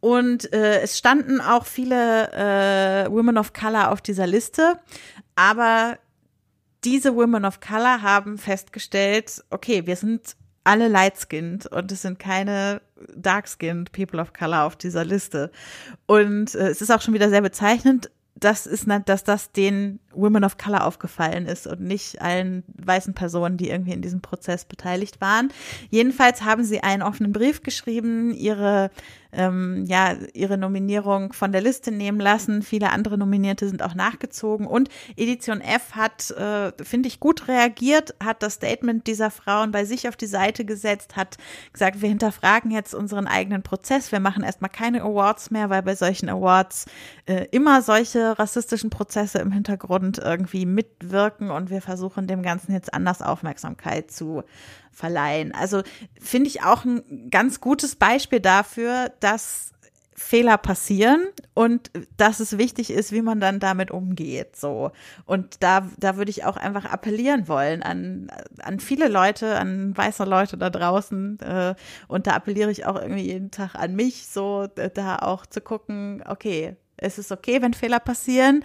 Und 0.00 0.52
äh, 0.52 0.80
es 0.80 0.98
standen 0.98 1.40
auch 1.40 1.64
viele 1.64 2.32
äh, 2.32 3.10
Women 3.10 3.38
of 3.38 3.52
Color 3.52 3.92
auf 3.92 4.00
dieser 4.00 4.26
Liste. 4.26 4.80
Aber 5.34 5.98
diese 6.84 7.14
Women 7.14 7.44
of 7.44 7.60
Color 7.60 8.02
haben 8.02 8.38
festgestellt, 8.38 9.44
okay, 9.50 9.86
wir 9.86 9.96
sind 9.96 10.36
alle 10.64 10.88
light-skinned 10.88 11.66
und 11.66 11.92
es 11.92 12.02
sind 12.02 12.18
keine 12.18 12.80
dark-skinned 13.14 13.92
People 13.92 14.20
of 14.20 14.32
Color 14.32 14.64
auf 14.64 14.76
dieser 14.76 15.04
Liste. 15.04 15.50
Und 16.06 16.54
äh, 16.54 16.68
es 16.68 16.80
ist 16.80 16.90
auch 16.90 17.00
schon 17.00 17.14
wieder 17.14 17.28
sehr 17.28 17.42
bezeichnend, 17.42 18.10
das 18.38 18.66
ist, 18.66 18.86
dass 19.06 19.24
das 19.24 19.52
den 19.52 19.98
Women 20.12 20.44
of 20.44 20.58
Color 20.58 20.84
aufgefallen 20.84 21.46
ist 21.46 21.66
und 21.66 21.80
nicht 21.80 22.20
allen 22.20 22.64
weißen 22.68 23.14
Personen, 23.14 23.56
die 23.56 23.70
irgendwie 23.70 23.92
in 23.92 24.02
diesem 24.02 24.20
Prozess 24.20 24.66
beteiligt 24.66 25.22
waren. 25.22 25.50
Jedenfalls 25.88 26.42
haben 26.42 26.62
sie 26.62 26.82
einen 26.82 27.02
offenen 27.02 27.32
Brief 27.32 27.62
geschrieben, 27.62 28.34
ihre 28.34 28.90
ähm, 29.36 29.84
ja, 29.86 30.14
ihre 30.32 30.58
Nominierung 30.58 31.32
von 31.32 31.52
der 31.52 31.60
Liste 31.60 31.92
nehmen 31.92 32.18
lassen. 32.18 32.62
Viele 32.62 32.90
andere 32.90 33.18
Nominierte 33.18 33.68
sind 33.68 33.82
auch 33.82 33.94
nachgezogen. 33.94 34.66
Und 34.66 34.88
Edition 35.16 35.60
F 35.60 35.92
hat, 35.92 36.30
äh, 36.32 36.72
finde 36.82 37.08
ich, 37.08 37.20
gut 37.20 37.46
reagiert, 37.46 38.14
hat 38.22 38.42
das 38.42 38.54
Statement 38.54 39.06
dieser 39.06 39.30
Frauen 39.30 39.70
bei 39.70 39.84
sich 39.84 40.08
auf 40.08 40.16
die 40.16 40.26
Seite 40.26 40.64
gesetzt, 40.64 41.16
hat 41.16 41.36
gesagt, 41.72 42.00
wir 42.00 42.08
hinterfragen 42.08 42.70
jetzt 42.70 42.94
unseren 42.94 43.26
eigenen 43.26 43.62
Prozess. 43.62 44.10
Wir 44.10 44.20
machen 44.20 44.42
erstmal 44.42 44.70
keine 44.70 45.02
Awards 45.02 45.50
mehr, 45.50 45.70
weil 45.70 45.82
bei 45.82 45.94
solchen 45.94 46.28
Awards 46.28 46.86
äh, 47.26 47.46
immer 47.50 47.82
solche 47.82 48.38
rassistischen 48.38 48.90
Prozesse 48.90 49.38
im 49.38 49.52
Hintergrund 49.52 50.18
irgendwie 50.18 50.64
mitwirken 50.64 51.50
und 51.50 51.70
wir 51.70 51.82
versuchen 51.82 52.26
dem 52.26 52.42
Ganzen 52.42 52.72
jetzt 52.72 52.94
anders 52.94 53.20
Aufmerksamkeit 53.20 54.10
zu 54.10 54.42
verleihen. 54.96 55.54
Also 55.54 55.82
finde 56.18 56.48
ich 56.48 56.62
auch 56.62 56.84
ein 56.84 57.28
ganz 57.30 57.60
gutes 57.60 57.96
Beispiel 57.96 58.40
dafür, 58.40 59.12
dass 59.20 59.72
Fehler 60.14 60.56
passieren 60.56 61.26
und 61.52 61.90
dass 62.16 62.40
es 62.40 62.56
wichtig 62.56 62.90
ist, 62.90 63.12
wie 63.12 63.20
man 63.20 63.38
dann 63.38 63.60
damit 63.60 63.90
umgeht. 63.90 64.56
So. 64.56 64.92
Und 65.26 65.62
da, 65.62 65.90
da 65.98 66.16
würde 66.16 66.30
ich 66.30 66.46
auch 66.46 66.56
einfach 66.56 66.86
appellieren 66.86 67.46
wollen 67.48 67.82
an, 67.82 68.28
an 68.62 68.80
viele 68.80 69.08
Leute, 69.08 69.58
an 69.58 69.94
weiße 69.94 70.24
Leute 70.24 70.56
da 70.56 70.70
draußen. 70.70 71.38
Äh, 71.40 71.74
und 72.08 72.26
da 72.26 72.32
appelliere 72.32 72.70
ich 72.70 72.86
auch 72.86 72.96
irgendwie 72.96 73.26
jeden 73.26 73.50
Tag 73.50 73.74
an 73.74 73.94
mich, 73.94 74.26
so 74.26 74.66
da 74.66 75.16
auch 75.16 75.44
zu 75.44 75.60
gucken, 75.60 76.24
okay, 76.26 76.76
es 76.96 77.18
ist 77.18 77.30
okay, 77.30 77.60
wenn 77.60 77.74
Fehler 77.74 78.00
passieren. 78.00 78.64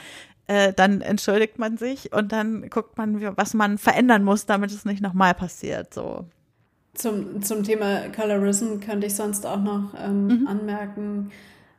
Äh, 0.51 0.73
dann 0.73 0.99
entschuldigt 0.99 1.59
man 1.59 1.77
sich 1.77 2.11
und 2.11 2.33
dann 2.33 2.69
guckt 2.69 2.97
man, 2.97 3.37
was 3.37 3.53
man 3.53 3.77
verändern 3.77 4.25
muss, 4.25 4.45
damit 4.45 4.69
es 4.71 4.83
nicht 4.83 5.01
nochmal 5.01 5.33
passiert. 5.33 5.93
So. 5.93 6.25
Zum, 6.93 7.41
zum 7.41 7.63
Thema 7.63 8.09
Colorism 8.13 8.81
könnte 8.81 9.07
ich 9.07 9.15
sonst 9.15 9.45
auch 9.45 9.61
noch 9.61 9.93
ähm, 9.97 10.27
mhm. 10.27 10.47
anmerken, 10.47 11.31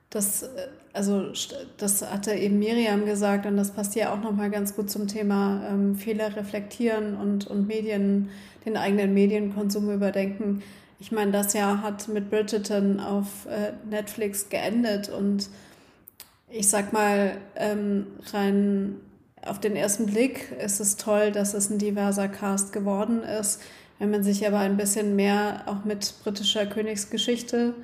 dass, 0.08 0.44
äh, 0.44 0.68
also 0.94 1.32
das 1.76 2.00
hatte 2.10 2.32
eben 2.32 2.58
Miriam 2.58 3.04
gesagt 3.04 3.44
und 3.44 3.58
das 3.58 3.72
passt 3.72 3.94
ja 3.94 4.10
auch 4.10 4.22
nochmal 4.22 4.48
ganz 4.48 4.74
gut 4.74 4.90
zum 4.90 5.06
Thema 5.06 5.68
ähm, 5.68 5.94
Fehler 5.94 6.34
reflektieren 6.34 7.16
und, 7.16 7.46
und 7.48 7.66
Medien, 7.66 8.30
den 8.64 8.78
eigenen 8.78 9.12
Medienkonsum 9.12 9.92
überdenken. 9.92 10.62
Ich 10.98 11.12
meine, 11.12 11.30
das 11.30 11.52
Jahr 11.52 11.82
hat 11.82 12.08
mit 12.08 12.30
Bridgerton 12.30 13.00
auf 13.00 13.44
äh, 13.44 13.74
Netflix 13.90 14.48
geendet 14.48 15.10
und 15.10 15.50
ich 16.52 16.68
sag 16.68 16.92
mal, 16.92 17.38
ähm, 17.56 18.06
rein 18.32 18.96
auf 19.44 19.58
den 19.58 19.74
ersten 19.74 20.06
Blick 20.06 20.52
ist 20.64 20.80
es 20.80 20.96
toll, 20.96 21.32
dass 21.32 21.54
es 21.54 21.70
ein 21.70 21.78
diverser 21.78 22.28
Cast 22.28 22.72
geworden 22.72 23.22
ist. 23.22 23.60
Wenn 23.98 24.10
man 24.10 24.22
sich 24.22 24.46
aber 24.46 24.58
ein 24.58 24.76
bisschen 24.76 25.16
mehr 25.16 25.62
auch 25.66 25.84
mit 25.84 26.14
britischer 26.22 26.66
Königsgeschichte 26.66 27.74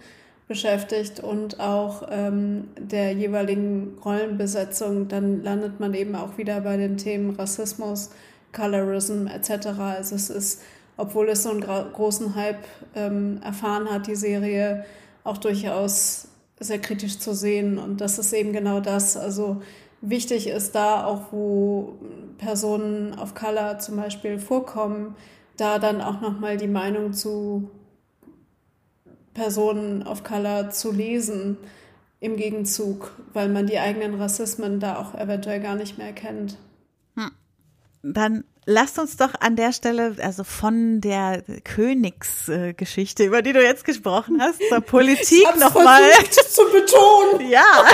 beschäftigt 0.47 1.21
und 1.21 1.61
auch 1.61 2.09
ähm, 2.11 2.69
der 2.79 3.13
jeweiligen 3.13 3.99
Rollenbesetzung, 4.05 5.09
dann 5.09 5.43
landet 5.43 5.81
man 5.81 5.95
eben 5.95 6.15
auch 6.15 6.39
wieder 6.39 6.61
bei 6.61 6.77
den 6.77 6.97
Themen 6.97 7.35
Rassismus, 7.35 8.11
Colorism 8.53 9.27
etc. 9.27 9.69
Also 9.79 10.15
es 10.15 10.31
ist, 10.31 10.63
obwohl 10.97 11.29
es 11.29 11.43
so 11.43 11.51
einen 11.51 11.61
großen 11.61 12.35
Hype 12.35 12.65
ähm, 12.95 13.41
erfahren 13.43 13.91
hat, 13.91 14.07
die 14.07 14.17
Serie 14.17 14.85
auch 15.25 15.39
durchaus 15.39 16.28
sehr 16.61 16.81
kritisch 16.81 17.19
zu 17.19 17.35
sehen. 17.35 17.79
Und 17.79 18.01
das 18.01 18.19
ist 18.19 18.33
eben 18.33 18.53
genau 18.53 18.81
das. 18.81 19.17
Also 19.17 19.63
wichtig 20.01 20.49
ist 20.49 20.75
da 20.75 21.05
auch, 21.05 21.33
wo 21.33 21.95
Personen 22.39 23.19
of 23.19 23.35
Color 23.35 23.79
zum 23.79 23.97
Beispiel 23.97 24.39
vorkommen, 24.39 25.17
da 25.57 25.79
dann 25.79 26.01
auch 26.01 26.21
nochmal 26.21 26.57
die 26.57 26.69
Meinung 26.69 27.13
zu 27.13 27.71
Personen 29.35 30.03
of 30.07 30.25
Color 30.25 30.71
zu 30.71 30.93
lesen 30.93 31.57
im 32.21 32.37
Gegenzug, 32.37 33.13
weil 33.33 33.49
man 33.49 33.67
die 33.67 33.79
eigenen 33.79 34.15
Rassismen 34.15 34.81
da 34.81 34.99
auch 34.99 35.15
eventuell 35.15 35.61
gar 35.61 35.77
nicht 35.77 35.99
mehr 35.99 36.13
kennt. 36.13 36.59
Dann 38.03 38.45
lasst 38.69 38.99
uns 38.99 39.17
doch 39.17 39.35
an 39.41 39.57
der 39.57 39.73
Stelle, 39.73 40.17
also 40.21 40.45
von 40.45 41.01
der 41.01 41.43
Königsgeschichte, 41.65 43.25
über 43.25 43.41
die 43.41 43.55
du 43.55 43.63
jetzt 43.63 43.85
gesprochen 43.85 44.41
hast, 44.43 44.61
zur 44.69 44.83
Politik 44.83 45.47
nochmal. 45.59 46.03
zu 46.31 46.63
betonen. 46.71 47.49
Ja, 47.49 47.85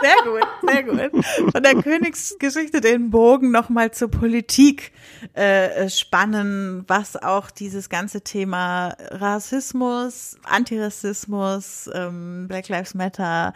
sehr 0.00 0.16
gut, 0.24 0.42
sehr 0.68 0.82
gut. 0.82 1.24
Von 1.52 1.62
der 1.62 1.76
Königsgeschichte 1.76 2.80
den 2.80 3.10
Bogen 3.10 3.52
nochmal 3.52 3.92
zur 3.92 4.10
Politik 4.10 4.92
äh, 5.34 5.88
spannen, 5.88 6.84
was 6.88 7.16
auch 7.16 7.50
dieses 7.50 7.88
ganze 7.88 8.22
Thema 8.22 8.96
Rassismus, 9.10 10.36
Antirassismus, 10.42 11.88
ähm, 11.94 12.46
Black 12.48 12.68
Lives 12.68 12.94
Matter 12.94 13.52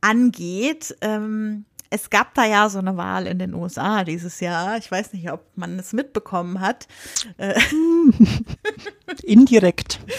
angeht. 0.00 0.96
Ähm, 1.02 1.66
es 1.92 2.08
gab 2.08 2.32
da 2.32 2.46
ja 2.46 2.70
so 2.70 2.78
eine 2.78 2.96
Wahl 2.96 3.26
in 3.26 3.38
den 3.38 3.52
USA 3.52 4.02
dieses 4.02 4.40
Jahr. 4.40 4.78
Ich 4.78 4.90
weiß 4.90 5.12
nicht, 5.12 5.30
ob 5.30 5.44
man 5.56 5.78
es 5.78 5.92
mitbekommen 5.92 6.60
hat. 6.60 6.88
Äh, 7.36 7.60
Indirekt. 9.22 10.00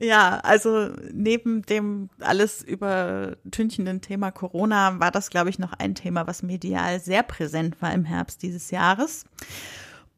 Ja, 0.00 0.38
also 0.40 0.90
neben 1.12 1.62
dem 1.62 2.10
alles 2.20 2.62
übertünchenden 2.62 4.02
Thema 4.02 4.30
Corona 4.30 5.00
war 5.00 5.10
das, 5.10 5.30
glaube 5.30 5.48
ich, 5.48 5.58
noch 5.58 5.72
ein 5.72 5.94
Thema, 5.94 6.26
was 6.26 6.42
medial 6.42 7.00
sehr 7.00 7.22
präsent 7.22 7.80
war 7.80 7.92
im 7.94 8.04
Herbst 8.04 8.42
dieses 8.42 8.70
Jahres. 8.70 9.24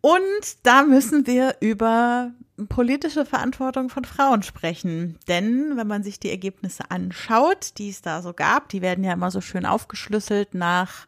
Und 0.01 0.21
da 0.63 0.83
müssen 0.85 1.27
wir 1.27 1.57
über 1.61 2.33
politische 2.69 3.25
Verantwortung 3.25 3.89
von 3.89 4.05
Frauen 4.05 4.43
sprechen. 4.43 5.19
Denn 5.29 5.77
wenn 5.77 5.87
man 5.87 6.03
sich 6.03 6.21
die 6.21 6.31
Ergebnisse 6.31 6.91
anschaut, 6.91 7.79
die 7.79 7.91
es 7.91 8.03
da 8.03 8.23
so 8.23 8.33
gab, 8.33 8.69
die 8.69 8.83
werden 8.83 9.05
ja 9.05 9.13
immer 9.13 9.31
so 9.31 9.41
schön 9.41 9.67
aufgeschlüsselt 9.67 10.55
nach 10.55 11.07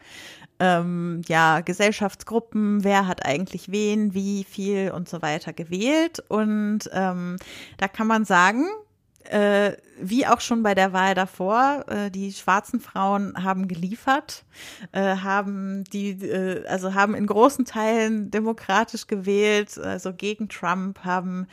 ähm, 0.59 1.23
ja, 1.27 1.61
Gesellschaftsgruppen, 1.61 2.85
wer 2.85 3.07
hat 3.07 3.27
eigentlich 3.27 3.71
wen, 3.71 4.15
wie 4.15 4.45
viel 4.45 4.93
und 4.93 5.09
so 5.09 5.21
weiter 5.21 5.53
gewählt. 5.53 6.23
Und 6.29 6.89
ähm, 6.93 7.37
da 7.79 7.89
kann 7.89 8.07
man 8.07 8.25
sagen, 8.25 8.67
äh, 9.31 9.77
wie 10.01 10.27
auch 10.27 10.41
schon 10.41 10.63
bei 10.63 10.75
der 10.75 10.93
Wahl 10.93 11.15
davor, 11.15 11.85
äh, 11.89 12.11
die 12.11 12.33
schwarzen 12.33 12.81
Frauen 12.81 13.43
haben 13.43 13.69
geliefert, 13.69 14.45
äh, 14.93 15.17
haben 15.17 15.85
die, 15.85 16.11
äh, 16.11 16.67
also 16.67 16.95
haben 16.95 17.15
in 17.15 17.27
großen 17.27 17.65
Teilen 17.65 18.31
demokratisch 18.31 19.07
gewählt, 19.07 19.79
also 19.79 20.13
gegen 20.13 20.49
Trump, 20.49 21.01
haben 21.05 21.47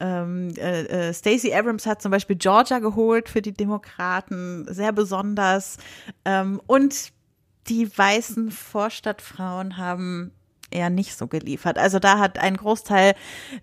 ähm, 0.00 0.50
äh, 0.58 1.08
äh, 1.08 1.14
Stacey 1.14 1.54
Abrams 1.54 1.86
hat 1.86 2.02
zum 2.02 2.10
Beispiel 2.10 2.36
Georgia 2.36 2.78
geholt 2.78 3.28
für 3.28 3.42
die 3.42 3.52
Demokraten, 3.52 4.66
sehr 4.68 4.92
besonders. 4.92 5.78
Ähm, 6.24 6.60
und 6.66 7.12
die 7.68 7.96
weißen 7.96 8.50
Vorstadtfrauen 8.50 9.76
haben 9.76 10.32
eher 10.70 10.90
nicht 10.90 11.16
so 11.16 11.26
geliefert. 11.26 11.78
Also 11.78 11.98
da 11.98 12.18
hat 12.18 12.38
ein 12.38 12.56
Großteil 12.56 13.14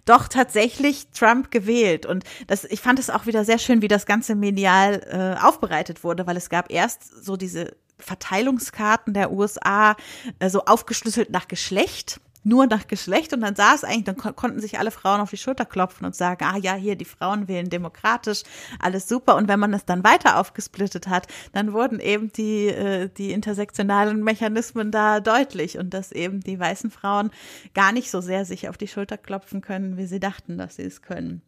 doch 0.05 0.27
tatsächlich 0.27 1.07
Trump 1.09 1.51
gewählt. 1.51 2.05
Und 2.05 2.23
das, 2.47 2.63
ich 2.65 2.81
fand 2.81 2.99
es 2.99 3.09
auch 3.09 3.25
wieder 3.25 3.45
sehr 3.45 3.59
schön, 3.59 3.81
wie 3.81 3.87
das 3.87 4.05
Ganze 4.05 4.35
medial 4.35 5.01
äh, 5.09 5.45
aufbereitet 5.45 6.03
wurde, 6.03 6.27
weil 6.27 6.37
es 6.37 6.49
gab 6.49 6.71
erst 6.71 7.23
so 7.23 7.37
diese 7.37 7.75
Verteilungskarten 7.99 9.13
der 9.13 9.31
USA, 9.31 9.95
äh, 10.39 10.49
so 10.49 10.65
aufgeschlüsselt 10.65 11.29
nach 11.29 11.47
Geschlecht 11.47 12.19
nur 12.43 12.67
nach 12.67 12.87
Geschlecht 12.87 13.33
und 13.33 13.41
dann 13.41 13.55
sah 13.55 13.73
es 13.75 13.83
eigentlich, 13.83 14.05
dann 14.05 14.17
kon 14.17 14.35
konnten 14.35 14.59
sich 14.59 14.79
alle 14.79 14.91
Frauen 14.91 15.21
auf 15.21 15.29
die 15.29 15.37
Schulter 15.37 15.65
klopfen 15.65 16.05
und 16.05 16.15
sagen, 16.15 16.43
ah 16.45 16.57
ja, 16.57 16.73
hier, 16.73 16.95
die 16.95 17.05
Frauen 17.05 17.47
wählen 17.47 17.69
demokratisch, 17.69 18.43
alles 18.79 19.07
super. 19.07 19.35
Und 19.35 19.47
wenn 19.47 19.59
man 19.59 19.73
es 19.73 19.85
dann 19.85 20.03
weiter 20.03 20.39
aufgesplittet 20.39 21.07
hat, 21.07 21.27
dann 21.53 21.73
wurden 21.73 21.99
eben 21.99 22.31
die, 22.31 22.67
äh, 22.67 23.09
die 23.09 23.31
intersektionalen 23.31 24.23
Mechanismen 24.23 24.91
da 24.91 25.19
deutlich 25.19 25.77
und 25.77 25.93
dass 25.93 26.11
eben 26.11 26.39
die 26.39 26.59
weißen 26.59 26.89
Frauen 26.89 27.31
gar 27.73 27.91
nicht 27.91 28.09
so 28.09 28.21
sehr 28.21 28.45
sich 28.45 28.67
auf 28.69 28.77
die 28.77 28.87
Schulter 28.87 29.17
klopfen 29.17 29.61
können, 29.61 29.97
wie 29.97 30.05
sie 30.05 30.19
dachten, 30.19 30.57
dass 30.57 30.77
sie 30.77 30.83
es 30.83 31.01
können. 31.01 31.41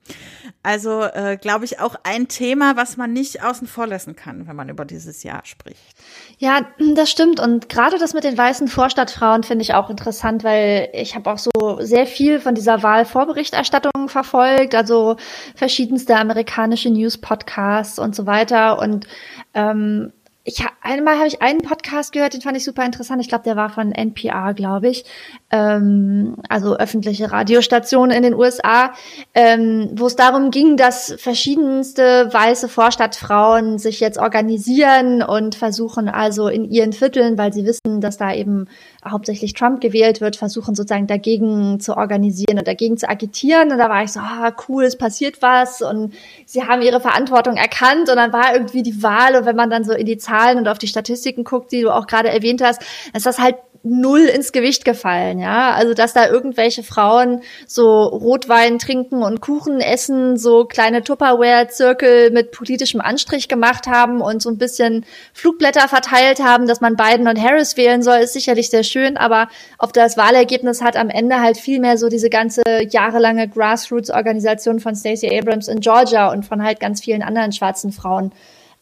Also, 0.61 1.01
äh, 1.01 1.37
glaube 1.41 1.65
ich, 1.65 1.79
auch 1.79 1.95
ein 2.03 2.27
Thema, 2.27 2.75
was 2.75 2.97
man 2.97 3.13
nicht 3.13 3.43
außen 3.43 3.67
vor 3.67 3.87
lassen 3.87 4.15
kann, 4.15 4.47
wenn 4.47 4.55
man 4.55 4.69
über 4.69 4.85
dieses 4.85 5.23
Jahr 5.23 5.43
spricht. 5.45 5.95
Ja, 6.37 6.67
das 6.95 7.09
stimmt. 7.09 7.39
Und 7.39 7.69
gerade 7.69 7.97
das 7.97 8.13
mit 8.13 8.23
den 8.23 8.37
weißen 8.37 8.67
Vorstadtfrauen 8.67 9.43
finde 9.43 9.63
ich 9.63 9.73
auch 9.73 9.89
interessant, 9.89 10.43
weil 10.43 10.82
ich 10.93 11.15
habe 11.15 11.31
auch 11.31 11.37
so 11.37 11.51
sehr 11.79 12.05
viel 12.05 12.39
von 12.39 12.55
dieser 12.55 12.83
Wahlvorberichterstattung 12.83 14.09
verfolgt, 14.09 14.75
also 14.75 15.17
verschiedenste 15.55 16.15
amerikanische 16.17 16.89
News-Podcasts 16.89 17.99
und 17.99 18.15
so 18.15 18.25
weiter. 18.25 18.79
Und 18.79 19.07
ähm, 19.53 20.11
ich 20.45 20.63
einmal 20.81 21.15
habe 21.17 21.27
ich 21.27 21.41
einen 21.41 21.61
Podcast 21.61 22.11
gehört, 22.11 22.33
den 22.33 22.41
fand 22.41 22.57
ich 22.57 22.65
super 22.65 22.83
interessant. 22.85 23.21
Ich 23.21 23.29
glaube, 23.29 23.45
der 23.45 23.55
war 23.55 23.69
von 23.69 23.93
NPR, 23.93 24.53
glaube 24.53 24.89
ich, 24.89 25.05
ähm, 25.53 26.35
also 26.49 26.75
öffentliche 26.75 27.31
Radiostation 27.31 28.09
in 28.09 28.23
den 28.23 28.33
USA, 28.33 28.93
ähm, 29.35 29.91
wo 29.93 30.07
es 30.07 30.15
darum 30.15 30.49
ging, 30.49 30.77
dass 30.77 31.13
verschiedenste 31.19 32.33
weiße 32.33 32.67
Vorstadtfrauen 32.67 33.77
sich 33.77 33.99
jetzt 33.99 34.17
organisieren 34.17 35.21
und 35.21 35.53
versuchen 35.53 36.09
also 36.09 36.47
in 36.47 36.65
ihren 36.65 36.91
Vierteln, 36.91 37.37
weil 37.37 37.53
sie 37.53 37.65
wissen, 37.65 38.01
dass 38.01 38.17
da 38.17 38.33
eben 38.33 38.65
hauptsächlich 39.07 39.53
Trump 39.53 39.79
gewählt 39.79 40.21
wird, 40.21 40.37
versuchen 40.37 40.73
sozusagen 40.73 41.05
dagegen 41.05 41.79
zu 41.79 41.97
organisieren 41.97 42.57
und 42.57 42.67
dagegen 42.67 42.97
zu 42.97 43.07
agitieren. 43.07 43.71
Und 43.71 43.77
da 43.77 43.89
war 43.89 44.03
ich 44.03 44.11
so, 44.11 44.21
ah, 44.21 44.55
cool, 44.67 44.85
es 44.85 44.97
passiert 44.97 45.43
was. 45.43 45.83
Und 45.83 46.15
sie 46.47 46.63
haben 46.63 46.81
ihre 46.81 46.99
Verantwortung 46.99 47.57
erkannt. 47.57 48.09
Und 48.09 48.15
dann 48.15 48.33
war 48.33 48.55
irgendwie 48.55 48.81
die 48.81 49.03
Wahl. 49.03 49.35
Und 49.35 49.45
wenn 49.45 49.55
man 49.55 49.69
dann 49.69 49.83
so 49.83 49.93
in 49.93 50.07
die 50.07 50.17
Zahlen 50.17 50.57
und 50.57 50.67
auf 50.67 50.79
die 50.79 50.87
Statistiken 50.87 51.43
guckt, 51.43 51.71
die 51.71 51.81
du 51.81 51.91
auch 51.91 52.07
gerade 52.07 52.29
erwähnt 52.29 52.63
hast, 52.63 52.81
ist 53.13 53.25
das 53.27 53.39
halt 53.39 53.57
null 53.83 54.21
ins 54.21 54.53
Gewicht 54.53 54.85
gefallen, 54.85 55.39
ja. 55.39 55.71
Also, 55.71 55.93
dass 55.93 56.13
da 56.13 56.27
irgendwelche 56.27 56.83
Frauen 56.83 57.41
so 57.67 58.03
Rotwein 58.03 58.79
trinken 58.79 59.21
und 59.21 59.41
Kuchen 59.41 59.81
essen, 59.81 60.37
so 60.37 60.63
kleine 60.63 61.03
Tupperware-Zirkel 61.03 62.31
mit 62.31 62.51
politischem 62.51 63.01
Anstrich 63.01 63.49
gemacht 63.49 63.85
haben 63.85 64.21
und 64.21 64.41
so 64.41 64.49
ein 64.49 64.57
bisschen 64.57 65.05
Flugblätter 65.33 65.89
verteilt 65.89 66.41
haben, 66.41 66.65
dass 66.65 66.79
man 66.79 66.95
Biden 66.95 67.27
und 67.27 67.41
Harris 67.41 67.75
wählen 67.75 68.01
soll, 68.01 68.19
ist 68.19 68.33
sicherlich 68.33 68.69
sehr 68.69 68.83
schön, 68.83 69.17
aber 69.17 69.49
auf 69.77 69.91
das 69.91 70.15
Wahlergebnis 70.15 70.81
hat 70.81 70.95
am 70.95 71.09
Ende 71.09 71.41
halt 71.41 71.57
viel 71.57 71.81
mehr 71.81 71.97
so 71.97 72.07
diese 72.07 72.29
ganze 72.29 72.61
jahrelange 72.89 73.49
Grassroots-Organisation 73.49 74.79
von 74.79 74.95
Stacey 74.95 75.37
Abrams 75.37 75.67
in 75.67 75.81
Georgia 75.81 76.31
und 76.31 76.45
von 76.45 76.63
halt 76.63 76.79
ganz 76.79 77.01
vielen 77.01 77.21
anderen 77.21 77.51
schwarzen 77.51 77.91
Frauen 77.91 78.31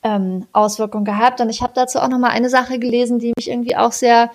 ähm, 0.03 0.45
Auswirkungen 0.53 1.05
gehabt. 1.05 1.41
Und 1.41 1.49
ich 1.49 1.61
habe 1.61 1.73
dazu 1.75 1.99
auch 1.99 2.07
noch 2.07 2.19
mal 2.19 2.29
eine 2.29 2.49
Sache 2.49 2.77
gelesen, 2.77 3.19
die 3.19 3.33
mich 3.35 3.49
irgendwie 3.49 3.75
auch 3.75 3.91
sehr 3.91 4.29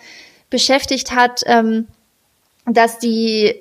beschäftigt 0.50 1.14
hat, 1.14 1.42
ähm, 1.46 1.86
dass 2.66 2.98
die, 2.98 3.54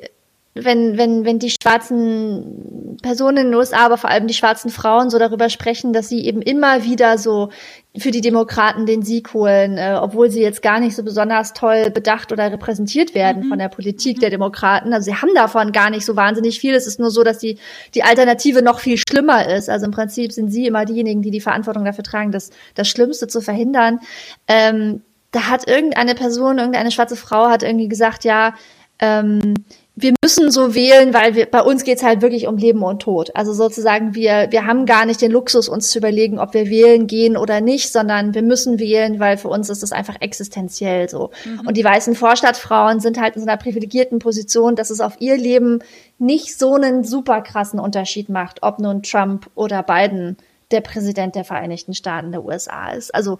wenn, 0.53 0.97
wenn, 0.97 1.25
wenn 1.25 1.39
die 1.39 1.51
schwarzen 1.51 2.97
Personen 3.01 3.37
in 3.37 3.45
den 3.47 3.55
USA, 3.55 3.85
aber 3.85 3.97
vor 3.97 4.09
allem 4.09 4.27
die 4.27 4.33
schwarzen 4.33 4.71
Frauen 4.71 5.09
so 5.09 5.19
darüber 5.19 5.49
sprechen, 5.49 5.93
dass 5.93 6.09
sie 6.09 6.25
eben 6.25 6.41
immer 6.41 6.83
wieder 6.83 7.17
so 7.17 7.49
für 7.97 8.11
die 8.11 8.21
Demokraten 8.21 8.85
den 8.85 9.03
Sieg 9.03 9.33
holen, 9.33 9.77
äh, 9.77 9.97
obwohl 9.99 10.29
sie 10.29 10.41
jetzt 10.41 10.61
gar 10.61 10.79
nicht 10.79 10.95
so 10.95 11.03
besonders 11.03 11.53
toll 11.53 11.91
bedacht 11.91 12.31
oder 12.31 12.51
repräsentiert 12.51 13.13
werden 13.13 13.45
mhm. 13.45 13.49
von 13.49 13.59
der 13.59 13.69
Politik 13.69 14.19
der 14.19 14.29
Demokraten. 14.29 14.93
Also 14.93 15.11
sie 15.11 15.15
haben 15.15 15.33
davon 15.35 15.71
gar 15.71 15.89
nicht 15.89 16.05
so 16.05 16.15
wahnsinnig 16.15 16.59
viel. 16.59 16.73
Es 16.73 16.87
ist 16.87 16.99
nur 16.99 17.11
so, 17.11 17.23
dass 17.23 17.37
die, 17.37 17.57
die 17.93 18.03
Alternative 18.03 18.61
noch 18.61 18.79
viel 18.79 18.97
schlimmer 18.97 19.47
ist. 19.47 19.69
Also 19.69 19.85
im 19.85 19.91
Prinzip 19.91 20.31
sind 20.31 20.49
sie 20.49 20.67
immer 20.67 20.85
diejenigen, 20.85 21.21
die 21.21 21.31
die 21.31 21.41
Verantwortung 21.41 21.85
dafür 21.85 22.03
tragen, 22.03 22.31
das, 22.31 22.49
das 22.73 22.87
Schlimmste 22.87 23.27
zu 23.27 23.41
verhindern. 23.41 23.99
Ähm, 24.47 25.01
da 25.35 25.49
hat 25.49 25.67
irgendeine 25.67 26.15
Person, 26.15 26.59
irgendeine 26.59 26.91
schwarze 26.91 27.17
Frau 27.17 27.49
hat 27.49 27.61
irgendwie 27.61 27.89
gesagt, 27.89 28.23
ja, 28.23 28.53
ähm, 28.99 29.53
wir 29.97 30.13
müssen 30.23 30.49
so 30.49 30.73
wählen, 30.73 31.13
weil 31.13 31.35
wir, 31.35 31.45
bei 31.45 31.61
uns 31.61 31.83
geht's 31.83 32.03
halt 32.03 32.21
wirklich 32.21 32.47
um 32.47 32.55
Leben 32.55 32.83
und 32.83 33.01
Tod. 33.01 33.35
Also 33.35 33.51
sozusagen, 33.51 34.15
wir, 34.15 34.47
wir 34.51 34.65
haben 34.65 34.85
gar 34.85 35.05
nicht 35.05 35.21
den 35.21 35.31
Luxus, 35.31 35.67
uns 35.67 35.89
zu 35.89 35.97
überlegen, 35.97 36.39
ob 36.39 36.53
wir 36.53 36.69
wählen 36.69 37.07
gehen 37.07 37.35
oder 37.35 37.59
nicht, 37.59 37.91
sondern 37.91 38.33
wir 38.33 38.43
müssen 38.43 38.79
wählen, 38.79 39.19
weil 39.19 39.37
für 39.37 39.49
uns 39.49 39.69
ist 39.69 39.83
es 39.83 39.91
einfach 39.91 40.15
existenziell 40.21 41.09
so. 41.09 41.31
Mhm. 41.43 41.67
Und 41.67 41.75
die 41.75 41.83
weißen 41.83 42.15
Vorstadtfrauen 42.15 43.01
sind 43.01 43.19
halt 43.19 43.35
in 43.35 43.41
so 43.41 43.47
einer 43.47 43.57
privilegierten 43.57 44.19
Position, 44.19 44.77
dass 44.77 44.89
es 44.89 45.01
auf 45.01 45.19
ihr 45.19 45.35
Leben 45.35 45.79
nicht 46.17 46.57
so 46.57 46.75
einen 46.75 47.03
super 47.03 47.41
krassen 47.41 47.79
Unterschied 47.79 48.29
macht, 48.29 48.63
ob 48.63 48.79
nun 48.79 49.03
Trump 49.03 49.49
oder 49.55 49.83
Biden 49.83 50.37
der 50.71 50.81
Präsident 50.81 51.35
der 51.35 51.43
Vereinigten 51.43 51.93
Staaten 51.93 52.31
der 52.31 52.43
USA 52.43 52.91
ist. 52.91 53.13
Also 53.13 53.37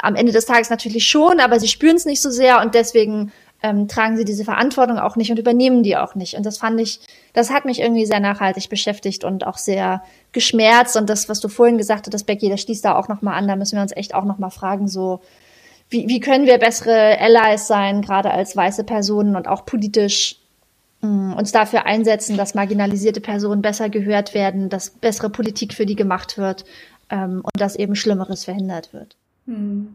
am 0.00 0.14
Ende 0.14 0.32
des 0.32 0.46
Tages 0.46 0.70
natürlich 0.70 1.06
schon, 1.06 1.40
aber 1.40 1.60
sie 1.60 1.68
spüren 1.68 1.96
es 1.96 2.04
nicht 2.04 2.22
so 2.22 2.30
sehr 2.30 2.60
und 2.60 2.74
deswegen 2.74 3.32
ähm, 3.62 3.86
tragen 3.86 4.16
sie 4.16 4.24
diese 4.24 4.44
Verantwortung 4.44 4.98
auch 4.98 5.16
nicht 5.16 5.30
und 5.30 5.38
übernehmen 5.38 5.82
die 5.82 5.96
auch 5.96 6.14
nicht. 6.14 6.34
Und 6.34 6.44
das 6.44 6.58
fand 6.58 6.80
ich, 6.80 7.00
das 7.32 7.50
hat 7.50 7.64
mich 7.64 7.80
irgendwie 7.80 8.06
sehr 8.06 8.20
nachhaltig 8.20 8.68
beschäftigt 8.68 9.24
und 9.24 9.46
auch 9.46 9.56
sehr 9.56 10.02
geschmerzt. 10.32 10.96
Und 10.96 11.08
das, 11.08 11.28
was 11.28 11.40
du 11.40 11.48
vorhin 11.48 11.78
gesagt 11.78 12.08
hast, 12.12 12.24
Becky, 12.24 12.48
das 12.48 12.60
schließt 12.60 12.84
da 12.84 12.96
auch 12.96 13.08
nochmal 13.08 13.38
an. 13.38 13.46
Da 13.46 13.56
müssen 13.56 13.76
wir 13.76 13.82
uns 13.82 13.96
echt 13.96 14.14
auch 14.14 14.24
nochmal 14.24 14.50
fragen, 14.50 14.88
so, 14.88 15.20
wie, 15.88 16.08
wie 16.08 16.20
können 16.20 16.46
wir 16.46 16.58
bessere 16.58 17.18
Allies 17.20 17.68
sein, 17.68 18.02
gerade 18.02 18.32
als 18.32 18.56
weiße 18.56 18.82
Personen 18.84 19.36
und 19.36 19.46
auch 19.46 19.64
politisch 19.64 20.36
mh, 21.02 21.08
mm, 21.08 21.34
uns 21.34 21.52
dafür 21.52 21.86
einsetzen, 21.86 22.36
dass 22.36 22.54
marginalisierte 22.54 23.20
Personen 23.20 23.62
besser 23.62 23.88
gehört 23.90 24.34
werden, 24.34 24.70
dass 24.70 24.90
bessere 24.90 25.30
Politik 25.30 25.72
für 25.72 25.86
die 25.86 25.96
gemacht 25.96 26.36
wird 26.36 26.64
ähm, 27.10 27.42
und 27.44 27.60
dass 27.60 27.76
eben 27.76 27.94
Schlimmeres 27.94 28.44
verhindert 28.44 28.92
wird. 28.92 29.16
Hm. 29.52 29.88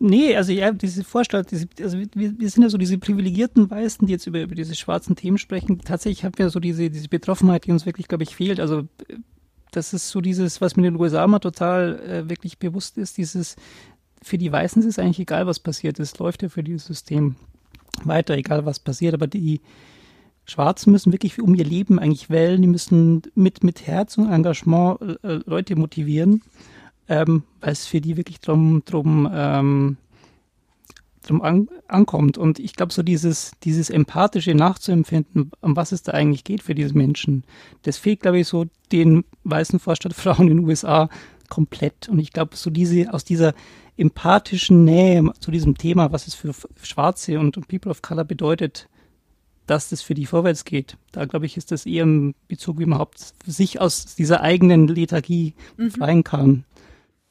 Nee, 0.00 0.36
also 0.36 0.52
ja, 0.52 0.72
diese 0.72 1.04
Vorstellung, 1.04 1.46
diese, 1.50 1.66
also 1.80 1.98
wir, 1.98 2.38
wir 2.38 2.50
sind 2.50 2.62
ja 2.62 2.68
so 2.68 2.76
diese 2.76 2.98
privilegierten 2.98 3.70
Weißen, 3.70 4.06
die 4.06 4.12
jetzt 4.12 4.26
über, 4.26 4.42
über 4.42 4.54
diese 4.54 4.74
schwarzen 4.74 5.16
Themen 5.16 5.38
sprechen. 5.38 5.78
Tatsächlich 5.80 6.24
haben 6.24 6.36
wir 6.36 6.50
so 6.50 6.60
diese, 6.60 6.90
diese 6.90 7.08
Betroffenheit, 7.08 7.64
die 7.64 7.72
uns 7.72 7.86
wirklich, 7.86 8.08
glaube 8.08 8.24
ich, 8.24 8.36
fehlt. 8.36 8.60
Also 8.60 8.82
das 9.70 9.94
ist 9.94 10.10
so 10.10 10.20
dieses, 10.20 10.60
was 10.60 10.76
mir 10.76 10.86
in 10.86 10.94
den 10.94 11.00
USA 11.00 11.26
mal 11.26 11.38
total 11.38 12.00
äh, 12.00 12.28
wirklich 12.28 12.58
bewusst 12.58 12.98
ist, 12.98 13.16
dieses, 13.16 13.56
für 14.20 14.36
die 14.36 14.52
Weißen 14.52 14.82
ist 14.82 14.88
es 14.88 14.98
eigentlich 14.98 15.20
egal, 15.20 15.46
was 15.46 15.60
passiert. 15.60 15.98
Es 15.98 16.18
läuft 16.18 16.42
ja 16.42 16.48
für 16.48 16.62
dieses 16.62 16.86
System 16.86 17.36
weiter, 18.02 18.36
egal 18.36 18.66
was 18.66 18.80
passiert. 18.80 19.14
Aber 19.14 19.26
die 19.26 19.60
Schwarzen 20.44 20.90
müssen 20.90 21.12
wirklich 21.12 21.40
um 21.40 21.54
ihr 21.54 21.64
Leben 21.64 21.98
eigentlich 21.98 22.28
wählen. 22.30 22.60
Die 22.60 22.68
müssen 22.68 23.22
mit, 23.34 23.64
mit 23.64 23.86
Herz 23.86 24.18
und 24.18 24.30
Engagement 24.30 25.00
äh, 25.22 25.40
Leute 25.46 25.76
motivieren 25.76 26.42
ähm, 27.08 27.42
weil 27.60 27.72
es 27.72 27.86
für 27.86 28.00
die 28.00 28.16
wirklich 28.16 28.40
drum, 28.40 28.82
drum, 28.84 29.28
ähm, 29.32 29.96
drum 31.22 31.42
an, 31.42 31.68
ankommt. 31.88 32.38
Und 32.38 32.58
ich 32.58 32.74
glaube, 32.74 32.92
so 32.92 33.02
dieses, 33.02 33.52
dieses 33.62 33.90
empathische 33.90 34.54
Nachzuempfinden, 34.54 35.50
um 35.60 35.76
was 35.76 35.92
es 35.92 36.02
da 36.02 36.12
eigentlich 36.12 36.44
geht 36.44 36.62
für 36.62 36.74
diese 36.74 36.96
Menschen, 36.96 37.44
das 37.82 37.96
fehlt, 37.96 38.20
glaube 38.20 38.40
ich, 38.40 38.48
so 38.48 38.66
den 38.92 39.24
weißen 39.44 39.78
Vorstadtfrauen 39.78 40.48
in 40.48 40.58
den 40.58 40.66
USA 40.66 41.08
komplett. 41.48 42.08
Und 42.08 42.18
ich 42.18 42.32
glaube, 42.32 42.56
so 42.56 42.70
diese, 42.70 43.12
aus 43.12 43.24
dieser 43.24 43.54
empathischen 43.96 44.84
Nähe 44.84 45.22
zu 45.38 45.50
diesem 45.50 45.78
Thema, 45.78 46.10
was 46.12 46.26
es 46.26 46.34
für 46.34 46.52
Schwarze 46.82 47.38
und, 47.38 47.56
und 47.56 47.68
People 47.68 47.90
of 47.90 48.02
Color 48.02 48.24
bedeutet, 48.24 48.88
dass 49.66 49.88
das 49.88 50.02
für 50.02 50.14
die 50.14 50.26
vorwärts 50.26 50.64
geht. 50.64 50.96
Da 51.12 51.24
glaube 51.24 51.46
ich, 51.46 51.56
ist 51.56 51.70
das 51.70 51.86
eher 51.86 52.02
im 52.02 52.34
Bezug, 52.48 52.78
wie 52.78 52.86
man 52.86 52.96
überhaupt 52.96 53.34
sich 53.46 53.80
aus 53.80 54.14
dieser 54.14 54.42
eigenen 54.42 54.88
Lethargie 54.88 55.54
mhm. 55.76 55.84
befreien 55.84 56.24
kann. 56.24 56.64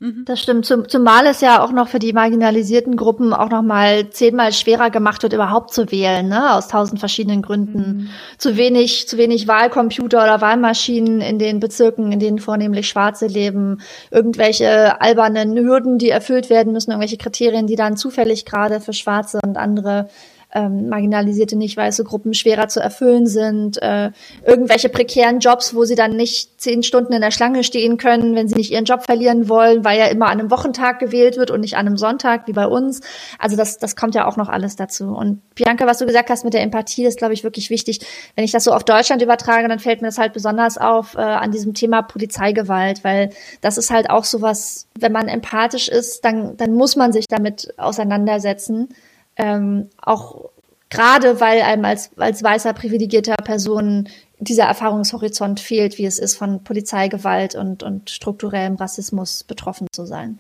Mhm. 0.04 0.26
Das 0.26 0.42
stimmt. 0.42 0.66
Zum, 0.66 0.90
zumal 0.90 1.26
es 1.28 1.40
ja 1.40 1.64
auch 1.64 1.72
noch 1.72 1.88
für 1.88 1.98
die 1.98 2.12
marginalisierten 2.12 2.98
Gruppen 2.98 3.32
auch 3.34 3.50
noch 3.50 3.62
mal 3.62 4.10
zehnmal 4.10 4.52
schwerer 4.52 4.90
gemacht 4.90 5.24
wird, 5.24 5.32
überhaupt 5.32 5.74
zu 5.74 5.94
wählen, 5.94 6.28
ne? 6.28 6.54
Aus 6.56 6.68
tausend 6.68 7.00
verschiedenen 7.00 7.42
Gründen. 7.42 7.78
Mhm. 7.78 8.10
Zu 8.38 8.58
wenig, 8.58 9.08
zu 9.08 9.18
wenig 9.18 9.48
Wahlcomputer 9.48 10.22
oder 10.22 10.42
Wahlmaschinen 10.42 11.22
in 11.22 11.40
den 11.40 11.62
Bezirken, 11.62 12.12
in 12.12 12.20
denen 12.20 12.40
vornehmlich 12.40 12.90
Schwarze 12.90 13.28
leben. 13.28 13.80
Irgendwelche 14.12 15.00
albernen 15.00 15.58
Hürden, 15.58 15.98
die 16.00 16.10
erfüllt 16.10 16.50
werden 16.50 16.74
müssen, 16.74 16.92
irgendwelche 16.92 17.18
Kriterien, 17.18 17.66
die 17.66 17.78
dann 17.78 17.96
zufällig 17.96 18.44
gerade 18.44 18.82
für 18.82 18.92
Schwarze 18.92 19.40
und 19.42 19.56
andere 19.56 20.10
ähm, 20.54 20.90
marginalisierte, 20.90 21.56
nicht 21.56 21.76
weiße 21.76 22.04
Gruppen 22.04 22.34
schwerer 22.34 22.68
zu 22.68 22.80
erfüllen 22.80 23.28
sind, 23.28 23.82
äh, 23.82 24.12
irgendwelche 24.46 24.90
prekären 24.90 25.40
Jobs, 25.40 25.74
wo 25.76 25.84
sie 25.84 25.96
dann 25.96 26.16
nicht 26.16 26.62
zehn 26.62 26.84
Stunden 26.84 27.14
in 27.14 27.22
der 27.22 27.32
Schlange 27.32 27.64
stehen 27.64 27.98
können, 27.98 28.36
wenn 28.36 28.48
sie 28.48 28.56
nicht 28.56 28.72
ihren 28.72 28.86
Job 28.86 29.04
verlieren 29.04 29.50
wollen, 29.50 29.84
weil 29.84 30.00
ja 30.00 30.06
immer 30.06 30.28
an 30.28 30.40
einem 30.40 30.52
Wochentag 30.52 31.00
gewählt 31.00 31.38
wird 31.38 31.52
und 31.52 31.62
nicht 31.62 31.76
an 31.76 31.88
einem 31.88 31.98
Sonntag 31.98 32.48
wie 32.48 32.54
bei 32.54 32.68
uns. 32.68 33.02
Also 33.40 33.58
das, 33.58 33.78
das 33.78 33.96
kommt 33.96 34.16
ja 34.16 34.28
auch 34.28 34.38
noch 34.38 34.50
alles 34.50 34.76
dazu. 34.76 35.06
Und 35.06 35.42
Bianca, 35.56 35.86
was 35.88 35.98
du 35.98 36.06
gesagt 36.06 36.30
hast 36.30 36.44
mit 36.44 36.54
der 36.54 36.62
Empathie, 36.62 37.06
ist, 37.06 37.18
glaube 37.18 37.34
ich, 37.34 37.44
wirklich 37.44 37.70
wichtig. 37.70 38.00
Wenn 38.36 38.46
ich 38.46 38.52
das 38.52 38.64
so 38.64 38.72
auf 38.72 38.84
Deutschland 38.84 39.22
übertrage, 39.22 39.68
dann 39.68 39.80
fällt 39.80 40.02
mir 40.02 40.08
das 40.08 40.18
halt 40.18 40.34
besonders 40.34 40.78
auf 40.78 41.16
äh, 41.16 41.22
an 41.22 41.52
diesem 41.52 41.74
Thema 41.74 42.02
Polizeigewalt, 42.02 43.04
weil 43.04 43.32
das 43.62 43.78
ist 43.78 43.92
halt 43.92 44.10
auch 44.10 44.24
sowas, 44.24 44.88
wenn 44.98 45.12
man 45.12 45.28
empathisch 45.28 45.88
ist, 45.88 46.24
dann, 46.26 46.58
dann 46.58 46.74
muss 46.74 46.96
man 46.96 47.12
sich 47.12 47.28
damit 47.28 47.74
auseinandersetzen. 47.78 48.90
Ähm, 49.36 49.90
auch 49.98 50.50
gerade 50.90 51.40
weil 51.40 51.62
einem 51.62 51.86
als, 51.86 52.12
als 52.18 52.44
weißer 52.44 52.74
privilegierter 52.74 53.36
Person 53.36 54.10
dieser 54.40 54.66
Erfahrungshorizont 54.66 55.60
fehlt, 55.60 55.98
wie 55.98 56.06
es 56.06 56.20
ist, 56.20 56.36
von 56.36 56.64
Polizeigewalt 56.64 57.56
und, 57.56 57.84
und 57.84 58.10
strukturellem 58.10 58.76
Rassismus 58.76 59.44
betroffen 59.44 59.88
zu 59.92 60.06
sein. 60.06 60.40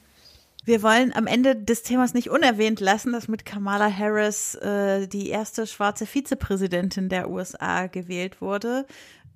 Wir 0.66 0.82
wollen 0.82 1.14
am 1.14 1.28
Ende 1.28 1.56
des 1.56 1.84
Themas 1.84 2.14
nicht 2.14 2.30
unerwähnt 2.30 2.80
lassen, 2.80 3.12
dass 3.12 3.28
mit 3.28 3.46
Kamala 3.46 3.92
Harris 3.92 4.56
äh, 4.56 5.08
die 5.08 5.30
erste 5.30 5.68
schwarze 5.68 6.06
Vizepräsidentin 6.06 7.10
der 7.10 7.30
USA 7.30 7.88
gewählt 7.88 8.40
wurde. 8.40 8.86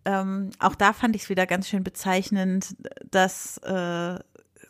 Ähm, 0.05 0.51
auch 0.59 0.75
da 0.75 0.93
fand 0.93 1.17
ich 1.17 1.23
es 1.23 1.29
wieder 1.29 1.45
ganz 1.45 1.67
schön 1.67 1.83
bezeichnend, 1.83 2.75
dass 3.11 3.57
äh, 3.57 4.19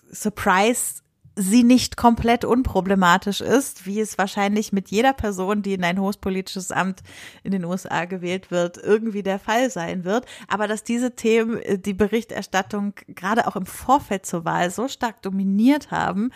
Surprise 0.09 1.03
sie 1.37 1.63
nicht 1.63 1.97
komplett 1.97 2.43
unproblematisch 2.43 3.41
ist, 3.41 3.85
wie 3.85 4.01
es 4.01 4.17
wahrscheinlich 4.17 4.73
mit 4.73 4.89
jeder 4.89 5.13
Person, 5.13 5.61
die 5.61 5.73
in 5.73 5.83
ein 5.83 5.99
hohes 5.99 6.17
politisches 6.17 6.71
Amt 6.71 7.03
in 7.43 7.51
den 7.51 7.63
USA 7.63 8.05
gewählt 8.05 8.49
wird, 8.49 8.77
irgendwie 8.77 9.21
der 9.21 9.37
Fall 9.37 9.69
sein 9.69 10.03
wird. 10.03 10.25
Aber 10.47 10.67
dass 10.67 10.83
diese 10.83 11.15
Themen 11.15 11.59
äh, 11.61 11.77
die 11.77 11.93
Berichterstattung 11.93 12.93
gerade 13.07 13.45
auch 13.47 13.55
im 13.55 13.67
Vorfeld 13.67 14.25
zur 14.25 14.45
Wahl 14.45 14.71
so 14.71 14.87
stark 14.87 15.21
dominiert 15.21 15.91
haben, 15.91 16.31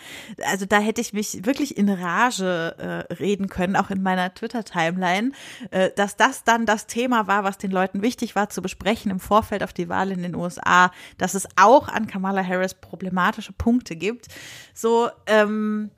also 0.46 0.66
da 0.66 0.78
hätte 0.78 1.00
ich 1.00 1.12
mich 1.12 1.44
wirklich 1.44 1.76
in 1.76 1.88
Rage 1.88 2.76
äh, 2.78 3.14
reden 3.14 3.48
können, 3.48 3.74
auch 3.74 3.90
in 3.90 4.02
meiner 4.02 4.32
Twitter-Timeline, 4.32 5.32
äh, 5.72 5.90
dass 5.96 6.16
das 6.16 6.44
dann 6.44 6.64
das 6.64 6.86
Thema 6.86 7.26
war, 7.26 7.42
was 7.42 7.58
den 7.58 7.72
Leuten 7.72 8.02
wichtig 8.02 8.36
war 8.36 8.50
zu 8.50 8.62
besprechen 8.62 9.10
im 9.10 9.18
Vorfeld 9.18 9.64
auf 9.64 9.72
die 9.72 9.88
Wahl 9.88 10.12
in 10.12 10.22
den 10.22 10.36
USA, 10.36 10.92
dass 11.18 11.34
es 11.34 11.48
auch 11.56 11.88
an 11.88 12.06
Kamala 12.06 12.46
Harris 12.46 12.74
problematische 12.74 13.52
Punkte 13.52 13.96
gibt. 13.96 14.28
So 14.74 14.91
ähm, 15.26 15.90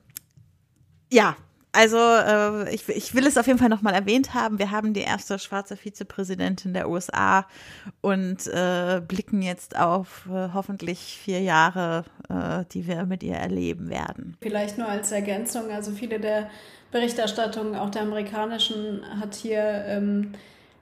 ja, 1.11 1.35
also 1.75 1.97
äh, 1.97 2.73
ich, 2.73 2.87
ich 2.87 3.13
will 3.13 3.27
es 3.27 3.37
auf 3.37 3.47
jeden 3.47 3.59
Fall 3.59 3.69
nochmal 3.69 3.93
erwähnt 3.93 4.33
haben. 4.33 4.59
Wir 4.59 4.71
haben 4.71 4.93
die 4.93 5.01
erste 5.01 5.37
schwarze 5.39 5.75
Vizepräsidentin 5.75 6.73
der 6.73 6.89
USA 6.89 7.45
und 8.01 8.47
äh, 8.47 9.01
blicken 9.05 9.41
jetzt 9.41 9.77
auf 9.77 10.27
äh, 10.31 10.49
hoffentlich 10.53 10.99
vier 11.21 11.41
Jahre, 11.41 12.05
äh, 12.29 12.63
die 12.71 12.87
wir 12.87 13.05
mit 13.05 13.23
ihr 13.23 13.35
erleben 13.35 13.89
werden. 13.89 14.37
Vielleicht 14.41 14.77
nur 14.77 14.87
als 14.87 15.11
Ergänzung, 15.11 15.69
also 15.69 15.91
viele 15.91 16.19
der 16.19 16.49
Berichterstattungen, 16.91 17.75
auch 17.75 17.89
der 17.89 18.03
amerikanischen, 18.03 19.01
hat 19.19 19.35
hier 19.35 19.83
ähm, 19.85 20.31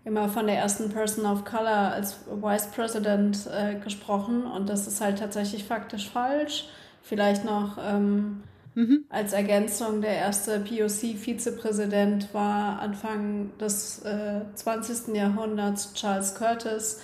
immer 0.06 0.30
von 0.30 0.45
der 0.45 0.57
ersten 0.57 0.91
Person 0.91 1.26
of 1.26 1.44
Color 1.44 1.94
als 1.94 2.18
Vice 2.30 2.68
President 2.68 3.48
äh, 3.48 3.80
gesprochen 3.80 4.45
und 4.45 4.69
das 4.69 4.85
ist 4.85 5.02
halt 5.02 5.18
tatsächlich 5.18 5.64
faktisch 5.64 6.07
falsch. 6.10 6.69
Vielleicht 7.03 7.43
noch 7.43 7.77
ähm, 7.85 8.43
mhm. 8.75 9.03
als 9.09 9.34
Ergänzung, 9.34 10.01
der 10.01 10.15
erste 10.15 10.61
POC-Vizepräsident 10.61 12.34
war 12.34 12.80
Anfang 12.80 13.51
des 13.59 13.99
äh, 14.03 14.41
20. 14.55 15.13
Jahrhunderts 15.13 15.93
Charles 15.93 16.34
Curtis. 16.34 17.01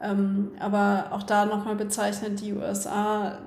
Ähm, 0.00 0.52
aber 0.58 1.08
auch 1.10 1.22
da 1.22 1.44
nochmal 1.44 1.76
bezeichnet, 1.76 2.40
die 2.40 2.54
USA 2.54 3.38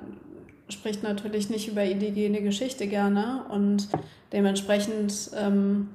spricht 0.69 1.01
natürlich 1.01 1.49
nicht 1.49 1.67
über 1.67 1.83
indigene 1.83 2.41
Geschichte 2.41 2.87
gerne 2.87 3.45
und 3.49 3.87
dementsprechend, 4.31 5.31
ähm, 5.35 5.89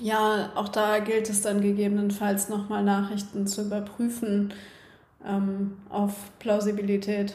ja, 0.00 0.52
auch 0.54 0.68
da 0.68 1.00
gilt 1.00 1.28
es 1.28 1.42
dann 1.42 1.60
gegebenenfalls 1.60 2.48
nochmal 2.48 2.84
Nachrichten 2.84 3.48
zu 3.48 3.62
überprüfen 3.62 4.54
ähm, 5.26 5.76
auf 5.88 6.12
Plausibilität. 6.38 7.34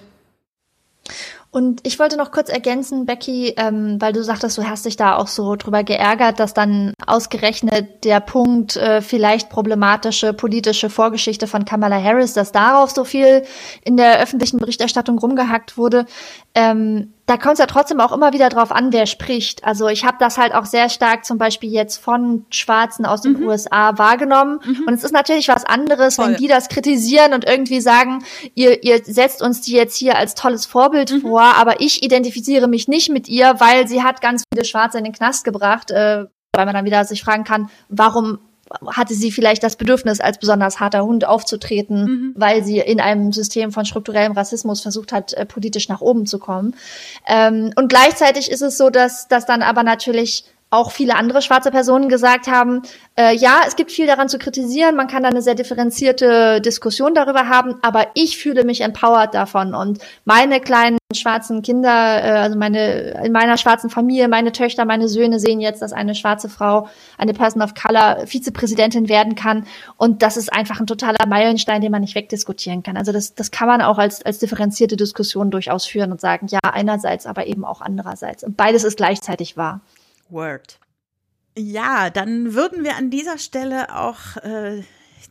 Und 1.54 1.82
ich 1.84 2.00
wollte 2.00 2.18
noch 2.18 2.32
kurz 2.32 2.50
ergänzen, 2.50 3.06
Becky, 3.06 3.54
ähm, 3.58 4.02
weil 4.02 4.12
du 4.12 4.24
sagtest, 4.24 4.58
du 4.58 4.68
hast 4.68 4.86
dich 4.88 4.98
da 4.98 5.16
auch 5.16 5.28
so 5.28 5.56
drüber 5.56 5.84
geärgert, 5.84 6.40
dass 6.40 6.56
dann 6.56 6.96
ausgerechnet 7.06 8.04
der 8.06 8.22
Punkt 8.22 8.76
äh, 8.76 9.02
vielleicht 9.02 9.52
problematische 9.52 10.34
politische 10.34 10.90
Vorgeschichte 10.90 11.46
von 11.46 11.64
Kamala 11.64 12.02
Harris, 12.02 12.34
dass 12.34 12.52
darauf 12.54 12.90
so 12.90 13.04
viel 13.04 13.44
in 13.84 13.98
der 13.98 14.20
öffentlichen 14.20 14.58
Berichterstattung 14.58 15.20
rumgehackt 15.20 15.78
wurde. 15.78 16.08
Ähm, 16.56 17.14
da 17.26 17.38
kommt 17.38 17.54
es 17.54 17.60
ja 17.60 17.68
trotzdem 17.68 18.02
auch 18.02 18.12
immer 18.12 18.34
wieder 18.34 18.50
drauf 18.50 18.72
an, 18.72 18.92
wer 18.92 19.06
spricht. 19.06 19.64
Also 19.64 19.88
ich 19.88 20.04
habe 20.04 20.18
das 20.20 20.38
halt 20.38 20.54
auch 20.54 20.66
sehr 20.66 20.90
stark 20.90 21.24
zum 21.24 21.38
Beispiel 21.38 21.72
jetzt 21.72 21.98
von 21.98 22.46
Schwarzen 22.50 23.06
aus 23.06 23.22
den 23.22 23.40
mhm. 23.40 23.48
USA 23.48 23.98
wahrgenommen. 23.98 24.60
Mhm. 24.64 24.84
Und 24.88 24.94
es 24.94 25.04
ist 25.06 25.14
natürlich 25.14 25.48
was 25.48 25.64
anderes, 25.64 26.16
Voll. 26.16 26.28
wenn 26.28 26.36
die 26.36 26.48
das 26.48 26.68
kritisieren 26.68 27.34
und 27.34 27.46
irgendwie 27.46 27.80
sagen, 27.80 28.26
ihr, 28.56 28.84
ihr 28.84 29.02
setzt 29.04 29.42
uns 29.42 29.62
die 29.62 29.74
jetzt 29.74 29.96
hier 29.96 30.18
als 30.18 30.36
tolles 30.36 30.66
Vorbild 30.66 31.12
mhm. 31.12 31.22
vor, 31.22 31.42
aber 31.42 31.80
ich 31.80 32.04
identifiziere 32.04 32.68
mich 32.68 32.90
nicht 32.90 33.10
mit 33.10 33.30
ihr, 33.30 33.56
weil 33.60 33.88
sie 33.88 34.04
hat 34.04 34.20
ganz 34.20 34.44
viele 34.54 34.66
Schwarze 34.66 34.98
in 34.98 35.06
den 35.06 35.14
Knast 35.14 35.46
gebracht. 35.46 35.92
Äh, 35.92 36.26
weil 36.56 36.66
man 36.66 36.76
dann 36.76 36.86
wieder 36.86 37.04
sich 37.04 37.24
fragen 37.24 37.44
kann, 37.44 37.70
warum 37.90 38.38
hatte 38.88 39.14
sie 39.14 39.32
vielleicht 39.32 39.64
das 39.64 39.76
Bedürfnis, 39.76 40.20
als 40.20 40.38
besonders 40.40 40.80
harter 40.80 41.04
Hund 41.04 41.26
aufzutreten, 41.26 42.04
mhm. 42.04 42.34
weil 42.36 42.64
sie 42.64 42.80
in 42.80 43.00
einem 43.00 43.32
System 43.32 43.72
von 43.72 43.86
strukturellem 43.86 44.34
Rassismus 44.34 44.82
versucht 44.82 45.12
hat, 45.12 45.34
äh, 45.34 45.46
politisch 45.46 45.90
nach 45.90 46.02
oben 46.02 46.26
zu 46.26 46.40
kommen. 46.40 46.76
Ähm, 47.28 47.72
und 47.76 47.90
gleichzeitig 47.90 48.50
ist 48.50 48.62
es 48.62 48.78
so, 48.78 48.90
dass, 48.90 49.28
dass 49.28 49.46
dann 49.46 49.62
aber 49.62 49.84
natürlich 49.84 50.46
auch 50.74 50.92
viele 50.92 51.16
andere 51.16 51.42
schwarze 51.42 51.70
Personen 51.70 52.10
gesagt 52.10 52.48
haben, 52.48 52.82
äh, 53.16 53.36
ja, 53.36 53.62
es 53.68 53.76
gibt 53.76 53.92
viel 53.92 54.08
daran 54.08 54.28
zu 54.28 54.40
kritisieren, 54.40 54.96
man 54.96 55.08
kann 55.08 55.22
da 55.22 55.30
eine 55.30 55.44
sehr 55.44 55.54
differenzierte 55.54 56.62
Diskussion 56.62 57.14
darüber 57.14 57.48
haben, 57.48 57.76
aber 57.84 58.08
ich 58.16 58.38
fühle 58.38 58.64
mich 58.64 58.82
empowered 58.82 59.36
davon 59.36 59.76
und 59.76 60.00
meine 60.26 60.60
kleinen 60.60 60.98
schwarzen 61.14 61.62
Kinder, 61.62 61.90
äh, 61.92 62.32
also 62.40 62.58
meine 62.58 63.24
in 63.24 63.32
meiner 63.32 63.58
schwarzen 63.58 63.92
Familie, 63.92 64.28
meine 64.28 64.52
Töchter, 64.52 64.86
meine 64.86 65.08
Söhne 65.08 65.40
sehen 65.40 65.62
jetzt, 65.62 65.84
dass 65.84 65.94
eine 65.94 66.16
schwarze 66.16 66.50
Frau, 66.50 66.88
eine 67.20 67.34
Person 67.34 67.62
of 67.62 67.76
Color 67.76 68.26
Vizepräsidentin 68.26 69.10
werden 69.10 69.36
kann 69.36 69.68
und 69.98 70.24
das 70.24 70.38
ist 70.38 70.52
einfach 70.52 70.80
ein 70.80 70.88
totaler 70.88 71.28
Meilenstein, 71.28 71.82
den 71.82 71.92
man 71.92 72.02
nicht 72.02 72.16
wegdiskutieren 72.16 72.82
kann. 72.82 72.98
Also 72.98 73.12
das 73.12 73.36
das 73.36 73.52
kann 73.52 73.68
man 73.68 73.82
auch 73.84 74.00
als 74.00 74.26
als 74.26 74.40
differenzierte 74.40 74.98
Diskussion 74.98 75.52
durchaus 75.52 75.86
führen 75.86 76.12
und 76.12 76.20
sagen, 76.20 76.48
ja, 76.48 76.60
einerseits, 76.64 77.28
aber 77.28 77.46
eben 77.46 77.64
auch 77.64 77.82
andererseits 77.82 78.44
und 78.44 78.58
beides 78.58 78.84
ist 78.84 78.98
gleichzeitig 78.98 79.56
wahr. 79.56 79.82
Word. 80.30 80.80
Ja, 81.58 82.10
dann 82.10 82.56
würden 82.56 82.84
wir 82.84 82.96
an 82.96 83.12
dieser 83.12 83.38
Stelle 83.38 83.96
auch 83.96 84.38
äh, 84.38 84.82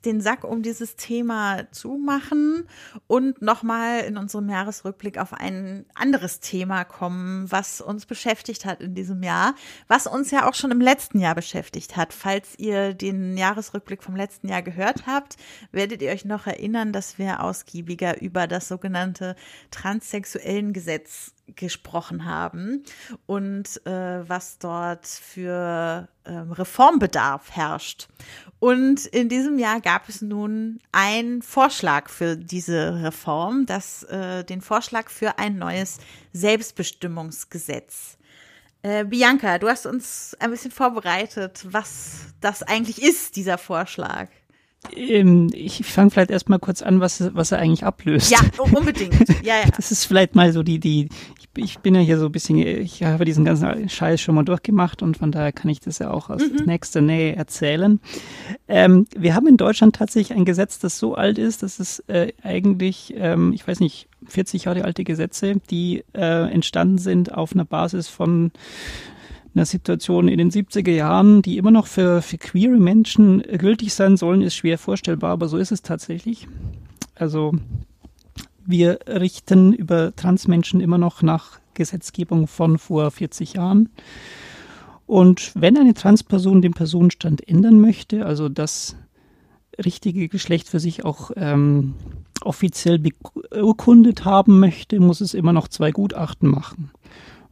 den 0.05 0.21
Sack 0.21 0.45
um 0.45 0.63
dieses 0.63 0.97
Thema 0.97 1.71
zumachen 1.71 2.69
und 3.07 3.43
nochmal 3.43 4.01
in 4.01 4.17
unserem 4.17 4.49
Jahresrückblick 4.49 5.19
auf 5.19 5.33
ein 5.33 5.87
anderes 5.95 6.41
Thema 6.41 6.85
kommen, 6.85 7.51
was 7.51 7.81
uns 7.81 8.07
beschäftigt 8.07 8.65
hat 8.65 8.81
in 8.81 8.95
diesem 8.95 9.23
Jahr, 9.23 9.55
was 9.89 10.07
uns 10.07 10.31
ja 10.31 10.49
auch 10.49 10.55
schon 10.55 10.71
im 10.71 10.81
letzten 10.81 11.19
Jahr 11.19 11.35
beschäftigt 11.35 11.97
hat. 11.97 12.13
Falls 12.13 12.59
ihr 12.59 12.95
den 12.95 13.37
Jahresrückblick 13.37 14.03
vom 14.03 14.17
letzten 14.17 14.49
Jahr 14.49 14.63
gehört 14.63 15.07
habt, 15.07 15.37
werdet 15.71 16.03
ihr 16.03 16.11
euch 16.11 16.25
noch 16.25 16.47
erinnern, 16.47 16.93
dass 16.93 17.19
wir 17.19 17.43
ausgiebiger 17.43 18.21
über 18.21 18.47
das 18.47 18.69
sogenannte 18.69 19.37
transsexuellen 19.71 20.73
Gesetz 20.73 21.33
gesprochen 21.47 22.25
haben 22.25 22.85
und 23.27 23.85
äh, 23.87 24.29
was 24.29 24.59
dort 24.59 25.07
für 25.07 26.09
äh, 26.25 26.33
Reformbedarf 26.33 27.51
herrscht. 27.51 28.09
Und 28.59 29.07
in 29.07 29.29
diesem 29.29 29.59
Jahr 29.59 29.81
gab 29.81 30.09
es 30.09 30.23
nun 30.23 30.81
einen 30.93 31.43
Vorschlag 31.43 32.09
für 32.09 32.37
diese 32.37 33.03
Reform, 33.03 33.67
das, 33.67 34.05
äh, 34.05 34.45
den 34.45 34.61
Vorschlag 34.61 35.11
für 35.11 35.39
ein 35.39 35.59
neues 35.59 35.99
Selbstbestimmungsgesetz. 36.33 38.19
Äh, 38.83 39.05
Bianca, 39.05 39.59
du 39.59 39.69
hast 39.69 39.87
uns 39.87 40.37
ein 40.41 40.51
bisschen 40.51 40.71
vorbereitet, 40.71 41.67
was 41.69 42.35
das 42.41 42.63
eigentlich 42.63 43.01
ist, 43.03 43.37
dieser 43.37 43.59
Vorschlag. 43.59 44.29
Ähm, 44.97 45.51
ich 45.55 45.85
fange 45.85 46.11
vielleicht 46.11 46.31
erstmal 46.31 46.59
kurz 46.59 46.83
an, 46.83 47.01
was, 47.01 47.35
was 47.35 47.53
er 47.53 47.59
eigentlich 47.59 47.85
ablöst. 47.85 48.31
Ja, 48.31 48.41
unbedingt. 48.59 49.13
Ja, 49.43 49.55
ja. 49.57 49.71
Das 49.77 49.91
ist 49.91 50.05
vielleicht 50.05 50.35
mal 50.35 50.53
so 50.53 50.63
die, 50.63 50.79
die, 50.79 51.09
ich, 51.39 51.49
ich 51.65 51.79
bin 51.81 51.95
ja 51.95 52.01
hier 52.01 52.19
so 52.19 52.27
ein 52.27 52.33
bisschen, 52.33 52.59
ich 52.59 53.03
habe 53.03 53.25
diesen 53.25 53.45
ganzen 53.45 53.89
Scheiß 53.89 54.21
schon 54.21 54.35
mal 54.35 54.45
durchgemacht 54.45 55.03
und 55.03 55.17
von 55.17 55.33
daher 55.33 55.53
kann 55.53 55.71
ich 55.71 55.81
das 55.81 55.99
ja 55.99 56.11
auch 56.11 56.31
aus 56.31 56.43
mhm. 56.43 56.67
nächster 56.67 57.01
Nähe 57.01 57.35
erzählen. 57.35 58.01
Ähm, 58.69 59.07
wir 59.17 59.35
haben 59.35 59.49
in 59.49 59.57
Deutschland 59.57 59.97
tatsächlich 59.97 60.37
ein 60.37 60.45
Gesetz, 60.45 60.79
das 60.79 60.99
so 60.99 61.15
alt 61.15 61.39
ist, 61.39 61.63
dass 61.63 61.81
es 61.81 62.01
äh, 62.09 62.33
eigentlich, 62.43 63.15
ähm, 63.17 63.53
ich 63.53 63.67
weiß 63.67 63.81
nicht, 63.81 64.09
40 64.27 64.65
Jahre 64.65 64.85
alte 64.85 65.03
Gesetze, 65.03 65.57
die 65.71 66.05
äh, 66.15 66.53
entstanden 66.53 66.99
sind 66.99 67.35
auf 67.35 67.53
einer 67.53 67.65
Basis 67.65 68.09
von 68.09 68.53
einer 69.55 69.67
Situation 69.67 70.29
in 70.29 70.39
den 70.39 70.51
70er 70.51 70.91
Jahren, 70.91 71.43
die 71.43 71.59
immer 71.59 71.71
noch 71.71 71.87
für, 71.87 72.23
für 72.23 72.39
queere 72.39 72.79
Menschen 72.79 73.43
gültig 73.43 73.95
sein 73.95 74.17
sollen, 74.17 74.43
ist 74.43 74.55
schwer 74.55 74.79
vorstellbar, 74.79 75.31
aber 75.31 75.49
so 75.49 75.59
ist 75.59 75.73
es 75.73 75.83
tatsächlich. 75.83 76.49
Also 77.15 77.53
wir 78.65 79.01
richten 79.07 79.73
über 79.73 80.15
Transmenschen 80.15 80.81
immer 80.81 80.99
noch 80.99 81.23
nach 81.23 81.61
Gesetzgebung 81.75 82.47
von 82.47 82.79
vor 82.79 83.11
40 83.11 83.55
Jahren. 83.55 83.89
Und 85.07 85.53
wenn 85.55 85.77
eine 85.77 85.95
Transperson 85.95 86.63
den 86.63 86.73
Personenstand 86.73 87.47
ändern 87.47 87.81
möchte, 87.81 88.25
also 88.25 88.49
das 88.49 88.97
richtige 89.85 90.29
Geschlecht 90.29 90.69
für 90.69 90.81
sich 90.81 91.05
auch 91.05 91.31
ähm, 91.37 91.95
offiziell 92.43 92.99
beurkundet 92.99 94.25
haben 94.25 94.61
möchte, 94.61 95.01
muss 95.01 95.21
es 95.21 95.35
immer 95.35 95.53
noch 95.53 95.69
zwei 95.69 95.91
Gutachten 95.91 96.49
machen. 96.49 96.91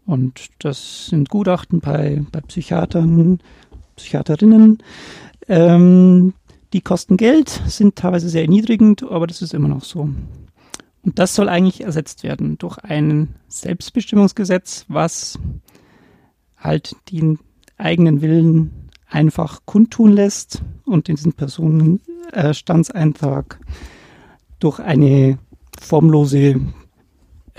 Und 0.06 0.48
das 0.58 1.06
sind 1.06 1.28
Gutachten 1.28 1.80
bei, 1.80 2.24
bei 2.32 2.40
Psychiatern, 2.40 3.38
Psychiaterinnen. 3.96 4.78
Ähm, 5.48 6.34
die 6.72 6.80
kosten 6.80 7.16
Geld, 7.16 7.48
sind 7.66 7.96
teilweise 7.96 8.28
sehr 8.28 8.42
erniedrigend, 8.42 9.02
aber 9.02 9.26
das 9.26 9.42
ist 9.42 9.54
immer 9.54 9.66
noch 9.68 9.82
so. 9.84 10.08
Und 11.02 11.18
das 11.18 11.34
soll 11.34 11.48
eigentlich 11.48 11.80
ersetzt 11.82 12.22
werden 12.22 12.58
durch 12.58 12.78
ein 12.78 13.34
Selbstbestimmungsgesetz, 13.48 14.84
was 14.88 15.38
halt 16.56 16.94
den 17.10 17.40
eigenen 17.78 18.20
Willen 18.20 18.90
einfach 19.08 19.62
kundtun 19.64 20.12
lässt 20.12 20.62
und 20.84 21.08
diesen 21.08 21.32
Personenstandseintrag 21.32 23.58
durch 24.58 24.78
eine 24.78 25.38
formlose 25.80 26.60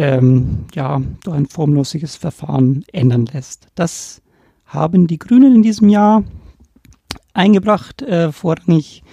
ähm, 0.02 0.66
ja, 0.74 1.00
durch 1.24 1.38
ein 1.38 1.46
formloses 1.46 2.16
Verfahren 2.16 2.84
ändern 2.92 3.28
lässt. 3.28 3.68
Das 3.76 4.22
haben 4.66 5.06
die 5.06 5.20
Grünen 5.20 5.56
in 5.56 5.62
diesem 5.62 5.90
Jahr 5.90 6.24
eingebracht, 7.34 8.02
äh, 8.02 8.32
vorrangig 8.32 9.04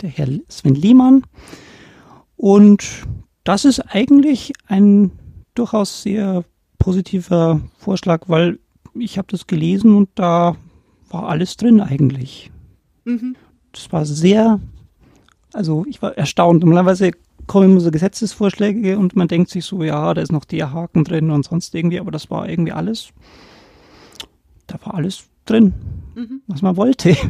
der 0.00 0.08
Herr 0.08 0.28
Sven 0.48 0.74
Lehmann. 0.74 1.24
Und 2.36 3.06
das 3.44 3.66
ist 3.66 3.80
eigentlich 3.80 4.52
ein 4.66 5.12
durchaus 5.54 6.02
sehr 6.02 6.44
positiver 6.78 7.60
Vorschlag, 7.76 8.28
weil 8.28 8.58
ich 8.94 9.18
habe 9.18 9.28
das 9.30 9.46
gelesen 9.46 9.94
und 9.94 10.08
da 10.14 10.56
war 11.10 11.28
alles 11.28 11.58
drin 11.58 11.82
eigentlich. 11.82 12.50
Mhm. 13.04 13.36
Das 13.72 13.92
war 13.92 14.06
sehr, 14.06 14.58
also 15.52 15.84
ich 15.86 16.00
war 16.00 16.16
erstaunt. 16.16 16.60
Normalerweise 16.60 17.10
kommen 17.50 17.80
so 17.80 17.90
Gesetzesvorschläge 17.90 18.96
und 18.96 19.16
man 19.16 19.26
denkt 19.26 19.50
sich 19.50 19.64
so, 19.64 19.82
ja, 19.82 20.14
da 20.14 20.22
ist 20.22 20.30
noch 20.30 20.44
der 20.44 20.72
Haken 20.72 21.02
drin 21.02 21.32
und 21.32 21.44
sonst 21.44 21.74
irgendwie, 21.74 21.98
aber 21.98 22.12
das 22.12 22.30
war 22.30 22.48
irgendwie 22.48 22.70
alles, 22.70 23.08
da 24.68 24.78
war 24.84 24.94
alles 24.94 25.24
drin, 25.46 25.74
mhm. 26.14 26.42
was 26.46 26.62
man 26.62 26.76
wollte. 26.76 27.16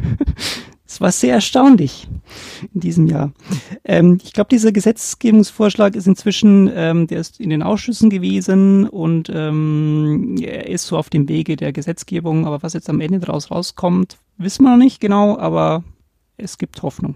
Es 0.85 0.99
war 0.99 1.13
sehr 1.13 1.35
erstaunlich 1.35 2.09
in 2.73 2.81
diesem 2.81 3.07
Jahr. 3.07 3.31
Ähm, 3.85 4.17
ich 4.21 4.33
glaube, 4.33 4.49
dieser 4.49 4.73
Gesetzgebungsvorschlag 4.73 5.95
ist 5.95 6.05
inzwischen, 6.05 6.69
ähm, 6.75 7.07
der 7.07 7.21
ist 7.21 7.39
in 7.39 7.49
den 7.49 7.63
Ausschüssen 7.63 8.09
gewesen 8.09 8.89
und 8.89 9.31
ähm, 9.33 10.35
er 10.41 10.67
ist 10.67 10.87
so 10.87 10.97
auf 10.97 11.09
dem 11.09 11.29
Wege 11.29 11.55
der 11.55 11.71
Gesetzgebung. 11.71 12.45
Aber 12.45 12.61
was 12.61 12.73
jetzt 12.73 12.89
am 12.89 12.99
Ende 12.99 13.19
daraus 13.19 13.51
rauskommt, 13.51 14.17
wissen 14.37 14.63
wir 14.63 14.71
noch 14.71 14.83
nicht 14.83 14.99
genau, 14.99 15.37
aber 15.37 15.85
es 16.35 16.57
gibt 16.57 16.83
Hoffnung 16.83 17.15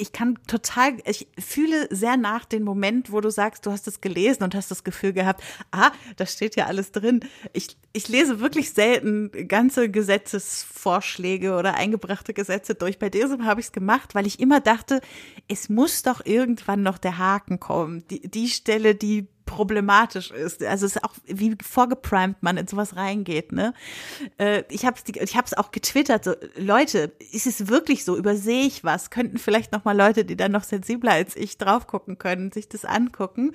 ich 0.00 0.12
kann 0.12 0.38
total, 0.46 0.96
ich 1.04 1.26
fühle 1.38 1.88
sehr 1.90 2.16
nach 2.16 2.44
den 2.44 2.62
Moment, 2.62 3.10
wo 3.10 3.20
du 3.20 3.30
sagst, 3.30 3.66
du 3.66 3.72
hast 3.72 3.88
es 3.88 4.00
gelesen 4.00 4.44
und 4.44 4.54
hast 4.54 4.70
das 4.70 4.84
Gefühl 4.84 5.12
gehabt, 5.12 5.42
ah, 5.72 5.90
da 6.16 6.24
steht 6.24 6.54
ja 6.54 6.66
alles 6.66 6.92
drin. 6.92 7.20
Ich, 7.52 7.76
ich 7.92 8.08
lese 8.08 8.38
wirklich 8.38 8.72
selten 8.72 9.32
ganze 9.48 9.90
Gesetzesvorschläge 9.90 11.56
oder 11.56 11.74
eingebrachte 11.74 12.32
Gesetze 12.32 12.76
durch. 12.76 13.00
Bei 13.00 13.10
diesem 13.10 13.44
habe 13.44 13.60
ich 13.60 13.66
es 13.66 13.72
gemacht, 13.72 14.14
weil 14.14 14.28
ich 14.28 14.38
immer 14.38 14.60
dachte, 14.60 15.00
es 15.48 15.68
muss 15.68 16.04
doch 16.04 16.24
irgendwann 16.24 16.82
noch 16.82 16.98
der 16.98 17.18
Haken 17.18 17.58
kommen. 17.58 18.06
Die, 18.08 18.22
die 18.22 18.48
Stelle, 18.48 18.94
die 18.94 19.26
problematisch 19.48 20.30
ist. 20.30 20.62
Also 20.62 20.86
es 20.86 20.96
ist 20.96 21.04
auch, 21.04 21.14
wie 21.24 21.56
vorgeprimed 21.62 22.42
man 22.42 22.58
in 22.58 22.68
sowas 22.68 22.96
reingeht. 22.96 23.50
Ne? 23.50 23.72
Äh, 24.36 24.62
ich 24.68 24.84
habe 24.84 24.98
es 24.98 25.54
auch 25.54 25.70
getwittert, 25.70 26.24
so, 26.24 26.34
Leute, 26.56 27.12
ist 27.32 27.46
es 27.46 27.66
wirklich 27.68 28.04
so? 28.04 28.16
Übersehe 28.16 28.66
ich 28.66 28.84
was? 28.84 29.10
Könnten 29.10 29.38
vielleicht 29.38 29.72
noch 29.72 29.84
mal 29.84 29.96
Leute, 29.96 30.26
die 30.26 30.36
dann 30.36 30.52
noch 30.52 30.64
sensibler 30.64 31.12
als 31.12 31.34
ich 31.34 31.56
drauf 31.56 31.86
gucken 31.86 32.18
können, 32.18 32.52
sich 32.52 32.68
das 32.68 32.84
angucken. 32.84 33.52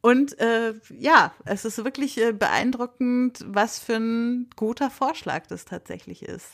Und 0.00 0.38
äh, 0.40 0.72
ja, 0.98 1.32
es 1.44 1.66
ist 1.66 1.84
wirklich 1.84 2.18
äh, 2.18 2.32
beeindruckend, 2.32 3.44
was 3.46 3.78
für 3.78 3.96
ein 3.96 4.48
guter 4.56 4.90
Vorschlag 4.90 5.46
das 5.46 5.66
tatsächlich 5.66 6.22
ist. 6.22 6.46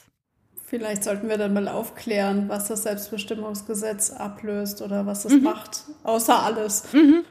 Vielleicht 0.64 1.04
sollten 1.04 1.28
wir 1.28 1.38
dann 1.38 1.54
mal 1.54 1.68
aufklären, 1.68 2.48
was 2.48 2.66
das 2.68 2.82
Selbstbestimmungsgesetz 2.82 4.10
ablöst 4.10 4.82
oder 4.82 5.06
was 5.06 5.24
es 5.24 5.32
mhm. 5.32 5.44
macht, 5.44 5.84
außer 6.02 6.42
alles. 6.42 6.92
Mhm 6.92 7.24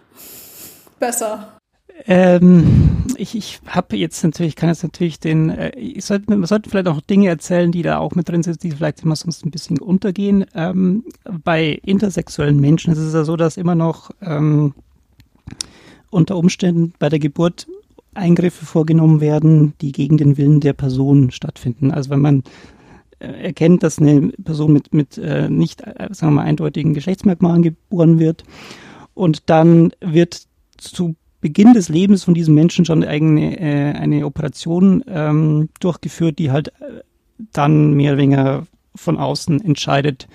besser? 1.00 1.60
Ähm, 2.06 3.06
ich 3.18 3.36
ich 3.36 3.60
habe 3.66 3.98
jetzt 3.98 4.24
natürlich, 4.24 4.56
kann 4.56 4.70
jetzt 4.70 4.84
natürlich 4.84 5.20
den, 5.20 5.50
äh, 5.50 5.78
ich 5.78 6.06
sollte, 6.06 6.32
man 6.32 6.46
sollte 6.46 6.70
vielleicht 6.70 6.88
auch 6.88 7.02
Dinge 7.02 7.28
erzählen, 7.28 7.72
die 7.72 7.82
da 7.82 7.98
auch 7.98 8.16
mit 8.16 8.30
drin 8.30 8.44
sind, 8.44 8.64
die 8.64 8.72
vielleicht 8.72 9.04
immer 9.04 9.16
sonst 9.16 9.46
ein 9.46 9.52
bisschen 9.52 9.80
untergehen. 9.80 10.46
Ähm, 10.56 11.04
bei 11.44 11.80
intersexuellen 11.84 12.60
Menschen 12.60 12.94
ist 12.94 13.00
es 13.00 13.14
ja 13.14 13.24
so, 13.24 13.36
dass 13.36 13.58
immer 13.58 13.76
noch 13.76 14.12
ähm, 14.22 14.74
unter 16.10 16.38
Umständen 16.38 16.94
bei 17.00 17.10
der 17.10 17.20
Geburt 17.20 17.68
Eingriffe 18.14 18.66
vorgenommen 18.66 19.22
werden, 19.22 19.74
die 19.82 19.92
gegen 19.92 20.18
den 20.18 20.38
Willen 20.38 20.60
der 20.60 20.74
Person 20.74 21.32
stattfinden. 21.32 21.92
Also 21.92 22.10
wenn 22.10 22.22
man 22.22 22.44
äh, 23.20 23.28
erkennt, 23.28 23.84
dass 23.84 24.00
eine 24.00 24.30
Person 24.44 24.74
mit, 24.74 24.94
mit 24.94 25.18
äh, 25.18 25.50
nicht, 25.50 25.82
äh, 25.82 26.08
sagen 26.12 26.34
wir 26.34 26.42
mal, 26.42 26.44
eindeutigen 26.44 26.94
Geschlechtsmerkmalen 26.94 27.62
geboren 27.62 28.20
wird 28.20 28.44
und 29.14 29.50
dann 29.50 29.92
wird 30.02 30.48
zu 30.82 31.16
Beginn 31.42 31.74
des 31.74 31.90
Lebens 31.90 32.26
von 32.26 32.34
diesem 32.34 32.54
Menschen 32.54 32.86
schon 32.86 33.04
eine, 33.04 33.60
äh, 33.60 33.94
eine 33.98 34.26
Operation 34.26 35.04
ähm, 35.08 35.70
durchgeführt, 35.80 36.38
die 36.38 36.52
halt 36.52 36.70
äh, 36.82 37.02
dann 37.54 37.94
mehr 37.94 38.14
oder 38.14 38.22
weniger 38.22 38.68
von 38.96 39.18
außen 39.18 39.62
entscheidet, 39.64 40.28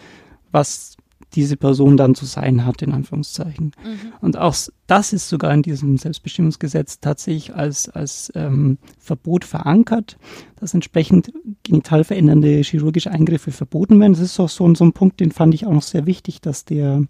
was 0.51 0.97
diese 1.35 1.57
Person 1.57 1.97
dann 1.97 2.15
zu 2.15 2.27
sein 2.27 2.65
hat, 2.65 2.81
in 2.81 2.93
Anführungszeichen. 2.93 3.73
Mhm. 3.85 4.13
Und 4.21 4.39
auch 4.39 4.55
das 4.87 5.13
ist 5.13 5.29
sogar 5.29 5.53
in 5.53 5.63
diesem 5.63 5.99
Selbstbestimmungsgesetz 5.99 7.01
tatsächlich 7.01 7.55
als, 7.55 7.89
als 7.89 8.33
ähm, 8.35 8.79
Verbot 8.99 9.45
verankert, 9.45 10.17
dass 10.57 10.75
entsprechend 10.75 11.33
genital 11.65 12.05
verändernde 12.05 12.63
chirurgische 12.63 13.11
Eingriffe 13.11 13.51
verboten 13.51 14.01
werden. 14.01 14.13
Das 14.13 14.23
ist 14.23 14.39
auch 14.39 14.49
so, 14.49 14.73
so 14.75 14.85
ein 14.85 14.93
Punkt, 14.93 15.21
den 15.21 15.33
fand 15.33 15.55
ich 15.55 15.67
auch 15.67 15.73
noch 15.73 15.83
sehr 15.83 16.07
wichtig, 16.07 16.41
dass 16.41 16.65
der 16.65 17.03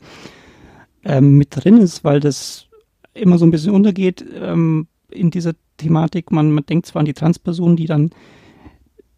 ähm, 1.04 1.36
mit 1.36 1.48
drin 1.50 1.76
ist, 1.76 2.02
weil 2.02 2.20
das 2.20 2.66
immer 3.14 3.38
so 3.38 3.46
ein 3.46 3.50
bisschen 3.50 3.72
untergeht 3.72 4.24
ähm, 4.40 4.86
in 5.10 5.30
dieser 5.30 5.54
Thematik. 5.76 6.30
Man, 6.30 6.50
man 6.50 6.66
denkt 6.66 6.86
zwar 6.86 7.00
an 7.00 7.06
die 7.06 7.14
Transpersonen, 7.14 7.76
die 7.76 7.86
dann 7.86 8.10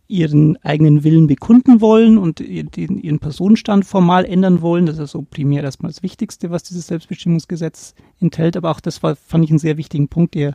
ihren 0.08 0.56
eigenen 0.62 1.02
Willen 1.02 1.26
bekunden 1.26 1.80
wollen 1.80 2.16
und 2.16 2.38
den, 2.38 2.98
ihren 2.98 3.18
Personenstand 3.18 3.84
formal 3.84 4.24
ändern 4.24 4.62
wollen. 4.62 4.86
Das 4.86 4.98
ist 4.98 5.10
so 5.10 5.22
primär 5.22 5.64
erstmal 5.64 5.90
das 5.90 6.02
Wichtigste, 6.02 6.50
was 6.50 6.62
dieses 6.62 6.86
Selbstbestimmungsgesetz 6.86 7.94
enthält. 8.20 8.56
Aber 8.56 8.70
auch 8.70 8.80
das 8.80 9.02
war, 9.02 9.16
fand 9.16 9.44
ich 9.44 9.50
einen 9.50 9.58
sehr 9.58 9.76
wichtigen 9.76 10.08
Punkt, 10.08 10.34
der 10.34 10.54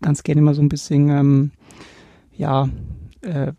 ganz 0.00 0.22
gerne 0.22 0.42
mal 0.42 0.54
so 0.54 0.62
ein 0.62 0.68
bisschen, 0.68 1.08
ähm, 1.08 1.50
ja, 2.36 2.68
äh, 3.20 3.52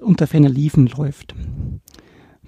unter 0.00 0.26
ferner 0.26 0.48
Liefen 0.48 0.86
läuft. 0.86 1.34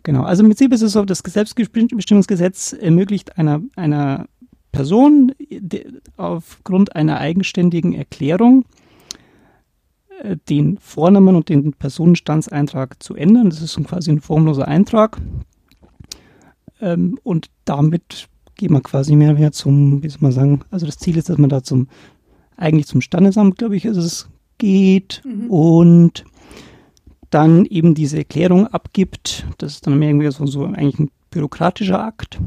Genau, 0.02 0.22
also 0.22 0.42
im 0.42 0.50
Prinzip 0.50 0.72
ist 0.72 0.82
es 0.82 0.92
so, 0.92 1.04
das 1.04 1.22
Selbstbestimmungsgesetz 1.24 2.74
ermöglicht 2.74 3.38
einer, 3.38 3.62
einer 3.76 4.26
Person 4.74 5.32
aufgrund 6.16 6.96
einer 6.96 7.18
eigenständigen 7.18 7.94
Erklärung 7.94 8.64
äh, 10.22 10.36
den 10.48 10.78
Vornamen 10.78 11.36
und 11.36 11.48
den 11.48 11.72
Personenstandseintrag 11.72 13.02
zu 13.02 13.14
ändern. 13.14 13.50
Das 13.50 13.62
ist 13.62 13.76
quasi 13.84 14.10
ein 14.10 14.20
formloser 14.20 14.66
Eintrag. 14.66 15.18
Ähm, 16.80 17.18
und 17.22 17.50
damit 17.64 18.28
geht 18.56 18.70
man 18.70 18.82
quasi 18.82 19.14
mehr 19.14 19.36
wieder 19.36 19.52
zum, 19.52 20.02
wie 20.02 20.08
soll 20.08 20.22
man 20.22 20.32
sagen, 20.32 20.60
also 20.70 20.86
das 20.86 20.98
Ziel 20.98 21.16
ist, 21.16 21.28
dass 21.28 21.38
man 21.38 21.50
da 21.50 21.62
zum, 21.62 21.88
eigentlich 22.56 22.86
zum 22.86 23.00
Standesamt, 23.00 23.58
glaube 23.58 23.76
ich, 23.76 23.86
also 23.86 24.00
es 24.00 24.28
geht 24.58 25.22
mhm. 25.24 25.50
und 25.50 26.24
dann 27.30 27.64
eben 27.64 27.94
diese 27.94 28.18
Erklärung 28.18 28.66
abgibt. 28.68 29.46
Das 29.58 29.72
ist 29.72 29.86
dann 29.86 29.98
mehr 29.98 30.08
irgendwie 30.08 30.30
so, 30.30 30.46
so 30.46 30.64
eigentlich 30.64 30.98
ein 30.98 31.10
bürokratischer 31.30 32.04
Akt 32.04 32.40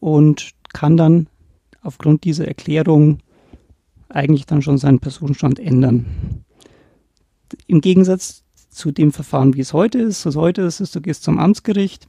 und 0.00 0.50
kann 0.72 0.96
dann 0.96 1.28
aufgrund 1.82 2.24
dieser 2.24 2.46
Erklärung 2.46 3.18
eigentlich 4.08 4.46
dann 4.46 4.62
schon 4.62 4.78
seinen 4.78 5.00
Personenstand 5.00 5.58
ändern. 5.58 6.06
Im 7.66 7.80
Gegensatz 7.80 8.44
zu 8.70 8.92
dem 8.92 9.12
Verfahren, 9.12 9.54
wie 9.54 9.60
es 9.60 9.72
heute 9.72 9.98
ist, 9.98 10.26
also 10.26 10.40
heute 10.40 10.62
ist 10.62 10.80
es, 10.80 10.92
du 10.92 11.00
gehst 11.00 11.22
zum 11.22 11.38
Amtsgericht, 11.38 12.06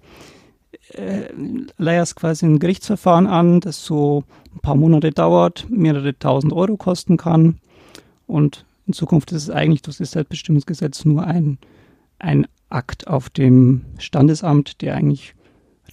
äh, 0.89 1.29
leierst 1.77 2.15
quasi 2.15 2.45
ein 2.45 2.59
Gerichtsverfahren 2.59 3.27
an, 3.27 3.61
das 3.61 3.83
so 3.83 4.23
ein 4.53 4.59
paar 4.59 4.75
Monate 4.75 5.11
dauert, 5.11 5.67
mehrere 5.69 6.17
tausend 6.17 6.53
Euro 6.53 6.77
kosten 6.77 7.17
kann 7.17 7.59
und 8.27 8.65
in 8.87 8.93
Zukunft 8.93 9.31
ist 9.31 9.43
es 9.43 9.49
eigentlich 9.49 9.81
durch 9.81 9.97
das 9.97 10.11
Selbstbestimmungsgesetz 10.11 11.05
nur 11.05 11.25
ein, 11.25 11.59
ein 12.19 12.47
Akt 12.69 13.07
auf 13.07 13.29
dem 13.29 13.85
Standesamt, 13.97 14.81
der 14.81 14.95
eigentlich 14.95 15.35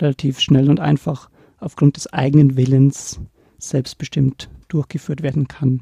relativ 0.00 0.40
schnell 0.40 0.70
und 0.70 0.80
einfach 0.80 1.30
aufgrund 1.60 1.96
des 1.96 2.12
eigenen 2.12 2.56
Willens 2.56 3.20
selbstbestimmt 3.58 4.48
durchgeführt 4.68 5.22
werden 5.22 5.48
kann. 5.48 5.80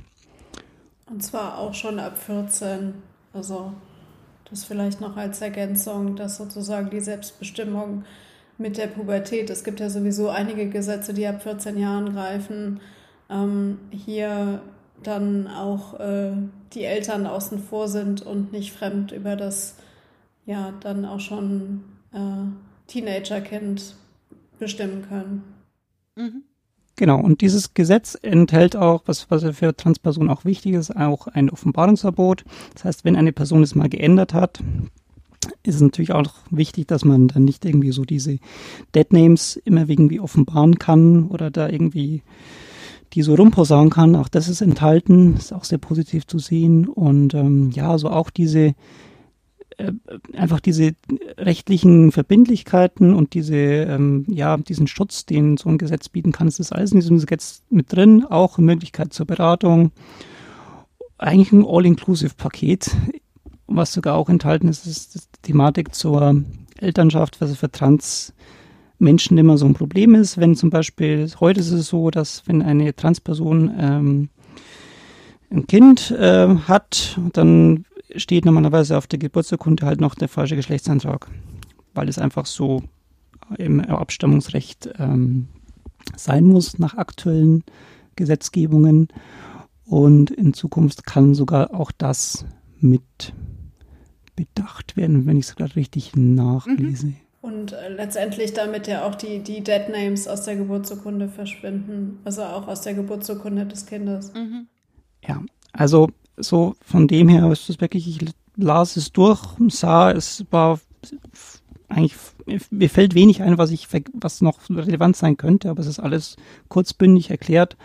Und 1.07 1.23
zwar 1.23 1.59
auch 1.59 1.75
schon 1.75 1.99
ab 1.99 2.19
14. 2.19 2.95
Also 3.33 3.73
das 4.51 4.65
vielleicht 4.65 5.01
noch 5.01 5.17
als 5.17 5.41
Ergänzung, 5.41 6.17
dass 6.17 6.37
sozusagen 6.37 6.91
die 6.91 7.01
Selbstbestimmung 7.01 8.05
mit 8.59 8.79
der 8.79 8.87
Pubertät, 8.87 9.51
es 9.51 9.65
gibt 9.65 9.81
ja 9.81 9.91
sowieso 9.91 10.31
einige 10.31 10.69
Gesetze, 10.69 11.13
die 11.13 11.27
ab 11.27 11.43
14 11.43 11.79
Jahren 11.79 12.15
greifen, 12.15 12.81
ähm, 13.29 13.79
hier 13.91 14.63
dann 15.03 15.47
auch 15.47 16.01
äh, 16.01 16.33
die 16.73 16.85
Eltern 16.85 17.27
außen 17.27 17.59
vor 17.59 17.89
sind 17.89 18.23
und 18.23 18.53
nicht 18.53 18.73
fremd 18.73 19.13
über 19.13 19.37
das 19.37 19.77
ja 20.47 20.73
dann 20.81 21.05
auch 21.05 21.21
schon 21.21 21.85
äh, 22.13 22.87
Teenagerkind 22.87 23.95
bestimmen 24.59 25.07
können. 25.09 25.56
Mhm. 26.17 26.43
Genau, 26.97 27.21
und 27.21 27.43
dieses 27.43 27.75
Gesetz 27.75 28.17
enthält 28.21 28.75
auch, 28.75 29.03
was, 29.05 29.31
was 29.31 29.45
für 29.55 29.77
Transpersonen 29.77 30.31
auch 30.31 30.47
wichtig 30.47 30.73
ist, 30.73 30.97
auch 30.97 31.27
ein 31.27 31.51
Offenbarungsverbot. 31.51 32.45
Das 32.73 32.85
heißt, 32.85 33.05
wenn 33.05 33.17
eine 33.17 33.33
Person 33.33 33.63
es 33.63 33.75
mal 33.75 33.91
geändert 33.91 34.33
hat, 34.33 34.61
ist 35.63 35.77
es 35.77 35.81
natürlich 35.83 36.13
auch 36.13 36.33
wichtig, 36.51 36.89
dass 36.89 37.05
man 37.05 37.29
dann 37.29 37.45
nicht 37.45 37.67
irgendwie 37.67 37.93
so 37.93 38.05
diese 38.05 38.39
Deadnames 38.95 39.57
immer 39.57 39.89
irgendwie 39.89 40.21
offenbaren 40.21 40.79
kann 40.79 41.29
oder 41.29 41.51
da 41.51 41.69
irgendwie 41.69 42.23
die 43.13 43.23
so 43.23 43.35
rumposaunen 43.35 43.91
kann. 43.91 44.17
Auch 44.17 44.29
das 44.29 44.49
ist 44.49 44.61
enthalten, 44.61 45.37
ist 45.37 45.53
auch 45.53 45.65
sehr 45.65 45.79
positiv 45.79 46.27
zu 46.27 46.39
sehen. 46.39 46.89
Und 46.89 47.35
ähm, 47.35 47.71
ja, 47.71 47.87
so 47.87 47.93
also 47.93 48.11
auch 48.11 48.31
diese 48.31 48.75
äh, 49.79 49.93
einfach 50.35 50.61
diese 50.61 50.95
rechtlichen 51.37 52.11
Verbindlichkeiten 52.11 53.13
und 53.15 53.35
diese, 53.35 53.57
ähm, 53.57 54.25
ja, 54.29 54.57
diesen 54.57 54.87
Schutz, 54.87 55.27
den 55.27 55.57
so 55.57 55.69
ein 55.69 55.79
Gesetz 55.79 56.09
bieten 56.09 56.33
kann, 56.33 56.49
ist 56.49 56.61
das 56.61 56.73
alles 56.73 56.93
in 56.93 57.01
diesem 57.01 57.19
Gesetz 57.19 57.63
mit 57.69 57.93
drin, 57.93 58.25
auch 58.25 58.57
Möglichkeit 58.59 59.13
zur 59.13 59.27
Beratung. 59.27 59.93
Eigentlich 61.19 61.53
ein 61.53 61.65
All-Inclusive-Paket, 61.67 62.91
was 63.67 63.93
sogar 63.93 64.17
auch 64.17 64.29
enthalten 64.29 64.69
ist, 64.69 64.87
ist 64.87 65.15
die 65.15 65.53
Thematik 65.53 65.95
zur 65.95 66.43
Elternschaft, 66.79 67.41
was 67.41 67.57
für 67.57 67.71
Trans-Menschen 67.71 69.37
immer 69.37 69.59
so 69.59 69.67
ein 69.67 69.75
Problem 69.75 70.15
ist. 70.15 70.39
Wenn 70.39 70.57
zum 70.57 70.71
Beispiel, 70.71 71.31
heute 71.41 71.61
ist 71.61 71.71
es 71.71 71.89
so, 71.89 72.11
dass 72.11 72.43
wenn 72.47 72.63
eine 72.63 72.95
Transperson 72.95 73.73
ähm, 73.79 74.29
ein 75.51 75.67
Kind 75.67 76.11
äh, 76.13 76.49
hat, 76.67 77.19
dann 77.33 77.85
steht 78.19 78.45
normalerweise 78.45 78.97
auf 78.97 79.07
der 79.07 79.19
Geburtsurkunde 79.19 79.87
halt 79.87 80.01
noch 80.01 80.15
der 80.15 80.29
falsche 80.29 80.57
Geschlechtsantrag, 80.57 81.29
weil 81.95 82.09
es 82.09 82.19
einfach 82.19 82.47
so 82.47 82.83
im 83.59 83.81
Abstammungsrecht 83.81 84.89
ähm, 84.99 85.49
sein 86.17 86.45
muss 86.45 86.79
nach 86.79 86.95
aktuellen 86.95 87.65
Gesetzgebungen. 88.17 89.09
Und 89.85 90.31
in 90.31 90.53
Zukunft 90.53 91.07
kann 91.07 91.35
sogar 91.35 91.75
auch 91.75 91.93
das 91.93 92.45
mit 92.81 93.35
bedacht 94.35 94.97
werden, 94.97 95.27
wenn 95.27 95.39
ich 95.39 95.47
es 95.47 95.57
gerade 95.57 95.77
richtig 95.77 96.15
nachlese. 96.15 97.07
Mhm. 97.07 97.17
Und 97.41 97.73
äh, 97.73 97.89
letztendlich 97.89 98.53
damit 98.53 98.87
ja 98.89 99.07
auch 99.07 99.15
die, 99.15 99.39
die 99.39 99.63
Dead 99.63 99.89
Names 99.89 100.27
aus 100.27 100.43
der 100.43 100.57
Geburtsurkunde 100.57 101.29
verschwinden, 101.29 102.19
also 102.25 102.43
auch 102.43 102.67
aus 102.67 102.81
der 102.83 102.95
Geburtsurkunde 102.95 103.67
des 103.67 103.87
Kindes. 103.87 104.35
Mhm. 104.35 104.67
Ja, 105.27 105.43
also 105.73 106.11
so 106.37 106.77
von 106.83 107.09
dem 107.09 107.29
her 107.29 107.51
ist 107.51 107.69
es 107.71 107.81
wirklich, 107.81 108.09
ich 108.09 108.29
las 108.57 108.97
es 108.97 109.13
durch, 109.13 109.41
sah, 109.69 110.11
es 110.11 110.45
war 110.51 110.81
eigentlich, 111.89 112.15
mir 112.71 112.91
fällt 112.91 113.15
wenig 113.15 113.43
ein, 113.43 113.59
was 113.59 113.71
ich, 113.71 113.89
was 114.15 114.41
noch 114.41 114.59
relevant 114.69 115.17
sein 115.17 115.37
könnte, 115.37 115.71
aber 115.71 115.81
es 115.81 115.87
ist 115.87 116.01
alles 116.01 116.37
kurzbündig 116.69 117.31
erklärt. 117.31 117.77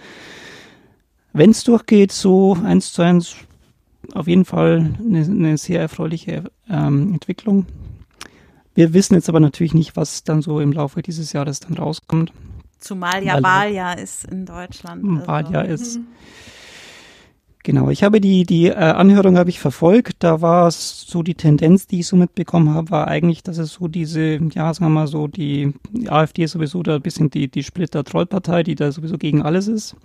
Wenn 1.33 1.51
es 1.51 1.63
durchgeht, 1.63 2.11
so 2.11 2.57
eins 2.63 2.93
zu 2.93 3.03
eins, 3.03 3.35
auf 4.13 4.27
jeden 4.27 4.45
Fall 4.45 4.95
eine, 4.99 5.21
eine 5.21 5.57
sehr 5.57 5.79
erfreuliche 5.81 6.45
ähm, 6.69 7.13
Entwicklung. 7.13 7.65
Wir 8.73 8.93
wissen 8.93 9.13
jetzt 9.15 9.29
aber 9.29 9.39
natürlich 9.39 9.73
nicht, 9.73 9.95
was 9.95 10.23
dann 10.23 10.41
so 10.41 10.59
im 10.59 10.71
Laufe 10.71 11.01
dieses 11.01 11.33
Jahres 11.33 11.59
dann 11.59 11.75
rauskommt. 11.75 12.33
Zumal 12.79 13.23
ja 13.23 13.41
Wahljahr 13.43 13.97
ist 13.97 14.25
in 14.25 14.45
Deutschland. 14.45 15.05
Also. 15.05 15.27
Wahljahr 15.27 15.65
ist. 15.65 15.99
Genau, 17.63 17.91
ich 17.91 18.03
habe 18.03 18.19
die, 18.19 18.43
die 18.43 18.67
äh, 18.67 18.73
Anhörung 18.73 19.37
habe 19.37 19.51
ich 19.51 19.59
verfolgt. 19.59 20.15
Da 20.19 20.41
war 20.41 20.67
es 20.67 21.05
so 21.07 21.21
die 21.21 21.35
Tendenz, 21.35 21.85
die 21.85 21.99
ich 21.99 22.07
so 22.07 22.15
mitbekommen 22.15 22.73
habe, 22.73 22.89
war 22.89 23.07
eigentlich, 23.07 23.43
dass 23.43 23.59
es 23.59 23.73
so 23.73 23.87
diese, 23.87 24.39
ja, 24.53 24.73
sagen 24.73 24.87
wir 24.87 25.01
mal 25.01 25.07
so, 25.07 25.27
die, 25.27 25.73
die 25.91 26.09
AfD 26.09 26.43
ist 26.43 26.53
sowieso 26.53 26.81
da 26.81 26.95
ein 26.95 27.01
bisschen 27.01 27.29
die, 27.29 27.49
die 27.49 27.61
Splitter-Trollpartei, 27.61 28.63
die 28.63 28.73
da 28.73 28.91
sowieso 28.91 29.17
gegen 29.19 29.43
alles 29.43 29.67
ist. 29.67 29.95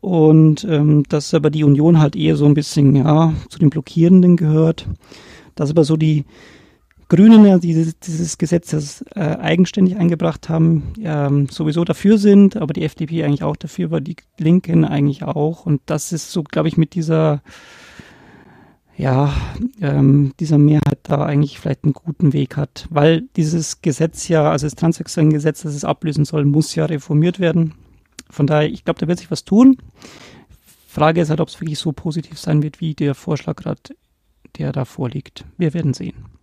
Und 0.00 0.64
ähm, 0.64 1.04
dass 1.08 1.32
aber 1.32 1.50
die 1.50 1.64
Union 1.64 2.00
halt 2.00 2.14
eher 2.16 2.36
so 2.36 2.44
ein 2.44 2.54
bisschen, 2.54 2.94
ja, 2.94 3.32
zu 3.48 3.58
den 3.58 3.70
Blockierenden 3.70 4.36
gehört. 4.36 4.86
Dass 5.54 5.70
aber 5.70 5.84
so 5.84 5.96
die, 5.96 6.26
Grünen 7.08 7.46
ja 7.46 7.58
dieses, 7.58 7.98
dieses 7.98 8.36
Gesetz 8.36 8.70
das, 8.70 9.02
äh, 9.14 9.20
eigenständig 9.20 9.96
eingebracht 9.96 10.50
haben, 10.50 10.92
ähm, 11.02 11.48
sowieso 11.48 11.84
dafür 11.84 12.18
sind, 12.18 12.56
aber 12.56 12.74
die 12.74 12.84
FDP 12.84 13.24
eigentlich 13.24 13.42
auch 13.42 13.56
dafür 13.56 13.90
war, 13.90 14.00
die 14.02 14.16
Linken 14.36 14.84
eigentlich 14.84 15.22
auch. 15.22 15.64
Und 15.64 15.80
das 15.86 16.12
ist 16.12 16.30
so, 16.30 16.42
glaube 16.42 16.68
ich, 16.68 16.76
mit 16.76 16.94
dieser, 16.94 17.42
ja, 18.98 19.32
ähm, 19.80 20.34
dieser 20.38 20.58
Mehrheit 20.58 20.98
da 21.04 21.24
eigentlich 21.24 21.58
vielleicht 21.58 21.84
einen 21.84 21.94
guten 21.94 22.34
Weg 22.34 22.58
hat. 22.58 22.86
Weil 22.90 23.22
dieses 23.36 23.80
Gesetz 23.80 24.28
ja, 24.28 24.50
also 24.50 24.66
das 24.66 24.74
transsexuelle 24.74 25.30
Gesetz, 25.30 25.62
das 25.62 25.74
es 25.74 25.84
ablösen 25.84 26.26
soll, 26.26 26.44
muss 26.44 26.74
ja 26.74 26.84
reformiert 26.84 27.40
werden. 27.40 27.72
Von 28.28 28.46
daher, 28.46 28.70
ich 28.70 28.84
glaube, 28.84 29.00
da 29.00 29.08
wird 29.08 29.18
sich 29.18 29.30
was 29.30 29.46
tun. 29.46 29.78
Frage 30.86 31.22
ist 31.22 31.30
halt, 31.30 31.40
ob 31.40 31.48
es 31.48 31.58
wirklich 31.58 31.78
so 31.78 31.92
positiv 31.92 32.38
sein 32.38 32.62
wird, 32.62 32.82
wie 32.82 32.92
der 32.92 33.14
Vorschlag 33.14 33.56
gerade, 33.56 33.80
der 34.58 34.72
da 34.72 34.84
vorliegt. 34.84 35.46
Wir 35.56 35.72
werden 35.72 35.94
sehen. 35.94 36.37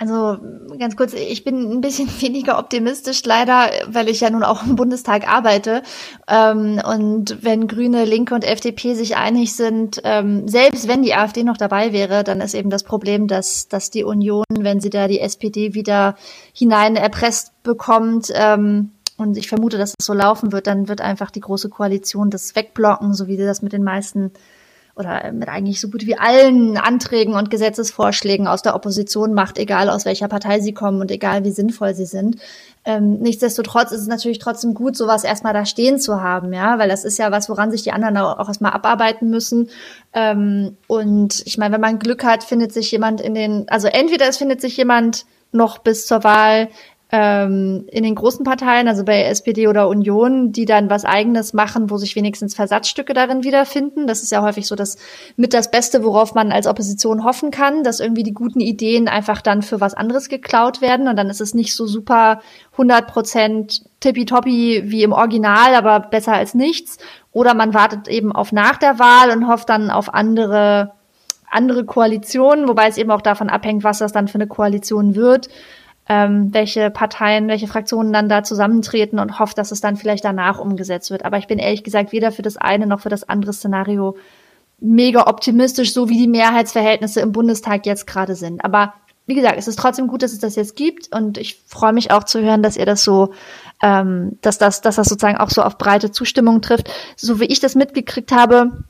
Also 0.00 0.38
ganz 0.78 0.96
kurz, 0.96 1.12
ich 1.12 1.44
bin 1.44 1.70
ein 1.70 1.82
bisschen 1.82 2.08
weniger 2.22 2.58
optimistisch 2.58 3.22
leider, 3.26 3.70
weil 3.86 4.08
ich 4.08 4.20
ja 4.22 4.30
nun 4.30 4.42
auch 4.42 4.64
im 4.64 4.74
Bundestag 4.74 5.28
arbeite. 5.28 5.82
Ähm, 6.26 6.80
und 6.82 7.44
wenn 7.44 7.68
Grüne, 7.68 8.06
Linke 8.06 8.34
und 8.34 8.42
FDP 8.42 8.94
sich 8.94 9.18
einig 9.18 9.54
sind, 9.54 10.00
ähm, 10.04 10.48
selbst 10.48 10.88
wenn 10.88 11.02
die 11.02 11.14
AfD 11.14 11.44
noch 11.44 11.58
dabei 11.58 11.92
wäre, 11.92 12.24
dann 12.24 12.40
ist 12.40 12.54
eben 12.54 12.70
das 12.70 12.82
Problem, 12.82 13.26
dass, 13.26 13.68
dass 13.68 13.90
die 13.90 14.02
Union, 14.02 14.44
wenn 14.48 14.80
sie 14.80 14.88
da 14.88 15.06
die 15.06 15.20
SPD 15.20 15.74
wieder 15.74 16.16
hinein 16.54 16.96
erpresst 16.96 17.62
bekommt, 17.62 18.32
ähm, 18.32 18.92
und 19.18 19.36
ich 19.36 19.50
vermute, 19.50 19.76
dass 19.76 19.92
es 19.98 20.06
so 20.06 20.14
laufen 20.14 20.50
wird, 20.50 20.66
dann 20.66 20.88
wird 20.88 21.02
einfach 21.02 21.30
die 21.30 21.40
große 21.40 21.68
Koalition 21.68 22.30
das 22.30 22.56
wegblocken, 22.56 23.12
so 23.12 23.26
wie 23.26 23.36
sie 23.36 23.44
das 23.44 23.60
mit 23.60 23.74
den 23.74 23.84
meisten 23.84 24.32
oder 24.96 25.32
mit 25.32 25.48
eigentlich 25.48 25.80
so 25.80 25.88
gut 25.88 26.06
wie 26.06 26.18
allen 26.18 26.76
Anträgen 26.76 27.34
und 27.34 27.50
Gesetzesvorschlägen 27.50 28.46
aus 28.46 28.62
der 28.62 28.74
Opposition 28.74 29.34
macht, 29.34 29.58
egal 29.58 29.88
aus 29.88 30.04
welcher 30.04 30.28
Partei 30.28 30.60
sie 30.60 30.74
kommen 30.74 31.00
und 31.00 31.10
egal 31.10 31.44
wie 31.44 31.50
sinnvoll 31.50 31.94
sie 31.94 32.06
sind. 32.06 32.36
Ähm, 32.84 33.18
nichtsdestotrotz 33.18 33.92
ist 33.92 34.00
es 34.00 34.06
natürlich 34.06 34.38
trotzdem 34.38 34.74
gut, 34.74 34.96
sowas 34.96 35.24
erstmal 35.24 35.52
da 35.52 35.66
stehen 35.66 35.98
zu 35.98 36.22
haben, 36.22 36.52
ja, 36.52 36.78
weil 36.78 36.88
das 36.88 37.04
ist 37.04 37.18
ja 37.18 37.30
was, 37.30 37.48
woran 37.48 37.70
sich 37.70 37.82
die 37.82 37.92
anderen 37.92 38.16
auch 38.16 38.48
erstmal 38.48 38.72
abarbeiten 38.72 39.28
müssen. 39.30 39.68
Ähm, 40.12 40.76
und 40.86 41.42
ich 41.46 41.58
meine, 41.58 41.74
wenn 41.74 41.80
man 41.80 41.98
Glück 41.98 42.24
hat, 42.24 42.42
findet 42.42 42.72
sich 42.72 42.90
jemand 42.90 43.20
in 43.20 43.34
den, 43.34 43.68
also 43.68 43.88
entweder 43.88 44.28
es 44.28 44.38
findet 44.38 44.60
sich 44.60 44.76
jemand 44.76 45.26
noch 45.52 45.78
bis 45.78 46.06
zur 46.06 46.24
Wahl 46.24 46.68
ähm, 47.12 47.86
in 47.90 48.04
den 48.04 48.14
großen 48.14 48.44
Parteien, 48.44 48.86
also 48.86 49.04
bei 49.04 49.24
SPD 49.24 49.66
oder 49.66 49.88
Union, 49.88 50.52
die 50.52 50.64
dann 50.64 50.90
was 50.90 51.04
eigenes 51.04 51.52
machen, 51.52 51.90
wo 51.90 51.96
sich 51.96 52.14
wenigstens 52.14 52.54
Versatzstücke 52.54 53.14
darin 53.14 53.42
wiederfinden. 53.42 54.06
Das 54.06 54.22
ist 54.22 54.30
ja 54.30 54.42
häufig 54.42 54.66
so 54.66 54.76
das 54.76 54.96
mit 55.36 55.52
das 55.52 55.70
Beste, 55.70 56.04
worauf 56.04 56.34
man 56.34 56.52
als 56.52 56.68
Opposition 56.68 57.24
hoffen 57.24 57.50
kann, 57.50 57.82
dass 57.82 57.98
irgendwie 57.98 58.22
die 58.22 58.34
guten 58.34 58.60
Ideen 58.60 59.08
einfach 59.08 59.42
dann 59.42 59.62
für 59.62 59.80
was 59.80 59.94
anderes 59.94 60.28
geklaut 60.28 60.80
werden 60.80 61.08
und 61.08 61.16
dann 61.16 61.30
ist 61.30 61.40
es 61.40 61.52
nicht 61.52 61.74
so 61.74 61.86
super 61.86 62.40
100 62.72 63.08
Prozent 63.08 63.82
tippitoppi 63.98 64.84
wie 64.86 65.02
im 65.02 65.12
Original, 65.12 65.74
aber 65.74 66.00
besser 66.00 66.34
als 66.34 66.54
nichts. 66.54 66.98
Oder 67.32 67.54
man 67.54 67.74
wartet 67.74 68.06
eben 68.08 68.32
auf 68.32 68.52
nach 68.52 68.76
der 68.76 68.98
Wahl 68.98 69.30
und 69.30 69.48
hofft 69.48 69.68
dann 69.68 69.90
auf 69.90 70.14
andere 70.14 70.92
andere 71.50 71.84
Koalitionen, 71.84 72.68
wobei 72.68 72.86
es 72.86 72.96
eben 72.96 73.10
auch 73.10 73.20
davon 73.20 73.50
abhängt, 73.50 73.82
was 73.82 73.98
das 73.98 74.12
dann 74.12 74.28
für 74.28 74.36
eine 74.36 74.46
Koalition 74.46 75.16
wird. 75.16 75.48
Ähm, 76.10 76.52
welche 76.52 76.90
Parteien, 76.90 77.46
welche 77.46 77.68
Fraktionen 77.68 78.12
dann 78.12 78.28
da 78.28 78.42
zusammentreten 78.42 79.20
und 79.20 79.38
hoffe, 79.38 79.54
dass 79.54 79.70
es 79.70 79.80
dann 79.80 79.94
vielleicht 79.94 80.24
danach 80.24 80.58
umgesetzt 80.58 81.12
wird. 81.12 81.24
Aber 81.24 81.38
ich 81.38 81.46
bin 81.46 81.60
ehrlich 81.60 81.84
gesagt 81.84 82.10
weder 82.10 82.32
für 82.32 82.42
das 82.42 82.56
eine 82.56 82.88
noch 82.88 82.98
für 82.98 83.08
das 83.08 83.28
andere 83.28 83.52
Szenario 83.52 84.16
mega 84.80 85.28
optimistisch, 85.28 85.92
so 85.92 86.08
wie 86.08 86.18
die 86.18 86.26
Mehrheitsverhältnisse 86.26 87.20
im 87.20 87.30
Bundestag 87.30 87.86
jetzt 87.86 88.08
gerade 88.08 88.34
sind. 88.34 88.64
Aber 88.64 88.94
wie 89.26 89.36
gesagt, 89.36 89.54
es 89.56 89.68
ist 89.68 89.78
trotzdem 89.78 90.08
gut, 90.08 90.24
dass 90.24 90.32
es 90.32 90.40
das 90.40 90.56
jetzt 90.56 90.74
gibt 90.74 91.14
und 91.14 91.38
ich 91.38 91.62
freue 91.68 91.92
mich 91.92 92.10
auch 92.10 92.24
zu 92.24 92.40
hören, 92.40 92.64
dass 92.64 92.76
ihr 92.76 92.86
das 92.86 93.04
so, 93.04 93.32
ähm, 93.80 94.36
dass 94.40 94.58
das, 94.58 94.80
dass 94.80 94.96
das 94.96 95.08
sozusagen 95.08 95.38
auch 95.38 95.50
so 95.50 95.62
auf 95.62 95.78
breite 95.78 96.10
Zustimmung 96.10 96.60
trifft. 96.60 96.90
So 97.14 97.38
wie 97.38 97.44
ich 97.44 97.60
das 97.60 97.76
mitgekriegt 97.76 98.32
habe, 98.32 98.82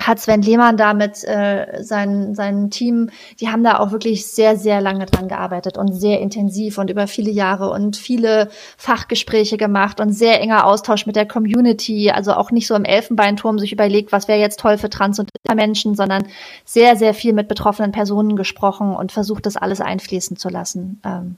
hat 0.00 0.18
Sven 0.18 0.42
Lehmann 0.42 0.76
da 0.76 0.94
mit 0.94 1.24
äh, 1.24 1.82
sein, 1.82 2.34
seinem 2.34 2.70
Team, 2.70 3.10
die 3.40 3.48
haben 3.48 3.62
da 3.62 3.78
auch 3.78 3.92
wirklich 3.92 4.26
sehr, 4.26 4.56
sehr 4.56 4.80
lange 4.80 5.06
dran 5.06 5.28
gearbeitet 5.28 5.78
und 5.78 5.92
sehr 5.92 6.20
intensiv 6.20 6.78
und 6.78 6.90
über 6.90 7.06
viele 7.06 7.30
Jahre 7.30 7.70
und 7.70 7.96
viele 7.96 8.48
Fachgespräche 8.76 9.56
gemacht 9.56 10.00
und 10.00 10.12
sehr 10.12 10.40
enger 10.40 10.66
Austausch 10.66 11.06
mit 11.06 11.16
der 11.16 11.26
Community, 11.26 12.10
also 12.10 12.32
auch 12.32 12.50
nicht 12.50 12.66
so 12.66 12.74
im 12.74 12.84
Elfenbeinturm 12.84 13.58
sich 13.58 13.72
überlegt, 13.72 14.12
was 14.12 14.28
wäre 14.28 14.40
jetzt 14.40 14.60
toll 14.60 14.78
für 14.78 14.90
Trans- 14.90 15.18
und 15.18 15.30
Menschen, 15.54 15.94
sondern 15.94 16.26
sehr, 16.64 16.96
sehr 16.96 17.12
viel 17.14 17.32
mit 17.32 17.48
betroffenen 17.48 17.92
Personen 17.92 18.36
gesprochen 18.36 18.94
und 18.94 19.12
versucht, 19.12 19.46
das 19.46 19.56
alles 19.56 19.80
einfließen 19.80 20.36
zu 20.36 20.48
lassen. 20.48 21.00
Ähm, 21.04 21.36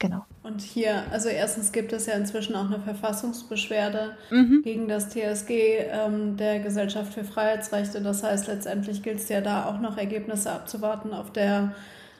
Genau. 0.00 0.24
Und 0.42 0.60
hier, 0.60 1.04
also 1.12 1.28
erstens 1.28 1.72
gibt 1.72 1.92
es 1.92 2.06
ja 2.06 2.14
inzwischen 2.14 2.56
auch 2.56 2.66
eine 2.66 2.80
Verfassungsbeschwerde 2.80 4.16
mhm. 4.30 4.62
gegen 4.62 4.88
das 4.88 5.08
TSG 5.10 5.50
ähm, 5.50 6.36
der 6.36 6.60
Gesellschaft 6.60 7.14
für 7.14 7.24
Freiheitsrechte. 7.24 8.02
Das 8.02 8.22
heißt, 8.22 8.48
letztendlich 8.48 9.02
gilt 9.02 9.20
es 9.20 9.28
ja 9.28 9.40
da 9.40 9.66
auch 9.66 9.80
noch 9.80 9.96
Ergebnisse 9.96 10.50
abzuwarten 10.50 11.12
auf 11.12 11.32
der 11.32 11.74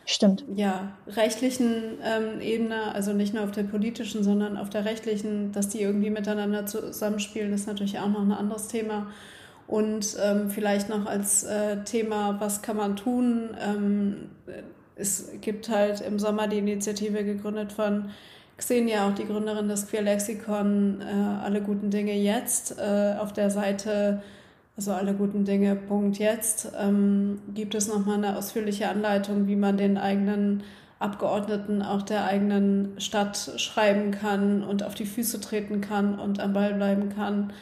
Stimmt. 0.06 0.44
Ja, 0.55 0.92
rechtlichen 1.06 1.98
ähm, 2.02 2.40
Ebene, 2.40 2.94
also 2.94 3.14
nicht 3.14 3.32
nur 3.32 3.42
auf 3.42 3.52
der 3.52 3.62
politischen, 3.62 4.22
sondern 4.22 4.59
auf 4.59 4.68
der 4.68 4.84
rechtlichen, 4.84 5.51
dass 5.52 5.70
die 5.70 5.80
irgendwie 5.80 6.10
miteinander 6.10 6.66
zusammenspielen, 6.66 7.55
ist 7.55 7.66
natürlich 7.66 7.98
auch 7.98 8.09
noch 8.09 8.20
ein 8.20 8.32
anderes 8.32 8.68
Thema. 8.68 9.06
Und 9.66 10.16
ähm, 10.22 10.51
vielleicht 10.51 10.90
noch 10.90 11.06
als 11.06 11.44
äh, 11.44 11.84
Thema, 11.84 12.38
was 12.38 12.60
kann 12.60 12.76
man 12.76 12.96
tun? 12.96 13.56
Ähm, 13.59 14.30
es 14.96 15.30
gibt 15.40 15.68
halt 15.68 16.00
im 16.00 16.18
Sommer 16.18 16.48
die 16.48 16.58
Initiative 16.58 17.24
gegründet 17.24 17.72
von 17.72 18.10
Xenia, 18.56 19.08
auch 19.08 19.14
die 19.14 19.26
Gründerin 19.26 19.68
des 19.68 19.88
Queer 19.88 20.02
Lexikon, 20.02 21.00
äh, 21.00 21.44
alle 21.44 21.60
guten 21.60 21.90
Dinge 21.90 22.14
jetzt. 22.14 22.78
Äh, 22.78 23.16
auf 23.18 23.32
der 23.32 23.50
Seite, 23.50 24.22
also 24.76 24.92
alle 24.92 25.14
guten 25.14 25.44
Dinge, 25.44 25.74
Punkt 25.74 26.18
jetzt, 26.18 26.70
ähm, 26.80 27.40
gibt 27.52 27.74
es 27.74 27.88
nochmal 27.88 28.18
eine 28.18 28.36
ausführliche 28.36 28.88
Anleitung, 28.88 29.48
wie 29.48 29.56
man 29.56 29.76
den 29.76 29.98
eigenen 29.98 30.62
Abgeordneten 31.00 31.82
auch 31.82 32.02
der 32.02 32.24
eigenen 32.24 32.98
Stadt 33.00 33.36
schreiben 33.56 34.12
kann 34.12 34.62
und 34.62 34.84
auf 34.84 34.94
die 34.94 35.06
Füße 35.06 35.40
treten 35.40 35.80
kann 35.80 36.18
und 36.18 36.38
am 36.40 36.52
Ball 36.52 36.74
bleiben 36.74 37.08
kann, 37.08 37.52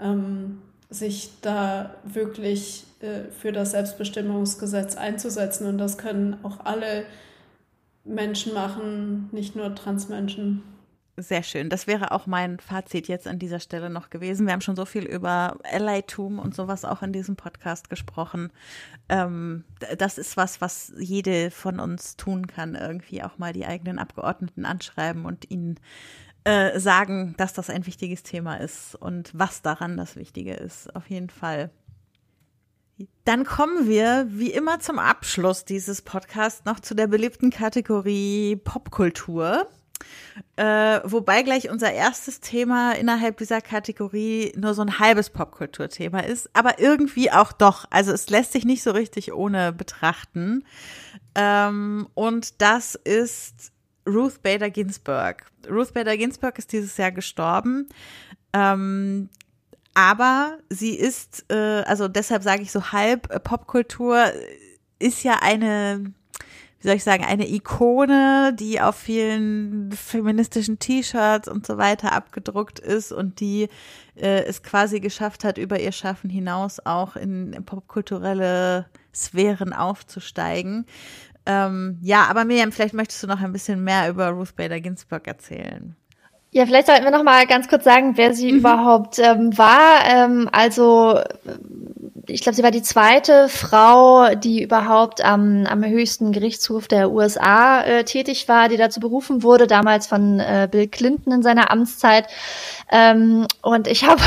ähm, 0.00 0.62
sich 0.88 1.32
da 1.42 1.96
wirklich 2.04 2.85
äh, 3.00 3.30
für 3.30 3.52
das 3.52 3.72
Selbstbestimmungsgesetz 3.72 4.96
einzusetzen. 4.96 5.66
Und 5.66 5.78
das 5.78 5.98
können 5.98 6.38
auch 6.42 6.64
alle 6.64 7.04
Menschen 8.04 8.54
machen, 8.54 9.28
nicht 9.32 9.56
nur 9.56 9.74
Transmenschen. 9.74 10.62
Sehr 11.18 11.42
schön. 11.42 11.70
Das 11.70 11.86
wäre 11.86 12.12
auch 12.12 12.26
mein 12.26 12.60
Fazit 12.60 13.08
jetzt 13.08 13.26
an 13.26 13.38
dieser 13.38 13.58
Stelle 13.58 13.88
noch 13.88 14.10
gewesen. 14.10 14.46
Wir 14.46 14.52
haben 14.52 14.60
schon 14.60 14.76
so 14.76 14.84
viel 14.84 15.04
über 15.04 15.56
Allytum 15.72 16.38
und 16.38 16.54
sowas 16.54 16.84
auch 16.84 17.02
in 17.02 17.14
diesem 17.14 17.36
Podcast 17.36 17.88
gesprochen. 17.88 18.52
Ähm, 19.08 19.64
das 19.96 20.18
ist 20.18 20.36
was, 20.36 20.60
was 20.60 20.92
jede 20.98 21.50
von 21.50 21.80
uns 21.80 22.16
tun 22.16 22.46
kann, 22.46 22.74
irgendwie 22.74 23.22
auch 23.22 23.38
mal 23.38 23.54
die 23.54 23.64
eigenen 23.64 23.98
Abgeordneten 23.98 24.66
anschreiben 24.66 25.24
und 25.24 25.50
ihnen 25.50 25.80
äh, 26.44 26.78
sagen, 26.78 27.34
dass 27.38 27.54
das 27.54 27.70
ein 27.70 27.86
wichtiges 27.86 28.22
Thema 28.22 28.56
ist 28.56 28.94
und 28.94 29.30
was 29.32 29.62
daran 29.62 29.96
das 29.96 30.16
Wichtige 30.16 30.52
ist. 30.52 30.94
Auf 30.94 31.08
jeden 31.08 31.30
Fall. 31.30 31.70
Dann 33.24 33.44
kommen 33.44 33.88
wir 33.88 34.26
wie 34.30 34.50
immer 34.50 34.80
zum 34.80 34.98
Abschluss 34.98 35.64
dieses 35.64 36.02
Podcasts 36.02 36.64
noch 36.64 36.80
zu 36.80 36.94
der 36.94 37.06
beliebten 37.06 37.50
Kategorie 37.50 38.56
Popkultur. 38.56 39.68
Äh, 40.56 41.00
wobei 41.04 41.42
gleich 41.42 41.68
unser 41.70 41.92
erstes 41.92 42.40
Thema 42.40 42.92
innerhalb 42.92 43.38
dieser 43.38 43.60
Kategorie 43.60 44.52
nur 44.56 44.74
so 44.74 44.82
ein 44.82 44.98
halbes 44.98 45.30
Popkulturthema 45.30 46.20
ist, 46.20 46.50
aber 46.54 46.78
irgendwie 46.78 47.30
auch 47.30 47.52
doch. 47.52 47.86
Also 47.90 48.12
es 48.12 48.28
lässt 48.30 48.52
sich 48.52 48.64
nicht 48.64 48.82
so 48.82 48.90
richtig 48.92 49.32
ohne 49.32 49.72
betrachten. 49.72 50.64
Ähm, 51.34 52.08
und 52.14 52.60
das 52.62 52.94
ist 52.94 53.72
Ruth 54.06 54.42
Bader 54.42 54.70
Ginsburg. 54.70 55.46
Ruth 55.68 55.92
Bader 55.94 56.16
Ginsburg 56.16 56.58
ist 56.58 56.72
dieses 56.72 56.96
Jahr 56.96 57.12
gestorben. 57.12 57.88
Ähm, 58.52 59.28
aber 59.96 60.58
sie 60.68 60.94
ist, 60.94 61.46
äh, 61.50 61.82
also 61.86 62.06
deshalb 62.06 62.42
sage 62.42 62.60
ich 62.60 62.70
so 62.70 62.92
halb, 62.92 63.32
äh, 63.32 63.40
Popkultur 63.40 64.26
ist 64.98 65.22
ja 65.22 65.38
eine, 65.40 66.12
wie 66.80 66.86
soll 66.86 66.96
ich 66.96 67.02
sagen, 67.02 67.24
eine 67.24 67.48
Ikone, 67.48 68.54
die 68.54 68.78
auf 68.82 68.94
vielen 68.94 69.90
feministischen 69.92 70.78
T-Shirts 70.78 71.48
und 71.48 71.66
so 71.66 71.78
weiter 71.78 72.12
abgedruckt 72.12 72.78
ist 72.78 73.10
und 73.10 73.40
die 73.40 73.70
äh, 74.16 74.44
es 74.44 74.62
quasi 74.62 75.00
geschafft 75.00 75.44
hat, 75.44 75.56
über 75.56 75.80
ihr 75.80 75.92
Schaffen 75.92 76.28
hinaus 76.28 76.78
auch 76.84 77.16
in, 77.16 77.54
in 77.54 77.64
popkulturelle 77.64 78.84
Sphären 79.14 79.72
aufzusteigen. 79.72 80.84
Ähm, 81.46 81.98
ja, 82.02 82.24
aber 82.24 82.44
Miriam, 82.44 82.70
vielleicht 82.70 82.92
möchtest 82.92 83.22
du 83.22 83.28
noch 83.28 83.40
ein 83.40 83.52
bisschen 83.52 83.82
mehr 83.82 84.10
über 84.10 84.28
Ruth 84.28 84.56
Bader 84.56 84.80
Ginsburg 84.80 85.26
erzählen. 85.26 85.96
Ja, 86.56 86.64
vielleicht 86.64 86.86
sollten 86.86 87.04
wir 87.04 87.10
noch 87.10 87.22
mal 87.22 87.46
ganz 87.46 87.68
kurz 87.68 87.84
sagen, 87.84 88.16
wer 88.16 88.32
sie 88.32 88.50
mhm. 88.50 88.60
überhaupt 88.60 89.18
ähm, 89.18 89.58
war. 89.58 90.06
Ähm, 90.10 90.48
also 90.52 91.20
ich 92.26 92.40
glaube, 92.40 92.56
sie 92.56 92.62
war 92.62 92.70
die 92.70 92.80
zweite 92.80 93.50
Frau, 93.50 94.34
die 94.34 94.62
überhaupt 94.62 95.22
am, 95.22 95.66
am 95.66 95.84
höchsten 95.84 96.32
Gerichtshof 96.32 96.88
der 96.88 97.10
USA 97.10 97.82
äh, 97.82 98.04
tätig 98.04 98.48
war, 98.48 98.70
die 98.70 98.78
dazu 98.78 99.00
berufen 99.00 99.42
wurde, 99.42 99.66
damals 99.66 100.06
von 100.06 100.40
äh, 100.40 100.66
Bill 100.70 100.88
Clinton 100.88 101.30
in 101.30 101.42
seiner 101.42 101.70
Amtszeit. 101.70 102.26
Ähm, 102.90 103.46
und 103.60 103.86
ich 103.86 104.04
habe 104.04 104.22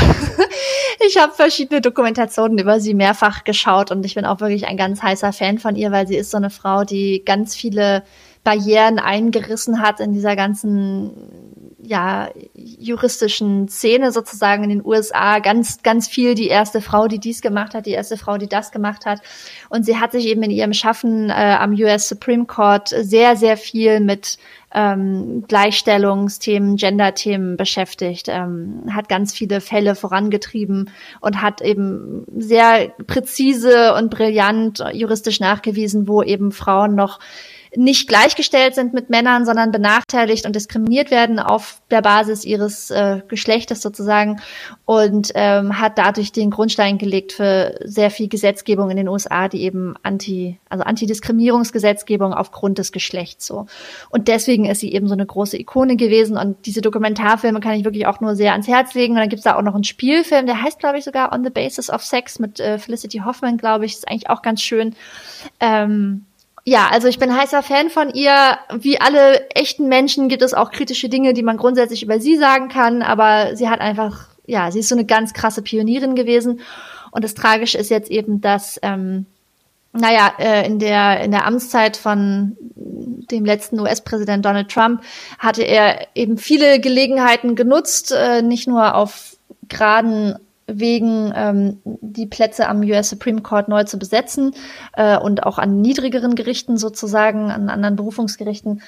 ich 1.08 1.18
habe 1.18 1.32
verschiedene 1.32 1.80
Dokumentationen 1.80 2.58
über 2.58 2.78
sie 2.78 2.94
mehrfach 2.94 3.42
geschaut 3.42 3.90
und 3.90 4.06
ich 4.06 4.14
bin 4.14 4.24
auch 4.24 4.38
wirklich 4.38 4.68
ein 4.68 4.76
ganz 4.76 5.02
heißer 5.02 5.32
Fan 5.32 5.58
von 5.58 5.74
ihr, 5.74 5.90
weil 5.90 6.06
sie 6.06 6.16
ist 6.16 6.30
so 6.30 6.36
eine 6.36 6.50
Frau, 6.50 6.84
die 6.84 7.24
ganz 7.24 7.56
viele 7.56 8.04
Barrieren 8.44 9.00
eingerissen 9.00 9.82
hat 9.82 9.98
in 9.98 10.12
dieser 10.12 10.36
ganzen 10.36 11.10
ja, 11.90 12.30
juristischen 12.54 13.66
Szene 13.66 14.12
sozusagen 14.12 14.62
in 14.62 14.70
den 14.70 14.86
USA 14.86 15.40
ganz, 15.40 15.82
ganz 15.82 16.06
viel 16.06 16.36
die 16.36 16.46
erste 16.46 16.80
Frau, 16.80 17.08
die 17.08 17.18
dies 17.18 17.40
gemacht 17.40 17.74
hat, 17.74 17.84
die 17.84 17.90
erste 17.90 18.16
Frau, 18.16 18.38
die 18.38 18.46
das 18.46 18.70
gemacht 18.70 19.06
hat. 19.06 19.18
Und 19.70 19.84
sie 19.84 19.96
hat 19.96 20.12
sich 20.12 20.26
eben 20.26 20.40
in 20.44 20.52
ihrem 20.52 20.72
Schaffen 20.72 21.30
äh, 21.30 21.32
am 21.32 21.72
US 21.72 22.08
Supreme 22.08 22.46
Court 22.46 22.90
sehr, 22.90 23.34
sehr 23.34 23.56
viel 23.56 23.98
mit 23.98 24.38
ähm, 24.72 25.42
Gleichstellungsthemen, 25.48 26.76
Gender-Themen 26.76 27.56
beschäftigt, 27.56 28.28
ähm, 28.28 28.84
hat 28.94 29.08
ganz 29.08 29.32
viele 29.32 29.60
Fälle 29.60 29.96
vorangetrieben 29.96 30.90
und 31.20 31.42
hat 31.42 31.60
eben 31.60 32.24
sehr 32.36 32.92
präzise 33.08 33.94
und 33.94 34.10
brillant 34.10 34.84
juristisch 34.92 35.40
nachgewiesen, 35.40 36.06
wo 36.06 36.22
eben 36.22 36.52
Frauen 36.52 36.94
noch 36.94 37.18
nicht 37.76 38.08
gleichgestellt 38.08 38.74
sind 38.74 38.94
mit 38.94 39.10
Männern, 39.10 39.44
sondern 39.44 39.70
benachteiligt 39.70 40.46
und 40.46 40.56
diskriminiert 40.56 41.10
werden 41.10 41.38
auf 41.38 41.80
der 41.90 42.02
Basis 42.02 42.44
ihres 42.44 42.90
äh, 42.90 43.20
Geschlechtes 43.28 43.80
sozusagen 43.80 44.40
und 44.84 45.30
ähm, 45.34 45.78
hat 45.78 45.96
dadurch 45.98 46.32
den 46.32 46.50
Grundstein 46.50 46.98
gelegt 46.98 47.32
für 47.32 47.78
sehr 47.84 48.10
viel 48.10 48.28
Gesetzgebung 48.28 48.90
in 48.90 48.96
den 48.96 49.08
USA, 49.08 49.48
die 49.48 49.62
eben 49.62 49.94
anti, 50.02 50.58
also 50.68 50.84
Antidiskriminierungsgesetzgebung 50.84 52.34
aufgrund 52.34 52.78
des 52.78 52.90
Geschlechts 52.90 53.46
so. 53.46 53.66
Und 54.10 54.28
deswegen 54.28 54.64
ist 54.64 54.80
sie 54.80 54.92
eben 54.92 55.06
so 55.06 55.14
eine 55.14 55.26
große 55.26 55.58
Ikone 55.58 55.96
gewesen 55.96 56.36
und 56.36 56.66
diese 56.66 56.80
Dokumentarfilme 56.80 57.60
kann 57.60 57.74
ich 57.74 57.84
wirklich 57.84 58.06
auch 58.06 58.20
nur 58.20 58.34
sehr 58.34 58.52
ans 58.52 58.66
Herz 58.66 58.94
legen. 58.94 59.14
Und 59.14 59.20
dann 59.20 59.28
gibt's 59.28 59.44
da 59.44 59.56
auch 59.56 59.62
noch 59.62 59.74
einen 59.74 59.84
Spielfilm, 59.84 60.46
der 60.46 60.62
heißt, 60.62 60.78
glaube 60.78 60.98
ich, 60.98 61.04
sogar 61.04 61.32
On 61.32 61.44
the 61.44 61.50
Basis 61.50 61.90
of 61.90 62.02
Sex 62.02 62.38
mit 62.38 62.58
äh, 62.58 62.78
Felicity 62.78 63.18
Hoffman, 63.24 63.56
glaube 63.56 63.84
ich. 63.84 63.94
ist 63.94 64.08
eigentlich 64.08 64.28
auch 64.28 64.42
ganz 64.42 64.62
schön. 64.62 64.94
Ähm, 65.60 66.26
ja, 66.64 66.88
also 66.90 67.08
ich 67.08 67.18
bin 67.18 67.34
heißer 67.34 67.62
Fan 67.62 67.90
von 67.90 68.10
ihr. 68.10 68.58
Wie 68.74 69.00
alle 69.00 69.48
echten 69.50 69.88
Menschen 69.88 70.28
gibt 70.28 70.42
es 70.42 70.54
auch 70.54 70.70
kritische 70.70 71.08
Dinge, 71.08 71.32
die 71.32 71.42
man 71.42 71.56
grundsätzlich 71.56 72.02
über 72.02 72.20
sie 72.20 72.36
sagen 72.36 72.68
kann, 72.68 73.02
aber 73.02 73.56
sie 73.56 73.68
hat 73.68 73.80
einfach, 73.80 74.28
ja, 74.46 74.70
sie 74.70 74.80
ist 74.80 74.88
so 74.88 74.94
eine 74.94 75.06
ganz 75.06 75.32
krasse 75.32 75.62
Pionierin 75.62 76.14
gewesen. 76.14 76.60
Und 77.10 77.24
das 77.24 77.34
Tragische 77.34 77.78
ist 77.78 77.90
jetzt 77.90 78.10
eben, 78.10 78.40
dass, 78.40 78.78
ähm, 78.82 79.26
naja, 79.92 80.32
äh, 80.38 80.66
in 80.66 80.78
der 80.78 81.20
in 81.24 81.30
der 81.32 81.46
Amtszeit 81.46 81.96
von 81.96 82.56
dem 82.76 83.44
letzten 83.44 83.80
US-Präsident 83.80 84.44
Donald 84.44 84.70
Trump 84.70 85.02
hatte 85.38 85.62
er 85.62 86.06
eben 86.14 86.38
viele 86.38 86.78
Gelegenheiten 86.78 87.56
genutzt, 87.56 88.12
äh, 88.12 88.42
nicht 88.42 88.68
nur 88.68 88.94
auf 88.94 89.36
geraden 89.68 90.36
wegen 90.78 91.32
ähm, 91.34 91.80
die 91.84 92.26
Plätze 92.26 92.68
am 92.68 92.80
US 92.80 93.10
Supreme 93.10 93.42
Court 93.42 93.68
neu 93.68 93.84
zu 93.84 93.98
besetzen 93.98 94.54
äh, 94.94 95.18
und 95.18 95.44
auch 95.44 95.58
an 95.58 95.80
niedrigeren 95.80 96.34
Gerichten 96.34 96.76
sozusagen, 96.76 97.50
an 97.50 97.68
anderen 97.68 97.96
Berufungsgerichten. 97.96 98.82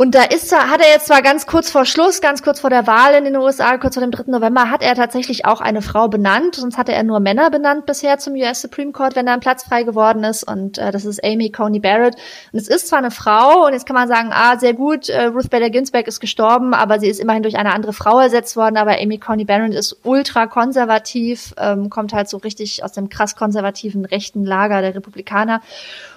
Und 0.00 0.14
da 0.14 0.22
ist 0.22 0.50
er, 0.50 0.70
hat 0.70 0.80
er 0.80 0.88
jetzt 0.88 1.08
zwar 1.08 1.20
ganz 1.20 1.46
kurz 1.46 1.70
vor 1.70 1.84
Schluss, 1.84 2.22
ganz 2.22 2.42
kurz 2.42 2.60
vor 2.60 2.70
der 2.70 2.86
Wahl 2.86 3.12
in 3.12 3.24
den 3.24 3.36
USA, 3.36 3.76
kurz 3.76 3.96
vor 3.96 4.00
dem 4.00 4.10
3. 4.10 4.30
November, 4.32 4.70
hat 4.70 4.80
er 4.80 4.94
tatsächlich 4.94 5.44
auch 5.44 5.60
eine 5.60 5.82
Frau 5.82 6.08
benannt. 6.08 6.54
Sonst 6.54 6.78
hatte 6.78 6.94
er 6.94 7.02
nur 7.02 7.20
Männer 7.20 7.50
benannt 7.50 7.84
bisher 7.84 8.16
zum 8.16 8.32
US 8.32 8.62
Supreme 8.62 8.92
Court, 8.92 9.14
wenn 9.14 9.26
da 9.26 9.34
ein 9.34 9.40
Platz 9.40 9.64
frei 9.64 9.82
geworden 9.82 10.24
ist. 10.24 10.42
Und 10.42 10.78
äh, 10.78 10.90
das 10.90 11.04
ist 11.04 11.22
Amy 11.22 11.50
Coney 11.50 11.80
Barrett. 11.80 12.14
Und 12.50 12.58
es 12.58 12.68
ist 12.68 12.88
zwar 12.88 13.00
eine 13.00 13.10
Frau, 13.10 13.66
und 13.66 13.74
jetzt 13.74 13.84
kann 13.84 13.92
man 13.92 14.08
sagen, 14.08 14.30
ah, 14.32 14.58
sehr 14.58 14.72
gut, 14.72 15.10
äh, 15.10 15.24
Ruth 15.24 15.50
Bader 15.50 15.68
Ginsburg 15.68 16.06
ist 16.08 16.20
gestorben, 16.20 16.72
aber 16.72 16.98
sie 16.98 17.08
ist 17.08 17.20
immerhin 17.20 17.42
durch 17.42 17.58
eine 17.58 17.74
andere 17.74 17.92
Frau 17.92 18.20
ersetzt 18.20 18.56
worden. 18.56 18.78
Aber 18.78 18.92
Amy 18.92 19.18
Coney 19.18 19.44
Barrett 19.44 19.74
ist 19.74 19.98
ultra 20.02 20.46
konservativ, 20.46 21.52
ähm, 21.58 21.90
kommt 21.90 22.14
halt 22.14 22.30
so 22.30 22.38
richtig 22.38 22.82
aus 22.82 22.92
dem 22.92 23.10
krass 23.10 23.36
konservativen 23.36 24.06
rechten 24.06 24.46
Lager 24.46 24.80
der 24.80 24.94
Republikaner. 24.94 25.60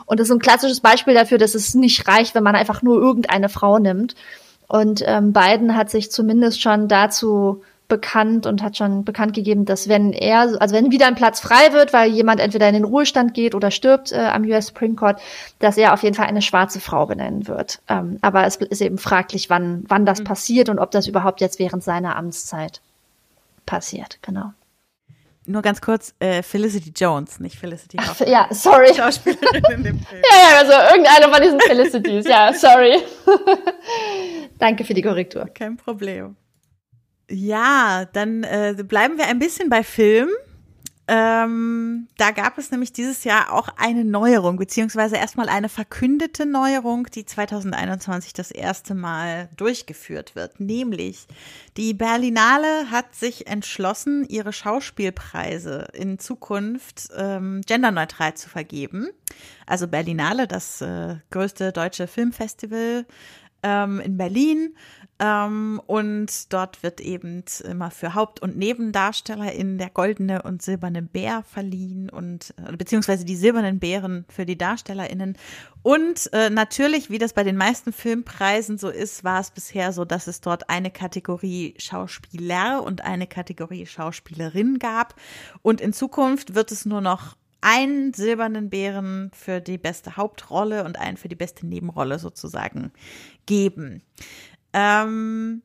Und 0.05 0.19
das 0.19 0.27
ist 0.27 0.33
ein 0.33 0.39
klassisches 0.39 0.81
Beispiel 0.81 1.13
dafür, 1.13 1.37
dass 1.37 1.55
es 1.55 1.75
nicht 1.75 2.07
reicht, 2.07 2.35
wenn 2.35 2.43
man 2.43 2.55
einfach 2.55 2.81
nur 2.81 3.01
irgendeine 3.01 3.49
Frau 3.49 3.79
nimmt. 3.79 4.15
Und 4.67 5.03
ähm, 5.05 5.33
Biden 5.33 5.75
hat 5.75 5.89
sich 5.89 6.11
zumindest 6.11 6.61
schon 6.61 6.87
dazu 6.87 7.61
bekannt 7.89 8.47
und 8.47 8.63
hat 8.63 8.77
schon 8.77 9.03
bekannt 9.03 9.33
gegeben, 9.33 9.65
dass 9.65 9.87
wenn 9.87 10.13
er, 10.13 10.59
also 10.59 10.73
wenn 10.73 10.89
wieder 10.89 11.05
ein 11.05 11.15
Platz 11.15 11.41
frei 11.41 11.73
wird, 11.73 11.93
weil 11.93 12.09
jemand 12.09 12.39
entweder 12.39 12.67
in 12.67 12.73
den 12.73 12.85
Ruhestand 12.85 13.33
geht 13.33 13.53
oder 13.53 13.71
stirbt 13.71 14.11
äh, 14.11 14.17
am 14.17 14.43
US 14.45 14.67
Supreme 14.67 14.95
Court, 14.95 15.19
dass 15.59 15.77
er 15.77 15.93
auf 15.93 16.01
jeden 16.01 16.15
Fall 16.15 16.25
eine 16.25 16.41
schwarze 16.41 16.79
Frau 16.79 17.05
benennen 17.05 17.47
wird. 17.47 17.81
Ähm, 17.89 18.17
aber 18.21 18.45
es 18.45 18.55
ist 18.55 18.81
eben 18.81 18.97
fraglich, 18.97 19.49
wann, 19.49 19.83
wann 19.89 20.05
das 20.05 20.21
mhm. 20.21 20.23
passiert 20.23 20.69
und 20.69 20.79
ob 20.79 20.91
das 20.91 21.07
überhaupt 21.07 21.41
jetzt 21.41 21.59
während 21.59 21.83
seiner 21.83 22.15
Amtszeit 22.15 22.81
passiert. 23.65 24.17
Genau 24.21 24.53
nur 25.45 25.61
ganz 25.61 25.81
kurz, 25.81 26.13
äh, 26.19 26.41
Felicity 26.41 26.91
Jones, 26.95 27.39
nicht 27.39 27.57
Felicity 27.57 27.97
Ach, 27.99 28.19
Ja, 28.21 28.47
sorry. 28.51 28.93
Schauspielerin 28.95 29.63
in 29.71 29.83
dem 29.83 29.99
Film. 29.99 30.21
ja, 30.31 30.37
ja, 30.37 30.57
also 30.59 30.71
irgendeine 30.93 31.31
von 31.33 31.41
diesen 31.41 31.59
Felicities, 31.59 32.25
ja, 32.27 32.53
sorry. 32.57 32.97
Danke 34.59 34.85
für 34.85 34.93
die 34.93 35.01
Korrektur. 35.01 35.45
Kein 35.53 35.77
Problem. 35.77 36.35
Ja, 37.29 38.05
dann 38.13 38.43
äh, 38.43 38.75
bleiben 38.87 39.17
wir 39.17 39.27
ein 39.27 39.39
bisschen 39.39 39.69
bei 39.69 39.83
Film. 39.83 40.29
Ähm, 41.05 42.07
da 42.17 42.31
gab 42.31 42.57
es 42.57 42.71
nämlich 42.71 42.93
dieses 42.93 43.25
Jahr 43.25 43.51
auch 43.51 43.67
eine 43.75 44.05
Neuerung, 44.05 44.55
beziehungsweise 44.55 45.17
erstmal 45.17 45.49
eine 45.49 45.67
verkündete 45.67 46.45
Neuerung, 46.45 47.07
die 47.13 47.25
2021 47.25 48.31
das 48.31 48.51
erste 48.51 48.95
Mal 48.95 49.49
durchgeführt 49.57 50.35
wird. 50.35 50.61
Nämlich 50.61 51.27
die 51.75 51.93
Berlinale 51.93 52.89
hat 52.89 53.15
sich 53.15 53.47
entschlossen, 53.47 54.25
ihre 54.29 54.53
Schauspielpreise 54.53 55.89
in 55.91 56.19
Zukunft 56.19 57.09
ähm, 57.17 57.61
genderneutral 57.65 58.35
zu 58.35 58.49
vergeben. 58.49 59.09
Also 59.65 59.89
Berlinale, 59.89 60.47
das 60.47 60.79
äh, 60.81 61.17
größte 61.31 61.73
deutsche 61.73 62.07
Filmfestival 62.07 63.05
ähm, 63.61 63.99
in 63.99 64.17
Berlin, 64.17 64.75
ähm, 65.23 65.81
und 65.85 66.51
dort 66.51 66.83
wird 66.83 66.99
eben 66.99 67.45
immer 67.63 67.91
für 67.91 68.13
Haupt- 68.13 68.41
und 68.41 68.57
NebendarstellerInnen 68.57 69.77
der 69.77 69.89
goldene 69.89 70.41
und 70.41 70.61
silberne 70.61 71.01
Bär 71.01 71.43
verliehen 71.43 72.09
und 72.09 72.53
äh, 72.57 72.75
beziehungsweise 72.75 73.23
die 73.23 73.37
silbernen 73.37 73.79
Bären 73.79 74.25
für 74.27 74.45
die 74.45 74.57
DarstellerInnen. 74.57 75.37
Und 75.81 76.29
äh, 76.33 76.49
natürlich, 76.49 77.09
wie 77.09 77.19
das 77.19 77.31
bei 77.31 77.45
den 77.45 77.55
meisten 77.55 77.93
Filmpreisen 77.93 78.77
so 78.77 78.89
ist, 78.89 79.23
war 79.23 79.39
es 79.39 79.51
bisher 79.51 79.93
so, 79.93 80.03
dass 80.03 80.27
es 80.27 80.41
dort 80.41 80.69
eine 80.69 80.91
Kategorie 80.91 81.75
Schauspieler 81.77 82.83
und 82.83 83.05
eine 83.05 83.25
Kategorie 83.25 83.85
Schauspielerin 83.85 84.77
gab. 84.77 85.15
Und 85.61 85.79
in 85.79 85.93
Zukunft 85.93 86.53
wird 86.53 86.73
es 86.73 86.85
nur 86.85 86.99
noch 86.99 87.37
einen 87.63 88.13
silbernen 88.13 88.69
Bären 88.69 89.31
für 89.33 89.61
die 89.61 89.77
beste 89.77 90.17
Hauptrolle 90.17 90.83
und 90.83 90.99
einen 90.99 91.15
für 91.15 91.29
die 91.29 91.35
beste 91.35 91.65
Nebenrolle 91.65 92.19
sozusagen 92.19 92.91
geben. 93.45 94.01
Ähm, 94.73 95.61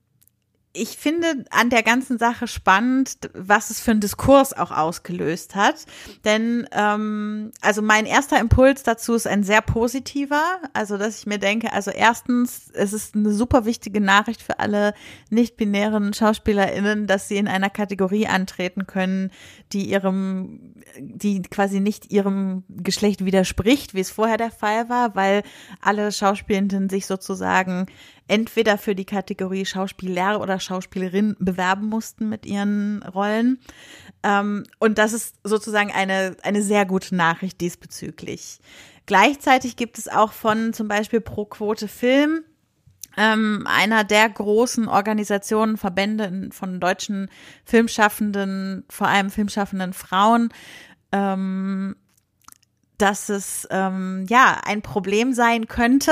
ich 0.81 0.97
finde 0.97 1.45
an 1.51 1.71
der 1.71 1.83
ganzen 1.83 2.19
Sache 2.19 2.47
spannend, 2.47 3.31
was 3.35 3.71
es 3.71 3.81
für 3.81 3.93
einen 3.93 4.01
Diskurs 4.01 4.53
auch 4.53 4.71
ausgelöst 4.71 5.55
hat. 5.55 5.87
Denn 6.25 6.69
ähm, 6.73 7.53
also 7.61 7.83
mein 7.83 8.07
erster 8.07 8.39
Impuls 8.39 8.83
dazu 8.83 9.15
ist 9.15 9.27
ein 9.27 9.43
sehr 9.43 9.63
positiver. 9.63 10.45
Also 10.75 10.97
dass 10.97 11.19
ich 11.19 11.27
mir 11.27 11.39
denke, 11.39 11.73
also 11.73 11.91
erstens, 11.91 12.71
es 12.73 12.93
ist 12.93 13.15
eine 13.15 13.33
super 13.33 13.65
wichtige 13.65 14.01
Nachricht 14.01 14.43
für 14.43 14.61
alle 14.61 14.95
nicht-binären 15.31 16.13
SchauspielerInnen, 16.13 17.07
dass 17.07 17.29
sie 17.29 17.37
in 17.37 17.49
einer 17.49 17.71
Kategorie 17.71 18.27
antreten 18.27 18.87
können, 18.87 19.31
die 19.73 19.91
ihrem, 19.91 20.75
die 20.99 21.43
quasi 21.43 21.81
nicht 21.81 22.13
ihrem 22.13 22.65
Geschlecht 22.69 23.25
widerspricht, 23.25 23.95
wie 23.95 24.01
es 24.01 24.11
vorher 24.11 24.37
der 24.37 24.51
Fall 24.51 24.89
war, 24.89 25.17
weil 25.17 25.43
alle 25.81 26.13
Schauspielenden 26.13 26.89
sich 26.89 27.07
sozusagen 27.07 27.87
entweder 28.29 28.79
für 28.79 28.95
die 28.95 29.05
Kategorie 29.05 29.65
Schauspieler 29.67 30.41
oder 30.41 30.61
Schauspielerin 30.61 31.35
bewerben 31.39 31.87
mussten 31.89 32.29
mit 32.29 32.47
ihren 32.47 33.03
Rollen. 33.03 33.59
Ähm, 34.23 34.65
und 34.79 34.99
das 34.99 35.13
ist 35.13 35.37
sozusagen 35.43 35.91
eine, 35.91 36.37
eine 36.43 36.63
sehr 36.63 36.87
gute 36.87 37.17
Nachricht 37.17 37.61
diesbezüglich. 37.61 38.61
Gleichzeitig 39.07 39.77
gibt 39.77 39.99
es 39.99 40.09
auch 40.09 40.33
von 40.33 40.73
zum 40.73 40.87
Beispiel 40.87 41.21
Pro 41.21 41.47
Quote 41.47 41.89
Film 41.89 42.45
ähm, 43.17 43.67
einer 43.67 44.05
der 44.05 44.29
großen 44.29 44.87
Organisationen, 44.87 45.77
Verbände 45.77 46.51
von 46.53 46.79
deutschen 46.79 47.31
Filmschaffenden, 47.65 48.85
vor 48.89 49.09
allem 49.09 49.31
filmschaffenden 49.31 49.93
Frauen, 49.93 50.51
ähm, 51.11 51.97
dass 52.99 53.29
es 53.29 53.69
ja 53.71 54.61
ein 54.65 54.83
Problem 54.83 55.33
sein 55.33 55.69
könnte, 55.69 56.11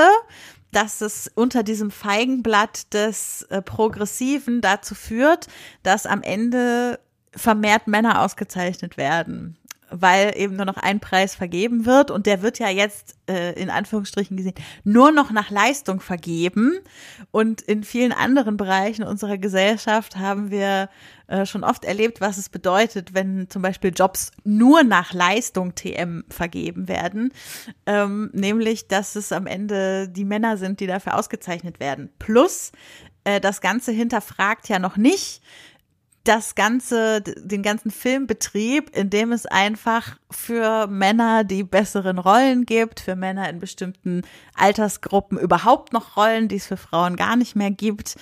dass 0.71 1.01
es 1.01 1.31
unter 1.33 1.63
diesem 1.63 1.91
Feigenblatt 1.91 2.93
des 2.93 3.43
äh, 3.43 3.61
Progressiven 3.61 4.61
dazu 4.61 4.95
führt, 4.95 5.47
dass 5.83 6.05
am 6.05 6.21
Ende 6.21 6.99
vermehrt 7.31 7.87
Männer 7.87 8.21
ausgezeichnet 8.21 8.97
werden 8.97 9.57
weil 9.89 10.33
eben 10.37 10.55
nur 10.55 10.65
noch 10.65 10.77
ein 10.77 10.99
Preis 10.99 11.35
vergeben 11.35 11.85
wird 11.85 12.11
und 12.11 12.25
der 12.25 12.41
wird 12.41 12.59
ja 12.59 12.69
jetzt 12.69 13.15
äh, 13.29 13.53
in 13.53 13.69
Anführungsstrichen 13.69 14.37
gesehen 14.37 14.55
nur 14.83 15.11
noch 15.11 15.31
nach 15.31 15.49
Leistung 15.49 15.99
vergeben 15.99 16.79
und 17.31 17.61
in 17.61 17.83
vielen 17.83 18.11
anderen 18.11 18.57
Bereichen 18.57 19.03
unserer 19.03 19.37
Gesellschaft 19.37 20.17
haben 20.17 20.51
wir 20.51 20.89
äh, 21.27 21.45
schon 21.45 21.63
oft 21.63 21.85
erlebt, 21.85 22.21
was 22.21 22.37
es 22.37 22.49
bedeutet, 22.49 23.13
wenn 23.13 23.49
zum 23.49 23.61
Beispiel 23.61 23.91
Jobs 23.95 24.31
nur 24.43 24.83
nach 24.83 25.13
Leistung 25.13 25.75
TM 25.75 26.23
vergeben 26.29 26.87
werden, 26.87 27.33
ähm, 27.85 28.29
nämlich 28.33 28.87
dass 28.87 29.15
es 29.15 29.31
am 29.31 29.47
Ende 29.47 30.09
die 30.09 30.25
Männer 30.25 30.57
sind, 30.57 30.79
die 30.79 30.87
dafür 30.87 31.17
ausgezeichnet 31.17 31.79
werden. 31.79 32.09
Plus 32.19 32.71
äh, 33.23 33.41
das 33.41 33.61
Ganze 33.61 33.91
hinterfragt 33.91 34.69
ja 34.69 34.79
noch 34.79 34.95
nicht, 34.95 35.41
das 36.27 36.55
ganze, 36.55 37.21
den 37.21 37.63
ganzen 37.63 37.89
Filmbetrieb, 37.89 38.93
in 38.95 39.09
dem 39.09 39.31
es 39.31 39.45
einfach 39.45 40.17
für 40.29 40.87
Männer 40.87 41.45
die 41.45 41.63
besseren 41.63 42.19
Rollen 42.19 42.65
gibt, 42.65 42.99
für 42.99 43.15
Männer 43.15 43.49
in 43.49 43.59
bestimmten 43.59 44.23
Altersgruppen 44.53 45.37
überhaupt 45.37 45.93
noch 45.93 46.17
Rollen, 46.17 46.49
die 46.49 46.57
es 46.57 46.67
für 46.67 46.75
Frauen 46.75 47.15
gar 47.15 47.37
nicht 47.37 47.55
mehr 47.55 47.71
gibt, 47.71 48.17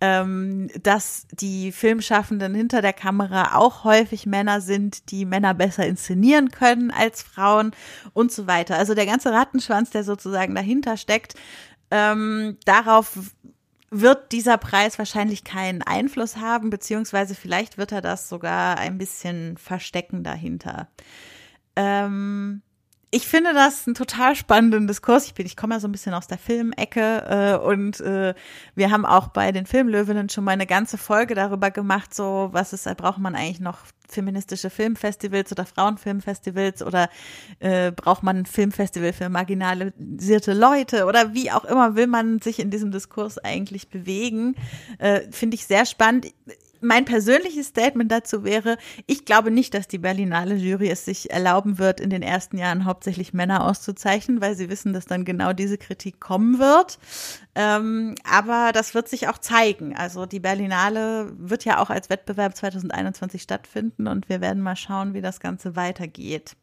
ähm, 0.00 0.68
dass 0.82 1.26
die 1.32 1.70
Filmschaffenden 1.70 2.54
hinter 2.54 2.80
der 2.80 2.94
Kamera 2.94 3.56
auch 3.56 3.84
häufig 3.84 4.24
Männer 4.24 4.62
sind, 4.62 5.10
die 5.10 5.26
Männer 5.26 5.52
besser 5.52 5.86
inszenieren 5.86 6.50
können 6.50 6.90
als 6.90 7.22
Frauen 7.22 7.72
und 8.14 8.32
so 8.32 8.46
weiter. 8.46 8.76
Also 8.76 8.94
der 8.94 9.06
ganze 9.06 9.32
Rattenschwanz, 9.32 9.90
der 9.90 10.04
sozusagen 10.04 10.54
dahinter 10.54 10.96
steckt, 10.96 11.34
ähm, 11.90 12.56
darauf 12.64 13.18
wird 13.90 14.32
dieser 14.32 14.56
Preis 14.56 14.98
wahrscheinlich 14.98 15.44
keinen 15.44 15.82
Einfluss 15.82 16.36
haben, 16.36 16.70
beziehungsweise 16.70 17.34
vielleicht 17.34 17.76
wird 17.76 17.92
er 17.92 18.00
das 18.00 18.28
sogar 18.28 18.78
ein 18.78 18.98
bisschen 18.98 19.56
verstecken 19.56 20.22
dahinter. 20.22 20.88
Ähm, 21.74 22.62
ich 23.12 23.26
finde 23.26 23.52
das 23.54 23.86
einen 23.86 23.94
total 23.94 24.36
spannenden 24.36 24.86
Diskurs. 24.86 25.26
Ich 25.26 25.34
bin, 25.34 25.44
ich 25.44 25.56
komme 25.56 25.74
ja 25.74 25.80
so 25.80 25.88
ein 25.88 25.92
bisschen 25.92 26.14
aus 26.14 26.28
der 26.28 26.38
Filmecke 26.38 27.58
äh, 27.60 27.66
und 27.66 28.00
äh, 28.00 28.34
wir 28.76 28.90
haben 28.92 29.04
auch 29.04 29.28
bei 29.28 29.50
den 29.50 29.66
Filmlöwinnen 29.66 30.28
schon 30.28 30.44
mal 30.44 30.52
eine 30.52 30.66
ganze 30.66 30.96
Folge 30.96 31.34
darüber 31.34 31.72
gemacht, 31.72 32.14
so 32.14 32.50
was 32.52 32.72
ist, 32.72 32.84
braucht 32.96 33.18
man 33.18 33.34
eigentlich 33.34 33.58
noch 33.58 33.78
feministische 34.08 34.70
Filmfestivals 34.70 35.50
oder 35.50 35.66
Frauenfilmfestivals 35.66 36.82
oder 36.82 37.08
äh, 37.58 37.90
braucht 37.90 38.22
man 38.22 38.38
ein 38.38 38.46
Filmfestival 38.46 39.12
für 39.12 39.28
marginalisierte 39.28 40.52
Leute 40.52 41.06
oder 41.06 41.34
wie 41.34 41.50
auch 41.50 41.64
immer 41.64 41.96
will 41.96 42.06
man 42.06 42.40
sich 42.40 42.60
in 42.60 42.70
diesem 42.70 42.92
Diskurs 42.92 43.38
eigentlich 43.38 43.88
bewegen. 43.88 44.54
Äh, 44.98 45.22
Finde 45.32 45.56
ich 45.56 45.66
sehr 45.66 45.84
spannend 45.84 46.32
mein 46.80 47.04
persönliches 47.04 47.68
Statement 47.68 48.10
dazu 48.10 48.44
wäre, 48.44 48.78
ich 49.06 49.24
glaube 49.24 49.50
nicht, 49.50 49.74
dass 49.74 49.88
die 49.88 49.98
Berlinale 49.98 50.54
Jury 50.54 50.88
es 50.88 51.04
sich 51.04 51.30
erlauben 51.30 51.78
wird, 51.78 52.00
in 52.00 52.10
den 52.10 52.22
ersten 52.22 52.58
Jahren 52.58 52.84
hauptsächlich 52.84 53.32
Männer 53.32 53.64
auszuzeichnen, 53.66 54.40
weil 54.40 54.56
sie 54.56 54.70
wissen, 54.70 54.92
dass 54.92 55.06
dann 55.06 55.24
genau 55.24 55.52
diese 55.52 55.78
Kritik 55.78 56.20
kommen 56.20 56.58
wird. 56.58 56.98
Ähm, 57.54 58.14
aber 58.24 58.70
das 58.72 58.94
wird 58.94 59.08
sich 59.08 59.28
auch 59.28 59.38
zeigen. 59.38 59.96
Also 59.96 60.26
die 60.26 60.40
Berlinale 60.40 61.32
wird 61.36 61.64
ja 61.64 61.78
auch 61.78 61.90
als 61.90 62.10
Wettbewerb 62.10 62.56
2021 62.56 63.42
stattfinden 63.42 64.06
und 64.06 64.28
wir 64.28 64.40
werden 64.40 64.62
mal 64.62 64.76
schauen, 64.76 65.14
wie 65.14 65.20
das 65.20 65.40
Ganze 65.40 65.76
weitergeht. 65.76 66.56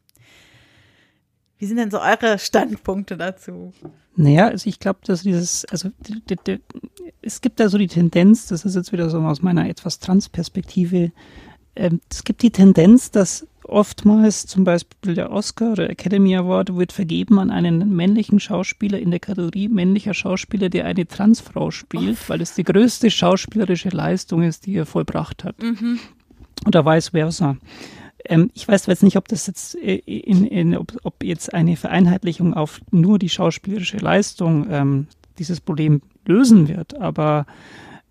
Wie 1.59 1.65
sind 1.65 1.77
denn 1.77 1.91
so 1.91 1.99
eure 1.99 2.37
Standpunkte 2.37 3.17
dazu? 3.17 3.73
Naja, 4.17 4.47
also 4.47 4.67
ich 4.67 4.79
glaube, 4.79 4.99
dass 5.05 5.21
dieses, 5.21 5.63
also 5.65 5.89
es 7.21 7.41
gibt 7.41 7.59
da 7.59 7.69
so 7.69 7.77
die 7.77 7.87
Tendenz, 7.87 8.47
das 8.47 8.65
ist 8.65 8.75
jetzt 8.75 8.91
wieder 8.91 9.09
so 9.09 9.19
aus 9.19 9.43
meiner 9.43 9.69
etwas 9.69 9.99
Transperspektive, 9.99 11.11
ähm, 11.75 12.01
es 12.09 12.23
gibt 12.23 12.41
die 12.41 12.49
Tendenz, 12.49 13.11
dass 13.11 13.47
oftmals 13.63 14.47
zum 14.47 14.63
Beispiel 14.63 15.13
der 15.13 15.31
Oscar 15.31 15.73
oder 15.73 15.89
Academy 15.89 16.35
Award 16.35 16.75
wird 16.75 16.93
vergeben 16.93 17.37
an 17.37 17.51
einen 17.51 17.95
männlichen 17.95 18.39
Schauspieler 18.39 18.99
in 18.99 19.11
der 19.11 19.19
Kategorie 19.19 19.67
männlicher 19.67 20.15
Schauspieler, 20.15 20.69
der 20.69 20.85
eine 20.85 21.07
Transfrau 21.07 21.69
spielt, 21.69 22.17
oh. 22.23 22.29
weil 22.29 22.41
es 22.41 22.55
die 22.55 22.63
größte 22.63 23.11
schauspielerische 23.11 23.89
Leistung 23.89 24.41
ist, 24.41 24.65
die 24.65 24.75
er 24.75 24.87
vollbracht 24.87 25.43
hat. 25.43 25.61
Mhm. 25.61 25.99
Oder 26.65 26.85
vice 26.85 27.09
versa. 27.09 27.57
Ähm, 28.25 28.49
ich 28.53 28.67
weiß 28.67 28.87
jetzt 28.87 29.03
nicht, 29.03 29.17
ob 29.17 29.27
das 29.27 29.47
jetzt 29.47 29.75
äh, 29.75 29.95
in, 29.95 30.45
in, 30.45 30.77
ob, 30.77 30.93
ob, 31.03 31.23
jetzt 31.23 31.53
eine 31.53 31.75
Vereinheitlichung 31.75 32.53
auf 32.53 32.79
nur 32.91 33.19
die 33.19 33.29
schauspielerische 33.29 33.97
Leistung 33.97 34.67
ähm, 34.69 35.07
dieses 35.37 35.61
Problem 35.61 36.01
lösen 36.25 36.67
wird, 36.67 36.99
aber 36.99 37.45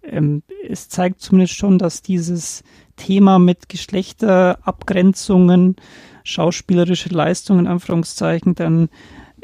ähm, 0.02 0.42
es 0.68 0.88
zeigt 0.88 1.20
zumindest 1.20 1.54
schon, 1.54 1.78
dass 1.78 2.02
dieses 2.02 2.62
Thema 2.96 3.38
mit 3.38 3.68
Geschlechterabgrenzungen, 3.68 5.76
schauspielerische 6.24 7.10
Leistungen, 7.10 7.66
Anführungszeichen, 7.66 8.54
dann 8.54 8.88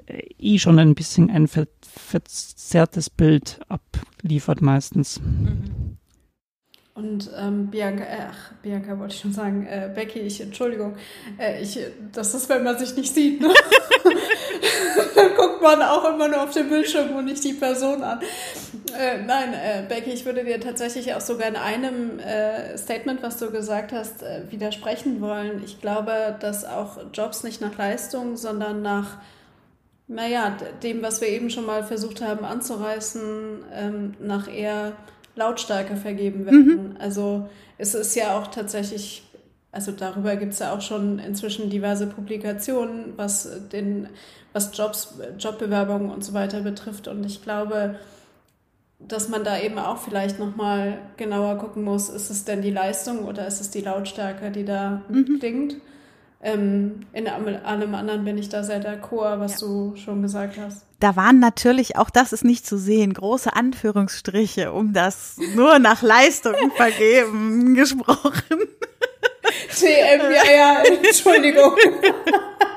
äh, 0.07 0.23
eh 0.39 0.59
schon 0.59 0.79
ein 0.79 0.95
bisschen 0.95 1.31
ein 1.31 1.49
ver 1.49 1.67
verzerrtes 1.95 3.11
Bild 3.11 3.61
abliefert 3.69 4.63
meistens. 4.63 5.21
Mhm. 5.21 5.99
Und 7.03 7.31
ähm, 7.37 7.67
Bianca, 7.67 8.05
äh, 8.05 8.29
ach, 8.31 8.53
Bianca 8.63 8.97
wollte 8.97 9.15
ich 9.15 9.21
schon 9.21 9.33
sagen, 9.33 9.67
äh, 9.67 9.91
Becky, 9.93 10.21
ich, 10.21 10.41
Entschuldigung, 10.41 10.95
äh, 11.37 11.61
ich, 11.61 11.77
das 12.13 12.33
ist, 12.33 12.49
wenn 12.49 12.63
man 12.63 12.79
sich 12.79 12.95
nicht 12.97 13.13
sieht, 13.13 13.41
ne? 13.41 13.49
Dann 15.17 15.35
guckt 15.35 15.61
man 15.61 15.83
auch 15.83 16.15
immer 16.15 16.29
nur 16.29 16.45
auf 16.45 16.53
den 16.53 16.69
Bildschirm 16.69 17.17
und 17.17 17.25
nicht 17.25 17.43
die 17.43 17.55
Person 17.55 18.05
an. 18.05 18.21
Äh, 18.97 19.23
nein, 19.23 19.53
äh, 19.53 19.83
Becky, 19.89 20.11
ich 20.11 20.25
würde 20.25 20.45
dir 20.45 20.61
tatsächlich 20.61 21.13
auch 21.13 21.21
sogar 21.21 21.49
in 21.49 21.57
einem 21.57 22.21
äh, 22.21 22.79
Statement, 22.79 23.21
was 23.21 23.39
du 23.39 23.51
gesagt 23.51 23.91
hast, 23.91 24.23
äh, 24.23 24.43
widersprechen 24.51 25.21
wollen. 25.21 25.61
Ich 25.65 25.81
glaube, 25.81 26.37
dass 26.39 26.65
auch 26.65 26.99
Jobs 27.13 27.43
nicht 27.43 27.61
nach 27.61 27.77
Leistung, 27.77 28.37
sondern 28.37 28.81
nach, 28.81 29.19
naja, 30.07 30.57
dem, 30.85 31.03
was 31.03 31.21
wir 31.21 31.29
eben 31.29 31.51
schon 31.51 31.67
mal 31.67 31.83
versucht 31.83 32.23
haben 32.23 32.45
anzureißen, 32.45 33.65
ähm, 33.75 34.15
nach 34.21 34.47
eher 34.47 34.93
Lautstärke 35.35 35.97
vergeben 35.97 36.47
werden. 36.47 36.67
Mhm. 36.67 36.97
Also 36.99 37.49
es 37.79 37.95
ist 37.95 38.15
ja 38.15 38.39
auch 38.39 38.49
tatsächlich, 38.49 39.23
also 39.71 39.93
darüber 39.93 40.37
gibt 40.37 40.53
es 40.53 40.59
ja 40.59 40.75
auch 40.75 40.81
schon 40.81 41.19
inzwischen 41.19 41.71
diverse 41.71 42.07
Publikationen, 42.07 43.15
was 43.17 43.69
den, 43.71 44.09
was 44.53 44.77
Jobs, 44.77 45.19
Jobbewerbungen 45.39 46.11
und 46.11 46.25
so 46.25 46.35
weiter 46.35 46.61
betrifft. 46.61 47.09
Und 47.09 47.25
ich 47.25 47.43
glaube, 47.43 47.97
dass 48.99 49.29
man 49.29 49.45
da 49.45 49.59
eben 49.59 49.79
auch 49.79 49.99
vielleicht 49.99 50.39
nochmal 50.39 50.99
genauer 51.17 51.59
gucken 51.59 51.83
muss, 51.83 52.09
ist 52.09 52.31
es 52.31 52.45
denn 52.45 52.63
die 52.63 52.71
Leistung 52.71 53.25
oder 53.25 53.47
ist 53.47 53.61
es 53.61 53.71
die 53.71 53.81
Lautstärke, 53.81 54.51
die 54.51 54.65
da 54.65 55.03
mhm. 55.09 55.27
mitklingt? 55.29 55.77
Ähm, 56.45 57.07
in 57.13 57.29
allem 57.29 57.95
anderen 57.95 58.25
bin 58.25 58.37
ich 58.37 58.49
da 58.49 58.65
sehr 58.65 58.81
d'accord, 58.81 59.39
was 59.39 59.61
ja. 59.61 59.67
du 59.67 59.95
schon 59.97 60.23
gesagt 60.23 60.59
hast. 60.59 60.85
Da 60.99 61.15
waren 61.15 61.39
natürlich, 61.39 61.97
auch 61.97 62.11
das 62.11 62.33
ist 62.33 62.45
nicht 62.45 62.67
zu 62.67 62.79
sehen, 62.79 63.15
große 63.15 63.55
Anführungsstriche, 63.55 64.73
um 64.73 64.93
das 64.93 65.37
nur 65.55 65.79
nach 65.79 66.03
Leistung 66.03 66.55
vergeben 66.77 67.75
gesprochen. 67.75 68.59
TM, 69.71 70.21
ja, 70.33 70.53
ja, 70.57 70.83
Entschuldigung. 70.83 71.77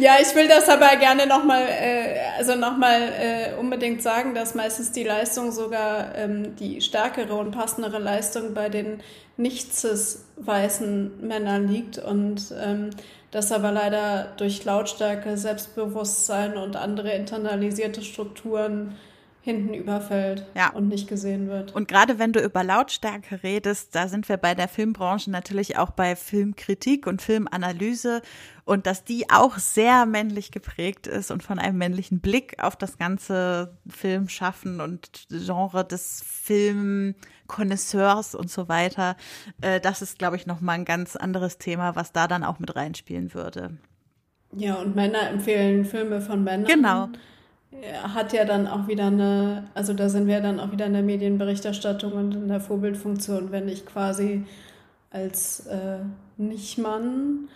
Ja, 0.00 0.16
ich 0.20 0.34
will 0.34 0.48
das 0.48 0.68
aber 0.68 0.96
gerne 0.96 1.26
nochmal, 1.26 1.62
äh, 1.68 2.18
also 2.36 2.56
nochmal 2.56 3.00
äh, 3.00 3.54
unbedingt 3.58 4.02
sagen, 4.02 4.34
dass 4.34 4.54
meistens 4.54 4.90
die 4.90 5.04
Leistung 5.04 5.52
sogar 5.52 6.14
ähm, 6.16 6.56
die 6.56 6.80
stärkere 6.80 7.34
und 7.34 7.52
passendere 7.52 7.98
Leistung 7.98 8.54
bei 8.54 8.68
den 8.68 9.00
nicht 9.36 9.70
weißen 10.36 11.26
Männern 11.26 11.68
liegt 11.68 11.98
und 11.98 12.52
ähm, 12.60 12.90
das 13.30 13.52
aber 13.52 13.70
leider 13.70 14.32
durch 14.36 14.64
Lautstärke, 14.64 15.36
Selbstbewusstsein 15.36 16.56
und 16.56 16.74
andere 16.74 17.12
internalisierte 17.12 18.02
Strukturen 18.02 18.96
hinten 19.46 19.72
überfällt 19.74 20.44
ja. 20.56 20.70
und 20.70 20.88
nicht 20.88 21.08
gesehen 21.08 21.46
wird. 21.46 21.72
Und 21.72 21.86
gerade 21.86 22.18
wenn 22.18 22.32
du 22.32 22.40
über 22.40 22.64
Lautstärke 22.64 23.44
redest, 23.44 23.94
da 23.94 24.08
sind 24.08 24.28
wir 24.28 24.38
bei 24.38 24.56
der 24.56 24.66
Filmbranche 24.66 25.30
natürlich 25.30 25.78
auch 25.78 25.90
bei 25.90 26.16
Filmkritik 26.16 27.06
und 27.06 27.22
Filmanalyse 27.22 28.22
und 28.64 28.88
dass 28.88 29.04
die 29.04 29.30
auch 29.30 29.58
sehr 29.58 30.04
männlich 30.04 30.50
geprägt 30.50 31.06
ist 31.06 31.30
und 31.30 31.44
von 31.44 31.60
einem 31.60 31.78
männlichen 31.78 32.18
Blick 32.18 32.60
auf 32.60 32.74
das 32.74 32.98
ganze 32.98 33.78
Filmschaffen 33.88 34.80
und 34.80 35.28
Genre 35.30 35.84
des 35.84 36.24
Filmkonnoisseurs 36.26 38.34
und 38.34 38.50
so 38.50 38.68
weiter. 38.68 39.16
Äh, 39.60 39.80
das 39.80 40.02
ist, 40.02 40.18
glaube 40.18 40.34
ich, 40.34 40.46
nochmal 40.46 40.74
ein 40.74 40.84
ganz 40.84 41.14
anderes 41.14 41.58
Thema, 41.58 41.94
was 41.94 42.10
da 42.10 42.26
dann 42.26 42.42
auch 42.42 42.58
mit 42.58 42.74
reinspielen 42.74 43.32
würde. 43.32 43.78
Ja, 44.56 44.74
und 44.74 44.96
Männer 44.96 45.30
empfehlen 45.30 45.84
Filme 45.84 46.20
von 46.20 46.42
Männern. 46.42 46.66
Genau 46.66 47.10
hat 48.02 48.32
ja 48.32 48.44
dann 48.44 48.66
auch 48.66 48.88
wieder 48.88 49.06
eine, 49.06 49.64
also 49.74 49.92
da 49.94 50.08
sind 50.08 50.26
wir 50.26 50.40
dann 50.40 50.60
auch 50.60 50.72
wieder 50.72 50.86
in 50.86 50.92
der 50.92 51.02
Medienberichterstattung 51.02 52.12
und 52.12 52.34
in 52.34 52.48
der 52.48 52.60
Vorbildfunktion, 52.60 53.52
wenn 53.52 53.68
ich 53.68 53.86
quasi 53.86 54.44
als 55.10 55.66
äh, 55.66 55.98
Nicht-Mann 56.36 57.48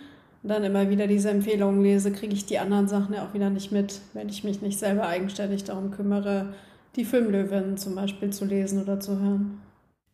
dann 0.42 0.64
immer 0.64 0.88
wieder 0.88 1.06
diese 1.06 1.30
Empfehlungen 1.30 1.82
lese, 1.82 2.12
kriege 2.12 2.32
ich 2.32 2.47
die 2.47 2.59
anderen 2.59 2.88
Sachen 2.88 3.14
ja 3.14 3.26
auch 3.26 3.34
wieder 3.34 3.51
nicht 3.51 3.72
mit, 3.72 4.01
wenn 4.14 4.28
ich 4.28 4.44
mich 4.44 4.62
nicht 4.62 4.78
selber 4.78 5.06
eigenständig 5.06 5.64
darum 5.64 5.90
kümmere, 5.90 6.55
die 6.97 7.05
Filmlöwen 7.05 7.76
zum 7.76 7.94
Beispiel 7.94 8.30
zu 8.30 8.44
lesen 8.44 8.82
oder 8.82 9.01
zu 9.01 9.18
hören. 9.20 9.60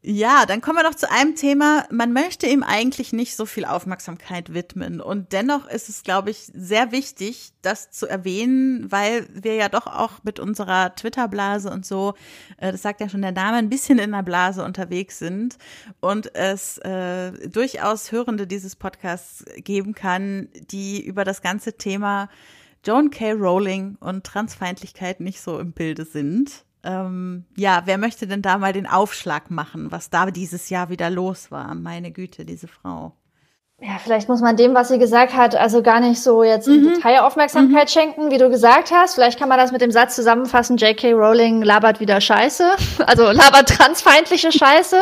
Ja, 0.08 0.46
dann 0.46 0.60
kommen 0.60 0.78
wir 0.78 0.84
noch 0.84 0.94
zu 0.94 1.10
einem 1.10 1.34
Thema. 1.34 1.84
Man 1.90 2.12
möchte 2.12 2.46
ihm 2.46 2.62
eigentlich 2.62 3.12
nicht 3.12 3.34
so 3.34 3.44
viel 3.44 3.64
Aufmerksamkeit 3.64 4.54
widmen. 4.54 5.00
Und 5.00 5.32
dennoch 5.32 5.66
ist 5.66 5.88
es, 5.88 6.04
glaube 6.04 6.30
ich, 6.30 6.48
sehr 6.54 6.92
wichtig, 6.92 7.50
das 7.60 7.90
zu 7.90 8.06
erwähnen, 8.06 8.92
weil 8.92 9.26
wir 9.32 9.56
ja 9.56 9.68
doch 9.68 9.88
auch 9.88 10.22
mit 10.22 10.38
unserer 10.38 10.94
Twitter-Blase 10.94 11.72
und 11.72 11.84
so, 11.84 12.14
äh, 12.58 12.70
das 12.70 12.82
sagt 12.82 13.00
ja 13.00 13.08
schon 13.08 13.20
der 13.20 13.32
Name, 13.32 13.56
ein 13.56 13.68
bisschen 13.68 13.98
in 13.98 14.12
der 14.12 14.22
Blase 14.22 14.64
unterwegs 14.64 15.18
sind 15.18 15.58
und 15.98 16.32
es 16.36 16.78
äh, 16.78 17.32
durchaus 17.48 18.12
Hörende 18.12 18.46
dieses 18.46 18.76
Podcasts 18.76 19.44
geben 19.56 19.92
kann, 19.96 20.50
die 20.70 21.04
über 21.04 21.24
das 21.24 21.42
ganze 21.42 21.78
Thema 21.78 22.28
Joan 22.84 23.10
K. 23.10 23.32
Rowling 23.32 23.96
und 23.98 24.22
Transfeindlichkeit 24.22 25.18
nicht 25.18 25.40
so 25.40 25.58
im 25.58 25.72
Bilde 25.72 26.04
sind. 26.04 26.64
Ähm, 26.86 27.44
ja, 27.56 27.82
wer 27.84 27.98
möchte 27.98 28.28
denn 28.28 28.42
da 28.42 28.58
mal 28.58 28.72
den 28.72 28.86
Aufschlag 28.86 29.50
machen, 29.50 29.90
was 29.90 30.08
da 30.08 30.30
dieses 30.30 30.70
Jahr 30.70 30.88
wieder 30.88 31.10
los 31.10 31.50
war? 31.50 31.74
Meine 31.74 32.12
Güte, 32.12 32.44
diese 32.44 32.68
Frau. 32.68 33.12
Ja, 33.78 33.98
vielleicht 34.02 34.28
muss 34.28 34.40
man 34.40 34.56
dem, 34.56 34.72
was 34.74 34.88
sie 34.88 34.98
gesagt 34.98 35.36
hat, 35.36 35.54
also 35.54 35.82
gar 35.82 36.00
nicht 36.00 36.22
so 36.22 36.42
jetzt 36.42 36.66
mhm. 36.66 36.94
Detailaufmerksamkeit 36.94 37.88
mhm. 37.88 37.92
schenken, 37.92 38.30
wie 38.30 38.38
du 38.38 38.48
gesagt 38.48 38.90
hast. 38.90 39.16
Vielleicht 39.16 39.38
kann 39.38 39.50
man 39.50 39.58
das 39.58 39.70
mit 39.70 39.82
dem 39.82 39.90
Satz 39.90 40.14
zusammenfassen, 40.14 40.78
J.K. 40.78 41.12
Rowling 41.12 41.60
labert 41.60 42.00
wieder 42.00 42.20
Scheiße, 42.20 42.70
also 43.06 43.24
labert 43.24 43.68
transfeindliche 43.68 44.50
Scheiße. 44.50 44.96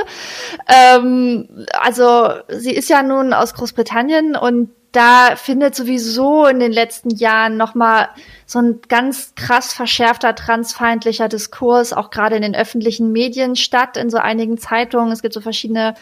ähm, 0.66 1.66
also 1.78 2.30
sie 2.48 2.72
ist 2.72 2.88
ja 2.88 3.02
nun 3.04 3.32
aus 3.32 3.54
Großbritannien 3.54 4.34
und 4.34 4.70
da 4.94 5.34
findet 5.34 5.74
sowieso 5.74 6.46
in 6.46 6.60
den 6.60 6.72
letzten 6.72 7.10
Jahren 7.10 7.56
nochmal 7.56 8.08
so 8.46 8.60
ein 8.60 8.80
ganz 8.88 9.34
krass 9.34 9.72
verschärfter 9.72 10.36
transfeindlicher 10.36 11.28
Diskurs, 11.28 11.92
auch 11.92 12.10
gerade 12.10 12.36
in 12.36 12.42
den 12.42 12.54
öffentlichen 12.54 13.10
Medien 13.10 13.56
statt, 13.56 13.96
in 13.96 14.08
so 14.08 14.18
einigen 14.18 14.56
Zeitungen. 14.56 15.10
Es 15.10 15.20
gibt 15.20 15.34
so 15.34 15.40
verschiedene 15.40 15.94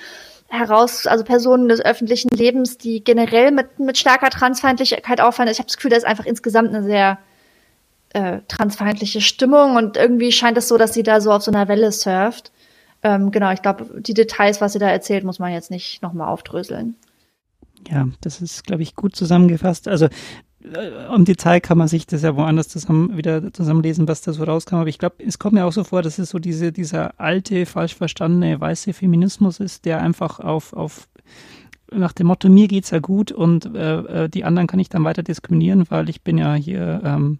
heraus, 0.48 1.06
also 1.06 1.24
Personen 1.24 1.68
des 1.68 1.80
öffentlichen 1.80 2.28
Lebens, 2.28 2.76
die 2.76 3.02
generell 3.02 3.50
mit, 3.50 3.78
mit 3.78 3.96
starker 3.96 4.28
Transfeindlichkeit 4.28 5.22
auffallen. 5.22 5.50
Ich 5.50 5.58
habe 5.58 5.68
das 5.68 5.76
Gefühl, 5.76 5.90
da 5.90 5.96
ist 5.96 6.06
einfach 6.06 6.26
insgesamt 6.26 6.68
eine 6.68 6.82
sehr 6.82 7.18
äh, 8.12 8.40
transfeindliche 8.46 9.22
Stimmung 9.22 9.76
und 9.76 9.96
irgendwie 9.96 10.32
scheint 10.32 10.58
es 10.58 10.68
so, 10.68 10.76
dass 10.76 10.92
sie 10.92 11.02
da 11.02 11.22
so 11.22 11.32
auf 11.32 11.42
so 11.42 11.50
einer 11.50 11.68
Welle 11.68 11.90
surft. 11.92 12.52
Ähm, 13.02 13.30
genau, 13.30 13.50
ich 13.52 13.62
glaube, 13.62 14.02
die 14.02 14.12
Details, 14.12 14.60
was 14.60 14.74
sie 14.74 14.78
da 14.78 14.90
erzählt, 14.90 15.24
muss 15.24 15.38
man 15.38 15.50
jetzt 15.50 15.70
nicht 15.70 16.02
nochmal 16.02 16.28
aufdröseln. 16.28 16.96
Ja, 17.88 18.08
das 18.20 18.40
ist, 18.40 18.64
glaube 18.64 18.82
ich, 18.82 18.94
gut 18.94 19.16
zusammengefasst. 19.16 19.88
Also 19.88 20.06
äh, 20.64 21.14
im 21.14 21.24
Detail 21.24 21.60
kann 21.60 21.78
man 21.78 21.88
sich 21.88 22.06
das 22.06 22.22
ja 22.22 22.36
woanders 22.36 22.68
zusammen 22.68 23.16
wieder 23.16 23.52
zusammenlesen, 23.52 24.08
was 24.08 24.22
da 24.22 24.32
so 24.32 24.44
rauskam. 24.44 24.76
Aber 24.76 24.88
ich 24.88 24.98
glaube, 24.98 25.16
es 25.18 25.38
kommt 25.38 25.54
mir 25.54 25.64
auch 25.64 25.72
so 25.72 25.84
vor, 25.84 26.02
dass 26.02 26.18
es 26.18 26.30
so 26.30 26.38
diese, 26.38 26.72
dieser 26.72 27.18
alte, 27.20 27.66
falsch 27.66 27.94
verstandene 27.94 28.60
weiße 28.60 28.92
Feminismus 28.92 29.60
ist, 29.60 29.84
der 29.84 30.00
einfach 30.00 30.40
auf, 30.40 30.72
auf 30.72 31.08
nach 31.90 32.12
dem 32.12 32.28
Motto, 32.28 32.48
mir 32.48 32.68
geht's 32.68 32.90
ja 32.90 33.00
gut 33.00 33.32
und 33.32 33.74
äh, 33.74 34.24
äh 34.24 34.28
die 34.28 34.44
anderen 34.44 34.66
kann 34.66 34.80
ich 34.80 34.88
dann 34.88 35.04
weiter 35.04 35.22
diskriminieren, 35.22 35.84
weil 35.90 36.08
ich 36.08 36.22
bin 36.22 36.38
ja 36.38 36.54
hier, 36.54 37.02
ähm, 37.04 37.38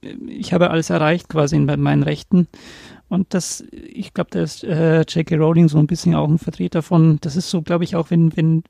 ich 0.00 0.52
habe 0.52 0.70
alles 0.70 0.90
erreicht 0.90 1.28
quasi 1.28 1.56
in 1.56 1.64
meinen 1.64 2.04
Rechten. 2.04 2.46
Und 3.08 3.32
das, 3.32 3.64
ich 3.72 4.12
glaube, 4.12 4.30
da 4.30 4.42
ist 4.42 4.62
äh, 4.64 5.00
J.K. 5.00 5.36
Rowling 5.36 5.68
so 5.68 5.78
ein 5.78 5.86
bisschen 5.86 6.14
auch 6.14 6.28
ein 6.28 6.38
Vertreter 6.38 6.82
von, 6.82 7.18
das 7.20 7.36
ist 7.36 7.48
so, 7.48 7.62
glaube 7.62 7.84
ich, 7.84 7.96
auch 7.96 8.10
wenn, 8.10 8.36
wenn 8.36 8.62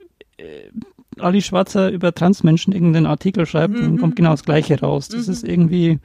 Ali 1.18 1.42
Schwarzer 1.42 1.90
über 1.90 2.14
Transmenschen 2.14 2.72
irgendeinen 2.72 3.06
Artikel 3.06 3.46
schreibt, 3.46 3.74
mhm. 3.74 3.82
dann 3.82 3.98
kommt 3.98 4.16
genau 4.16 4.30
das 4.30 4.44
Gleiche 4.44 4.80
raus. 4.80 5.08
Das 5.08 5.26
mhm. 5.26 5.32
ist 5.32 5.44
irgendwie 5.44 5.98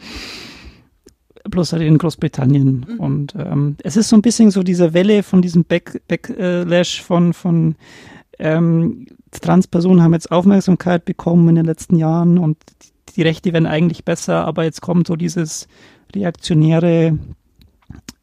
bloß 1.50 1.74
halt 1.74 1.84
in 1.84 1.98
Großbritannien. 1.98 2.86
Mhm. 2.88 3.00
Und 3.00 3.36
ähm, 3.38 3.76
es 3.84 3.98
ist 3.98 4.10
so 4.10 4.16
ein 4.16 4.22
bisschen 4.22 4.52
so 4.52 4.64
diese 4.64 4.94
Welle 4.94 5.24
von 5.24 5.42
diesem 5.42 5.66
Back 5.66 6.02
Backlash 6.08 7.02
von, 7.02 7.34
von 7.34 7.76
ähm, 8.40 9.08
Transpersonen 9.32 10.02
haben 10.02 10.14
jetzt 10.14 10.32
Aufmerksamkeit 10.32 11.06
bekommen 11.06 11.50
in 11.50 11.56
den 11.56 11.66
letzten 11.66 11.96
Jahren 11.96 12.38
und 12.38 12.58
die, 12.82 13.14
die 13.16 13.22
Rechte 13.22 13.54
werden 13.54 13.66
eigentlich 13.68 14.06
besser, 14.06 14.46
aber 14.46 14.64
jetzt 14.64 14.82
kommt 14.82 15.08
so 15.08 15.16
dieses 15.16 15.68
reaktionäre, 16.16 17.18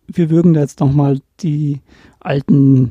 wir 0.07 0.31
würgen 0.31 0.55
da 0.55 0.61
jetzt 0.61 0.81
nochmal 0.81 1.21
die 1.41 1.81
alten 2.21 2.91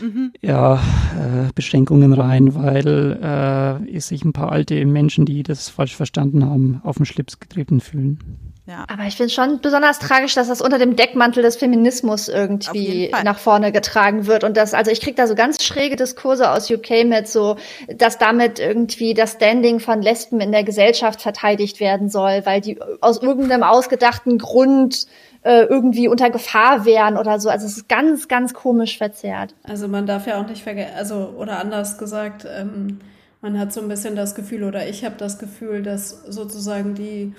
mhm. 0.00 0.32
ja, 0.40 0.74
äh, 0.74 1.50
Beschränkungen 1.54 2.12
rein, 2.12 2.54
weil 2.54 3.82
äh, 3.92 4.00
sich 4.00 4.24
ein 4.24 4.32
paar 4.32 4.52
alte 4.52 4.84
Menschen, 4.84 5.26
die 5.26 5.42
das 5.42 5.68
falsch 5.68 5.96
verstanden 5.96 6.44
haben, 6.44 6.80
auf 6.84 6.96
den 6.96 7.06
Schlips 7.06 7.40
getreten 7.40 7.80
fühlen. 7.80 8.18
Ja. 8.66 8.84
Aber 8.88 9.04
ich 9.04 9.16
finde 9.16 9.32
schon 9.32 9.60
besonders 9.60 10.00
tragisch, 10.00 10.34
dass 10.34 10.48
das 10.48 10.60
unter 10.60 10.78
dem 10.78 10.96
Deckmantel 10.96 11.40
des 11.40 11.54
Feminismus 11.54 12.28
irgendwie 12.28 13.12
nach 13.22 13.38
vorne 13.38 13.70
getragen 13.70 14.26
wird. 14.26 14.42
Und 14.42 14.56
das, 14.56 14.74
also 14.74 14.90
ich 14.90 15.00
kriege 15.00 15.14
da 15.14 15.28
so 15.28 15.36
ganz 15.36 15.62
schräge 15.62 15.94
Diskurse 15.94 16.50
aus 16.50 16.68
UK 16.68 17.04
mit 17.04 17.28
so, 17.28 17.56
dass 17.94 18.18
damit 18.18 18.58
irgendwie 18.58 19.14
das 19.14 19.34
Standing 19.34 19.78
von 19.78 20.02
Lesben 20.02 20.40
in 20.40 20.50
der 20.50 20.64
Gesellschaft 20.64 21.22
verteidigt 21.22 21.78
werden 21.78 22.08
soll, 22.08 22.42
weil 22.44 22.60
die 22.60 22.80
aus 23.00 23.22
irgendeinem 23.22 23.62
ausgedachten 23.62 24.38
Grund 24.38 25.06
äh, 25.46 25.64
irgendwie 25.66 26.08
unter 26.08 26.28
Gefahr 26.28 26.84
wären 26.84 27.16
oder 27.16 27.38
so. 27.38 27.48
Also 27.48 27.66
es 27.66 27.76
ist 27.76 27.88
ganz, 27.88 28.26
ganz 28.26 28.52
komisch 28.52 28.98
verzerrt. 28.98 29.54
Also 29.62 29.86
man 29.86 30.04
darf 30.04 30.26
ja 30.26 30.40
auch 30.40 30.48
nicht 30.48 30.64
vergessen, 30.64 30.94
also 30.96 31.34
oder 31.38 31.60
anders 31.60 31.98
gesagt, 31.98 32.46
ähm, 32.52 32.98
man 33.40 33.56
hat 33.56 33.72
so 33.72 33.80
ein 33.80 33.86
bisschen 33.86 34.16
das 34.16 34.34
Gefühl 34.34 34.64
oder 34.64 34.88
ich 34.88 35.04
habe 35.04 35.14
das 35.16 35.38
Gefühl, 35.38 35.84
dass 35.84 36.24
sozusagen 36.28 36.94
die 36.94 37.32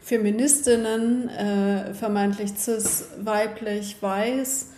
Feministinnen, 0.00 1.28
äh, 1.28 1.92
vermeintlich 1.92 2.52
cis, 2.56 3.08
weiblich, 3.20 3.96
weiß, 4.00 4.70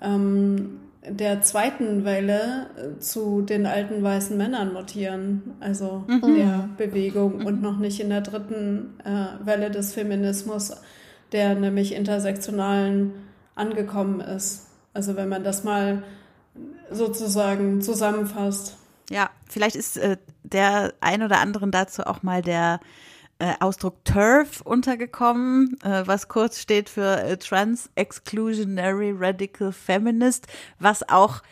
ähm, 0.00 0.78
der 1.04 1.42
zweiten 1.42 2.04
Welle 2.04 2.66
äh, 2.76 3.00
zu 3.00 3.42
den 3.42 3.66
alten 3.66 4.00
weißen 4.00 4.36
Männern 4.36 4.72
mutieren, 4.72 5.54
also 5.58 6.04
mhm. 6.06 6.36
der 6.36 6.68
Bewegung 6.78 7.44
und 7.44 7.60
noch 7.62 7.78
nicht 7.78 7.98
in 7.98 8.10
der 8.10 8.20
dritten 8.20 8.94
äh, 9.04 9.44
Welle 9.44 9.72
des 9.72 9.92
Feminismus, 9.92 10.70
der 11.32 11.54
nämlich 11.54 11.94
intersektionalen 11.94 13.12
angekommen 13.54 14.20
ist. 14.20 14.68
Also 14.94 15.16
wenn 15.16 15.28
man 15.28 15.44
das 15.44 15.64
mal 15.64 16.02
sozusagen 16.90 17.80
zusammenfasst. 17.80 18.76
Ja, 19.10 19.30
vielleicht 19.48 19.76
ist 19.76 19.96
äh, 19.96 20.16
der 20.42 20.92
ein 21.00 21.22
oder 21.22 21.38
anderen 21.38 21.70
dazu 21.70 22.06
auch 22.06 22.22
mal 22.22 22.42
der 22.42 22.80
äh, 23.38 23.54
Ausdruck 23.60 24.04
TERF 24.04 24.60
untergekommen, 24.60 25.78
äh, 25.82 26.06
was 26.06 26.28
kurz 26.28 26.60
steht 26.60 26.88
für 26.88 27.20
äh, 27.22 27.36
Trans 27.36 27.90
Exclusionary 27.94 29.14
Radical 29.16 29.72
Feminist, 29.72 30.46
was 30.78 31.08
auch 31.08 31.42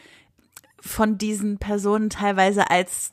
von 0.80 1.18
diesen 1.18 1.58
Personen 1.58 2.08
teilweise 2.08 2.70
als 2.70 3.12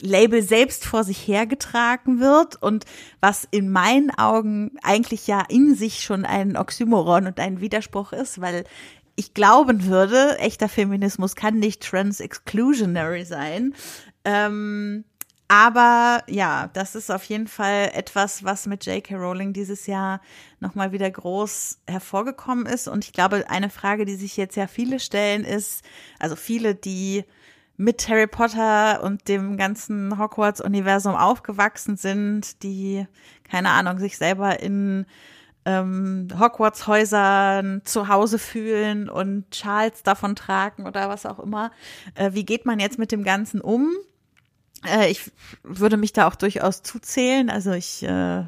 Label 0.00 0.42
selbst 0.42 0.84
vor 0.84 1.04
sich 1.04 1.26
hergetragen 1.26 2.20
wird 2.20 2.60
und 2.62 2.84
was 3.20 3.46
in 3.50 3.70
meinen 3.70 4.10
Augen 4.10 4.76
eigentlich 4.82 5.26
ja 5.26 5.42
in 5.48 5.74
sich 5.74 6.02
schon 6.02 6.24
ein 6.24 6.56
Oxymoron 6.56 7.26
und 7.26 7.40
ein 7.40 7.60
Widerspruch 7.60 8.12
ist, 8.12 8.40
weil 8.40 8.64
ich 9.16 9.34
glauben 9.34 9.86
würde, 9.86 10.38
echter 10.38 10.68
Feminismus 10.68 11.34
kann 11.34 11.58
nicht 11.58 11.82
trans-exclusionary 11.82 13.24
sein. 13.24 13.74
Ähm, 14.24 15.04
aber 15.48 16.22
ja, 16.28 16.68
das 16.74 16.94
ist 16.94 17.10
auf 17.10 17.24
jeden 17.24 17.48
Fall 17.48 17.90
etwas, 17.94 18.44
was 18.44 18.66
mit 18.66 18.84
J.K. 18.84 19.16
Rowling 19.16 19.54
dieses 19.54 19.86
Jahr 19.86 20.20
nochmal 20.60 20.92
wieder 20.92 21.10
groß 21.10 21.80
hervorgekommen 21.88 22.66
ist. 22.66 22.86
Und 22.86 23.06
ich 23.06 23.12
glaube, 23.12 23.48
eine 23.48 23.70
Frage, 23.70 24.04
die 24.04 24.16
sich 24.16 24.36
jetzt 24.36 24.56
ja 24.56 24.66
viele 24.66 25.00
stellen, 25.00 25.44
ist, 25.44 25.82
also 26.18 26.36
viele, 26.36 26.74
die 26.74 27.24
mit 27.78 28.08
Harry 28.08 28.26
Potter 28.26 29.02
und 29.04 29.28
dem 29.28 29.56
ganzen 29.56 30.18
Hogwarts-Universum 30.18 31.14
aufgewachsen 31.14 31.96
sind, 31.96 32.62
die, 32.64 33.06
keine 33.48 33.70
Ahnung, 33.70 33.98
sich 33.98 34.18
selber 34.18 34.60
in 34.60 35.06
ähm, 35.64 36.28
Hogwarts-Häusern 36.38 37.82
zu 37.84 38.08
Hause 38.08 38.38
fühlen 38.38 39.08
und 39.08 39.50
Charles 39.52 40.02
davon 40.02 40.34
tragen 40.34 40.86
oder 40.86 41.08
was 41.08 41.24
auch 41.24 41.38
immer. 41.38 41.70
Äh, 42.16 42.32
wie 42.32 42.44
geht 42.44 42.66
man 42.66 42.80
jetzt 42.80 42.98
mit 42.98 43.12
dem 43.12 43.22
Ganzen 43.22 43.60
um? 43.60 43.92
Äh, 44.86 45.10
ich 45.10 45.32
würde 45.62 45.96
mich 45.96 46.12
da 46.12 46.28
auch 46.28 46.34
durchaus 46.34 46.82
zuzählen. 46.82 47.50
Also 47.50 47.72
ich, 47.72 48.02
äh, 48.02 48.44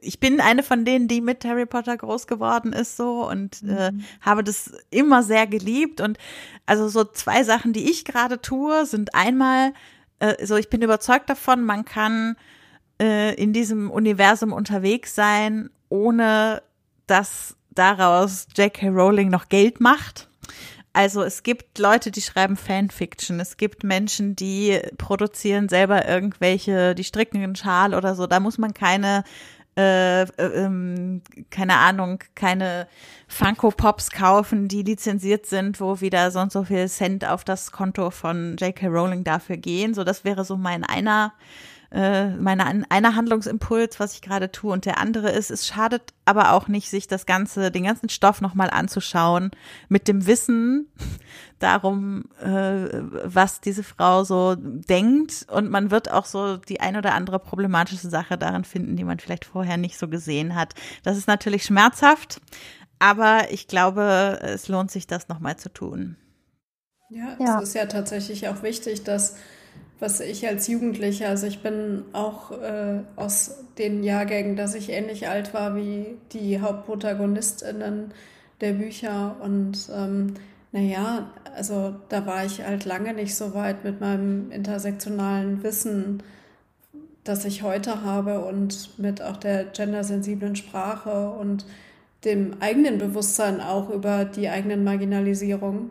ich 0.00 0.20
bin 0.20 0.40
eine 0.40 0.62
von 0.62 0.84
denen, 0.84 1.08
die 1.08 1.20
mit 1.20 1.44
Harry 1.44 1.66
Potter 1.66 1.96
groß 1.96 2.26
geworden 2.26 2.72
ist 2.72 2.96
so 2.96 3.28
und 3.28 3.62
äh, 3.62 3.90
mhm. 3.90 4.04
habe 4.20 4.44
das 4.44 4.72
immer 4.90 5.22
sehr 5.22 5.46
geliebt. 5.46 6.00
Und 6.00 6.18
also 6.66 6.88
so 6.88 7.04
zwei 7.04 7.44
Sachen, 7.44 7.72
die 7.72 7.90
ich 7.90 8.04
gerade 8.04 8.40
tue, 8.40 8.86
sind 8.86 9.14
einmal, 9.14 9.72
äh, 10.20 10.44
so 10.44 10.56
ich 10.56 10.70
bin 10.70 10.82
überzeugt 10.82 11.28
davon, 11.28 11.62
man 11.62 11.84
kann 11.84 12.36
äh, 13.00 13.34
in 13.34 13.52
diesem 13.52 13.90
Universum 13.90 14.52
unterwegs 14.52 15.14
sein, 15.14 15.70
ohne 15.88 16.62
dass 17.06 17.56
daraus 17.70 18.46
J.K. 18.56 18.88
Rowling 18.88 19.28
noch 19.28 19.48
Geld 19.48 19.80
macht. 19.80 20.28
Also 20.92 21.22
es 21.22 21.42
gibt 21.42 21.78
Leute, 21.78 22.10
die 22.10 22.20
schreiben 22.20 22.56
Fanfiction. 22.56 23.40
Es 23.40 23.56
gibt 23.56 23.82
Menschen, 23.82 24.36
die 24.36 24.78
produzieren 24.98 25.68
selber 25.68 26.06
irgendwelche, 26.06 26.94
die 26.94 27.04
stricken 27.04 27.42
einen 27.42 27.56
Schal 27.56 27.94
oder 27.94 28.14
so. 28.14 28.26
Da 28.26 28.40
muss 28.40 28.58
man 28.58 28.74
keine 28.74 29.24
äh, 29.74 30.24
äh, 30.24 30.26
ähm, 30.36 31.22
keine 31.48 31.78
Ahnung, 31.78 32.18
keine 32.34 32.86
Funko 33.26 33.70
Pops 33.70 34.10
kaufen, 34.10 34.68
die 34.68 34.82
lizenziert 34.82 35.46
sind, 35.46 35.80
wo 35.80 36.02
wieder 36.02 36.30
sonst 36.30 36.52
so 36.52 36.64
viel 36.64 36.86
Cent 36.88 37.24
auf 37.24 37.42
das 37.42 37.72
Konto 37.72 38.10
von 38.10 38.58
J.K. 38.58 38.88
Rowling 38.88 39.24
dafür 39.24 39.56
gehen. 39.56 39.94
So, 39.94 40.04
das 40.04 40.24
wäre 40.24 40.44
so 40.44 40.58
mein 40.58 40.84
einer 40.84 41.32
äh, 41.92 42.30
meine 42.30 42.64
einer 42.88 43.16
Handlungsimpuls, 43.16 44.00
was 44.00 44.14
ich 44.14 44.22
gerade 44.22 44.50
tue, 44.50 44.72
und 44.72 44.86
der 44.86 44.98
andere 44.98 45.30
ist, 45.30 45.50
es 45.50 45.66
schadet 45.66 46.14
aber 46.24 46.52
auch 46.52 46.66
nicht, 46.66 46.88
sich 46.88 47.06
das 47.06 47.26
ganze, 47.26 47.70
den 47.70 47.84
ganzen 47.84 48.08
Stoff 48.08 48.40
nochmal 48.40 48.70
anzuschauen, 48.70 49.50
mit 49.88 50.08
dem 50.08 50.26
Wissen 50.26 50.88
darum, 51.58 52.24
äh, 52.40 53.02
was 53.24 53.60
diese 53.60 53.82
Frau 53.82 54.24
so 54.24 54.56
denkt. 54.56 55.46
Und 55.50 55.70
man 55.70 55.90
wird 55.90 56.10
auch 56.10 56.24
so 56.24 56.56
die 56.56 56.80
ein 56.80 56.96
oder 56.96 57.14
andere 57.14 57.38
problematische 57.38 58.08
Sache 58.08 58.38
darin 58.38 58.64
finden, 58.64 58.96
die 58.96 59.04
man 59.04 59.18
vielleicht 59.18 59.44
vorher 59.44 59.76
nicht 59.76 59.98
so 59.98 60.08
gesehen 60.08 60.54
hat. 60.54 60.74
Das 61.02 61.18
ist 61.18 61.28
natürlich 61.28 61.64
schmerzhaft, 61.64 62.40
aber 62.98 63.50
ich 63.50 63.68
glaube, 63.68 64.38
es 64.42 64.68
lohnt 64.68 64.90
sich, 64.90 65.06
das 65.06 65.28
nochmal 65.28 65.58
zu 65.58 65.70
tun. 65.70 66.16
Ja, 67.10 67.36
ja, 67.38 67.58
es 67.58 67.68
ist 67.68 67.74
ja 67.74 67.84
tatsächlich 67.84 68.48
auch 68.48 68.62
wichtig, 68.62 69.04
dass 69.04 69.36
was 70.02 70.18
ich 70.18 70.48
als 70.48 70.66
Jugendlicher, 70.66 71.28
also 71.28 71.46
ich 71.46 71.62
bin 71.62 72.02
auch 72.12 72.50
äh, 72.50 73.02
aus 73.14 73.62
den 73.78 74.02
Jahrgängen, 74.02 74.56
dass 74.56 74.74
ich 74.74 74.90
ähnlich 74.90 75.28
alt 75.28 75.54
war 75.54 75.76
wie 75.76 76.16
die 76.32 76.60
HauptprotagonistInnen 76.60 78.12
der 78.60 78.72
Bücher. 78.72 79.36
Und 79.40 79.88
ähm, 79.94 80.34
naja, 80.72 81.30
also 81.54 81.94
da 82.08 82.26
war 82.26 82.44
ich 82.44 82.64
halt 82.64 82.84
lange 82.84 83.14
nicht 83.14 83.36
so 83.36 83.54
weit 83.54 83.84
mit 83.84 84.00
meinem 84.00 84.50
intersektionalen 84.50 85.62
Wissen, 85.62 86.24
das 87.22 87.44
ich 87.44 87.62
heute 87.62 88.02
habe 88.02 88.44
und 88.44 88.98
mit 88.98 89.22
auch 89.22 89.36
der 89.36 89.66
gendersensiblen 89.66 90.56
Sprache 90.56 91.30
und 91.30 91.64
dem 92.24 92.56
eigenen 92.60 92.98
Bewusstsein 92.98 93.60
auch 93.60 93.88
über 93.88 94.24
die 94.24 94.48
eigenen 94.48 94.82
Marginalisierungen, 94.82 95.90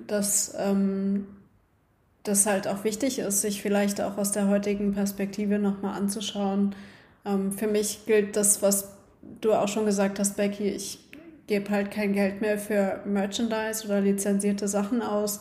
dass 0.00 0.52
ähm, 0.58 1.28
das 2.22 2.46
halt 2.46 2.68
auch 2.68 2.84
wichtig 2.84 3.18
ist, 3.18 3.40
sich 3.40 3.62
vielleicht 3.62 4.00
auch 4.00 4.18
aus 4.18 4.32
der 4.32 4.48
heutigen 4.48 4.92
Perspektive 4.92 5.58
nochmal 5.58 5.96
anzuschauen. 5.96 6.74
Ähm, 7.24 7.52
für 7.52 7.66
mich 7.66 8.06
gilt 8.06 8.36
das, 8.36 8.62
was 8.62 8.92
du 9.40 9.52
auch 9.54 9.68
schon 9.68 9.86
gesagt 9.86 10.18
hast, 10.18 10.36
Becky, 10.36 10.68
ich 10.68 10.98
gebe 11.46 11.70
halt 11.70 11.90
kein 11.90 12.12
Geld 12.12 12.40
mehr 12.40 12.58
für 12.58 13.00
Merchandise 13.04 13.84
oder 13.84 14.00
lizenzierte 14.00 14.68
Sachen 14.68 15.02
aus. 15.02 15.40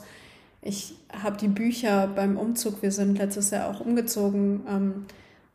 Ich 0.62 0.94
habe 1.12 1.38
die 1.38 1.48
Bücher 1.48 2.08
beim 2.08 2.38
Umzug, 2.38 2.82
wir 2.82 2.92
sind 2.92 3.18
letztes 3.18 3.52
Jahr 3.52 3.70
auch 3.70 3.80
umgezogen, 3.80 4.62
ähm, 4.68 5.06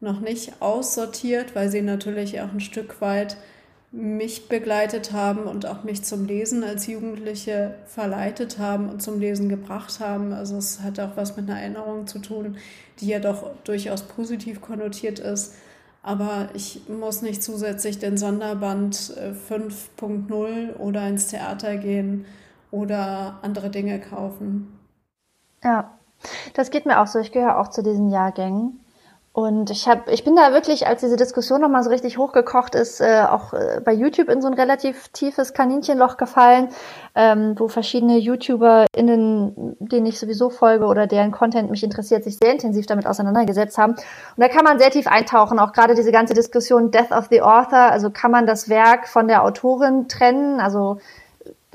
noch 0.00 0.20
nicht 0.20 0.60
aussortiert, 0.60 1.54
weil 1.54 1.70
sie 1.70 1.82
natürlich 1.82 2.40
auch 2.40 2.52
ein 2.52 2.60
Stück 2.60 3.00
weit 3.00 3.36
mich 3.94 4.48
begleitet 4.48 5.12
haben 5.12 5.44
und 5.44 5.66
auch 5.66 5.84
mich 5.84 6.02
zum 6.02 6.26
Lesen 6.26 6.64
als 6.64 6.88
Jugendliche 6.88 7.76
verleitet 7.86 8.58
haben 8.58 8.88
und 8.88 9.00
zum 9.00 9.20
Lesen 9.20 9.48
gebracht 9.48 10.00
haben. 10.00 10.32
Also 10.32 10.56
es 10.56 10.80
hat 10.80 10.98
auch 10.98 11.16
was 11.16 11.36
mit 11.36 11.48
einer 11.48 11.60
Erinnerung 11.60 12.08
zu 12.08 12.18
tun, 12.18 12.56
die 12.98 13.06
ja 13.06 13.20
doch 13.20 13.50
durchaus 13.62 14.02
positiv 14.02 14.60
konnotiert 14.60 15.20
ist. 15.20 15.54
Aber 16.02 16.48
ich 16.54 16.88
muss 16.88 17.22
nicht 17.22 17.42
zusätzlich 17.42 18.00
den 18.00 18.16
Sonderband 18.16 18.96
5.0 18.96 20.70
äh, 20.70 20.72
oder 20.72 21.06
ins 21.06 21.28
Theater 21.28 21.76
gehen 21.76 22.26
oder 22.72 23.38
andere 23.42 23.70
Dinge 23.70 24.00
kaufen. 24.00 24.76
Ja, 25.62 25.94
Das 26.54 26.70
geht 26.70 26.86
mir 26.86 27.00
auch 27.00 27.06
so. 27.06 27.20
Ich 27.20 27.32
gehöre 27.32 27.58
auch 27.58 27.68
zu 27.68 27.82
diesen 27.82 28.10
Jahrgängen. 28.10 28.80
Und 29.36 29.70
ich 29.70 29.88
habe, 29.88 30.12
ich 30.12 30.22
bin 30.22 30.36
da 30.36 30.52
wirklich, 30.52 30.86
als 30.86 31.00
diese 31.00 31.16
Diskussion 31.16 31.60
nochmal 31.60 31.82
so 31.82 31.90
richtig 31.90 32.18
hochgekocht 32.18 32.76
ist, 32.76 33.00
äh, 33.00 33.24
auch 33.28 33.52
äh, 33.52 33.80
bei 33.84 33.92
YouTube 33.92 34.28
in 34.28 34.40
so 34.40 34.46
ein 34.46 34.54
relativ 34.54 35.08
tiefes 35.08 35.52
Kaninchenloch 35.52 36.18
gefallen, 36.18 36.68
ähm, 37.16 37.56
wo 37.58 37.66
verschiedene 37.66 38.16
YouTuberInnen, 38.16 39.74
denen 39.80 40.06
ich 40.06 40.20
sowieso 40.20 40.50
folge 40.50 40.84
oder 40.84 41.08
deren 41.08 41.32
Content 41.32 41.68
mich 41.68 41.82
interessiert, 41.82 42.22
sich 42.22 42.38
sehr 42.38 42.52
intensiv 42.52 42.86
damit 42.86 43.08
auseinandergesetzt 43.08 43.76
haben. 43.76 43.94
Und 43.94 44.04
da 44.36 44.46
kann 44.46 44.62
man 44.62 44.78
sehr 44.78 44.92
tief 44.92 45.08
eintauchen, 45.08 45.58
auch 45.58 45.72
gerade 45.72 45.96
diese 45.96 46.12
ganze 46.12 46.34
Diskussion 46.34 46.92
Death 46.92 47.10
of 47.10 47.26
the 47.28 47.42
Author, 47.42 47.90
also 47.90 48.10
kann 48.10 48.30
man 48.30 48.46
das 48.46 48.68
Werk 48.68 49.08
von 49.08 49.26
der 49.26 49.42
Autorin 49.42 50.06
trennen, 50.06 50.60
also 50.60 50.98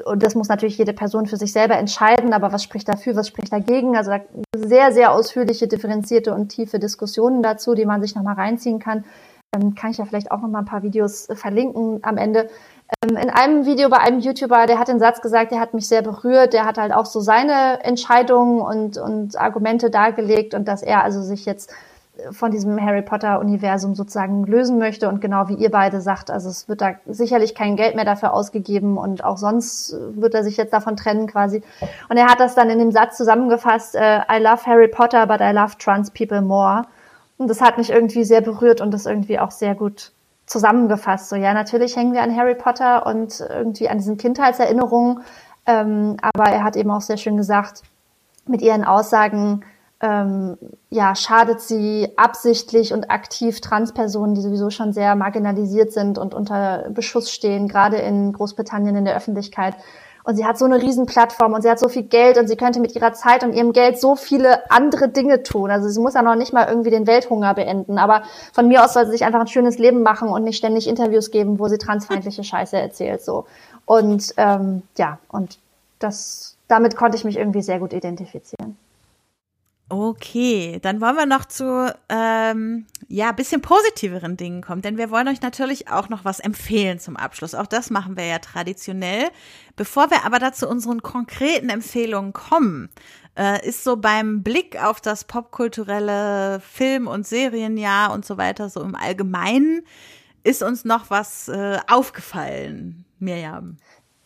und 0.05 0.23
das 0.23 0.35
muss 0.35 0.49
natürlich 0.49 0.77
jede 0.77 0.93
Person 0.93 1.25
für 1.25 1.37
sich 1.37 1.51
selber 1.53 1.75
entscheiden, 1.77 2.33
aber 2.33 2.51
was 2.51 2.63
spricht 2.63 2.87
dafür, 2.87 3.15
was 3.15 3.27
spricht 3.27 3.51
dagegen? 3.51 3.95
Also 3.95 4.11
sehr, 4.55 4.91
sehr 4.91 5.11
ausführliche, 5.11 5.67
differenzierte 5.67 6.33
und 6.33 6.49
tiefe 6.49 6.79
Diskussionen 6.79 7.41
dazu, 7.41 7.75
die 7.75 7.85
man 7.85 8.01
sich 8.01 8.15
nochmal 8.15 8.35
reinziehen 8.35 8.79
kann. 8.79 9.05
Ähm, 9.55 9.73
kann 9.73 9.91
ich 9.91 9.97
ja 9.97 10.05
vielleicht 10.05 10.31
auch 10.31 10.41
nochmal 10.41 10.61
ein 10.61 10.67
paar 10.67 10.83
Videos 10.83 11.27
äh, 11.27 11.35
verlinken 11.35 11.99
am 12.03 12.17
Ende. 12.17 12.49
Ähm, 13.03 13.17
in 13.17 13.29
einem 13.29 13.65
Video 13.65 13.89
bei 13.89 13.97
einem 13.97 14.19
YouTuber, 14.19 14.67
der 14.67 14.77
hat 14.77 14.89
den 14.89 14.99
Satz 14.99 15.21
gesagt, 15.21 15.51
der 15.51 15.59
hat 15.59 15.73
mich 15.73 15.87
sehr 15.87 16.03
berührt, 16.03 16.53
der 16.53 16.65
hat 16.65 16.77
halt 16.77 16.93
auch 16.93 17.05
so 17.05 17.19
seine 17.19 17.83
Entscheidungen 17.83 18.61
und, 18.61 18.97
und 18.97 19.39
Argumente 19.39 19.89
dargelegt 19.89 20.53
und 20.53 20.67
dass 20.67 20.83
er 20.83 21.03
also 21.03 21.23
sich 21.23 21.45
jetzt 21.45 21.73
von 22.31 22.51
diesem 22.51 22.81
Harry 22.83 23.01
Potter-Universum 23.01 23.95
sozusagen 23.95 24.45
lösen 24.45 24.77
möchte. 24.77 25.09
Und 25.09 25.21
genau 25.21 25.47
wie 25.47 25.55
ihr 25.55 25.71
beide 25.71 26.01
sagt, 26.01 26.31
also 26.31 26.49
es 26.49 26.67
wird 26.67 26.81
da 26.81 26.91
sicherlich 27.05 27.55
kein 27.55 27.75
Geld 27.75 27.95
mehr 27.95 28.05
dafür 28.05 28.33
ausgegeben 28.33 28.97
und 28.97 29.23
auch 29.23 29.37
sonst 29.37 29.95
wird 30.13 30.33
er 30.33 30.43
sich 30.43 30.57
jetzt 30.57 30.73
davon 30.73 30.95
trennen 30.95 31.27
quasi. 31.27 31.63
Und 32.09 32.17
er 32.17 32.27
hat 32.27 32.39
das 32.39 32.55
dann 32.55 32.69
in 32.69 32.79
dem 32.79 32.91
Satz 32.91 33.17
zusammengefasst, 33.17 33.95
äh, 33.95 34.19
I 34.31 34.41
love 34.41 34.65
Harry 34.65 34.87
Potter, 34.87 35.27
but 35.27 35.41
I 35.41 35.51
love 35.51 35.77
trans 35.77 36.11
people 36.11 36.41
more. 36.41 36.83
Und 37.37 37.49
das 37.49 37.61
hat 37.61 37.77
mich 37.77 37.89
irgendwie 37.89 38.23
sehr 38.23 38.41
berührt 38.41 38.81
und 38.81 38.93
das 38.93 39.05
irgendwie 39.05 39.39
auch 39.39 39.51
sehr 39.51 39.75
gut 39.75 40.11
zusammengefasst. 40.45 41.29
So, 41.29 41.35
ja, 41.35 41.53
natürlich 41.53 41.95
hängen 41.95 42.13
wir 42.13 42.21
an 42.21 42.35
Harry 42.35 42.55
Potter 42.55 43.05
und 43.05 43.39
irgendwie 43.39 43.87
an 43.87 43.97
diesen 43.97 44.17
Kindheitserinnerungen. 44.17 45.21
Ähm, 45.65 46.17
aber 46.21 46.51
er 46.51 46.63
hat 46.63 46.75
eben 46.75 46.91
auch 46.91 47.01
sehr 47.01 47.17
schön 47.17 47.37
gesagt, 47.37 47.83
mit 48.47 48.61
ihren 48.61 48.83
Aussagen, 48.83 49.63
ähm, 50.01 50.57
ja, 50.89 51.13
schadet 51.15 51.61
sie 51.61 52.09
absichtlich 52.15 52.93
und 52.93 53.11
aktiv 53.11 53.59
Transpersonen, 53.59 54.33
die 54.33 54.41
sowieso 54.41 54.69
schon 54.69 54.93
sehr 54.93 55.15
marginalisiert 55.15 55.91
sind 55.91 56.17
und 56.17 56.33
unter 56.33 56.85
Beschuss 56.89 57.31
stehen, 57.31 57.67
gerade 57.67 57.97
in 57.97 58.31
Großbritannien 58.31 58.95
in 58.95 59.05
der 59.05 59.15
Öffentlichkeit. 59.15 59.75
Und 60.23 60.35
sie 60.35 60.45
hat 60.45 60.57
so 60.57 60.65
eine 60.65 60.81
Riesenplattform 60.81 61.53
und 61.53 61.63
sie 61.63 61.69
hat 61.69 61.79
so 61.79 61.89
viel 61.89 62.03
Geld 62.03 62.37
und 62.37 62.47
sie 62.47 62.55
könnte 62.55 62.79
mit 62.79 62.95
ihrer 62.95 63.13
Zeit 63.13 63.43
und 63.43 63.53
ihrem 63.53 63.73
Geld 63.73 63.99
so 63.99 64.15
viele 64.15 64.69
andere 64.69 65.09
Dinge 65.09 65.43
tun. 65.43 65.71
Also 65.71 65.89
sie 65.89 65.99
muss 65.99 66.13
ja 66.13 66.21
noch 66.21 66.35
nicht 66.35 66.53
mal 66.53 66.67
irgendwie 66.67 66.91
den 66.91 67.07
Welthunger 67.07 67.53
beenden. 67.53 67.97
Aber 67.97 68.23
von 68.53 68.67
mir 68.67 68.83
aus 68.83 68.93
soll 68.93 69.05
sie 69.05 69.13
sich 69.13 69.25
einfach 69.25 69.39
ein 69.39 69.47
schönes 69.47 69.79
Leben 69.79 70.03
machen 70.03 70.29
und 70.29 70.43
nicht 70.43 70.57
ständig 70.57 70.87
Interviews 70.87 71.31
geben, 71.31 71.57
wo 71.57 71.67
sie 71.67 71.77
transfeindliche 71.77 72.43
Scheiße 72.43 72.77
erzählt. 72.77 73.23
So. 73.23 73.45
Und 73.85 74.33
ähm, 74.37 74.83
ja, 74.97 75.17
und 75.29 75.57
das 75.99 76.57
damit 76.67 76.95
konnte 76.95 77.17
ich 77.17 77.25
mich 77.25 77.37
irgendwie 77.37 77.63
sehr 77.63 77.79
gut 77.79 77.93
identifizieren. 77.93 78.77
Okay, 79.91 80.77
dann 80.83 81.01
wollen 81.01 81.15
wir 81.15 81.25
noch 81.25 81.45
zu 81.45 81.91
ähm, 82.09 82.85
ja 83.07 83.31
bisschen 83.31 83.61
positiveren 83.61 84.37
Dingen 84.37 84.61
kommen, 84.61 84.83
denn 84.83 84.97
wir 84.97 85.09
wollen 85.09 85.27
euch 85.27 85.41
natürlich 85.41 85.87
auch 85.87 86.09
noch 86.09 86.25
was 86.25 86.39
empfehlen 86.39 86.99
zum 86.99 87.17
Abschluss. 87.17 87.55
Auch 87.55 87.65
das 87.65 87.89
machen 87.89 88.15
wir 88.15 88.25
ja 88.25 88.37
traditionell. 88.37 89.29
Bevor 89.75 90.11
wir 90.11 90.25
aber 90.25 90.37
dazu 90.37 90.69
unseren 90.69 91.01
konkreten 91.01 91.69
Empfehlungen 91.69 92.33
kommen, 92.33 92.89
äh, 93.35 93.67
ist 93.67 93.83
so 93.83 93.97
beim 93.97 94.43
Blick 94.43 94.79
auf 94.81 95.01
das 95.01 95.23
popkulturelle 95.23 96.59
Film- 96.59 97.07
und 97.07 97.25
Serienjahr 97.25 98.13
und 98.13 98.25
so 98.25 98.37
weiter 98.37 98.69
so 98.69 98.83
im 98.83 98.93
Allgemeinen 98.93 99.81
ist 100.43 100.63
uns 100.63 100.85
noch 100.85 101.09
was 101.09 101.47
äh, 101.47 101.79
aufgefallen, 101.87 103.05
Mirjam. 103.17 103.77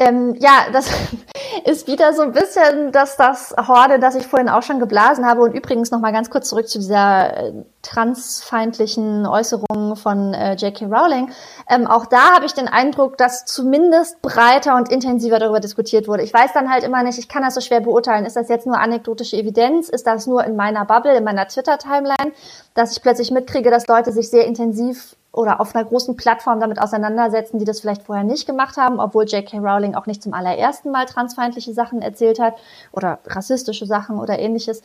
Ähm, 0.04 0.36
ja, 0.40 0.68
das 0.72 0.90
ist 1.66 1.88
wieder 1.88 2.14
so 2.14 2.24
ein 2.24 2.34
bisschen 2.34 2.92
dass 2.92 3.16
das 3.16 3.56
Horde, 3.58 4.00
das 4.00 4.16
ich 4.16 4.28
vorhin 4.28 4.50
auch 4.50 4.64
schon 4.64 4.80
geblasen 4.80 5.26
habe. 5.26 5.42
Und 5.42 5.54
übrigens 5.54 5.92
noch 5.92 6.00
mal 6.00 6.12
ganz 6.12 6.30
kurz 6.30 6.50
zurück 6.50 6.68
zu 6.68 6.80
dieser 6.80 7.38
äh, 7.38 7.54
transfeindlichen 7.82 9.26
Äußerung 9.26 9.96
von 9.96 10.34
äh, 10.34 10.56
J.K. 10.56 10.86
Rowling. 10.86 11.32
Ähm, 11.70 11.88
auch 11.88 12.06
da 12.06 12.36
habe 12.36 12.46
ich 12.46 12.54
den 12.54 12.68
Eindruck, 12.68 13.18
dass 13.18 13.46
zumindest 13.46 14.22
breiter 14.22 14.76
und 14.76 14.90
intensiver 14.90 15.40
darüber 15.40 15.60
diskutiert 15.60 16.08
wurde. 16.08 16.24
Ich 16.24 16.34
weiß 16.34 16.52
dann 16.54 16.72
halt 16.72 16.84
immer 16.84 17.04
nicht, 17.04 17.20
ich 17.20 17.30
kann 17.30 17.44
das 17.44 17.56
so 17.56 17.62
schwer 17.62 17.82
beurteilen. 17.82 18.26
Ist 18.26 18.36
das 18.36 18.50
jetzt 18.50 18.68
nur 18.68 18.80
anekdotische 18.80 19.38
Evidenz? 19.38 19.90
Ist 19.90 20.08
das 20.08 20.28
nur 20.28 20.44
in 20.44 20.56
meiner 20.56 20.86
Bubble, 20.86 21.16
in 21.16 21.24
meiner 21.24 21.48
Twitter-Timeline, 21.48 22.34
dass 22.74 22.92
ich 22.92 23.02
plötzlich 23.02 23.32
mitkriege, 23.32 23.72
dass 23.72 23.88
Leute 23.88 24.12
sich 24.12 24.30
sehr 24.30 24.46
intensiv 24.46 25.16
oder 25.34 25.60
auf 25.60 25.76
einer 25.76 25.84
großen 25.84 26.16
Plattform 26.16 26.60
damit 26.60 26.80
auseinandersetzen, 26.80 27.58
die 27.58 27.66
das 27.66 27.82
vielleicht 27.82 28.04
vorher 28.04 28.24
nicht 28.24 28.46
gemacht 28.46 28.78
haben, 28.78 29.00
obwohl 29.00 29.26
J.K. 29.26 29.58
Rowling 29.58 29.96
auch 29.96 30.06
nicht 30.06 30.22
zum 30.22 30.34
allerersten 30.34 30.92
Mal 30.92 31.06
transfeindliche 31.06 31.74
Sachen 31.74 32.04
erzählt 32.04 32.40
hat 32.40 32.54
oder 32.92 33.18
rassistische 33.26 33.88
Sachen 33.88 34.20
oder 34.20 34.38
ähnliches. 34.38 34.84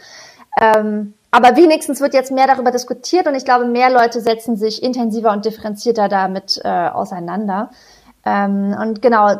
Ähm, 0.58 1.12
aber 1.30 1.56
wenigstens 1.56 2.00
wird 2.00 2.14
jetzt 2.14 2.32
mehr 2.32 2.46
darüber 2.46 2.70
diskutiert 2.70 3.26
und 3.26 3.34
ich 3.34 3.44
glaube, 3.44 3.66
mehr 3.66 3.90
Leute 3.90 4.22
setzen 4.22 4.56
sich 4.56 4.82
intensiver 4.82 5.32
und 5.32 5.44
differenzierter 5.44 6.08
damit 6.08 6.58
äh, 6.64 6.88
auseinander. 6.88 7.70
Ähm, 8.24 8.74
und 8.80 9.02
genau, 9.02 9.36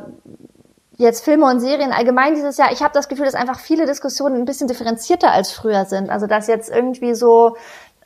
jetzt 0.99 1.25
Filme 1.25 1.47
und 1.47 1.61
Serien 1.61 1.93
allgemein 1.93 2.35
dieses 2.35 2.59
Jahr, 2.59 2.71
ich 2.73 2.83
habe 2.83 2.93
das 2.93 3.09
Gefühl, 3.09 3.25
dass 3.25 3.35
einfach 3.35 3.61
viele 3.61 3.87
Diskussionen 3.87 4.37
ein 4.37 4.45
bisschen 4.45 4.69
differenzierter 4.69 5.33
als 5.33 5.53
früher 5.53 5.87
sind. 5.87 6.11
Also 6.11 6.27
dass 6.27 6.49
jetzt 6.49 6.69
irgendwie 6.69 7.15
so 7.15 7.57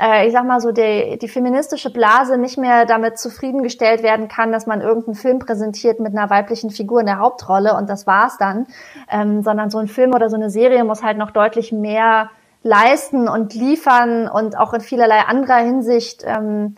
äh, 0.00 0.26
ich 0.26 0.32
sag 0.32 0.44
mal 0.44 0.60
so, 0.60 0.72
die, 0.72 1.18
die 1.20 1.28
feministische 1.28 1.90
Blase 1.90 2.38
nicht 2.38 2.58
mehr 2.58 2.86
damit 2.86 3.18
zufriedengestellt 3.18 4.02
werden 4.02 4.28
kann, 4.28 4.52
dass 4.52 4.66
man 4.66 4.80
irgendeinen 4.80 5.14
Film 5.14 5.38
präsentiert 5.38 6.00
mit 6.00 6.16
einer 6.16 6.30
weiblichen 6.30 6.70
Figur 6.70 7.00
in 7.00 7.06
der 7.06 7.18
Hauptrolle 7.18 7.74
und 7.76 7.88
das 7.88 8.06
war's 8.06 8.38
dann, 8.38 8.66
ähm, 9.10 9.42
sondern 9.42 9.70
so 9.70 9.78
ein 9.78 9.88
Film 9.88 10.14
oder 10.14 10.30
so 10.30 10.36
eine 10.36 10.50
Serie 10.50 10.84
muss 10.84 11.02
halt 11.02 11.18
noch 11.18 11.30
deutlich 11.30 11.72
mehr 11.72 12.30
leisten 12.62 13.28
und 13.28 13.54
liefern 13.54 14.28
und 14.28 14.56
auch 14.56 14.72
in 14.72 14.80
vielerlei 14.80 15.20
anderer 15.20 15.58
Hinsicht 15.58 16.22
ähm, 16.24 16.76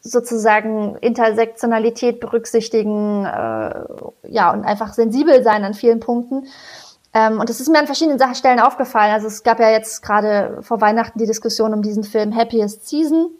sozusagen 0.00 0.96
Intersektionalität 0.96 2.20
berücksichtigen, 2.20 3.24
äh, 3.24 3.84
ja, 4.28 4.52
und 4.52 4.64
einfach 4.64 4.92
sensibel 4.94 5.42
sein 5.42 5.64
an 5.64 5.74
vielen 5.74 6.00
Punkten. 6.00 6.46
Ähm, 7.16 7.40
und 7.40 7.48
das 7.48 7.60
ist 7.60 7.70
mir 7.70 7.78
an 7.78 7.86
verschiedenen 7.86 8.34
Stellen 8.34 8.60
aufgefallen. 8.60 9.14
Also 9.14 9.26
es 9.26 9.42
gab 9.42 9.58
ja 9.58 9.70
jetzt 9.70 10.02
gerade 10.02 10.58
vor 10.60 10.82
Weihnachten 10.82 11.18
die 11.18 11.24
Diskussion 11.24 11.72
um 11.72 11.80
diesen 11.80 12.04
Film 12.04 12.36
Happiest 12.36 12.86
Season, 12.86 13.30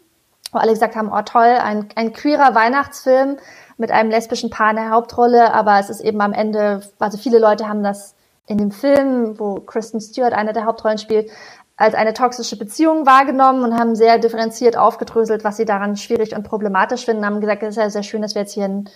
wo 0.51 0.57
alle 0.57 0.71
gesagt 0.71 0.95
haben, 0.95 1.11
oh 1.13 1.21
toll, 1.21 1.43
ein, 1.61 1.87
ein 1.93 2.11
queerer 2.11 2.55
Weihnachtsfilm 2.55 3.37
mit 3.77 3.91
einem 3.91 4.09
lesbischen 4.09 4.49
Paar 4.49 4.71
in 4.71 4.77
der 4.77 4.89
Hauptrolle, 4.89 5.53
aber 5.53 5.79
es 5.79 5.91
ist 5.91 6.01
eben 6.01 6.19
am 6.21 6.33
Ende, 6.33 6.81
also 6.97 7.19
viele 7.19 7.37
Leute 7.37 7.69
haben 7.69 7.83
das 7.83 8.15
in 8.47 8.57
dem 8.57 8.71
Film, 8.71 9.37
wo 9.37 9.59
Kristen 9.59 10.01
Stewart 10.01 10.33
eine 10.33 10.53
der 10.53 10.65
Hauptrollen 10.65 10.97
spielt, 10.97 11.29
als 11.75 11.93
eine 11.93 12.13
toxische 12.13 12.57
Beziehung 12.57 13.05
wahrgenommen 13.05 13.63
und 13.63 13.77
haben 13.77 13.95
sehr 13.95 14.17
differenziert 14.17 14.75
aufgedröselt, 14.75 15.43
was 15.43 15.57
sie 15.57 15.65
daran 15.65 15.97
schwierig 15.97 16.35
und 16.35 16.41
problematisch 16.41 17.05
finden, 17.05 17.27
haben 17.27 17.41
gesagt, 17.41 17.61
es 17.61 17.69
ist 17.69 17.75
ja 17.75 17.89
sehr 17.91 18.01
schön, 18.01 18.23
dass 18.23 18.33
wir 18.33 18.41
jetzt 18.41 18.53
hier 18.53 18.65
ein 18.65 18.89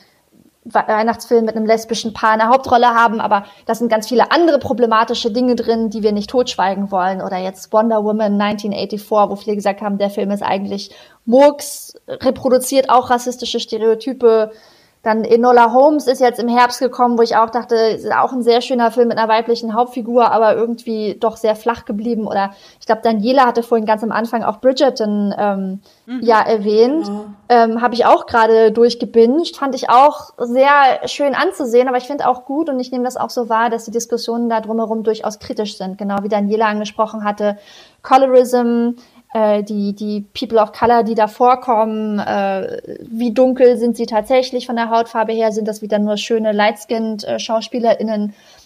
Weihnachtsfilm 0.63 1.45
mit 1.45 1.55
einem 1.55 1.65
lesbischen 1.65 2.13
Paar 2.13 2.33
in 2.33 2.39
der 2.39 2.49
Hauptrolle 2.49 2.93
haben, 2.93 3.19
aber 3.19 3.45
da 3.65 3.73
sind 3.73 3.89
ganz 3.89 4.07
viele 4.07 4.31
andere 4.31 4.59
problematische 4.59 5.31
Dinge 5.31 5.55
drin, 5.55 5.89
die 5.89 6.03
wir 6.03 6.11
nicht 6.11 6.29
totschweigen 6.29 6.91
wollen. 6.91 7.21
Oder 7.21 7.37
jetzt 7.37 7.73
Wonder 7.73 8.03
Woman 8.03 8.39
1984, 8.39 9.09
wo 9.09 9.35
viele 9.35 9.55
gesagt 9.55 9.81
haben, 9.81 9.97
der 9.97 10.11
Film 10.11 10.29
ist 10.29 10.43
eigentlich 10.43 10.91
Murks, 11.25 11.95
reproduziert 12.07 12.89
auch 12.89 13.09
rassistische 13.09 13.59
Stereotype, 13.59 14.51
dann 15.03 15.23
Enola 15.23 15.73
Holmes 15.73 16.05
ist 16.05 16.21
jetzt 16.21 16.39
im 16.39 16.47
Herbst 16.47 16.79
gekommen, 16.79 17.17
wo 17.17 17.23
ich 17.23 17.35
auch 17.35 17.49
dachte, 17.49 17.75
ist 17.75 18.11
auch 18.11 18.33
ein 18.33 18.43
sehr 18.43 18.61
schöner 18.61 18.91
Film 18.91 19.07
mit 19.07 19.17
einer 19.17 19.27
weiblichen 19.27 19.73
Hauptfigur, 19.73 20.31
aber 20.31 20.55
irgendwie 20.55 21.15
doch 21.19 21.37
sehr 21.37 21.55
flach 21.55 21.85
geblieben. 21.85 22.27
Oder 22.27 22.51
ich 22.79 22.85
glaube, 22.85 23.01
Daniela 23.03 23.47
hatte 23.47 23.63
vorhin 23.63 23.87
ganz 23.87 24.03
am 24.03 24.11
Anfang 24.11 24.43
auch 24.43 24.61
Bridgerton 24.61 25.33
ähm, 25.35 25.79
mhm. 26.05 26.19
ja 26.21 26.39
erwähnt. 26.39 27.07
Ja. 27.07 27.63
Ähm, 27.63 27.81
Habe 27.81 27.95
ich 27.95 28.05
auch 28.05 28.27
gerade 28.27 28.71
durchgebinged. 28.71 29.57
Fand 29.57 29.73
ich 29.73 29.89
auch 29.89 30.33
sehr 30.37 31.07
schön 31.07 31.33
anzusehen, 31.33 31.87
aber 31.87 31.97
ich 31.97 32.05
finde 32.05 32.27
auch 32.27 32.45
gut 32.45 32.69
und 32.69 32.79
ich 32.79 32.91
nehme 32.91 33.03
das 33.03 33.17
auch 33.17 33.31
so 33.31 33.49
wahr, 33.49 33.71
dass 33.71 33.85
die 33.85 33.91
Diskussionen 33.91 34.49
da 34.49 34.61
drumherum 34.61 35.01
durchaus 35.01 35.39
kritisch 35.39 35.77
sind. 35.77 35.97
Genau 35.97 36.17
wie 36.21 36.29
Daniela 36.29 36.67
angesprochen 36.67 37.23
hatte. 37.23 37.57
Colorism, 38.03 38.91
äh, 39.33 39.63
die, 39.63 39.93
die 39.93 40.21
People 40.21 40.61
of 40.61 40.71
Color, 40.71 41.03
die 41.03 41.15
da 41.15 41.27
vorkommen, 41.27 42.19
äh, 42.19 42.81
wie 43.01 43.33
dunkel 43.33 43.77
sind 43.77 43.95
sie 43.95 44.05
tatsächlich 44.05 44.65
von 44.65 44.75
der 44.75 44.89
Hautfarbe 44.89 45.33
her, 45.33 45.51
sind 45.51 45.67
das 45.67 45.81
wieder 45.81 45.99
nur 45.99 46.17
schöne 46.17 46.51
Light-skinned 46.51 47.23
äh, 47.23 47.37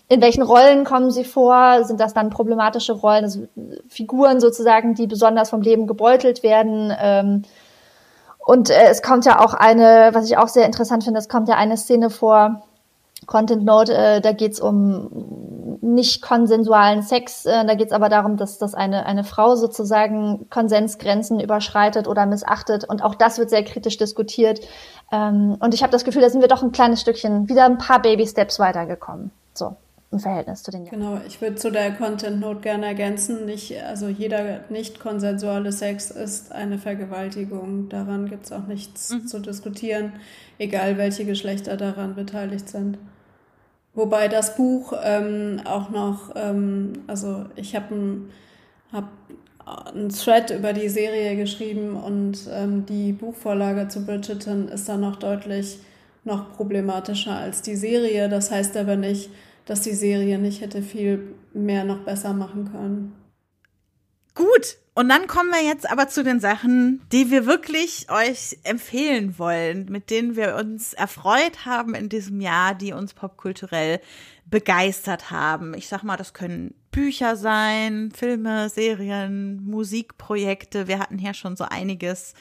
in 0.07 0.21
welchen 0.21 0.43
Rollen 0.43 0.83
kommen 0.85 1.09
sie 1.09 1.23
vor, 1.23 1.83
sind 1.83 1.99
das 1.99 2.13
dann 2.13 2.29
problematische 2.29 2.93
Rollen, 2.93 3.23
also 3.23 3.47
Figuren 3.89 4.39
sozusagen, 4.39 4.93
die 4.93 5.07
besonders 5.07 5.49
vom 5.49 5.61
Leben 5.61 5.87
gebeutelt 5.87 6.43
werden, 6.43 6.93
ähm, 6.99 7.43
und 8.45 8.69
äh, 8.69 8.89
es 8.89 9.01
kommt 9.01 9.25
ja 9.25 9.39
auch 9.43 9.55
eine, 9.55 10.11
was 10.13 10.25
ich 10.25 10.37
auch 10.37 10.47
sehr 10.47 10.67
interessant 10.67 11.03
finde, 11.03 11.19
es 11.19 11.27
kommt 11.27 11.49
ja 11.49 11.55
eine 11.55 11.77
Szene 11.77 12.11
vor, 12.11 12.61
Content 13.25 13.63
Note, 13.65 13.93
äh, 13.93 14.21
da 14.21 14.31
geht's 14.31 14.59
um 14.59 15.77
nicht 15.81 16.21
konsensualen 16.21 17.01
Sex. 17.01 17.45
Äh, 17.45 17.65
da 17.65 17.75
geht 17.75 17.87
es 17.87 17.93
aber 17.93 18.09
darum, 18.09 18.37
dass, 18.37 18.57
dass 18.57 18.73
eine, 18.73 19.05
eine 19.05 19.23
Frau 19.23 19.55
sozusagen 19.55 20.47
Konsensgrenzen 20.49 21.39
überschreitet 21.39 22.07
oder 22.07 22.25
missachtet. 22.25 22.83
Und 22.83 23.03
auch 23.03 23.15
das 23.15 23.37
wird 23.37 23.49
sehr 23.49 23.63
kritisch 23.63 23.97
diskutiert. 23.97 24.61
Ähm, 25.11 25.57
und 25.59 25.73
ich 25.73 25.83
habe 25.83 25.91
das 25.91 26.05
Gefühl, 26.05 26.21
da 26.21 26.29
sind 26.29 26.41
wir 26.41 26.47
doch 26.47 26.63
ein 26.63 26.71
kleines 26.71 27.01
Stückchen, 27.01 27.49
wieder 27.49 27.65
ein 27.65 27.77
paar 27.77 28.01
Baby-Steps 28.01 28.59
weitergekommen. 28.59 29.31
So 29.53 29.75
im 30.11 30.19
Verhältnis 30.19 30.63
zu 30.63 30.71
den 30.71 30.85
Jahren. 30.85 30.99
Genau, 30.99 31.21
ich 31.27 31.41
würde 31.41 31.55
zu 31.55 31.71
der 31.71 31.91
Content 31.91 32.39
Note 32.39 32.61
gerne 32.61 32.85
ergänzen, 32.85 33.45
nicht, 33.45 33.75
also 33.83 34.07
jeder 34.07 34.61
nicht 34.69 34.99
konsensuale 34.99 35.71
Sex 35.71 36.09
ist 36.09 36.51
eine 36.51 36.77
Vergewaltigung. 36.77 37.89
Daran 37.89 38.29
gibt 38.29 38.45
es 38.45 38.51
auch 38.51 38.65
nichts 38.65 39.11
mhm. 39.11 39.27
zu 39.27 39.39
diskutieren, 39.39 40.13
egal 40.57 40.97
welche 40.97 41.25
Geschlechter 41.25 41.75
daran 41.75 42.15
beteiligt 42.15 42.69
sind. 42.69 42.97
Wobei 43.95 44.27
das 44.27 44.55
Buch 44.57 44.93
ähm, 45.01 45.61
auch 45.63 45.89
noch, 45.89 46.33
ähm, 46.35 46.93
also 47.07 47.45
ich 47.55 47.75
habe 47.75 47.95
ein, 47.95 48.29
hab 48.91 49.09
einen 49.65 50.09
Thread 50.09 50.51
über 50.51 50.73
die 50.73 50.89
Serie 50.89 51.37
geschrieben 51.37 51.95
und 51.95 52.47
ähm, 52.51 52.85
die 52.85 53.13
Buchvorlage 53.13 53.87
zu 53.87 54.05
Bridgerton 54.05 54.67
ist 54.67 54.87
dann 54.89 54.99
noch 55.01 55.15
deutlich 55.15 55.79
noch 56.25 56.53
problematischer 56.53 57.35
als 57.35 57.61
die 57.61 57.75
Serie. 57.75 58.27
Das 58.27 58.51
heißt 58.51 58.75
aber 58.75 58.97
nicht, 58.97 59.29
dass 59.65 59.81
die 59.81 59.93
Serie 59.93 60.37
nicht 60.39 60.61
hätte 60.61 60.81
viel 60.81 61.35
mehr 61.53 61.85
noch 61.85 61.99
besser 61.99 62.33
machen 62.33 62.69
können. 62.71 63.15
Gut, 64.33 64.77
und 64.95 65.09
dann 65.09 65.27
kommen 65.27 65.49
wir 65.49 65.61
jetzt 65.61 65.89
aber 65.89 66.07
zu 66.07 66.23
den 66.23 66.39
Sachen, 66.39 67.01
die 67.11 67.29
wir 67.29 67.45
wirklich 67.45 68.09
euch 68.09 68.57
empfehlen 68.63 69.37
wollen, 69.37 69.87
mit 69.89 70.09
denen 70.09 70.37
wir 70.37 70.55
uns 70.55 70.93
erfreut 70.93 71.65
haben 71.65 71.93
in 71.95 72.07
diesem 72.07 72.39
Jahr, 72.39 72.73
die 72.73 72.93
uns 72.93 73.13
popkulturell 73.13 73.99
begeistert 74.45 75.31
haben. 75.31 75.73
Ich 75.73 75.89
sag 75.89 76.03
mal, 76.03 76.15
das 76.15 76.33
können 76.33 76.73
Bücher 76.91 77.35
sein, 77.35 78.13
Filme, 78.15 78.69
Serien, 78.69 79.65
Musikprojekte. 79.65 80.87
Wir 80.87 80.99
hatten 80.99 81.17
hier 81.17 81.33
schon 81.33 81.57
so 81.57 81.65
einiges. 81.65 82.33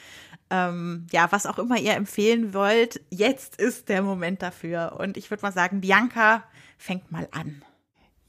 Ähm, 0.49 1.07
ja, 1.11 1.29
was 1.31 1.47
auch 1.47 1.59
immer 1.59 1.77
ihr 1.77 1.95
empfehlen 1.95 2.53
wollt, 2.53 3.01
jetzt 3.09 3.59
ist 3.59 3.89
der 3.89 4.01
Moment 4.01 4.41
dafür. 4.41 4.95
Und 4.97 5.17
ich 5.17 5.29
würde 5.29 5.41
mal 5.41 5.51
sagen, 5.51 5.81
Bianca, 5.81 6.43
fängt 6.77 7.11
mal 7.11 7.27
an. 7.31 7.63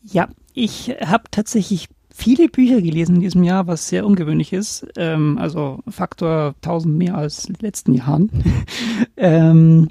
Ja, 0.03 0.29
ich 0.53 0.89
habe 1.01 1.25
tatsächlich 1.31 1.89
viele 2.17 2.49
Bücher 2.49 2.81
gelesen 2.81 3.17
in 3.17 3.21
diesem 3.21 3.45
Jahr, 3.45 3.67
was 3.67 3.89
sehr 3.89 4.07
ungewöhnlich 4.07 4.53
ist. 4.53 4.87
Ähm, 4.97 5.37
also 5.39 5.81
Faktor 5.89 6.55
1000 6.63 6.97
mehr 6.97 7.15
als 7.15 7.45
in 7.45 7.55
den 7.55 7.61
letzten 7.61 7.93
Jahren. 7.93 8.31
ähm, 9.19 9.89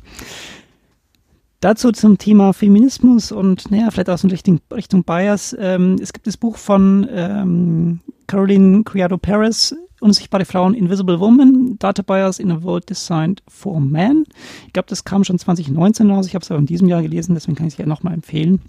dazu 1.59 1.91
zum 1.91 2.17
Thema 2.17 2.53
Feminismus 2.53 3.31
und 3.31 3.69
naja, 3.69 3.91
vielleicht 3.91 4.09
aus 4.09 4.25
Richtung, 4.25 4.59
Richtung 4.73 5.03
Bias. 5.03 5.55
Ähm, 5.59 5.97
es 6.01 6.13
gibt 6.13 6.25
das 6.25 6.35
Buch 6.35 6.57
von 6.57 7.07
ähm, 7.11 7.99
Caroline 8.25 8.83
Criado 8.83 9.17
Perez, 9.17 9.75
Unsichtbare 10.01 10.45
Frauen, 10.45 10.73
Invisible 10.73 11.19
Woman, 11.19 11.77
Data 11.77 12.01
Bias 12.01 12.39
in 12.39 12.51
a 12.51 12.61
World 12.63 12.89
Designed 12.89 13.43
for 13.47 13.79
Man. 13.79 14.25
Ich 14.65 14.73
glaube, 14.73 14.87
das 14.89 15.03
kam 15.03 15.23
schon 15.23 15.37
2019 15.37 16.09
raus. 16.09 16.25
Ich 16.25 16.33
habe 16.33 16.43
es 16.43 16.49
aber 16.49 16.59
in 16.59 16.65
diesem 16.65 16.87
Jahr 16.87 17.03
gelesen, 17.03 17.35
deswegen 17.35 17.55
kann 17.55 17.67
ich 17.67 17.73
es 17.75 17.79
ja 17.79 17.85
nochmal 17.85 18.13
empfehlen. 18.13 18.61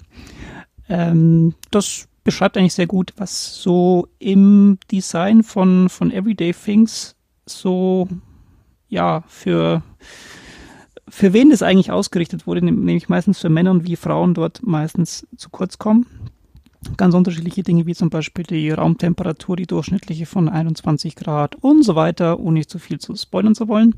Ähm, 0.88 1.54
das 1.70 2.08
beschreibt 2.26 2.58
eigentlich 2.58 2.74
sehr 2.74 2.86
gut, 2.86 3.14
was 3.16 3.62
so 3.62 4.08
im 4.18 4.78
Design 4.90 5.42
von, 5.42 5.88
von 5.88 6.10
Everyday 6.10 6.52
Things 6.52 7.16
so, 7.46 8.08
ja, 8.88 9.22
für, 9.28 9.82
für 11.08 11.32
wen 11.32 11.50
das 11.50 11.62
eigentlich 11.62 11.92
ausgerichtet 11.92 12.46
wurde, 12.46 12.62
nämlich 12.62 13.08
meistens 13.08 13.38
für 13.38 13.48
Männer 13.48 13.70
und 13.70 13.86
wie 13.86 13.96
Frauen 13.96 14.34
dort 14.34 14.62
meistens 14.62 15.26
zu 15.36 15.48
kurz 15.48 15.78
kommen 15.78 16.06
ganz 16.96 17.14
unterschiedliche 17.14 17.62
Dinge, 17.62 17.86
wie 17.86 17.94
zum 17.94 18.10
Beispiel 18.10 18.44
die 18.44 18.70
Raumtemperatur, 18.70 19.56
die 19.56 19.66
durchschnittliche 19.66 20.26
von 20.26 20.48
21 20.48 21.16
Grad 21.16 21.56
und 21.56 21.82
so 21.82 21.96
weiter, 21.96 22.38
ohne 22.38 22.66
zu 22.66 22.78
viel 22.78 22.98
zu 23.00 23.16
spoilern 23.16 23.54
zu 23.54 23.66
wollen. 23.66 23.96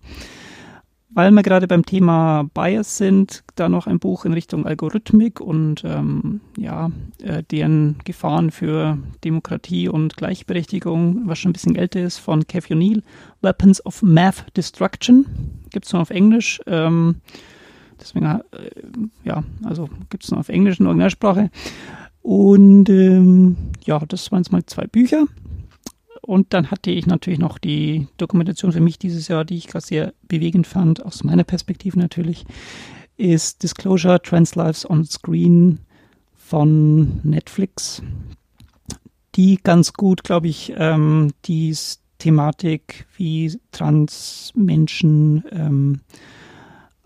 Weil 1.18 1.32
wir 1.32 1.42
gerade 1.42 1.66
beim 1.66 1.84
Thema 1.84 2.48
Bias 2.54 2.96
sind, 2.96 3.42
da 3.56 3.68
noch 3.68 3.88
ein 3.88 3.98
Buch 3.98 4.24
in 4.24 4.32
Richtung 4.32 4.66
Algorithmik 4.66 5.40
und 5.40 5.82
ähm, 5.84 6.40
ja, 6.56 6.92
äh, 7.20 7.42
deren 7.42 7.96
Gefahren 8.04 8.52
für 8.52 8.98
Demokratie 9.24 9.88
und 9.88 10.16
Gleichberechtigung, 10.16 11.22
was 11.24 11.40
schon 11.40 11.50
ein 11.50 11.54
bisschen 11.54 11.74
älter 11.74 12.02
ist, 12.02 12.18
von 12.18 12.46
Kev 12.46 12.72
O'Neill, 12.72 13.02
Weapons 13.42 13.84
of 13.84 14.00
Math 14.00 14.46
Destruction, 14.56 15.26
gibt 15.72 15.86
es 15.86 15.92
nur 15.92 16.02
auf 16.02 16.10
Englisch. 16.10 16.60
Ähm, 16.68 17.16
deswegen, 18.00 18.24
äh, 18.24 18.40
ja, 19.24 19.42
also 19.64 19.88
gibt 20.10 20.22
es 20.22 20.30
nur 20.30 20.38
auf 20.38 20.48
Englisch 20.48 20.78
in 20.78 20.86
Originalsprache. 20.86 21.50
Und 22.22 22.88
ähm, 22.90 23.56
ja, 23.84 23.98
das 24.06 24.30
waren 24.30 24.42
jetzt 24.42 24.52
mal 24.52 24.64
zwei 24.66 24.86
Bücher. 24.86 25.24
Und 26.28 26.52
dann 26.52 26.70
hatte 26.70 26.90
ich 26.90 27.06
natürlich 27.06 27.38
noch 27.38 27.56
die 27.56 28.06
Dokumentation 28.18 28.70
für 28.70 28.82
mich 28.82 28.98
dieses 28.98 29.28
Jahr, 29.28 29.46
die 29.46 29.56
ich 29.56 29.66
gerade 29.66 29.86
sehr 29.86 30.12
bewegend 30.24 30.66
fand, 30.66 31.02
aus 31.02 31.24
meiner 31.24 31.42
Perspektive 31.42 31.98
natürlich, 31.98 32.44
ist 33.16 33.62
Disclosure 33.62 34.20
Trans 34.20 34.54
Lives 34.54 34.88
on 34.90 35.06
Screen 35.06 35.78
von 36.34 37.22
Netflix, 37.22 38.02
die 39.36 39.58
ganz 39.62 39.94
gut, 39.94 40.22
glaube 40.22 40.48
ich, 40.48 40.74
ähm, 40.76 41.32
die 41.46 41.74
Thematik, 42.18 43.06
wie 43.16 43.58
Transmenschen 43.72 45.44
ähm, 45.50 46.00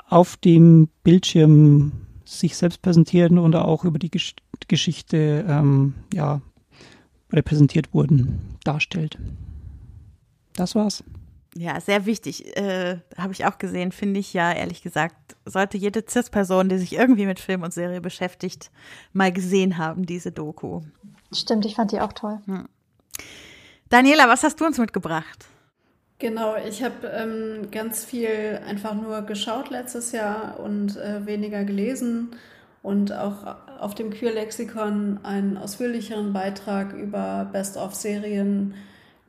auf 0.09 0.37
dem 0.37 0.89
Bildschirm 1.05 1.93
sich 2.25 2.57
selbst 2.57 2.83
präsentieren 2.83 3.39
und 3.39 3.55
auch 3.55 3.85
über 3.85 4.01
die 4.01 4.11
Gesch 4.11 4.35
Geschichte 4.67 5.45
ähm, 5.49 5.95
ja, 6.13 6.41
repräsentiert 7.33 7.93
wurden, 7.95 8.57
darstellt. 8.65 9.19
Das 10.55 10.75
war's. 10.75 11.03
Ja, 11.55 11.81
sehr 11.81 12.07
wichtig. 12.07 12.57
Äh, 12.57 12.99
Habe 13.17 13.33
ich 13.33 13.45
auch 13.45 13.59
gesehen, 13.59 13.93
finde 13.93 14.21
ich 14.21 14.33
ja, 14.33 14.53
ehrlich 14.53 14.83
gesagt, 14.83 15.37
sollte 15.45 15.77
jede 15.77 16.05
CIS-Person, 16.09 16.69
die 16.69 16.79
sich 16.79 16.95
irgendwie 16.95 17.27
mit 17.27 17.41
Film 17.41 17.63
und 17.63 17.75
Serie 17.75 18.01
beschäftigt, 18.01 18.71
mal 19.13 19.33
gesehen 19.33 19.77
haben, 19.77 20.07
diese 20.07 20.33
Doku. 20.33 20.81
Stimmt, 21.33 21.67
ich 21.67 21.75
fand 21.75 21.93
die 21.93 22.01
auch 22.01 22.13
toll. 22.13 22.39
Hm. 22.47 22.69
Daniela, 23.91 24.29
was 24.29 24.43
hast 24.43 24.61
du 24.61 24.65
uns 24.65 24.79
mitgebracht? 24.79 25.47
Genau, 26.19 26.55
ich 26.57 26.83
habe 26.83 27.09
ähm, 27.09 27.71
ganz 27.71 28.05
viel 28.05 28.61
einfach 28.67 28.95
nur 28.95 29.23
geschaut 29.23 29.71
letztes 29.71 30.13
Jahr 30.13 30.61
und 30.61 30.97
äh, 30.97 31.27
weniger 31.27 31.65
gelesen 31.65 32.37
und 32.83 33.13
auch 33.13 33.57
auf 33.81 33.95
dem 33.95 34.11
Queer-Lexikon 34.11 35.21
einen 35.23 35.57
ausführlicheren 35.57 36.33
Beitrag 36.33 36.93
über 36.95 37.49
Best-of-Serien 37.53 38.75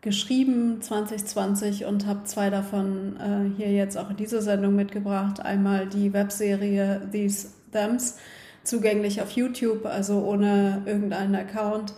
geschrieben 0.02 0.82
2020 0.82 1.86
und 1.86 2.06
habe 2.06 2.26
zwei 2.26 2.50
davon 2.50 3.16
äh, 3.18 3.56
hier 3.56 3.72
jetzt 3.72 3.98
auch 3.98 4.10
in 4.10 4.18
diese 4.18 4.42
Sendung 4.42 4.76
mitgebracht. 4.76 5.40
Einmal 5.40 5.88
die 5.88 6.12
Webserie 6.12 7.02
These 7.12 7.50
Thems, 7.72 8.18
zugänglich 8.64 9.22
auf 9.22 9.32
YouTube, 9.32 9.86
also 9.86 10.26
ohne 10.26 10.82
irgendeinen 10.86 11.36
Account 11.36 11.94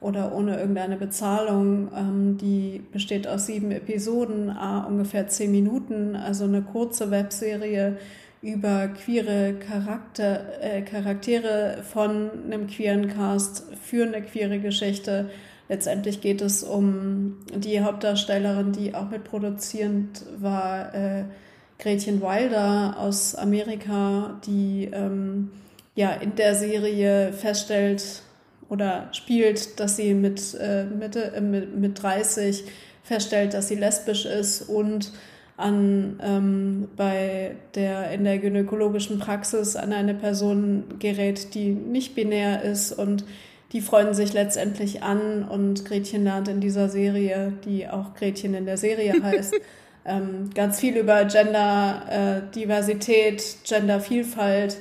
oder 0.00 0.34
ohne 0.34 0.58
irgendeine 0.58 0.96
Bezahlung. 0.96 1.90
Ähm, 1.94 2.38
die 2.38 2.82
besteht 2.92 3.28
aus 3.28 3.46
sieben 3.46 3.72
Episoden, 3.72 4.48
äh, 4.48 4.86
ungefähr 4.88 5.28
zehn 5.28 5.50
Minuten, 5.50 6.16
also 6.16 6.44
eine 6.44 6.62
kurze 6.62 7.10
Webserie 7.10 7.98
über 8.42 8.88
queere 8.88 9.54
Charakter, 9.54 10.62
äh, 10.62 10.82
Charaktere 10.82 11.82
von 11.82 12.30
einem 12.44 12.66
queeren 12.66 13.08
Cast 13.08 13.64
für 13.82 14.04
eine 14.04 14.22
queere 14.22 14.58
Geschichte. 14.58 15.30
Letztendlich 15.68 16.20
geht 16.20 16.40
es 16.40 16.62
um 16.62 17.38
die 17.54 17.80
Hauptdarstellerin, 17.80 18.72
die 18.72 18.94
auch 18.94 19.10
mitproduzierend 19.10 20.24
war, 20.38 20.94
äh, 20.94 21.24
Gretchen 21.78 22.20
Wilder 22.20 22.96
aus 22.98 23.34
Amerika, 23.34 24.40
die 24.46 24.90
ähm, 24.92 25.50
ja 25.94 26.12
in 26.12 26.34
der 26.34 26.54
Serie 26.54 27.32
feststellt, 27.32 28.22
oder 28.70 29.08
spielt, 29.12 29.80
dass 29.80 29.96
sie 29.96 30.14
mit, 30.14 30.54
äh, 30.54 30.84
Mitte, 30.84 31.32
äh, 31.34 31.40
mit, 31.40 31.76
mit 31.76 32.02
30 32.02 32.64
feststellt, 33.02 33.52
dass 33.52 33.68
sie 33.68 33.74
lesbisch 33.74 34.24
ist 34.24 34.62
und 34.62 35.12
an, 35.60 36.20
ähm, 36.22 36.88
bei 36.96 37.56
der, 37.74 38.10
in 38.12 38.24
der 38.24 38.38
gynäkologischen 38.38 39.18
Praxis 39.18 39.76
an 39.76 39.92
eine 39.92 40.14
Person 40.14 40.84
gerät, 40.98 41.54
die 41.54 41.70
nicht 41.70 42.14
binär 42.14 42.62
ist 42.62 42.92
und 42.92 43.24
die 43.72 43.80
freuen 43.80 44.14
sich 44.14 44.32
letztendlich 44.32 45.02
an 45.02 45.44
und 45.44 45.84
Gretchen 45.84 46.24
lernt 46.24 46.48
in 46.48 46.60
dieser 46.60 46.88
Serie, 46.88 47.52
die 47.64 47.88
auch 47.88 48.14
Gretchen 48.14 48.54
in 48.54 48.66
der 48.66 48.76
Serie 48.76 49.14
heißt, 49.22 49.54
ähm, 50.04 50.50
ganz 50.54 50.80
viel 50.80 50.96
über 50.96 51.24
Gender, 51.26 52.02
äh, 52.08 52.54
Diversität, 52.54 53.58
Gendervielfalt, 53.64 54.76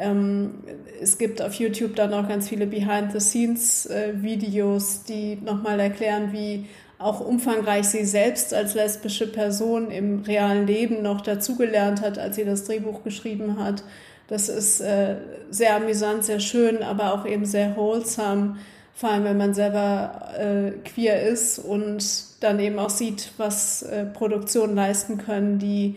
ähm, 0.00 0.64
es 1.00 1.16
gibt 1.18 1.40
auf 1.42 1.54
YouTube 1.54 1.94
dann 1.94 2.12
auch 2.14 2.26
ganz 2.26 2.48
viele 2.48 2.66
Behind-the-Scenes-Videos, 2.66 5.04
die 5.04 5.36
nochmal 5.36 5.78
erklären, 5.78 6.32
wie 6.32 6.66
auch 7.00 7.20
umfangreich 7.20 7.88
sie 7.88 8.04
selbst 8.04 8.52
als 8.52 8.74
lesbische 8.74 9.26
Person 9.26 9.90
im 9.90 10.20
realen 10.20 10.66
Leben 10.66 11.02
noch 11.02 11.22
dazugelernt 11.22 12.02
hat, 12.02 12.18
als 12.18 12.36
sie 12.36 12.44
das 12.44 12.64
Drehbuch 12.64 13.02
geschrieben 13.02 13.58
hat. 13.58 13.82
Das 14.28 14.48
ist 14.48 14.80
äh, 14.80 15.16
sehr 15.50 15.76
amüsant, 15.76 16.24
sehr 16.24 16.40
schön, 16.40 16.82
aber 16.82 17.14
auch 17.14 17.26
eben 17.26 17.46
sehr 17.46 17.74
wholesome, 17.76 18.58
vor 18.94 19.10
allem 19.10 19.24
wenn 19.24 19.38
man 19.38 19.54
selber 19.54 20.34
äh, 20.38 20.72
queer 20.88 21.22
ist 21.22 21.58
und 21.58 22.04
dann 22.40 22.60
eben 22.60 22.78
auch 22.78 22.90
sieht, 22.90 23.32
was 23.38 23.82
äh, 23.82 24.04
Produktionen 24.04 24.74
leisten 24.74 25.16
können, 25.16 25.58
die 25.58 25.96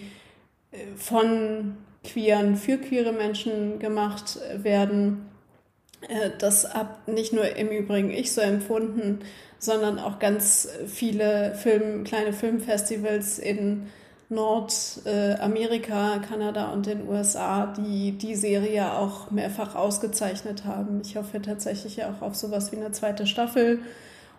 äh, 0.71 0.77
von 0.95 1.75
queeren 2.03 2.55
für 2.55 2.77
queere 2.77 3.11
Menschen 3.11 3.77
gemacht 3.79 4.39
werden. 4.55 5.29
Äh, 6.07 6.31
das 6.39 6.73
habe 6.73 7.11
nicht 7.11 7.33
nur 7.33 7.55
im 7.55 7.67
Übrigen 7.67 8.09
ich 8.09 8.31
so 8.31 8.41
empfunden, 8.41 9.19
sondern 9.63 9.99
auch 9.99 10.19
ganz 10.19 10.67
viele 10.87 11.55
Film, 11.55 12.03
kleine 12.03 12.33
Filmfestivals 12.33 13.39
in 13.39 13.87
Nordamerika, 14.29 16.19
Kanada 16.27 16.71
und 16.71 16.85
den 16.85 17.07
USA, 17.07 17.67
die 17.67 18.13
die 18.13 18.35
Serie 18.35 18.93
auch 18.93 19.31
mehrfach 19.31 19.75
ausgezeichnet 19.75 20.65
haben. 20.65 21.01
Ich 21.03 21.15
hoffe 21.15 21.41
tatsächlich 21.41 22.03
auch 22.03 22.21
auf 22.21 22.35
sowas 22.35 22.71
wie 22.71 22.77
eine 22.77 22.91
zweite 22.91 23.27
Staffel. 23.27 23.79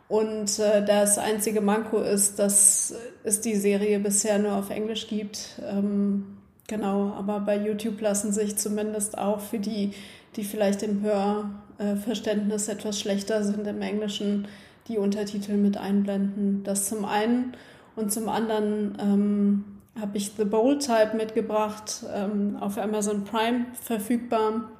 Und 0.09 0.59
äh, 0.59 0.85
das 0.85 1.19
einzige 1.19 1.61
Manko 1.61 1.99
ist, 1.99 2.39
dass 2.39 2.95
es 3.23 3.41
die 3.41 3.57
Serie 3.57 3.99
bisher 4.01 4.39
nur 4.39 4.53
auf 4.53 4.71
Englisch 4.71 5.09
gibt. 5.09 5.61
Ähm, 5.67 6.39
genau, 6.69 7.15
aber 7.17 7.41
bei 7.41 7.57
YouTube 7.57 8.01
lassen 8.01 8.33
sich 8.33 8.57
zumindest 8.57 9.17
auch 9.17 9.41
für 9.41 9.59
die, 9.59 9.93
die 10.37 10.45
vielleicht 10.45 10.83
im 10.83 11.03
Hörverständnis 11.03 12.69
etwas 12.69 13.01
schlechter 13.01 13.43
sind 13.45 13.67
im 13.67 13.81
Englischen, 13.81 14.47
die 14.89 14.99
Untertitel 14.99 15.55
mit 15.55 15.77
einblenden. 15.77 16.63
Das 16.65 16.89
zum 16.89 17.05
einen. 17.05 17.57
Und 17.97 18.13
zum 18.13 18.29
anderen 18.29 18.99
ähm, 19.01 19.65
habe 20.01 20.17
ich 20.17 20.33
The 20.37 20.45
Bold 20.45 20.85
Type 20.85 21.17
mitgebracht, 21.17 22.05
ähm, 22.13 22.57
auf 22.61 22.79
Amazon 22.79 23.25
Prime 23.25 23.67
verfügbar. 23.81 24.71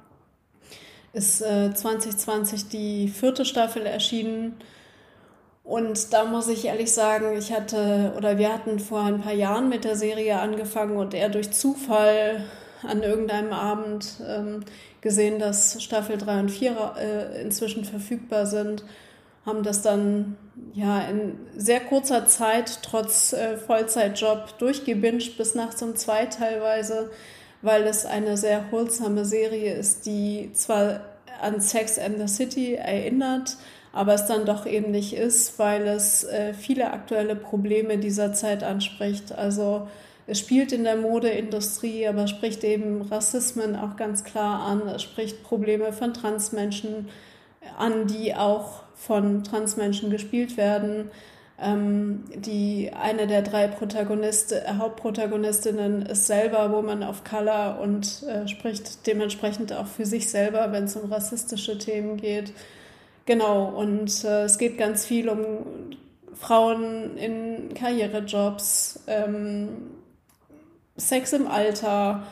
Ist 1.13 1.41
äh, 1.41 1.73
2020 1.73 2.67
die 2.67 3.07
vierte 3.07 3.45
Staffel 3.45 3.85
erschienen. 3.85 4.57
Und 5.63 6.13
da 6.13 6.25
muss 6.25 6.47
ich 6.47 6.65
ehrlich 6.65 6.91
sagen, 6.91 7.35
ich 7.37 7.51
hatte 7.51 8.13
oder 8.17 8.37
wir 8.37 8.53
hatten 8.53 8.79
vor 8.79 9.01
ein 9.01 9.21
paar 9.21 9.33
Jahren 9.33 9.69
mit 9.69 9.83
der 9.83 9.95
Serie 9.95 10.39
angefangen 10.39 10.97
und 10.97 11.13
eher 11.15 11.29
durch 11.29 11.51
Zufall 11.51 12.43
an 12.83 13.01
irgendeinem 13.01 13.51
Abend 13.51 14.17
ähm, 14.27 14.63
gesehen, 15.01 15.39
dass 15.39 15.81
Staffel 15.81 16.17
3 16.17 16.41
und 16.41 16.49
4 16.49 16.93
äh, 16.99 17.41
inzwischen 17.41 17.83
verfügbar 17.83 18.45
sind 18.45 18.83
haben 19.45 19.63
das 19.63 19.81
dann 19.81 20.37
ja 20.73 21.01
in 21.01 21.37
sehr 21.55 21.79
kurzer 21.79 22.25
Zeit 22.25 22.79
trotz 22.81 23.33
äh, 23.33 23.57
Vollzeitjob 23.57 24.57
durchgebinged 24.57 25.37
bis 25.37 25.55
nachts 25.55 25.81
um 25.81 25.95
zwei 25.95 26.25
teilweise, 26.25 27.11
weil 27.61 27.83
es 27.83 28.05
eine 28.05 28.37
sehr 28.37 28.71
holsame 28.71 29.25
Serie 29.25 29.73
ist, 29.73 30.05
die 30.05 30.51
zwar 30.53 31.01
an 31.41 31.59
Sex 31.59 31.99
and 31.99 32.17
the 32.17 32.27
City 32.27 32.75
erinnert, 32.75 33.57
aber 33.93 34.13
es 34.13 34.25
dann 34.25 34.45
doch 34.45 34.65
eben 34.65 34.91
nicht 34.91 35.13
ist, 35.13 35.59
weil 35.59 35.87
es 35.87 36.23
äh, 36.23 36.53
viele 36.53 36.91
aktuelle 36.91 37.35
Probleme 37.35 37.97
dieser 37.97 38.33
Zeit 38.33 38.63
anspricht. 38.63 39.31
Also 39.31 39.87
es 40.27 40.39
spielt 40.39 40.71
in 40.71 40.83
der 40.83 40.95
Modeindustrie, 40.95 42.07
aber 42.07 42.27
spricht 42.27 42.63
eben 42.63 43.03
Rassismen 43.03 43.75
auch 43.75 43.95
ganz 43.95 44.23
klar 44.23 44.61
an. 44.61 44.87
Es 44.87 45.03
spricht 45.03 45.43
Probleme 45.43 45.93
von 45.93 46.13
Transmenschen 46.13 47.09
an, 47.77 48.07
die 48.07 48.35
auch 48.35 48.84
von 49.05 49.43
Transmenschen 49.43 50.09
gespielt 50.09 50.57
werden. 50.57 51.09
Ähm, 51.57 52.25
die 52.35 52.91
eine 52.93 53.27
der 53.27 53.41
drei 53.41 53.67
Protagonist, 53.67 54.51
äh, 54.51 54.63
Hauptprotagonistinnen 54.77 56.05
ist 56.05 56.27
selber 56.27 56.71
Woman 56.71 57.01
of 57.01 57.23
Color 57.23 57.79
und 57.81 58.23
äh, 58.23 58.47
spricht 58.47 59.07
dementsprechend 59.07 59.71
auch 59.71 59.87
für 59.87 60.05
sich 60.05 60.29
selber, 60.29 60.73
wenn 60.73 60.83
es 60.83 60.97
um 60.97 61.11
rassistische 61.11 61.77
Themen 61.77 62.17
geht. 62.17 62.51
Genau, 63.25 63.67
und 63.67 64.25
äh, 64.25 64.43
es 64.43 64.57
geht 64.57 64.77
ganz 64.77 65.05
viel 65.05 65.29
um 65.29 65.39
Frauen 66.33 67.15
in 67.17 67.73
Karrierejobs, 67.73 69.03
ähm, 69.07 69.69
Sex 70.97 71.31
im 71.31 71.47
Alter, 71.47 72.23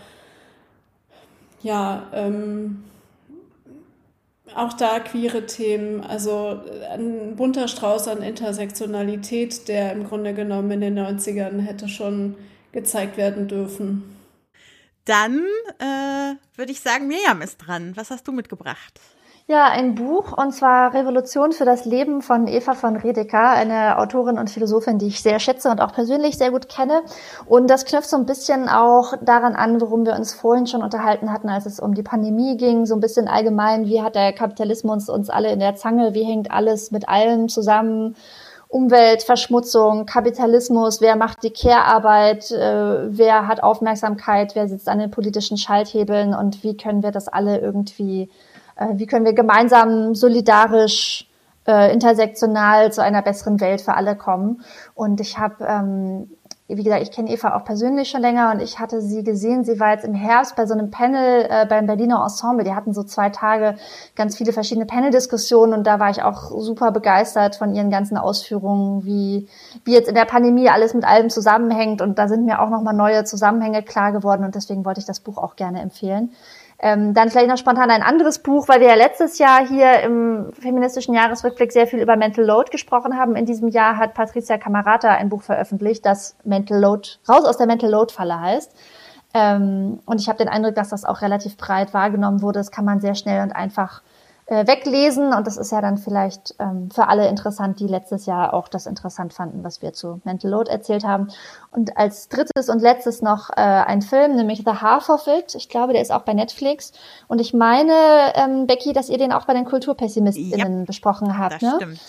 ja, 1.62 2.08
ähm, 2.14 2.84
auch 4.56 4.74
da 4.74 5.00
queere 5.00 5.46
Themen, 5.46 6.02
also 6.02 6.62
ein 6.92 7.36
bunter 7.36 7.68
Strauß 7.68 8.08
an 8.08 8.22
Intersektionalität, 8.22 9.68
der 9.68 9.92
im 9.92 10.06
Grunde 10.06 10.34
genommen 10.34 10.72
in 10.72 10.82
den 10.82 11.00
90ern 11.00 11.60
hätte 11.60 11.88
schon 11.88 12.36
gezeigt 12.72 13.18
werden 13.18 13.48
dürfen. 13.48 14.04
Dann 15.06 15.44
äh, 15.80 16.36
würde 16.56 16.72
ich 16.72 16.80
sagen, 16.80 17.08
Miriam 17.08 17.42
ist 17.42 17.58
dran. 17.58 17.96
Was 17.96 18.10
hast 18.10 18.28
du 18.28 18.32
mitgebracht? 18.32 19.00
Ja, 19.46 19.66
ein 19.68 19.96
Buch, 19.96 20.32
und 20.38 20.54
zwar 20.54 20.94
Revolution 20.94 21.52
für 21.52 21.66
das 21.66 21.84
Leben 21.84 22.22
von 22.22 22.48
Eva 22.48 22.76
von 22.76 22.96
Redeker, 22.96 23.50
eine 23.50 23.98
Autorin 23.98 24.40
und 24.40 24.50
Philosophin, 24.50 25.00
die 25.00 25.08
ich 25.08 25.22
sehr 25.22 25.38
schätze 25.42 25.70
und 25.70 25.82
auch 25.82 25.92
persönlich 25.92 26.38
sehr 26.38 26.50
gut 26.50 26.70
kenne. 26.70 27.02
Und 27.46 27.70
das 27.70 27.84
knüpft 27.84 28.10
so 28.10 28.16
ein 28.16 28.26
bisschen 28.26 28.70
auch 28.70 29.14
daran 29.22 29.54
an, 29.58 29.82
worum 29.82 30.06
wir 30.06 30.16
uns 30.16 30.34
vorhin 30.34 30.66
schon 30.66 30.82
unterhalten 30.82 31.30
hatten, 31.30 31.50
als 31.50 31.66
es 31.66 31.82
um 31.82 31.94
die 31.94 32.04
Pandemie 32.04 32.56
ging, 32.56 32.86
so 32.86 32.96
ein 32.96 33.02
bisschen 33.02 33.28
allgemein, 33.28 33.86
wie 33.86 34.02
hat 34.02 34.16
der 34.16 34.32
Kapitalismus 34.32 35.10
uns 35.10 35.30
alle 35.30 35.52
in 35.52 35.60
der 35.60 35.76
Zange, 35.76 36.14
wie 36.14 36.24
hängt 36.24 36.50
alles 36.50 36.92
mit 36.92 37.10
allem 37.10 37.50
zusammen? 37.50 38.16
Umweltverschmutzung, 38.70 40.06
Kapitalismus, 40.06 41.02
wer 41.02 41.18
macht 41.18 41.44
die 41.44 41.52
Care-Arbeit, 41.52 42.50
äh, 42.50 43.18
wer 43.18 43.46
hat 43.48 43.62
Aufmerksamkeit, 43.62 44.56
wer 44.56 44.70
sitzt 44.70 44.88
an 44.88 45.00
den 45.00 45.12
politischen 45.12 45.58
Schalthebeln 45.58 46.34
und 46.34 46.64
wie 46.64 46.78
können 46.78 47.04
wir 47.04 47.12
das 47.12 47.28
alle 47.28 47.60
irgendwie 47.60 48.30
wie 48.94 49.06
können 49.06 49.26
wir 49.26 49.34
gemeinsam 49.34 50.16
solidarisch 50.16 51.28
äh, 51.68 51.94
intersektional 51.94 52.92
zu 52.92 53.02
einer 53.02 53.22
besseren 53.22 53.60
Welt 53.62 53.82
für 53.82 53.96
alle 53.96 54.16
kommen. 54.16 54.64
Und 54.96 55.22
ich 55.22 55.38
habe, 55.38 55.64
ähm, 55.66 56.32
wie 56.68 56.84
gesagt, 56.84 57.04
ich 57.04 57.12
kenne 57.12 57.30
Eva 57.30 57.56
auch 57.56 57.66
persönlich 57.66 58.10
schon 58.10 58.22
länger 58.22 58.52
und 58.52 58.62
ich 58.62 58.80
hatte 58.80 59.02
sie 59.02 59.24
gesehen. 59.24 59.64
Sie 59.64 59.80
war 59.80 59.92
jetzt 59.92 60.06
im 60.06 60.14
Herbst 60.14 60.56
bei 60.56 60.66
so 60.66 60.74
einem 60.74 60.92
Panel 60.92 61.46
äh, 61.50 61.66
beim 61.68 61.86
Berliner 61.86 62.24
Ensemble. 62.24 62.64
Die 62.64 62.74
hatten 62.74 62.94
so 62.94 63.04
zwei 63.04 63.30
Tage 63.30 63.76
ganz 64.16 64.38
viele 64.38 64.54
verschiedene 64.54 64.86
Panel-Diskussionen 64.86 65.74
und 65.74 65.86
da 65.86 66.00
war 66.00 66.10
ich 66.10 66.24
auch 66.24 66.52
super 66.60 66.92
begeistert 66.92 67.56
von 67.56 67.76
ihren 67.76 67.92
ganzen 67.92 68.18
Ausführungen, 68.18 69.06
wie, 69.06 69.48
wie 69.86 69.94
jetzt 69.94 70.10
in 70.10 70.16
der 70.16 70.26
Pandemie 70.26 70.70
alles 70.70 70.94
mit 70.94 71.06
allem 71.06 71.30
zusammenhängt. 71.30 72.02
Und 72.02 72.18
da 72.18 72.28
sind 72.28 72.46
mir 72.46 72.62
auch 72.62 72.70
nochmal 72.70 72.96
neue 72.96 73.24
Zusammenhänge 73.24 73.84
klar 73.84 74.12
geworden 74.12 74.44
und 74.44 74.56
deswegen 74.56 74.84
wollte 74.84 75.00
ich 75.00 75.06
das 75.06 75.20
Buch 75.20 75.38
auch 75.38 75.56
gerne 75.56 75.82
empfehlen. 75.82 76.32
Ähm, 76.86 77.14
dann 77.14 77.30
vielleicht 77.30 77.48
noch 77.48 77.58
spontan 77.58 77.90
ein 77.92 78.04
anderes 78.04 78.40
Buch, 78.40 78.68
weil 78.68 78.82
wir 78.82 78.90
ja 78.90 78.96
letztes 78.96 79.38
Jahr 79.38 79.66
hier 79.66 80.02
im 80.02 80.52
feministischen 80.52 81.14
Jahresrückblick 81.14 81.72
sehr 81.72 81.88
viel 81.88 82.02
über 82.02 82.18
Mental 82.18 82.44
Load 82.44 82.72
gesprochen 82.72 83.18
haben. 83.18 83.38
In 83.38 83.46
diesem 83.46 83.70
Jahr 83.70 83.96
hat 83.96 84.14
Patricia 84.14 84.58
Camarata 84.58 85.08
ein 85.08 85.30
Buch 85.30 85.44
veröffentlicht, 85.44 86.06
das 86.06 86.36
Mental 86.44 86.78
Load, 86.78 87.08
raus 87.30 87.46
aus 87.46 87.56
der 87.56 87.68
Mental 87.68 87.90
Load 87.90 88.14
Falle 88.14 88.38
heißt. 88.38 88.76
Ähm, 89.34 90.02
und 90.06 90.20
ich 90.20 90.28
habe 90.28 90.40
den 90.40 90.50
Eindruck, 90.50 90.76
dass 90.76 90.90
das 90.90 91.06
auch 91.06 91.22
relativ 91.22 91.56
breit 91.56 91.94
wahrgenommen 91.94 92.42
wurde. 92.42 92.60
Das 92.60 92.70
kann 92.70 92.84
man 92.84 93.00
sehr 93.00 93.16
schnell 93.16 93.44
und 93.44 93.54
einfach 93.54 94.02
äh, 94.46 94.68
weglesen. 94.68 95.34
Und 95.34 95.48
das 95.48 95.58
ist 95.58 95.72
ja 95.72 95.82
dann 95.82 95.98
vielleicht 95.98 96.56
ähm, 96.60 96.90
für 96.92 97.08
alle 97.08 97.28
interessant, 97.28 97.80
die 97.80 97.88
letztes 97.88 98.26
Jahr 98.26 98.54
auch 98.54 98.68
das 98.68 98.86
interessant 98.86 99.34
fanden, 99.34 99.64
was 99.64 99.82
wir 99.82 99.94
zu 99.94 100.22
Mental 100.24 100.52
Load 100.52 100.70
erzählt 100.70 101.04
haben. 101.04 101.30
Und 101.72 101.98
als 101.98 102.30
drittes 102.30 102.70
und 102.70 102.82
letztes 102.82 103.22
noch 103.22 103.50
äh, 103.52 103.62
ein 103.62 104.02
Film, 104.02 104.36
nämlich 104.36 104.64
The 104.66 104.82
Half 104.82 105.10
of 105.10 105.28
It. 105.28 105.56
Ich 105.56 105.70
glaube, 105.70 105.94
der 105.94 106.02
ist 106.02 106.12
auch 106.12 106.24
bei 106.24 106.34
Netflix. 106.34 106.92
Und 107.28 107.40
ich 107.40 107.54
meine, 107.54 107.94
ähm, 108.36 108.68
Becky, 108.68 108.94
dass 108.94 109.10
ihr 109.10 109.18
den 109.18 109.32
auch 109.32 109.46
bei 109.46 109.54
den 109.54 109.66
KulturpessimistInnen 109.66 110.80
ja, 110.80 110.86
besprochen 110.86 111.38
habt. 111.38 111.56
Das 111.56 111.62
ne? 111.62 111.74
stimmt. 111.78 112.00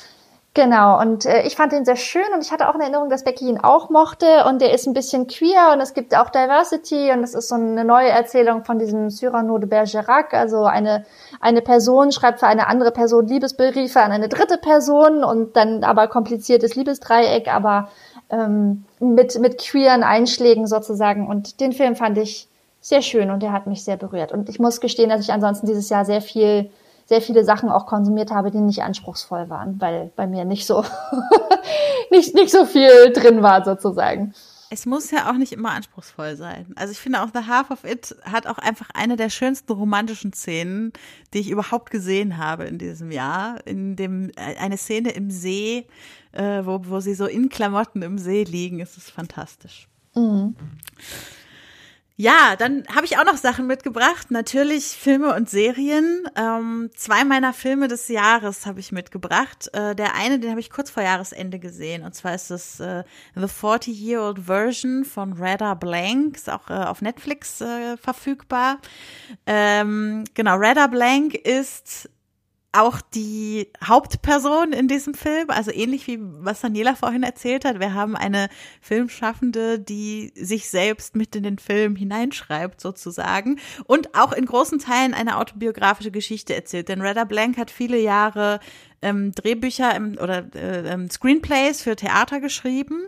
Genau, 0.56 1.01
und 1.01 1.26
äh, 1.26 1.43
ich 1.43 1.56
fand 1.56 1.72
den 1.72 1.85
sehr 1.85 1.97
schön 1.97 2.32
und 2.32 2.40
ich 2.40 2.52
hatte 2.52 2.68
auch 2.68 2.74
eine 2.74 2.85
Erinnerung, 2.85 3.10
dass 3.10 3.24
Becky 3.24 3.48
ihn 3.48 3.59
auch 3.59 3.90
mochte 3.90 4.44
und 4.48 4.62
der 4.62 4.72
ist 4.72 4.86
ein 4.86 4.94
bisschen 4.94 5.26
queer 5.26 5.72
und 5.72 5.81
es 5.81 5.94
gibt 5.94 6.16
auch 6.16 6.31
Diversity 6.31 7.10
und 7.10 7.24
es 7.24 7.35
ist 7.35 7.48
so 7.48 7.56
eine 7.56 7.85
neue 7.85 8.10
Erzählung 8.10 8.64
von 8.64 8.78
diesem 8.78 9.10
Cyrano 9.10 9.59
de 9.59 9.68
Bergerac, 9.68 10.32
also 10.32 10.62
eine, 10.64 11.06
eine 11.40 11.60
Person 11.60 12.12
schreibt 12.12 12.39
für 12.39 12.47
eine 12.47 12.68
andere 12.68 12.93
Person 12.93 13.26
Liebesbriefe 13.26 14.01
an 14.01 14.12
eine 14.12 14.28
dritte 14.28 14.56
Person 14.56 15.24
und 15.24 15.56
dann 15.56 15.82
aber 15.82 16.06
kompliziertes 16.06 16.76
Liebesdreieck, 16.76 17.52
aber 17.52 17.89
ähm, 18.31 18.85
mit, 19.01 19.36
mit 19.40 19.59
queeren 19.59 20.05
Einschlägen 20.05 20.68
sozusagen 20.68 21.26
und 21.26 21.59
den 21.59 21.72
Film 21.72 21.97
fand 21.97 22.16
ich 22.16 22.48
sehr 22.81 23.02
schön 23.02 23.32
und 23.32 23.43
der 23.43 23.51
hat 23.51 23.66
mich 23.66 23.82
sehr 23.82 23.97
berührt. 23.97 24.31
Und 24.31 24.48
ich 24.48 24.60
muss 24.60 24.81
gestehen, 24.81 25.09
dass 25.09 25.20
ich 25.20 25.32
ansonsten 25.32 25.66
dieses 25.66 25.89
Jahr 25.89 26.05
sehr 26.05 26.20
viel 26.20 26.70
sehr 27.06 27.20
viele 27.20 27.44
Sachen 27.44 27.68
auch 27.68 27.86
konsumiert 27.86 28.31
habe, 28.31 28.51
die 28.51 28.60
nicht 28.60 28.82
anspruchsvoll 28.82 29.51
waren, 29.51 29.81
weil 29.81 30.10
bei 30.16 30.26
mir 30.26 30.44
nicht 30.44 30.66
so, 30.66 30.85
nicht, 32.10 32.35
nicht 32.35 32.51
so 32.51 32.64
viel 32.64 33.12
drin 33.12 33.43
war 33.43 33.64
sozusagen. 33.64 34.35
Es 34.70 34.86
muss 34.86 35.10
ja 35.10 35.31
auch 35.31 35.36
nicht 35.36 35.52
immer 35.52 35.70
anspruchsvoll 35.70 36.36
sein. 36.36 36.66
Also 36.74 36.90
ich 36.90 36.98
finde 36.98 37.22
auch 37.22 37.28
The 37.32 37.47
Half 37.47 37.70
of 37.70 37.85
It 37.85 38.16
hat 38.24 38.47
auch 38.47 38.59
einfach 38.59 38.89
eine 38.93 39.16
der 39.16 39.31
schönsten 39.31 39.72
romantischen 39.72 40.32
Szenen, 40.32 40.93
die 41.32 41.39
ich 41.39 41.51
überhaupt 41.51 41.90
gesehen 41.90 42.39
habe 42.39 42.64
in 42.64 42.78
diesem 42.78 43.12
Jahr. 43.12 43.64
In 43.66 43.94
dem 43.94 44.31
äh, 44.31 44.56
eine 44.59 44.76
Szene 44.76 45.10
im 45.10 45.31
See, 45.31 45.86
äh, 46.32 46.64
wo, 46.64 46.81
wo 46.86 47.01
sie 47.01 47.14
so 47.14 47.26
in 47.26 47.51
Klamotten 47.51 48.02
im 48.02 48.18
See 48.18 48.43
liegen, 48.43 48.81
ist 48.81 48.97
es 48.97 49.10
fantastisch. 49.10 49.89
Mhm. 50.14 50.56
Ja, 52.16 52.54
dann 52.56 52.84
habe 52.94 53.06
ich 53.06 53.18
auch 53.18 53.24
noch 53.24 53.36
Sachen 53.36 53.66
mitgebracht. 53.66 54.30
Natürlich 54.30 54.84
Filme 54.84 55.34
und 55.34 55.50
Serien. 55.50 56.28
Ähm, 56.36 56.90
zwei 56.94 57.24
meiner 57.24 57.52
Filme 57.52 57.88
des 57.88 58.06
Jahres 58.06 58.66
habe 58.66 58.78
ich 58.78 58.92
mitgebracht. 58.92 59.68
Äh, 59.72 59.96
der 59.96 60.14
eine, 60.14 60.38
den 60.38 60.50
habe 60.50 60.60
ich 60.60 60.70
kurz 60.70 60.90
vor 60.90 61.02
Jahresende 61.02 61.58
gesehen. 61.58 62.04
Und 62.04 62.14
zwar 62.14 62.36
ist 62.36 62.52
das 62.52 62.78
äh, 62.78 63.02
The 63.34 63.46
40-Year-Old 63.46 64.38
Version 64.46 65.04
von 65.04 65.32
Radar 65.32 65.74
Blank. 65.74 66.36
Ist 66.36 66.50
auch 66.50 66.70
äh, 66.70 66.74
auf 66.74 67.02
Netflix 67.02 67.60
äh, 67.60 67.96
verfügbar. 67.96 68.78
Ähm, 69.44 70.22
genau, 70.34 70.54
Radar 70.56 70.88
Blank 70.88 71.34
ist 71.34 72.08
auch 72.74 73.01
die 73.01 73.68
Hauptperson 73.82 74.72
in 74.72 74.88
diesem 74.88 75.14
Film, 75.14 75.51
also 75.51 75.70
ähnlich 75.70 76.06
wie 76.06 76.18
was 76.20 76.60
Daniela 76.60 76.96
vorhin 76.96 77.22
erzählt 77.22 77.64
hat. 77.64 77.80
Wir 77.80 77.94
haben 77.94 78.16
eine 78.16 78.48
Filmschaffende, 78.80 79.78
die 79.78 80.32
sich 80.34 80.68
selbst 80.68 81.14
mit 81.14 81.36
in 81.36 81.44
den 81.44 81.59
Film 81.59 81.96
hineinschreibt, 81.96 82.80
sozusagen, 82.80 83.60
und 83.84 84.14
auch 84.14 84.32
in 84.32 84.46
großen 84.46 84.78
Teilen 84.78 85.14
eine 85.14 85.38
autobiografische 85.38 86.10
Geschichte 86.10 86.55
erzählt. 86.55 86.88
Denn 86.88 87.01
Reda 87.01 87.24
Blank 87.24 87.56
hat 87.59 87.70
viele 87.70 87.98
Jahre 87.98 88.60
ähm, 89.02 89.32
Drehbücher 89.32 89.94
im, 89.94 90.18
oder 90.18 90.46
äh, 90.55 90.88
ähm, 90.88 91.09
Screenplays 91.10 91.82
für 91.82 91.96
Theater 91.96 92.40
geschrieben 92.40 93.06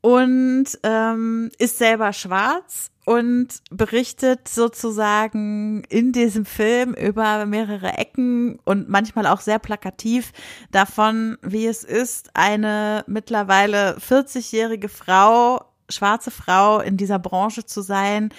und 0.00 0.66
ähm, 0.82 1.50
ist 1.58 1.78
selber 1.78 2.12
schwarz 2.12 2.90
und 3.06 3.62
berichtet 3.70 4.48
sozusagen 4.48 5.84
in 5.88 6.10
diesem 6.10 6.44
Film 6.44 6.92
über 6.92 7.46
mehrere 7.46 7.96
Ecken 7.96 8.58
und 8.64 8.88
manchmal 8.88 9.28
auch 9.28 9.40
sehr 9.40 9.60
plakativ 9.60 10.32
davon, 10.72 11.38
wie 11.40 11.66
es 11.66 11.84
ist, 11.84 12.30
eine 12.34 13.04
mittlerweile 13.06 13.96
40-jährige 13.98 14.88
Frau, 14.88 15.64
schwarze 15.88 16.32
Frau 16.32 16.80
in 16.80 16.96
dieser 16.96 17.20
Branche 17.20 17.64
zu 17.64 17.80
sein, 17.80 18.30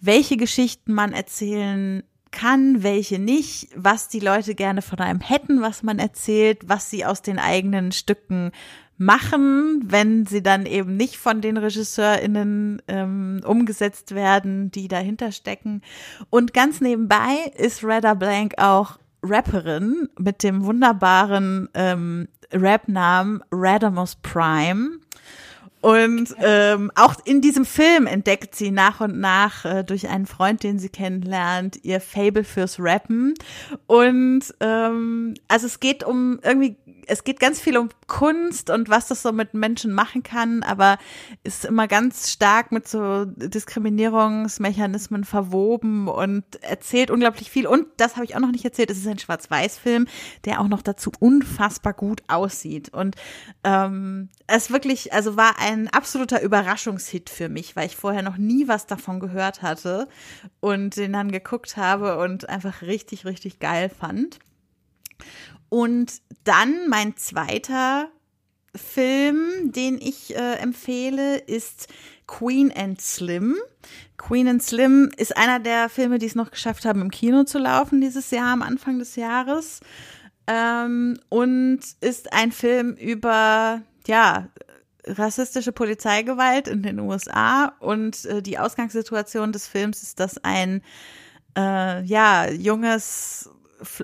welche 0.00 0.36
Geschichten 0.36 0.94
man 0.94 1.12
erzählen 1.12 2.04
kann, 2.30 2.84
welche 2.84 3.18
nicht, 3.18 3.68
was 3.74 4.08
die 4.08 4.20
Leute 4.20 4.54
gerne 4.54 4.82
von 4.82 5.00
einem 5.00 5.20
hätten, 5.20 5.60
was 5.60 5.82
man 5.82 5.98
erzählt, 5.98 6.68
was 6.68 6.88
sie 6.88 7.04
aus 7.04 7.20
den 7.20 7.40
eigenen 7.40 7.90
Stücken 7.90 8.52
machen, 8.96 9.82
wenn 9.86 10.26
sie 10.26 10.42
dann 10.42 10.66
eben 10.66 10.96
nicht 10.96 11.16
von 11.16 11.40
den 11.40 11.56
RegisseurInnen 11.56 12.82
ähm, 12.88 13.40
umgesetzt 13.44 14.14
werden, 14.14 14.70
die 14.70 14.88
dahinter 14.88 15.32
stecken. 15.32 15.82
Und 16.30 16.54
ganz 16.54 16.80
nebenbei 16.80 17.52
ist 17.56 17.84
Reda 17.84 18.14
Blank 18.14 18.54
auch 18.58 18.98
Rapperin 19.22 20.08
mit 20.18 20.42
dem 20.42 20.64
wunderbaren 20.64 21.68
ähm, 21.74 22.28
Rap-Namen 22.52 23.42
Radamus 23.50 24.16
Prime. 24.16 24.98
Und 25.84 26.34
ähm, 26.38 26.90
auch 26.94 27.16
in 27.26 27.42
diesem 27.42 27.66
Film 27.66 28.06
entdeckt 28.06 28.54
sie 28.54 28.70
nach 28.70 29.02
und 29.02 29.20
nach 29.20 29.66
äh, 29.66 29.84
durch 29.84 30.08
einen 30.08 30.24
Freund, 30.24 30.62
den 30.62 30.78
sie 30.78 30.88
kennenlernt, 30.88 31.78
ihr 31.82 32.00
Fable 32.00 32.44
fürs 32.44 32.80
Rappen. 32.80 33.34
Und 33.86 34.44
ähm, 34.60 35.34
also 35.46 35.66
es 35.66 35.80
geht 35.80 36.02
um 36.02 36.40
irgendwie 36.42 36.78
es 37.06 37.24
geht 37.24 37.40
ganz 37.40 37.60
viel 37.60 37.76
um 37.76 37.88
Kunst 38.06 38.70
und 38.70 38.88
was 38.88 39.08
das 39.08 39.22
so 39.22 39.32
mit 39.32 39.54
Menschen 39.54 39.92
machen 39.92 40.22
kann, 40.22 40.62
aber 40.62 40.98
ist 41.42 41.64
immer 41.64 41.88
ganz 41.88 42.30
stark 42.30 42.72
mit 42.72 42.88
so 42.88 43.24
Diskriminierungsmechanismen 43.24 45.24
verwoben 45.24 46.08
und 46.08 46.44
erzählt 46.62 47.10
unglaublich 47.10 47.50
viel. 47.50 47.66
Und 47.66 47.86
das 47.96 48.16
habe 48.16 48.24
ich 48.24 48.36
auch 48.36 48.40
noch 48.40 48.52
nicht 48.52 48.64
erzählt, 48.64 48.90
es 48.90 48.98
ist 48.98 49.06
ein 49.06 49.18
Schwarz-Weiß-Film, 49.18 50.06
der 50.44 50.60
auch 50.60 50.68
noch 50.68 50.82
dazu 50.82 51.12
unfassbar 51.18 51.92
gut 51.92 52.22
aussieht. 52.28 52.92
Und 52.92 53.16
ähm, 53.64 54.28
es 54.46 54.70
wirklich, 54.70 55.12
also 55.12 55.36
war 55.36 55.58
ein 55.58 55.88
absoluter 55.88 56.42
Überraschungshit 56.42 57.30
für 57.30 57.48
mich, 57.48 57.76
weil 57.76 57.86
ich 57.86 57.96
vorher 57.96 58.22
noch 58.22 58.36
nie 58.36 58.68
was 58.68 58.86
davon 58.86 59.20
gehört 59.20 59.62
hatte 59.62 60.08
und 60.60 60.96
den 60.96 61.12
dann 61.12 61.32
geguckt 61.32 61.76
habe 61.76 62.18
und 62.18 62.48
einfach 62.48 62.82
richtig, 62.82 63.24
richtig 63.24 63.58
geil 63.58 63.88
fand. 63.88 64.38
Und 65.68 66.20
dann 66.44 66.88
mein 66.88 67.16
zweiter 67.16 68.08
Film, 68.76 69.72
den 69.72 69.98
ich 70.00 70.36
äh, 70.36 70.54
empfehle, 70.56 71.38
ist 71.38 71.88
Queen 72.26 72.72
and 72.72 73.00
Slim. 73.00 73.56
Queen 74.16 74.48
and 74.48 74.62
Slim 74.62 75.10
ist 75.16 75.36
einer 75.36 75.60
der 75.60 75.88
Filme, 75.88 76.18
die 76.18 76.26
es 76.26 76.34
noch 76.34 76.50
geschafft 76.50 76.84
haben, 76.84 77.00
im 77.00 77.10
Kino 77.10 77.44
zu 77.44 77.58
laufen 77.58 78.00
dieses 78.00 78.30
Jahr, 78.30 78.52
am 78.52 78.62
Anfang 78.62 78.98
des 78.98 79.16
Jahres. 79.16 79.80
Ähm, 80.46 81.18
und 81.28 81.80
ist 82.00 82.32
ein 82.32 82.52
Film 82.52 82.94
über, 82.94 83.82
ja, 84.06 84.48
rassistische 85.06 85.72
Polizeigewalt 85.72 86.68
in 86.68 86.82
den 86.82 86.98
USA. 87.00 87.72
Und 87.80 88.24
äh, 88.24 88.42
die 88.42 88.58
Ausgangssituation 88.58 89.52
des 89.52 89.66
Films 89.66 90.02
ist, 90.02 90.20
dass 90.20 90.42
ein, 90.42 90.82
äh, 91.56 92.02
ja, 92.04 92.48
junges 92.50 93.50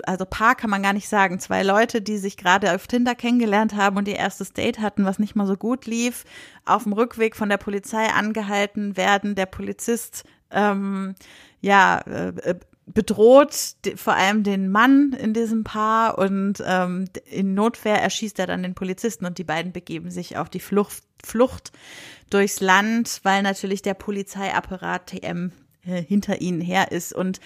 also 0.03 0.25
Paar 0.25 0.55
kann 0.55 0.69
man 0.69 0.83
gar 0.83 0.93
nicht 0.93 1.09
sagen, 1.09 1.39
zwei 1.39 1.63
Leute, 1.63 2.01
die 2.01 2.17
sich 2.17 2.37
gerade 2.37 2.75
auf 2.75 2.87
Tinder 2.87 3.15
kennengelernt 3.15 3.75
haben 3.75 3.97
und 3.97 4.07
ihr 4.07 4.15
erstes 4.15 4.53
Date 4.53 4.79
hatten, 4.79 5.05
was 5.05 5.19
nicht 5.19 5.35
mal 5.35 5.47
so 5.47 5.55
gut 5.55 5.85
lief, 5.85 6.23
auf 6.65 6.83
dem 6.83 6.93
Rückweg 6.93 7.35
von 7.35 7.49
der 7.49 7.57
Polizei 7.57 8.07
angehalten 8.07 8.97
werden. 8.97 9.35
Der 9.35 9.45
Polizist, 9.45 10.23
ähm, 10.51 11.15
ja, 11.61 11.99
äh, 11.99 12.55
bedroht 12.93 13.75
vor 13.95 14.13
allem 14.13 14.43
den 14.43 14.69
Mann 14.69 15.13
in 15.13 15.33
diesem 15.33 15.63
Paar 15.63 16.17
und 16.17 16.63
ähm, 16.65 17.05
in 17.25 17.53
Notwehr 17.53 18.01
erschießt 18.01 18.39
er 18.39 18.47
dann 18.47 18.63
den 18.63 18.75
Polizisten 18.75 19.25
und 19.25 19.37
die 19.37 19.43
beiden 19.43 19.71
begeben 19.71 20.11
sich 20.11 20.37
auf 20.37 20.49
die 20.49 20.59
Flucht, 20.59 21.03
Flucht 21.23 21.71
durchs 22.29 22.59
Land, 22.59 23.19
weil 23.23 23.43
natürlich 23.43 23.81
der 23.81 23.93
Polizeiapparat 23.93 25.07
TM 25.07 25.51
äh, 25.83 26.03
hinter 26.03 26.41
ihnen 26.41 26.61
her 26.61 26.91
ist. 26.91 27.11
Und 27.11 27.39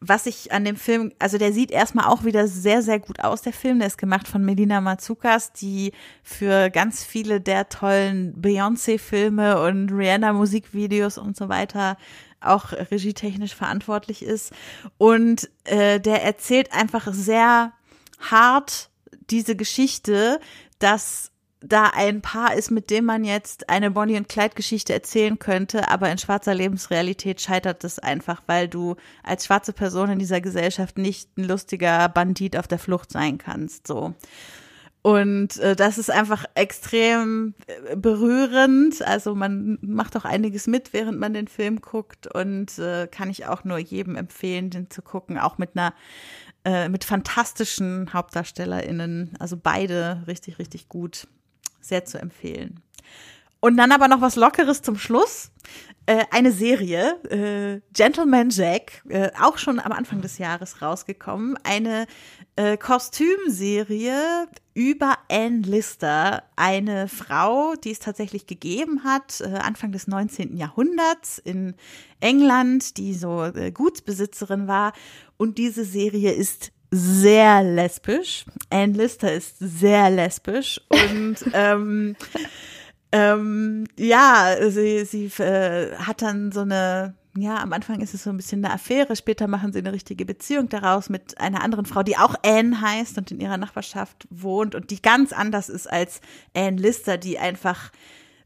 was 0.00 0.24
ich 0.24 0.50
an 0.50 0.64
dem 0.64 0.76
Film, 0.76 1.12
also 1.18 1.36
der 1.36 1.52
sieht 1.52 1.70
erstmal 1.70 2.06
auch 2.06 2.24
wieder 2.24 2.48
sehr, 2.48 2.80
sehr 2.80 2.98
gut 2.98 3.20
aus, 3.20 3.42
der 3.42 3.52
Film. 3.52 3.80
Der 3.80 3.88
ist 3.88 3.98
gemacht 3.98 4.28
von 4.28 4.42
Melina 4.42 4.80
Mazukas, 4.80 5.52
die 5.52 5.92
für 6.22 6.70
ganz 6.70 7.04
viele 7.04 7.40
der 7.40 7.68
tollen 7.68 8.34
Beyoncé-Filme 8.40 9.62
und 9.62 9.90
Rihanna-Musikvideos 9.90 11.18
und 11.18 11.36
so 11.36 11.50
weiter 11.50 11.98
auch 12.44 12.72
regietechnisch 12.72 13.54
verantwortlich 13.54 14.22
ist. 14.22 14.52
Und 14.98 15.50
äh, 15.64 16.00
der 16.00 16.22
erzählt 16.22 16.72
einfach 16.72 17.08
sehr 17.12 17.72
hart 18.18 18.90
diese 19.30 19.56
Geschichte, 19.56 20.40
dass 20.78 21.32
da 21.64 21.90
ein 21.94 22.22
Paar 22.22 22.54
ist, 22.54 22.70
mit 22.70 22.90
dem 22.90 23.04
man 23.04 23.24
jetzt 23.24 23.68
eine 23.68 23.90
Bonnie 23.90 24.16
und 24.16 24.28
Clyde 24.28 24.54
Geschichte 24.54 24.92
erzählen 24.92 25.38
könnte, 25.38 25.88
aber 25.88 26.10
in 26.10 26.18
schwarzer 26.18 26.54
Lebensrealität 26.54 27.40
scheitert 27.40 27.84
es 27.84 27.98
einfach, 27.98 28.42
weil 28.46 28.68
du 28.68 28.96
als 29.22 29.46
schwarze 29.46 29.72
Person 29.72 30.10
in 30.10 30.18
dieser 30.18 30.40
Gesellschaft 30.40 30.98
nicht 30.98 31.36
ein 31.38 31.44
lustiger 31.44 32.08
Bandit 32.08 32.56
auf 32.56 32.66
der 32.66 32.78
Flucht 32.78 33.12
sein 33.12 33.38
kannst, 33.38 33.86
so. 33.86 34.14
Und 35.02 35.58
äh, 35.58 35.74
das 35.74 35.98
ist 35.98 36.10
einfach 36.10 36.44
extrem 36.54 37.54
äh, 37.66 37.96
berührend. 37.96 39.02
Also 39.02 39.34
man 39.34 39.78
macht 39.82 40.16
auch 40.16 40.24
einiges 40.24 40.68
mit, 40.68 40.92
während 40.92 41.18
man 41.18 41.34
den 41.34 41.48
Film 41.48 41.80
guckt 41.80 42.28
und 42.28 42.78
äh, 42.78 43.08
kann 43.08 43.28
ich 43.28 43.46
auch 43.46 43.64
nur 43.64 43.78
jedem 43.78 44.14
empfehlen, 44.14 44.70
den 44.70 44.90
zu 44.90 45.02
gucken, 45.02 45.38
auch 45.38 45.58
mit 45.58 45.70
einer 45.74 45.92
äh, 46.64 46.88
mit 46.88 47.02
fantastischen 47.02 48.12
HauptdarstellerInnen. 48.12 49.34
Also 49.40 49.56
beide 49.60 50.22
richtig, 50.28 50.60
richtig 50.60 50.88
gut 50.88 51.26
sehr 51.80 52.04
zu 52.04 52.20
empfehlen. 52.20 52.80
Und 53.58 53.76
dann 53.76 53.90
aber 53.90 54.06
noch 54.06 54.20
was 54.20 54.36
Lockeres 54.36 54.82
zum 54.82 54.96
Schluss. 54.96 55.50
Äh, 56.06 56.24
eine 56.32 56.50
Serie, 56.50 57.16
äh, 57.30 57.80
Gentleman 57.92 58.50
Jack, 58.50 59.04
äh, 59.08 59.30
auch 59.40 59.56
schon 59.58 59.78
am 59.78 59.92
Anfang 59.92 60.20
des 60.20 60.38
Jahres 60.38 60.82
rausgekommen. 60.82 61.56
Eine 61.62 62.06
äh, 62.56 62.76
Kostümserie 62.76 64.48
über 64.74 65.18
Anne 65.30 65.60
Lister, 65.60 66.42
eine 66.56 67.06
Frau, 67.06 67.74
die 67.76 67.92
es 67.92 68.00
tatsächlich 68.00 68.48
gegeben 68.48 69.04
hat, 69.04 69.40
äh, 69.40 69.44
Anfang 69.44 69.92
des 69.92 70.08
19. 70.08 70.56
Jahrhunderts 70.56 71.38
in 71.38 71.74
England, 72.18 72.96
die 72.96 73.14
so 73.14 73.44
äh, 73.44 73.70
Gutsbesitzerin 73.70 74.66
war. 74.66 74.94
Und 75.36 75.56
diese 75.56 75.84
Serie 75.84 76.32
ist 76.32 76.72
sehr 76.90 77.62
lesbisch. 77.62 78.44
Anne 78.70 78.94
Lister 78.94 79.32
ist 79.32 79.56
sehr 79.60 80.10
lesbisch 80.10 80.80
und 80.90 81.36
ähm, 81.54 82.16
ähm, 83.12 83.84
ja, 83.98 84.56
sie, 84.70 85.04
sie 85.04 85.26
äh, 85.42 85.94
hat 85.96 86.22
dann 86.22 86.50
so 86.50 86.60
eine, 86.60 87.14
ja, 87.36 87.62
am 87.62 87.72
Anfang 87.74 88.00
ist 88.00 88.14
es 88.14 88.24
so 88.24 88.30
ein 88.30 88.38
bisschen 88.38 88.64
eine 88.64 88.74
Affäre, 88.74 89.14
später 89.16 89.48
machen 89.48 89.72
sie 89.72 89.80
eine 89.80 89.92
richtige 89.92 90.24
Beziehung 90.24 90.70
daraus 90.70 91.10
mit 91.10 91.38
einer 91.38 91.62
anderen 91.62 91.84
Frau, 91.84 92.02
die 92.02 92.16
auch 92.16 92.34
Anne 92.42 92.80
heißt 92.80 93.18
und 93.18 93.30
in 93.30 93.40
ihrer 93.40 93.58
Nachbarschaft 93.58 94.26
wohnt 94.30 94.74
und 94.74 94.90
die 94.90 95.02
ganz 95.02 95.32
anders 95.32 95.68
ist 95.68 95.86
als 95.90 96.22
Anne 96.54 96.80
Lister, 96.80 97.18
die 97.18 97.38
einfach 97.38 97.92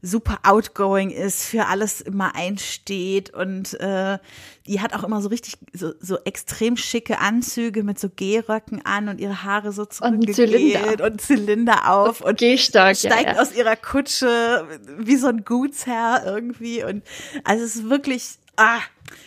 super 0.07 0.39
outgoing 0.43 1.11
ist, 1.11 1.43
für 1.43 1.65
alles 1.67 2.01
immer 2.01 2.35
einsteht 2.35 3.33
und 3.33 3.79
äh, 3.79 4.17
die 4.65 4.81
hat 4.81 4.93
auch 4.93 5.03
immer 5.03 5.21
so 5.21 5.29
richtig 5.29 5.57
so, 5.73 5.93
so 5.99 6.17
extrem 6.23 6.77
schicke 6.77 7.19
Anzüge 7.19 7.83
mit 7.83 7.99
so 7.99 8.09
Gehröcken 8.15 8.85
an 8.85 9.09
und 9.09 9.19
ihre 9.19 9.43
Haare 9.43 9.71
so 9.71 9.85
zurückgegelt 9.85 11.01
und 11.01 11.21
Zylinder 11.21 11.91
auf 11.91 12.21
und, 12.21 12.37
Gehstark, 12.37 12.95
steigt 12.95 13.27
ja, 13.27 13.33
ja. 13.35 13.41
aus 13.41 13.53
ihrer 13.53 13.75
Kutsche 13.75 14.67
wie 14.97 15.17
so 15.17 15.27
ein 15.27 15.43
Gutsherr 15.43 16.23
irgendwie 16.25 16.83
und 16.83 17.03
also 17.43 17.63
es 17.63 17.75
ist 17.75 17.89
wirklich 17.89 18.37
ah 18.55 18.79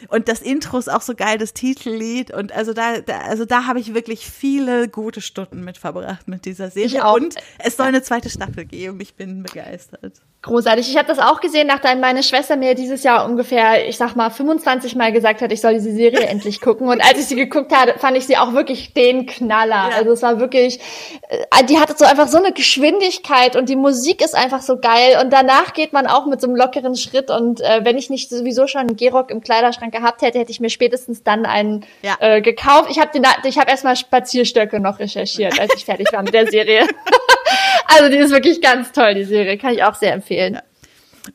und 0.09 0.29
das 0.29 0.41
Intro 0.41 0.79
ist 0.79 0.91
auch 0.91 1.03
so 1.03 1.15
geil, 1.15 1.39
das 1.39 1.53
Titellied 1.53 2.33
und 2.33 2.53
also 2.53 2.73
da, 2.73 3.01
da 3.01 3.19
also 3.21 3.45
da 3.45 3.67
habe 3.67 3.81
ich 3.81 3.95
wirklich 3.95 4.27
viele 4.27 4.89
gute 4.89 5.21
Stunden 5.21 5.65
mit 5.65 5.79
verbracht 5.79 6.29
mit 6.29 6.45
dieser 6.45 6.71
Serie 6.71 6.87
Ich 6.87 7.03
auch. 7.03 7.17
und 7.17 7.35
es 7.59 7.77
soll 7.77 7.87
eine 7.87 8.03
zweite 8.03 8.31
Staffel 8.31 8.65
geben. 8.65 9.01
Ich 9.01 9.15
bin 9.15 9.43
begeistert. 9.43 10.21
Großartig. 10.43 10.89
Ich 10.89 10.97
habe 10.97 11.07
das 11.07 11.19
auch 11.19 11.43
gesehen, 11.43 11.67
nachdem 11.67 12.01
meine 12.01 12.23
Schwester 12.23 12.57
mir 12.57 12.75
dieses 12.75 13.03
Jahr 13.03 13.27
ungefähr, 13.27 13.87
ich 13.87 13.99
sag 13.99 14.17
mal, 14.17 14.31
25 14.31 14.97
Mal 14.97 15.13
gesagt 15.13 15.43
hat, 15.43 15.53
ich 15.53 15.61
soll 15.61 15.75
diese 15.75 15.93
Serie 15.93 16.21
endlich 16.29 16.63
gucken. 16.63 16.89
Und 16.89 17.03
als 17.03 17.19
ich 17.19 17.27
sie 17.27 17.37
geguckt 17.37 17.77
hatte, 17.77 17.99
fand 17.99 18.17
ich 18.17 18.27
sie 18.27 18.39
auch 18.39 18.55
wirklich 18.55 18.95
den 18.95 19.27
Knaller. 19.27 19.91
Ja. 19.91 19.97
Also 19.97 20.13
es 20.13 20.23
war 20.23 20.41
wirklich, 20.41 20.81
äh, 21.29 21.65
die 21.65 21.79
hatte 21.79 21.95
so 21.95 22.07
einfach 22.07 22.27
so 22.27 22.39
eine 22.39 22.55
Geschwindigkeit 22.55 23.55
und 23.55 23.69
die 23.69 23.77
Musik 23.77 24.25
ist 24.25 24.35
einfach 24.35 24.63
so 24.63 24.79
geil. 24.79 25.19
Und 25.23 25.31
danach 25.31 25.75
geht 25.75 25.93
man 25.93 26.07
auch 26.07 26.25
mit 26.25 26.41
so 26.41 26.47
einem 26.47 26.57
lockeren 26.57 26.97
Schritt. 26.97 27.31
Und 27.31 27.61
äh, 27.61 27.81
wenn 27.85 27.99
ich 27.99 28.09
nicht 28.09 28.31
sowieso 28.31 28.67
schon 28.67 28.81
einen 28.81 28.97
Gehrock 28.97 29.31
im 29.31 29.43
Kleiderschrank 29.71 29.93
gehabt 29.95 30.23
hätte, 30.23 30.39
hätte 30.39 30.51
ich 30.51 30.61
mir 30.61 30.71
spätestens 30.71 31.23
dann 31.23 31.47
einen 31.47 31.85
Ja. 32.03 32.17
äh, 32.21 32.41
gekauft. 32.41 32.91
Ich 32.91 32.99
habe 32.99 33.11
ich 33.45 33.59
hab 33.59 33.69
erstmal 33.69 33.97
Spazierstöcke 33.97 34.81
noch 34.81 34.99
recherchiert, 34.99 35.59
als 35.61 35.75
ich 35.77 35.85
fertig 35.85 36.13
war 36.13 36.23
mit 36.23 36.35
der 36.35 36.47
Serie. 36.47 36.87
also 37.87 38.09
die 38.11 38.17
ist 38.17 38.31
wirklich 38.31 38.61
ganz 38.61 38.93
toll, 38.93 39.15
die 39.15 39.25
Serie. 39.25 39.59
Kann 39.59 39.75
ich 39.75 39.83
auch 39.85 39.95
sehr 39.95 40.13
empfehlen. 40.13 40.61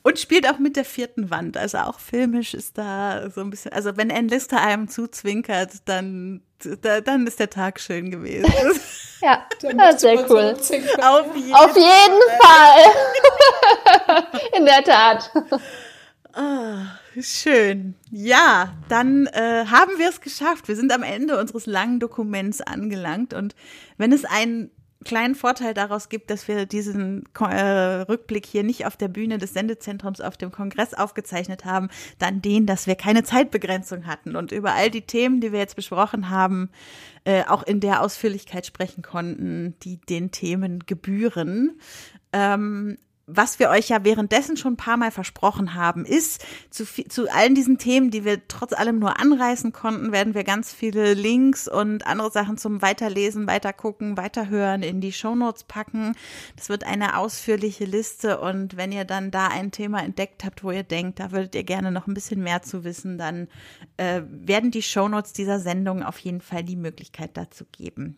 Und 0.01 0.19
spielt 0.19 0.49
auch 0.49 0.57
mit 0.57 0.75
der 0.75 0.85
vierten 0.85 1.29
Wand. 1.29 1.57
Also 1.57 1.77
auch 1.79 1.99
filmisch 1.99 2.53
ist 2.53 2.77
da 2.77 3.29
so 3.29 3.41
ein 3.41 3.49
bisschen, 3.49 3.71
also 3.71 3.95
wenn 3.97 4.11
Ann 4.11 4.27
Lister 4.27 4.61
einem 4.61 4.87
zuzwinkert, 4.87 5.71
dann, 5.85 6.41
da, 6.81 7.01
dann 7.01 7.27
ist 7.27 7.39
der 7.39 7.49
Tag 7.49 7.79
schön 7.79 8.11
gewesen. 8.11 8.51
Ja, 9.21 9.45
Da 9.61 9.69
ja 9.69 9.75
müsste 9.75 9.99
sehr 9.99 10.27
so 10.27 10.35
cool. 10.35 10.55
Auf 11.01 11.35
jeden 11.35 11.53
Auf 11.55 11.75
jeden 11.75 12.21
Fall. 12.41 12.91
In 14.57 14.65
der 14.65 14.83
Tat. 14.83 15.31
Ah, 16.33 16.99
schön. 17.21 17.95
Ja, 18.11 18.73
dann 18.89 19.27
äh, 19.27 19.65
haben 19.65 19.97
wir 19.97 20.09
es 20.09 20.21
geschafft. 20.21 20.67
Wir 20.67 20.75
sind 20.75 20.91
am 20.91 21.03
Ende 21.03 21.39
unseres 21.39 21.65
langen 21.65 21.99
Dokuments 21.99 22.61
angelangt. 22.61 23.33
Und 23.33 23.55
wenn 23.97 24.11
es 24.11 24.25
einen 24.25 24.71
kleinen 25.05 25.35
Vorteil 25.35 25.73
daraus 25.73 26.09
gibt, 26.09 26.29
dass 26.29 26.47
wir 26.47 26.65
diesen 26.65 27.23
äh, 27.39 28.01
Rückblick 28.01 28.45
hier 28.45 28.63
nicht 28.63 28.85
auf 28.85 28.97
der 28.97 29.07
Bühne 29.07 29.37
des 29.37 29.53
Sendezentrums 29.53 30.19
auf 30.19 30.35
dem 30.35 30.51
Kongress 30.51 30.93
aufgezeichnet 30.93 31.63
haben, 31.63 31.89
dann 32.19 32.41
den, 32.41 32.65
dass 32.65 32.87
wir 32.87 32.95
keine 32.95 33.23
Zeitbegrenzung 33.23 34.07
hatten 34.07 34.35
und 34.35 34.51
über 34.51 34.73
all 34.73 34.89
die 34.89 35.03
Themen, 35.03 35.39
die 35.39 35.51
wir 35.51 35.59
jetzt 35.59 35.75
besprochen 35.75 36.29
haben, 36.29 36.69
äh, 37.23 37.43
auch 37.45 37.63
in 37.63 37.79
der 37.79 38.01
Ausführlichkeit 38.01 38.65
sprechen 38.65 39.03
konnten, 39.03 39.75
die 39.83 39.97
den 39.97 40.31
Themen 40.31 40.79
gebühren. 40.85 41.79
Ähm, 42.33 42.97
was 43.27 43.57
wir 43.57 43.69
euch 43.69 43.89
ja 43.89 44.03
währenddessen 44.03 44.55
schon 44.55 44.73
ein 44.73 44.77
paar 44.77 44.97
Mal 44.97 45.09
versprochen 45.09 45.73
haben, 45.73 46.05
ist, 46.05 46.45
zu, 46.69 46.83
vi- 46.83 47.09
zu 47.09 47.27
allen 47.31 47.55
diesen 47.55 47.77
Themen, 47.77 48.11
die 48.11 48.23
wir 48.23 48.47
trotz 48.47 48.71
allem 48.73 48.99
nur 48.99 49.19
anreißen 49.19 49.73
konnten, 49.73 50.11
werden 50.11 50.35
wir 50.35 50.43
ganz 50.43 50.71
viele 50.73 51.13
Links 51.15 51.67
und 51.67 52.05
andere 52.05 52.31
Sachen 52.31 52.57
zum 52.57 52.81
Weiterlesen, 52.81 53.47
Weitergucken, 53.47 54.15
Weiterhören 54.15 54.83
in 54.83 55.01
die 55.01 55.11
Shownotes 55.11 55.63
packen. 55.63 56.15
Das 56.55 56.69
wird 56.69 56.83
eine 56.83 57.17
ausführliche 57.17 57.85
Liste 57.85 58.39
und 58.39 58.77
wenn 58.77 58.91
ihr 58.91 59.05
dann 59.05 59.31
da 59.31 59.47
ein 59.47 59.71
Thema 59.71 60.03
entdeckt 60.03 60.43
habt, 60.43 60.63
wo 60.63 60.69
ihr 60.71 60.83
denkt, 60.83 61.19
da 61.19 61.31
würdet 61.31 61.55
ihr 61.55 61.63
gerne 61.63 61.91
noch 61.91 62.07
ein 62.07 62.13
bisschen 62.13 62.43
mehr 62.43 62.61
zu 62.61 62.83
wissen, 62.83 63.17
dann 63.17 63.47
äh, 63.97 64.21
werden 64.29 64.69
die 64.69 64.83
Shownotes 64.83 65.33
dieser 65.33 65.59
Sendung 65.59 66.03
auf 66.03 66.19
jeden 66.19 66.41
Fall 66.41 66.63
die 66.63 66.75
Möglichkeit 66.75 67.37
dazu 67.37 67.65
geben. 67.71 68.17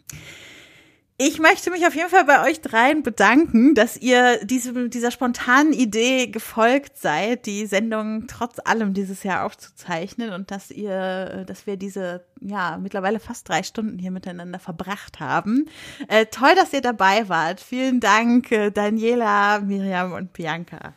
Ich 1.19 1.39
möchte 1.39 1.72
mich 1.72 1.88
auf 1.88 1.95
jeden 1.95 2.10
Fall 2.10 2.26
bei 2.26 2.48
euch 2.48 2.61
dreien 2.61 3.02
bedanken, 3.02 3.73
dass 3.73 3.98
ihr 3.98 4.45
diesem, 4.45 4.91
dieser 4.91 5.10
spontanen 5.10 5.73
Idee 5.73 6.27
gefolgt 6.27 6.95
seid, 6.95 7.48
die 7.48 7.65
Sendung 7.65 8.27
trotz 8.27 8.60
allem 8.64 8.94
dieses 8.94 9.23
Jahr 9.23 9.44
aufzuzeichnen 9.44 10.31
und 10.31 10.52
dass 10.52 10.69
ihr, 10.69 11.44
dass 11.48 11.65
wir 11.65 11.76
diese, 11.76 12.23
ja, 12.39 12.77
mittlerweile 12.77 13.19
fast 13.19 13.49
drei 13.49 13.64
Stunden 13.64 13.98
hier 13.98 14.11
miteinander 14.11 14.60
verbracht 14.60 15.19
haben. 15.19 15.65
Äh, 16.07 16.27
toll, 16.27 16.53
dass 16.56 16.72
ihr 16.72 16.81
dabei 16.81 17.27
wart. 17.30 17.61
Vielen 17.61 17.99
Dank, 17.99 18.52
äh, 18.52 18.69
Daniela, 18.69 19.60
Miriam 19.60 20.14
und 20.14 20.34
Bianca. 20.34 20.94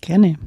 Gerne. 0.00 0.38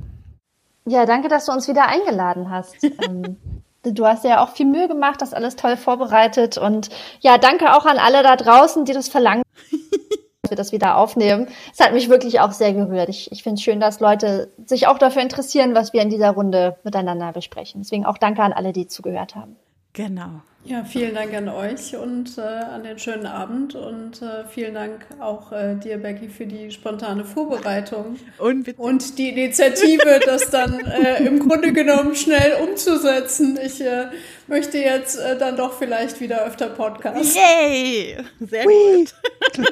Ja, 0.86 1.06
danke, 1.06 1.28
dass 1.28 1.46
du 1.46 1.52
uns 1.52 1.68
wieder 1.68 1.88
eingeladen 1.88 2.50
hast. 2.50 2.78
Du 3.94 4.06
hast 4.06 4.24
ja 4.24 4.44
auch 4.44 4.50
viel 4.50 4.66
Mühe 4.66 4.88
gemacht, 4.88 5.22
das 5.22 5.34
alles 5.34 5.56
toll 5.56 5.78
vorbereitet 5.78 6.58
und 6.58 6.90
ja, 7.20 7.38
danke 7.38 7.76
auch 7.76 7.86
an 7.86 7.98
alle 7.98 8.24
da 8.24 8.36
draußen, 8.36 8.86
die 8.86 8.94
das 8.94 9.08
verlangen, 9.08 9.44
dass 10.42 10.52
wir 10.52 10.58
das 10.58 10.72
wieder 10.72 10.98
aufnehmen. 10.98 11.48
Es 11.74 11.80
hat 11.80 11.94
mich 11.94 12.10
wirklich 12.10 12.40
auch 12.40 12.52
sehr 12.52 12.74
gerührt. 12.74 13.10
Ich, 13.10 13.32
ich 13.32 13.44
finde 13.44 13.56
es 13.56 13.64
schön, 13.64 13.80
dass 13.80 14.00
Leute 14.00 14.52
sich 14.66 14.88
auch 14.88 14.98
dafür 14.98 15.22
interessieren, 15.22 15.76
was 15.76 15.94
wir 15.94 16.02
in 16.02 16.10
dieser 16.10 16.32
Runde 16.32 16.78
miteinander 16.84 17.32
besprechen. 17.32 17.82
Deswegen 17.82 18.06
auch 18.06 18.18
danke 18.18 18.42
an 18.42 18.54
alle, 18.54 18.74
die 18.74 18.88
zugehört 18.88 19.36
haben. 19.36 19.56
Genau. 19.94 20.42
Ja, 20.68 20.84
vielen 20.84 21.16
Dank 21.16 21.34
an 21.34 21.48
euch 21.48 21.96
und 21.96 22.38
äh, 22.38 22.42
an 22.42 22.84
den 22.84 23.00
schönen 23.00 23.26
Abend 23.26 23.74
und 23.74 24.22
äh, 24.22 24.44
vielen 24.50 24.74
Dank 24.74 25.06
auch 25.18 25.54
äh, 25.54 25.76
dir, 25.76 25.98
Becky, 25.98 26.28
für 26.28 26.46
die 26.46 26.72
spontane 26.72 27.24
Vorbereitung 27.24 28.18
Und 28.38 28.78
und 28.78 29.18
die 29.18 29.30
Initiative, 29.30 30.20
das 30.26 30.50
dann 30.50 30.78
äh, 30.82 31.24
im 31.26 31.40
Grunde 31.40 31.72
genommen 31.72 32.18
schnell 32.18 32.58
umzusetzen. 32.62 33.58
Ich 33.66 33.80
äh, 33.80 34.08
möchte 34.48 34.78
jetzt 34.78 35.18
äh, 35.18 35.38
dann 35.38 35.56
doch 35.56 35.72
vielleicht 35.72 36.20
wieder 36.20 36.46
öfter 36.46 36.68
Podcast. 36.68 37.38
Yay! 37.38 38.18
Sehr 38.42 38.66
gut. 38.66 39.16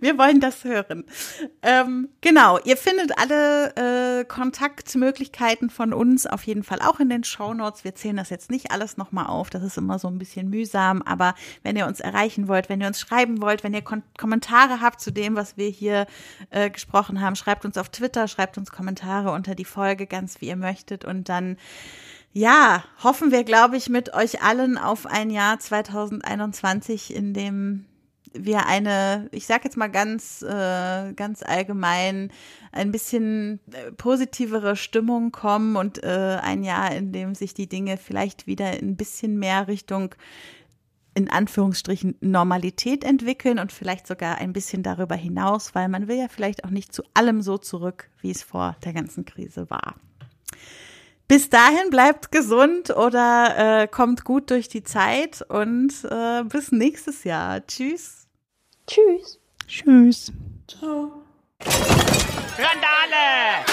Wir 0.00 0.16
wollen 0.16 0.40
das 0.40 0.64
hören. 0.64 1.04
Ähm, 1.62 2.08
genau, 2.22 2.58
ihr 2.64 2.78
findet 2.78 3.12
alle 3.18 4.24
Kontaktmöglichkeiten 4.26 5.68
von 5.68 5.92
uns 5.92 6.26
auf 6.26 6.44
jeden 6.44 6.62
Fall 6.62 6.78
auch 6.80 7.00
in 7.00 7.08
den 7.08 7.24
Shownotes. 7.24 7.84
Wir 7.84 7.94
zählen 7.94 8.16
das 8.16 8.30
jetzt 8.30 8.50
nicht 8.50 8.70
alles 8.70 8.96
nochmal 8.96 9.26
auf, 9.26 9.50
das 9.50 9.62
ist 9.62 9.76
immer 9.76 9.98
so 9.98 10.08
ein 10.08 10.13
bisschen 10.18 10.50
mühsam, 10.50 11.02
aber 11.02 11.34
wenn 11.62 11.76
ihr 11.76 11.86
uns 11.86 12.00
erreichen 12.00 12.48
wollt, 12.48 12.68
wenn 12.68 12.80
ihr 12.80 12.86
uns 12.86 13.00
schreiben 13.00 13.40
wollt, 13.40 13.64
wenn 13.64 13.74
ihr 13.74 13.82
Kon 13.82 14.02
Kommentare 14.18 14.80
habt 14.80 15.00
zu 15.00 15.10
dem, 15.10 15.36
was 15.36 15.56
wir 15.56 15.68
hier 15.68 16.06
äh, 16.50 16.70
gesprochen 16.70 17.20
haben, 17.20 17.36
schreibt 17.36 17.64
uns 17.64 17.78
auf 17.78 17.88
Twitter, 17.88 18.28
schreibt 18.28 18.58
uns 18.58 18.70
Kommentare 18.70 19.32
unter 19.32 19.54
die 19.54 19.64
Folge, 19.64 20.06
ganz 20.06 20.40
wie 20.40 20.48
ihr 20.48 20.56
möchtet. 20.56 21.04
Und 21.04 21.28
dann 21.28 21.56
ja, 22.32 22.82
hoffen 23.02 23.30
wir, 23.30 23.44
glaube 23.44 23.76
ich, 23.76 23.88
mit 23.88 24.12
euch 24.12 24.42
allen 24.42 24.76
auf 24.76 25.06
ein 25.06 25.30
Jahr 25.30 25.60
2021, 25.60 27.14
in 27.14 27.32
dem 27.32 27.86
wir 28.34 28.66
eine, 28.66 29.28
ich 29.30 29.46
sage 29.46 29.62
jetzt 29.64 29.76
mal 29.76 29.88
ganz, 29.88 30.42
äh, 30.42 31.12
ganz 31.14 31.42
allgemein, 31.42 32.30
ein 32.72 32.92
bisschen 32.92 33.60
äh, 33.72 33.92
positivere 33.92 34.76
Stimmung 34.76 35.32
kommen 35.32 35.76
und 35.76 36.02
äh, 36.02 36.38
ein 36.42 36.64
Jahr, 36.64 36.94
in 36.94 37.12
dem 37.12 37.34
sich 37.34 37.54
die 37.54 37.68
Dinge 37.68 37.96
vielleicht 37.96 38.46
wieder 38.46 38.66
ein 38.66 38.96
bisschen 38.96 39.38
mehr 39.38 39.68
Richtung 39.68 40.14
in 41.14 41.30
Anführungsstrichen 41.30 42.16
Normalität 42.20 43.04
entwickeln 43.04 43.60
und 43.60 43.72
vielleicht 43.72 44.06
sogar 44.06 44.38
ein 44.38 44.52
bisschen 44.52 44.82
darüber 44.82 45.14
hinaus, 45.14 45.74
weil 45.74 45.88
man 45.88 46.08
will 46.08 46.16
ja 46.16 46.26
vielleicht 46.28 46.64
auch 46.64 46.70
nicht 46.70 46.92
zu 46.92 47.04
allem 47.14 47.40
so 47.40 47.56
zurück, 47.56 48.10
wie 48.20 48.32
es 48.32 48.42
vor 48.42 48.76
der 48.84 48.92
ganzen 48.92 49.24
Krise 49.24 49.70
war. 49.70 49.94
Bis 51.28 51.48
dahin 51.48 51.88
bleibt 51.90 52.32
gesund 52.32 52.90
oder 52.90 53.82
äh, 53.82 53.88
kommt 53.88 54.24
gut 54.24 54.50
durch 54.50 54.68
die 54.68 54.82
Zeit 54.82 55.42
und 55.48 55.92
äh, 56.04 56.44
bis 56.44 56.70
nächstes 56.70 57.24
Jahr. 57.24 57.66
Tschüss. 57.66 58.23
Tschüss. 58.86 59.38
Tschüss. 59.66 60.32
Ciao. 60.68 61.10
Randale! 62.58 63.64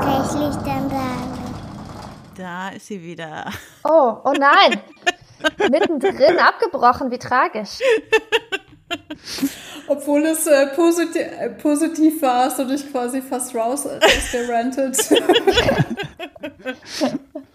Reichlich 0.00 0.56
dann 0.64 0.90
sagen. 0.90 1.54
Da 2.36 2.68
ist 2.70 2.86
sie 2.86 3.02
wieder. 3.02 3.52
Oh, 3.84 4.16
oh 4.24 4.32
nein. 4.32 4.80
Mittendrin 5.70 6.38
abgebrochen, 6.38 7.10
wie 7.10 7.18
tragisch. 7.18 7.80
Obwohl 9.86 10.24
es 10.26 10.46
äh, 10.46 10.66
posit 10.68 11.16
äh, 11.16 11.50
positiv 11.50 12.22
war, 12.22 12.44
hast 12.46 12.58
du 12.58 12.64
dich 12.64 12.90
quasi 12.90 13.20
fast 13.22 13.54
raus 13.54 13.86
rausgerantet. 13.86 14.98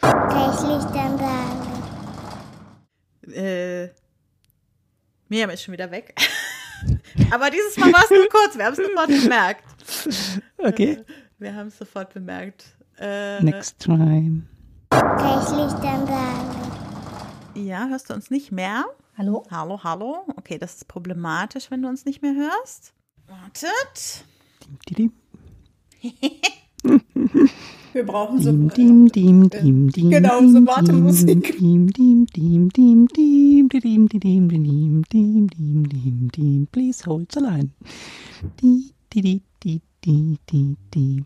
Reichlich 0.02 0.84
dann 0.94 1.18
sagen. 1.18 1.76
Äh, 3.34 3.90
Miriam 5.30 5.50
ist 5.50 5.64
schon 5.64 5.74
wieder 5.74 5.90
weg. 5.92 6.14
Aber 7.32 7.50
dieses 7.50 7.78
Mal 7.78 7.92
war 7.92 8.04
es 8.04 8.10
nur 8.10 8.28
kurz. 8.30 8.58
Wir 8.58 8.66
haben 8.66 8.74
es 8.74 8.80
sofort 8.80 9.08
bemerkt. 9.08 9.64
Okay. 10.58 11.04
Wir 11.40 11.56
haben 11.56 11.68
es 11.68 11.78
sofort 11.78 12.14
bemerkt. 12.14 12.66
Äh, 13.00 13.42
Next 13.44 13.80
time. 13.80 14.44
Kann 14.90 15.42
ich 15.44 15.50
Licht? 15.50 15.78
Ja, 17.56 17.88
hörst 17.88 18.10
du 18.10 18.14
uns 18.14 18.30
nicht 18.30 18.52
mehr? 18.52 18.86
Hallo? 19.18 19.44
Hallo, 19.50 19.80
hallo. 19.82 20.26
Okay, 20.36 20.58
das 20.58 20.76
ist 20.76 20.88
problematisch, 20.90 21.72
wenn 21.72 21.82
du 21.82 21.88
uns 21.88 22.04
nicht 22.04 22.22
mehr 22.22 22.36
hörst. 22.36 22.94
Wartet. 23.28 24.26
Dim, 24.90 25.14
Wir 27.94 28.06
brauchen 28.06 28.42
so. 28.42 28.52
dim, 28.52 29.08
dim, 29.10 29.50
dim, 29.50 29.90
dim, 29.90 30.10
Genau, 30.10 30.42
so 30.42 30.66
Wartemusik. 30.68 31.58
Dim, 31.58 31.88
dim, 31.94 32.26
dim, 32.28 32.70
dim, 32.70 33.08
dim, 33.08 33.08
dim, 33.08 33.70
dim, 33.70 34.10
dim, 34.10 34.50
dim, 34.50 34.50
dim, 34.50 35.04
dim, 35.10 35.48
dim, 35.48 35.88
dim, 35.88 36.30
dim, 36.36 36.68
please 36.74 37.06
hold 37.06 37.30
the 37.32 37.40
line. 37.40 37.72
Di, 38.62 38.94
di, 39.14 39.22
di, 39.22 39.42
di, 40.06 40.38
di, 40.50 40.78
di, 40.78 40.78
di. 40.94 41.26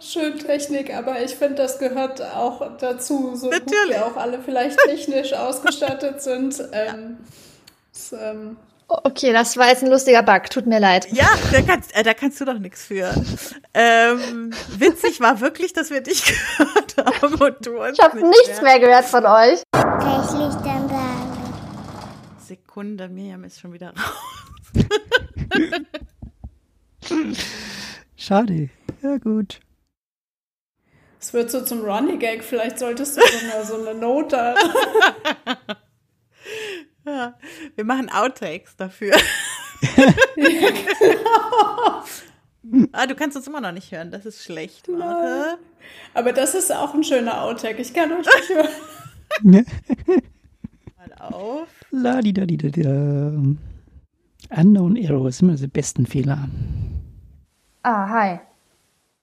Schön 0.00 0.38
Technik, 0.38 0.92
aber 0.94 1.22
ich 1.22 1.34
finde, 1.36 1.56
das 1.56 1.78
gehört 1.78 2.20
auch 2.22 2.76
dazu, 2.78 3.34
so 3.36 3.50
gut 3.50 3.70
wir 3.88 4.04
auch 4.04 4.16
alle 4.16 4.40
vielleicht 4.40 4.78
technisch 4.80 5.32
ausgestattet 5.34 6.20
sind. 6.20 6.62
Ähm, 6.72 7.18
es, 7.92 8.12
ähm, 8.12 8.56
Okay, 8.88 9.32
das 9.32 9.56
war 9.56 9.66
jetzt 9.66 9.82
ein 9.82 9.90
lustiger 9.90 10.22
Bug. 10.22 10.48
Tut 10.48 10.66
mir 10.66 10.78
leid. 10.78 11.08
Ja, 11.10 11.26
da 11.50 11.60
kannst, 11.60 11.92
äh, 11.96 12.04
da 12.04 12.14
kannst 12.14 12.40
du 12.40 12.44
doch 12.44 12.58
nichts 12.58 12.84
für. 12.84 13.12
Ähm, 13.74 14.52
witzig 14.78 15.20
war 15.20 15.40
wirklich, 15.40 15.72
dass 15.72 15.90
wir 15.90 16.02
dich 16.02 16.22
gehört 16.58 16.96
haben 16.96 17.34
und 17.34 17.66
du 17.66 17.82
uns 17.82 17.98
Ich 17.98 18.04
habe 18.04 18.16
nicht 18.18 18.46
nichts 18.46 18.62
mehr 18.62 18.78
gehört 18.78 19.06
von 19.06 19.26
euch. 19.26 19.60
Licht 19.74 20.64
ansagen? 20.64 21.36
Sekunde, 22.46 23.08
Miriam 23.08 23.42
ist 23.42 23.58
schon 23.58 23.72
wieder 23.72 23.92
raus. 23.92 24.84
Schade. 28.16 28.70
Ja, 29.02 29.18
gut. 29.18 29.60
es 31.20 31.32
wird 31.32 31.50
so 31.50 31.64
zum 31.64 31.82
Running 31.82 32.18
Gag, 32.18 32.42
vielleicht 32.42 32.78
solltest 32.78 33.16
du 33.16 33.20
so 33.20 33.54
eine, 33.54 33.64
so 33.64 33.74
eine 33.76 33.94
Note. 33.98 34.54
Ja, 37.06 37.34
wir 37.76 37.84
machen 37.84 38.10
Outtakes 38.10 38.76
dafür. 38.76 39.14
ah, 42.92 43.06
du 43.06 43.14
kannst 43.14 43.36
uns 43.36 43.46
immer 43.46 43.60
noch 43.60 43.70
nicht 43.70 43.92
hören, 43.92 44.10
das 44.10 44.26
ist 44.26 44.42
schlecht. 44.42 44.88
Warte. 44.88 45.58
Aber 46.14 46.32
das 46.32 46.56
ist 46.56 46.74
auch 46.74 46.94
ein 46.94 47.04
schöner 47.04 47.42
Outtake. 47.42 47.80
Ich 47.80 47.94
kann 47.94 48.10
euch 48.10 48.26
nicht 48.26 48.48
hören. 48.48 48.68
Mal 50.96 51.12
auf. 51.20 51.68
La 51.92 52.20
di 52.20 52.32
da 52.32 52.44
di 52.44 52.56
da 52.56 52.70
da. 52.70 53.40
Unknown 54.60 54.98
Arrow 55.04 55.28
ist 55.28 55.42
immer 55.42 55.54
die 55.54 55.68
besten 55.68 56.06
Fehler. 56.06 56.48
Ah, 57.88 58.04
hi. 58.04 58.40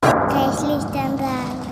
Kann 0.01 0.53
ich 0.53 0.61
Licht 0.61 0.95
ansagen? 0.95 1.62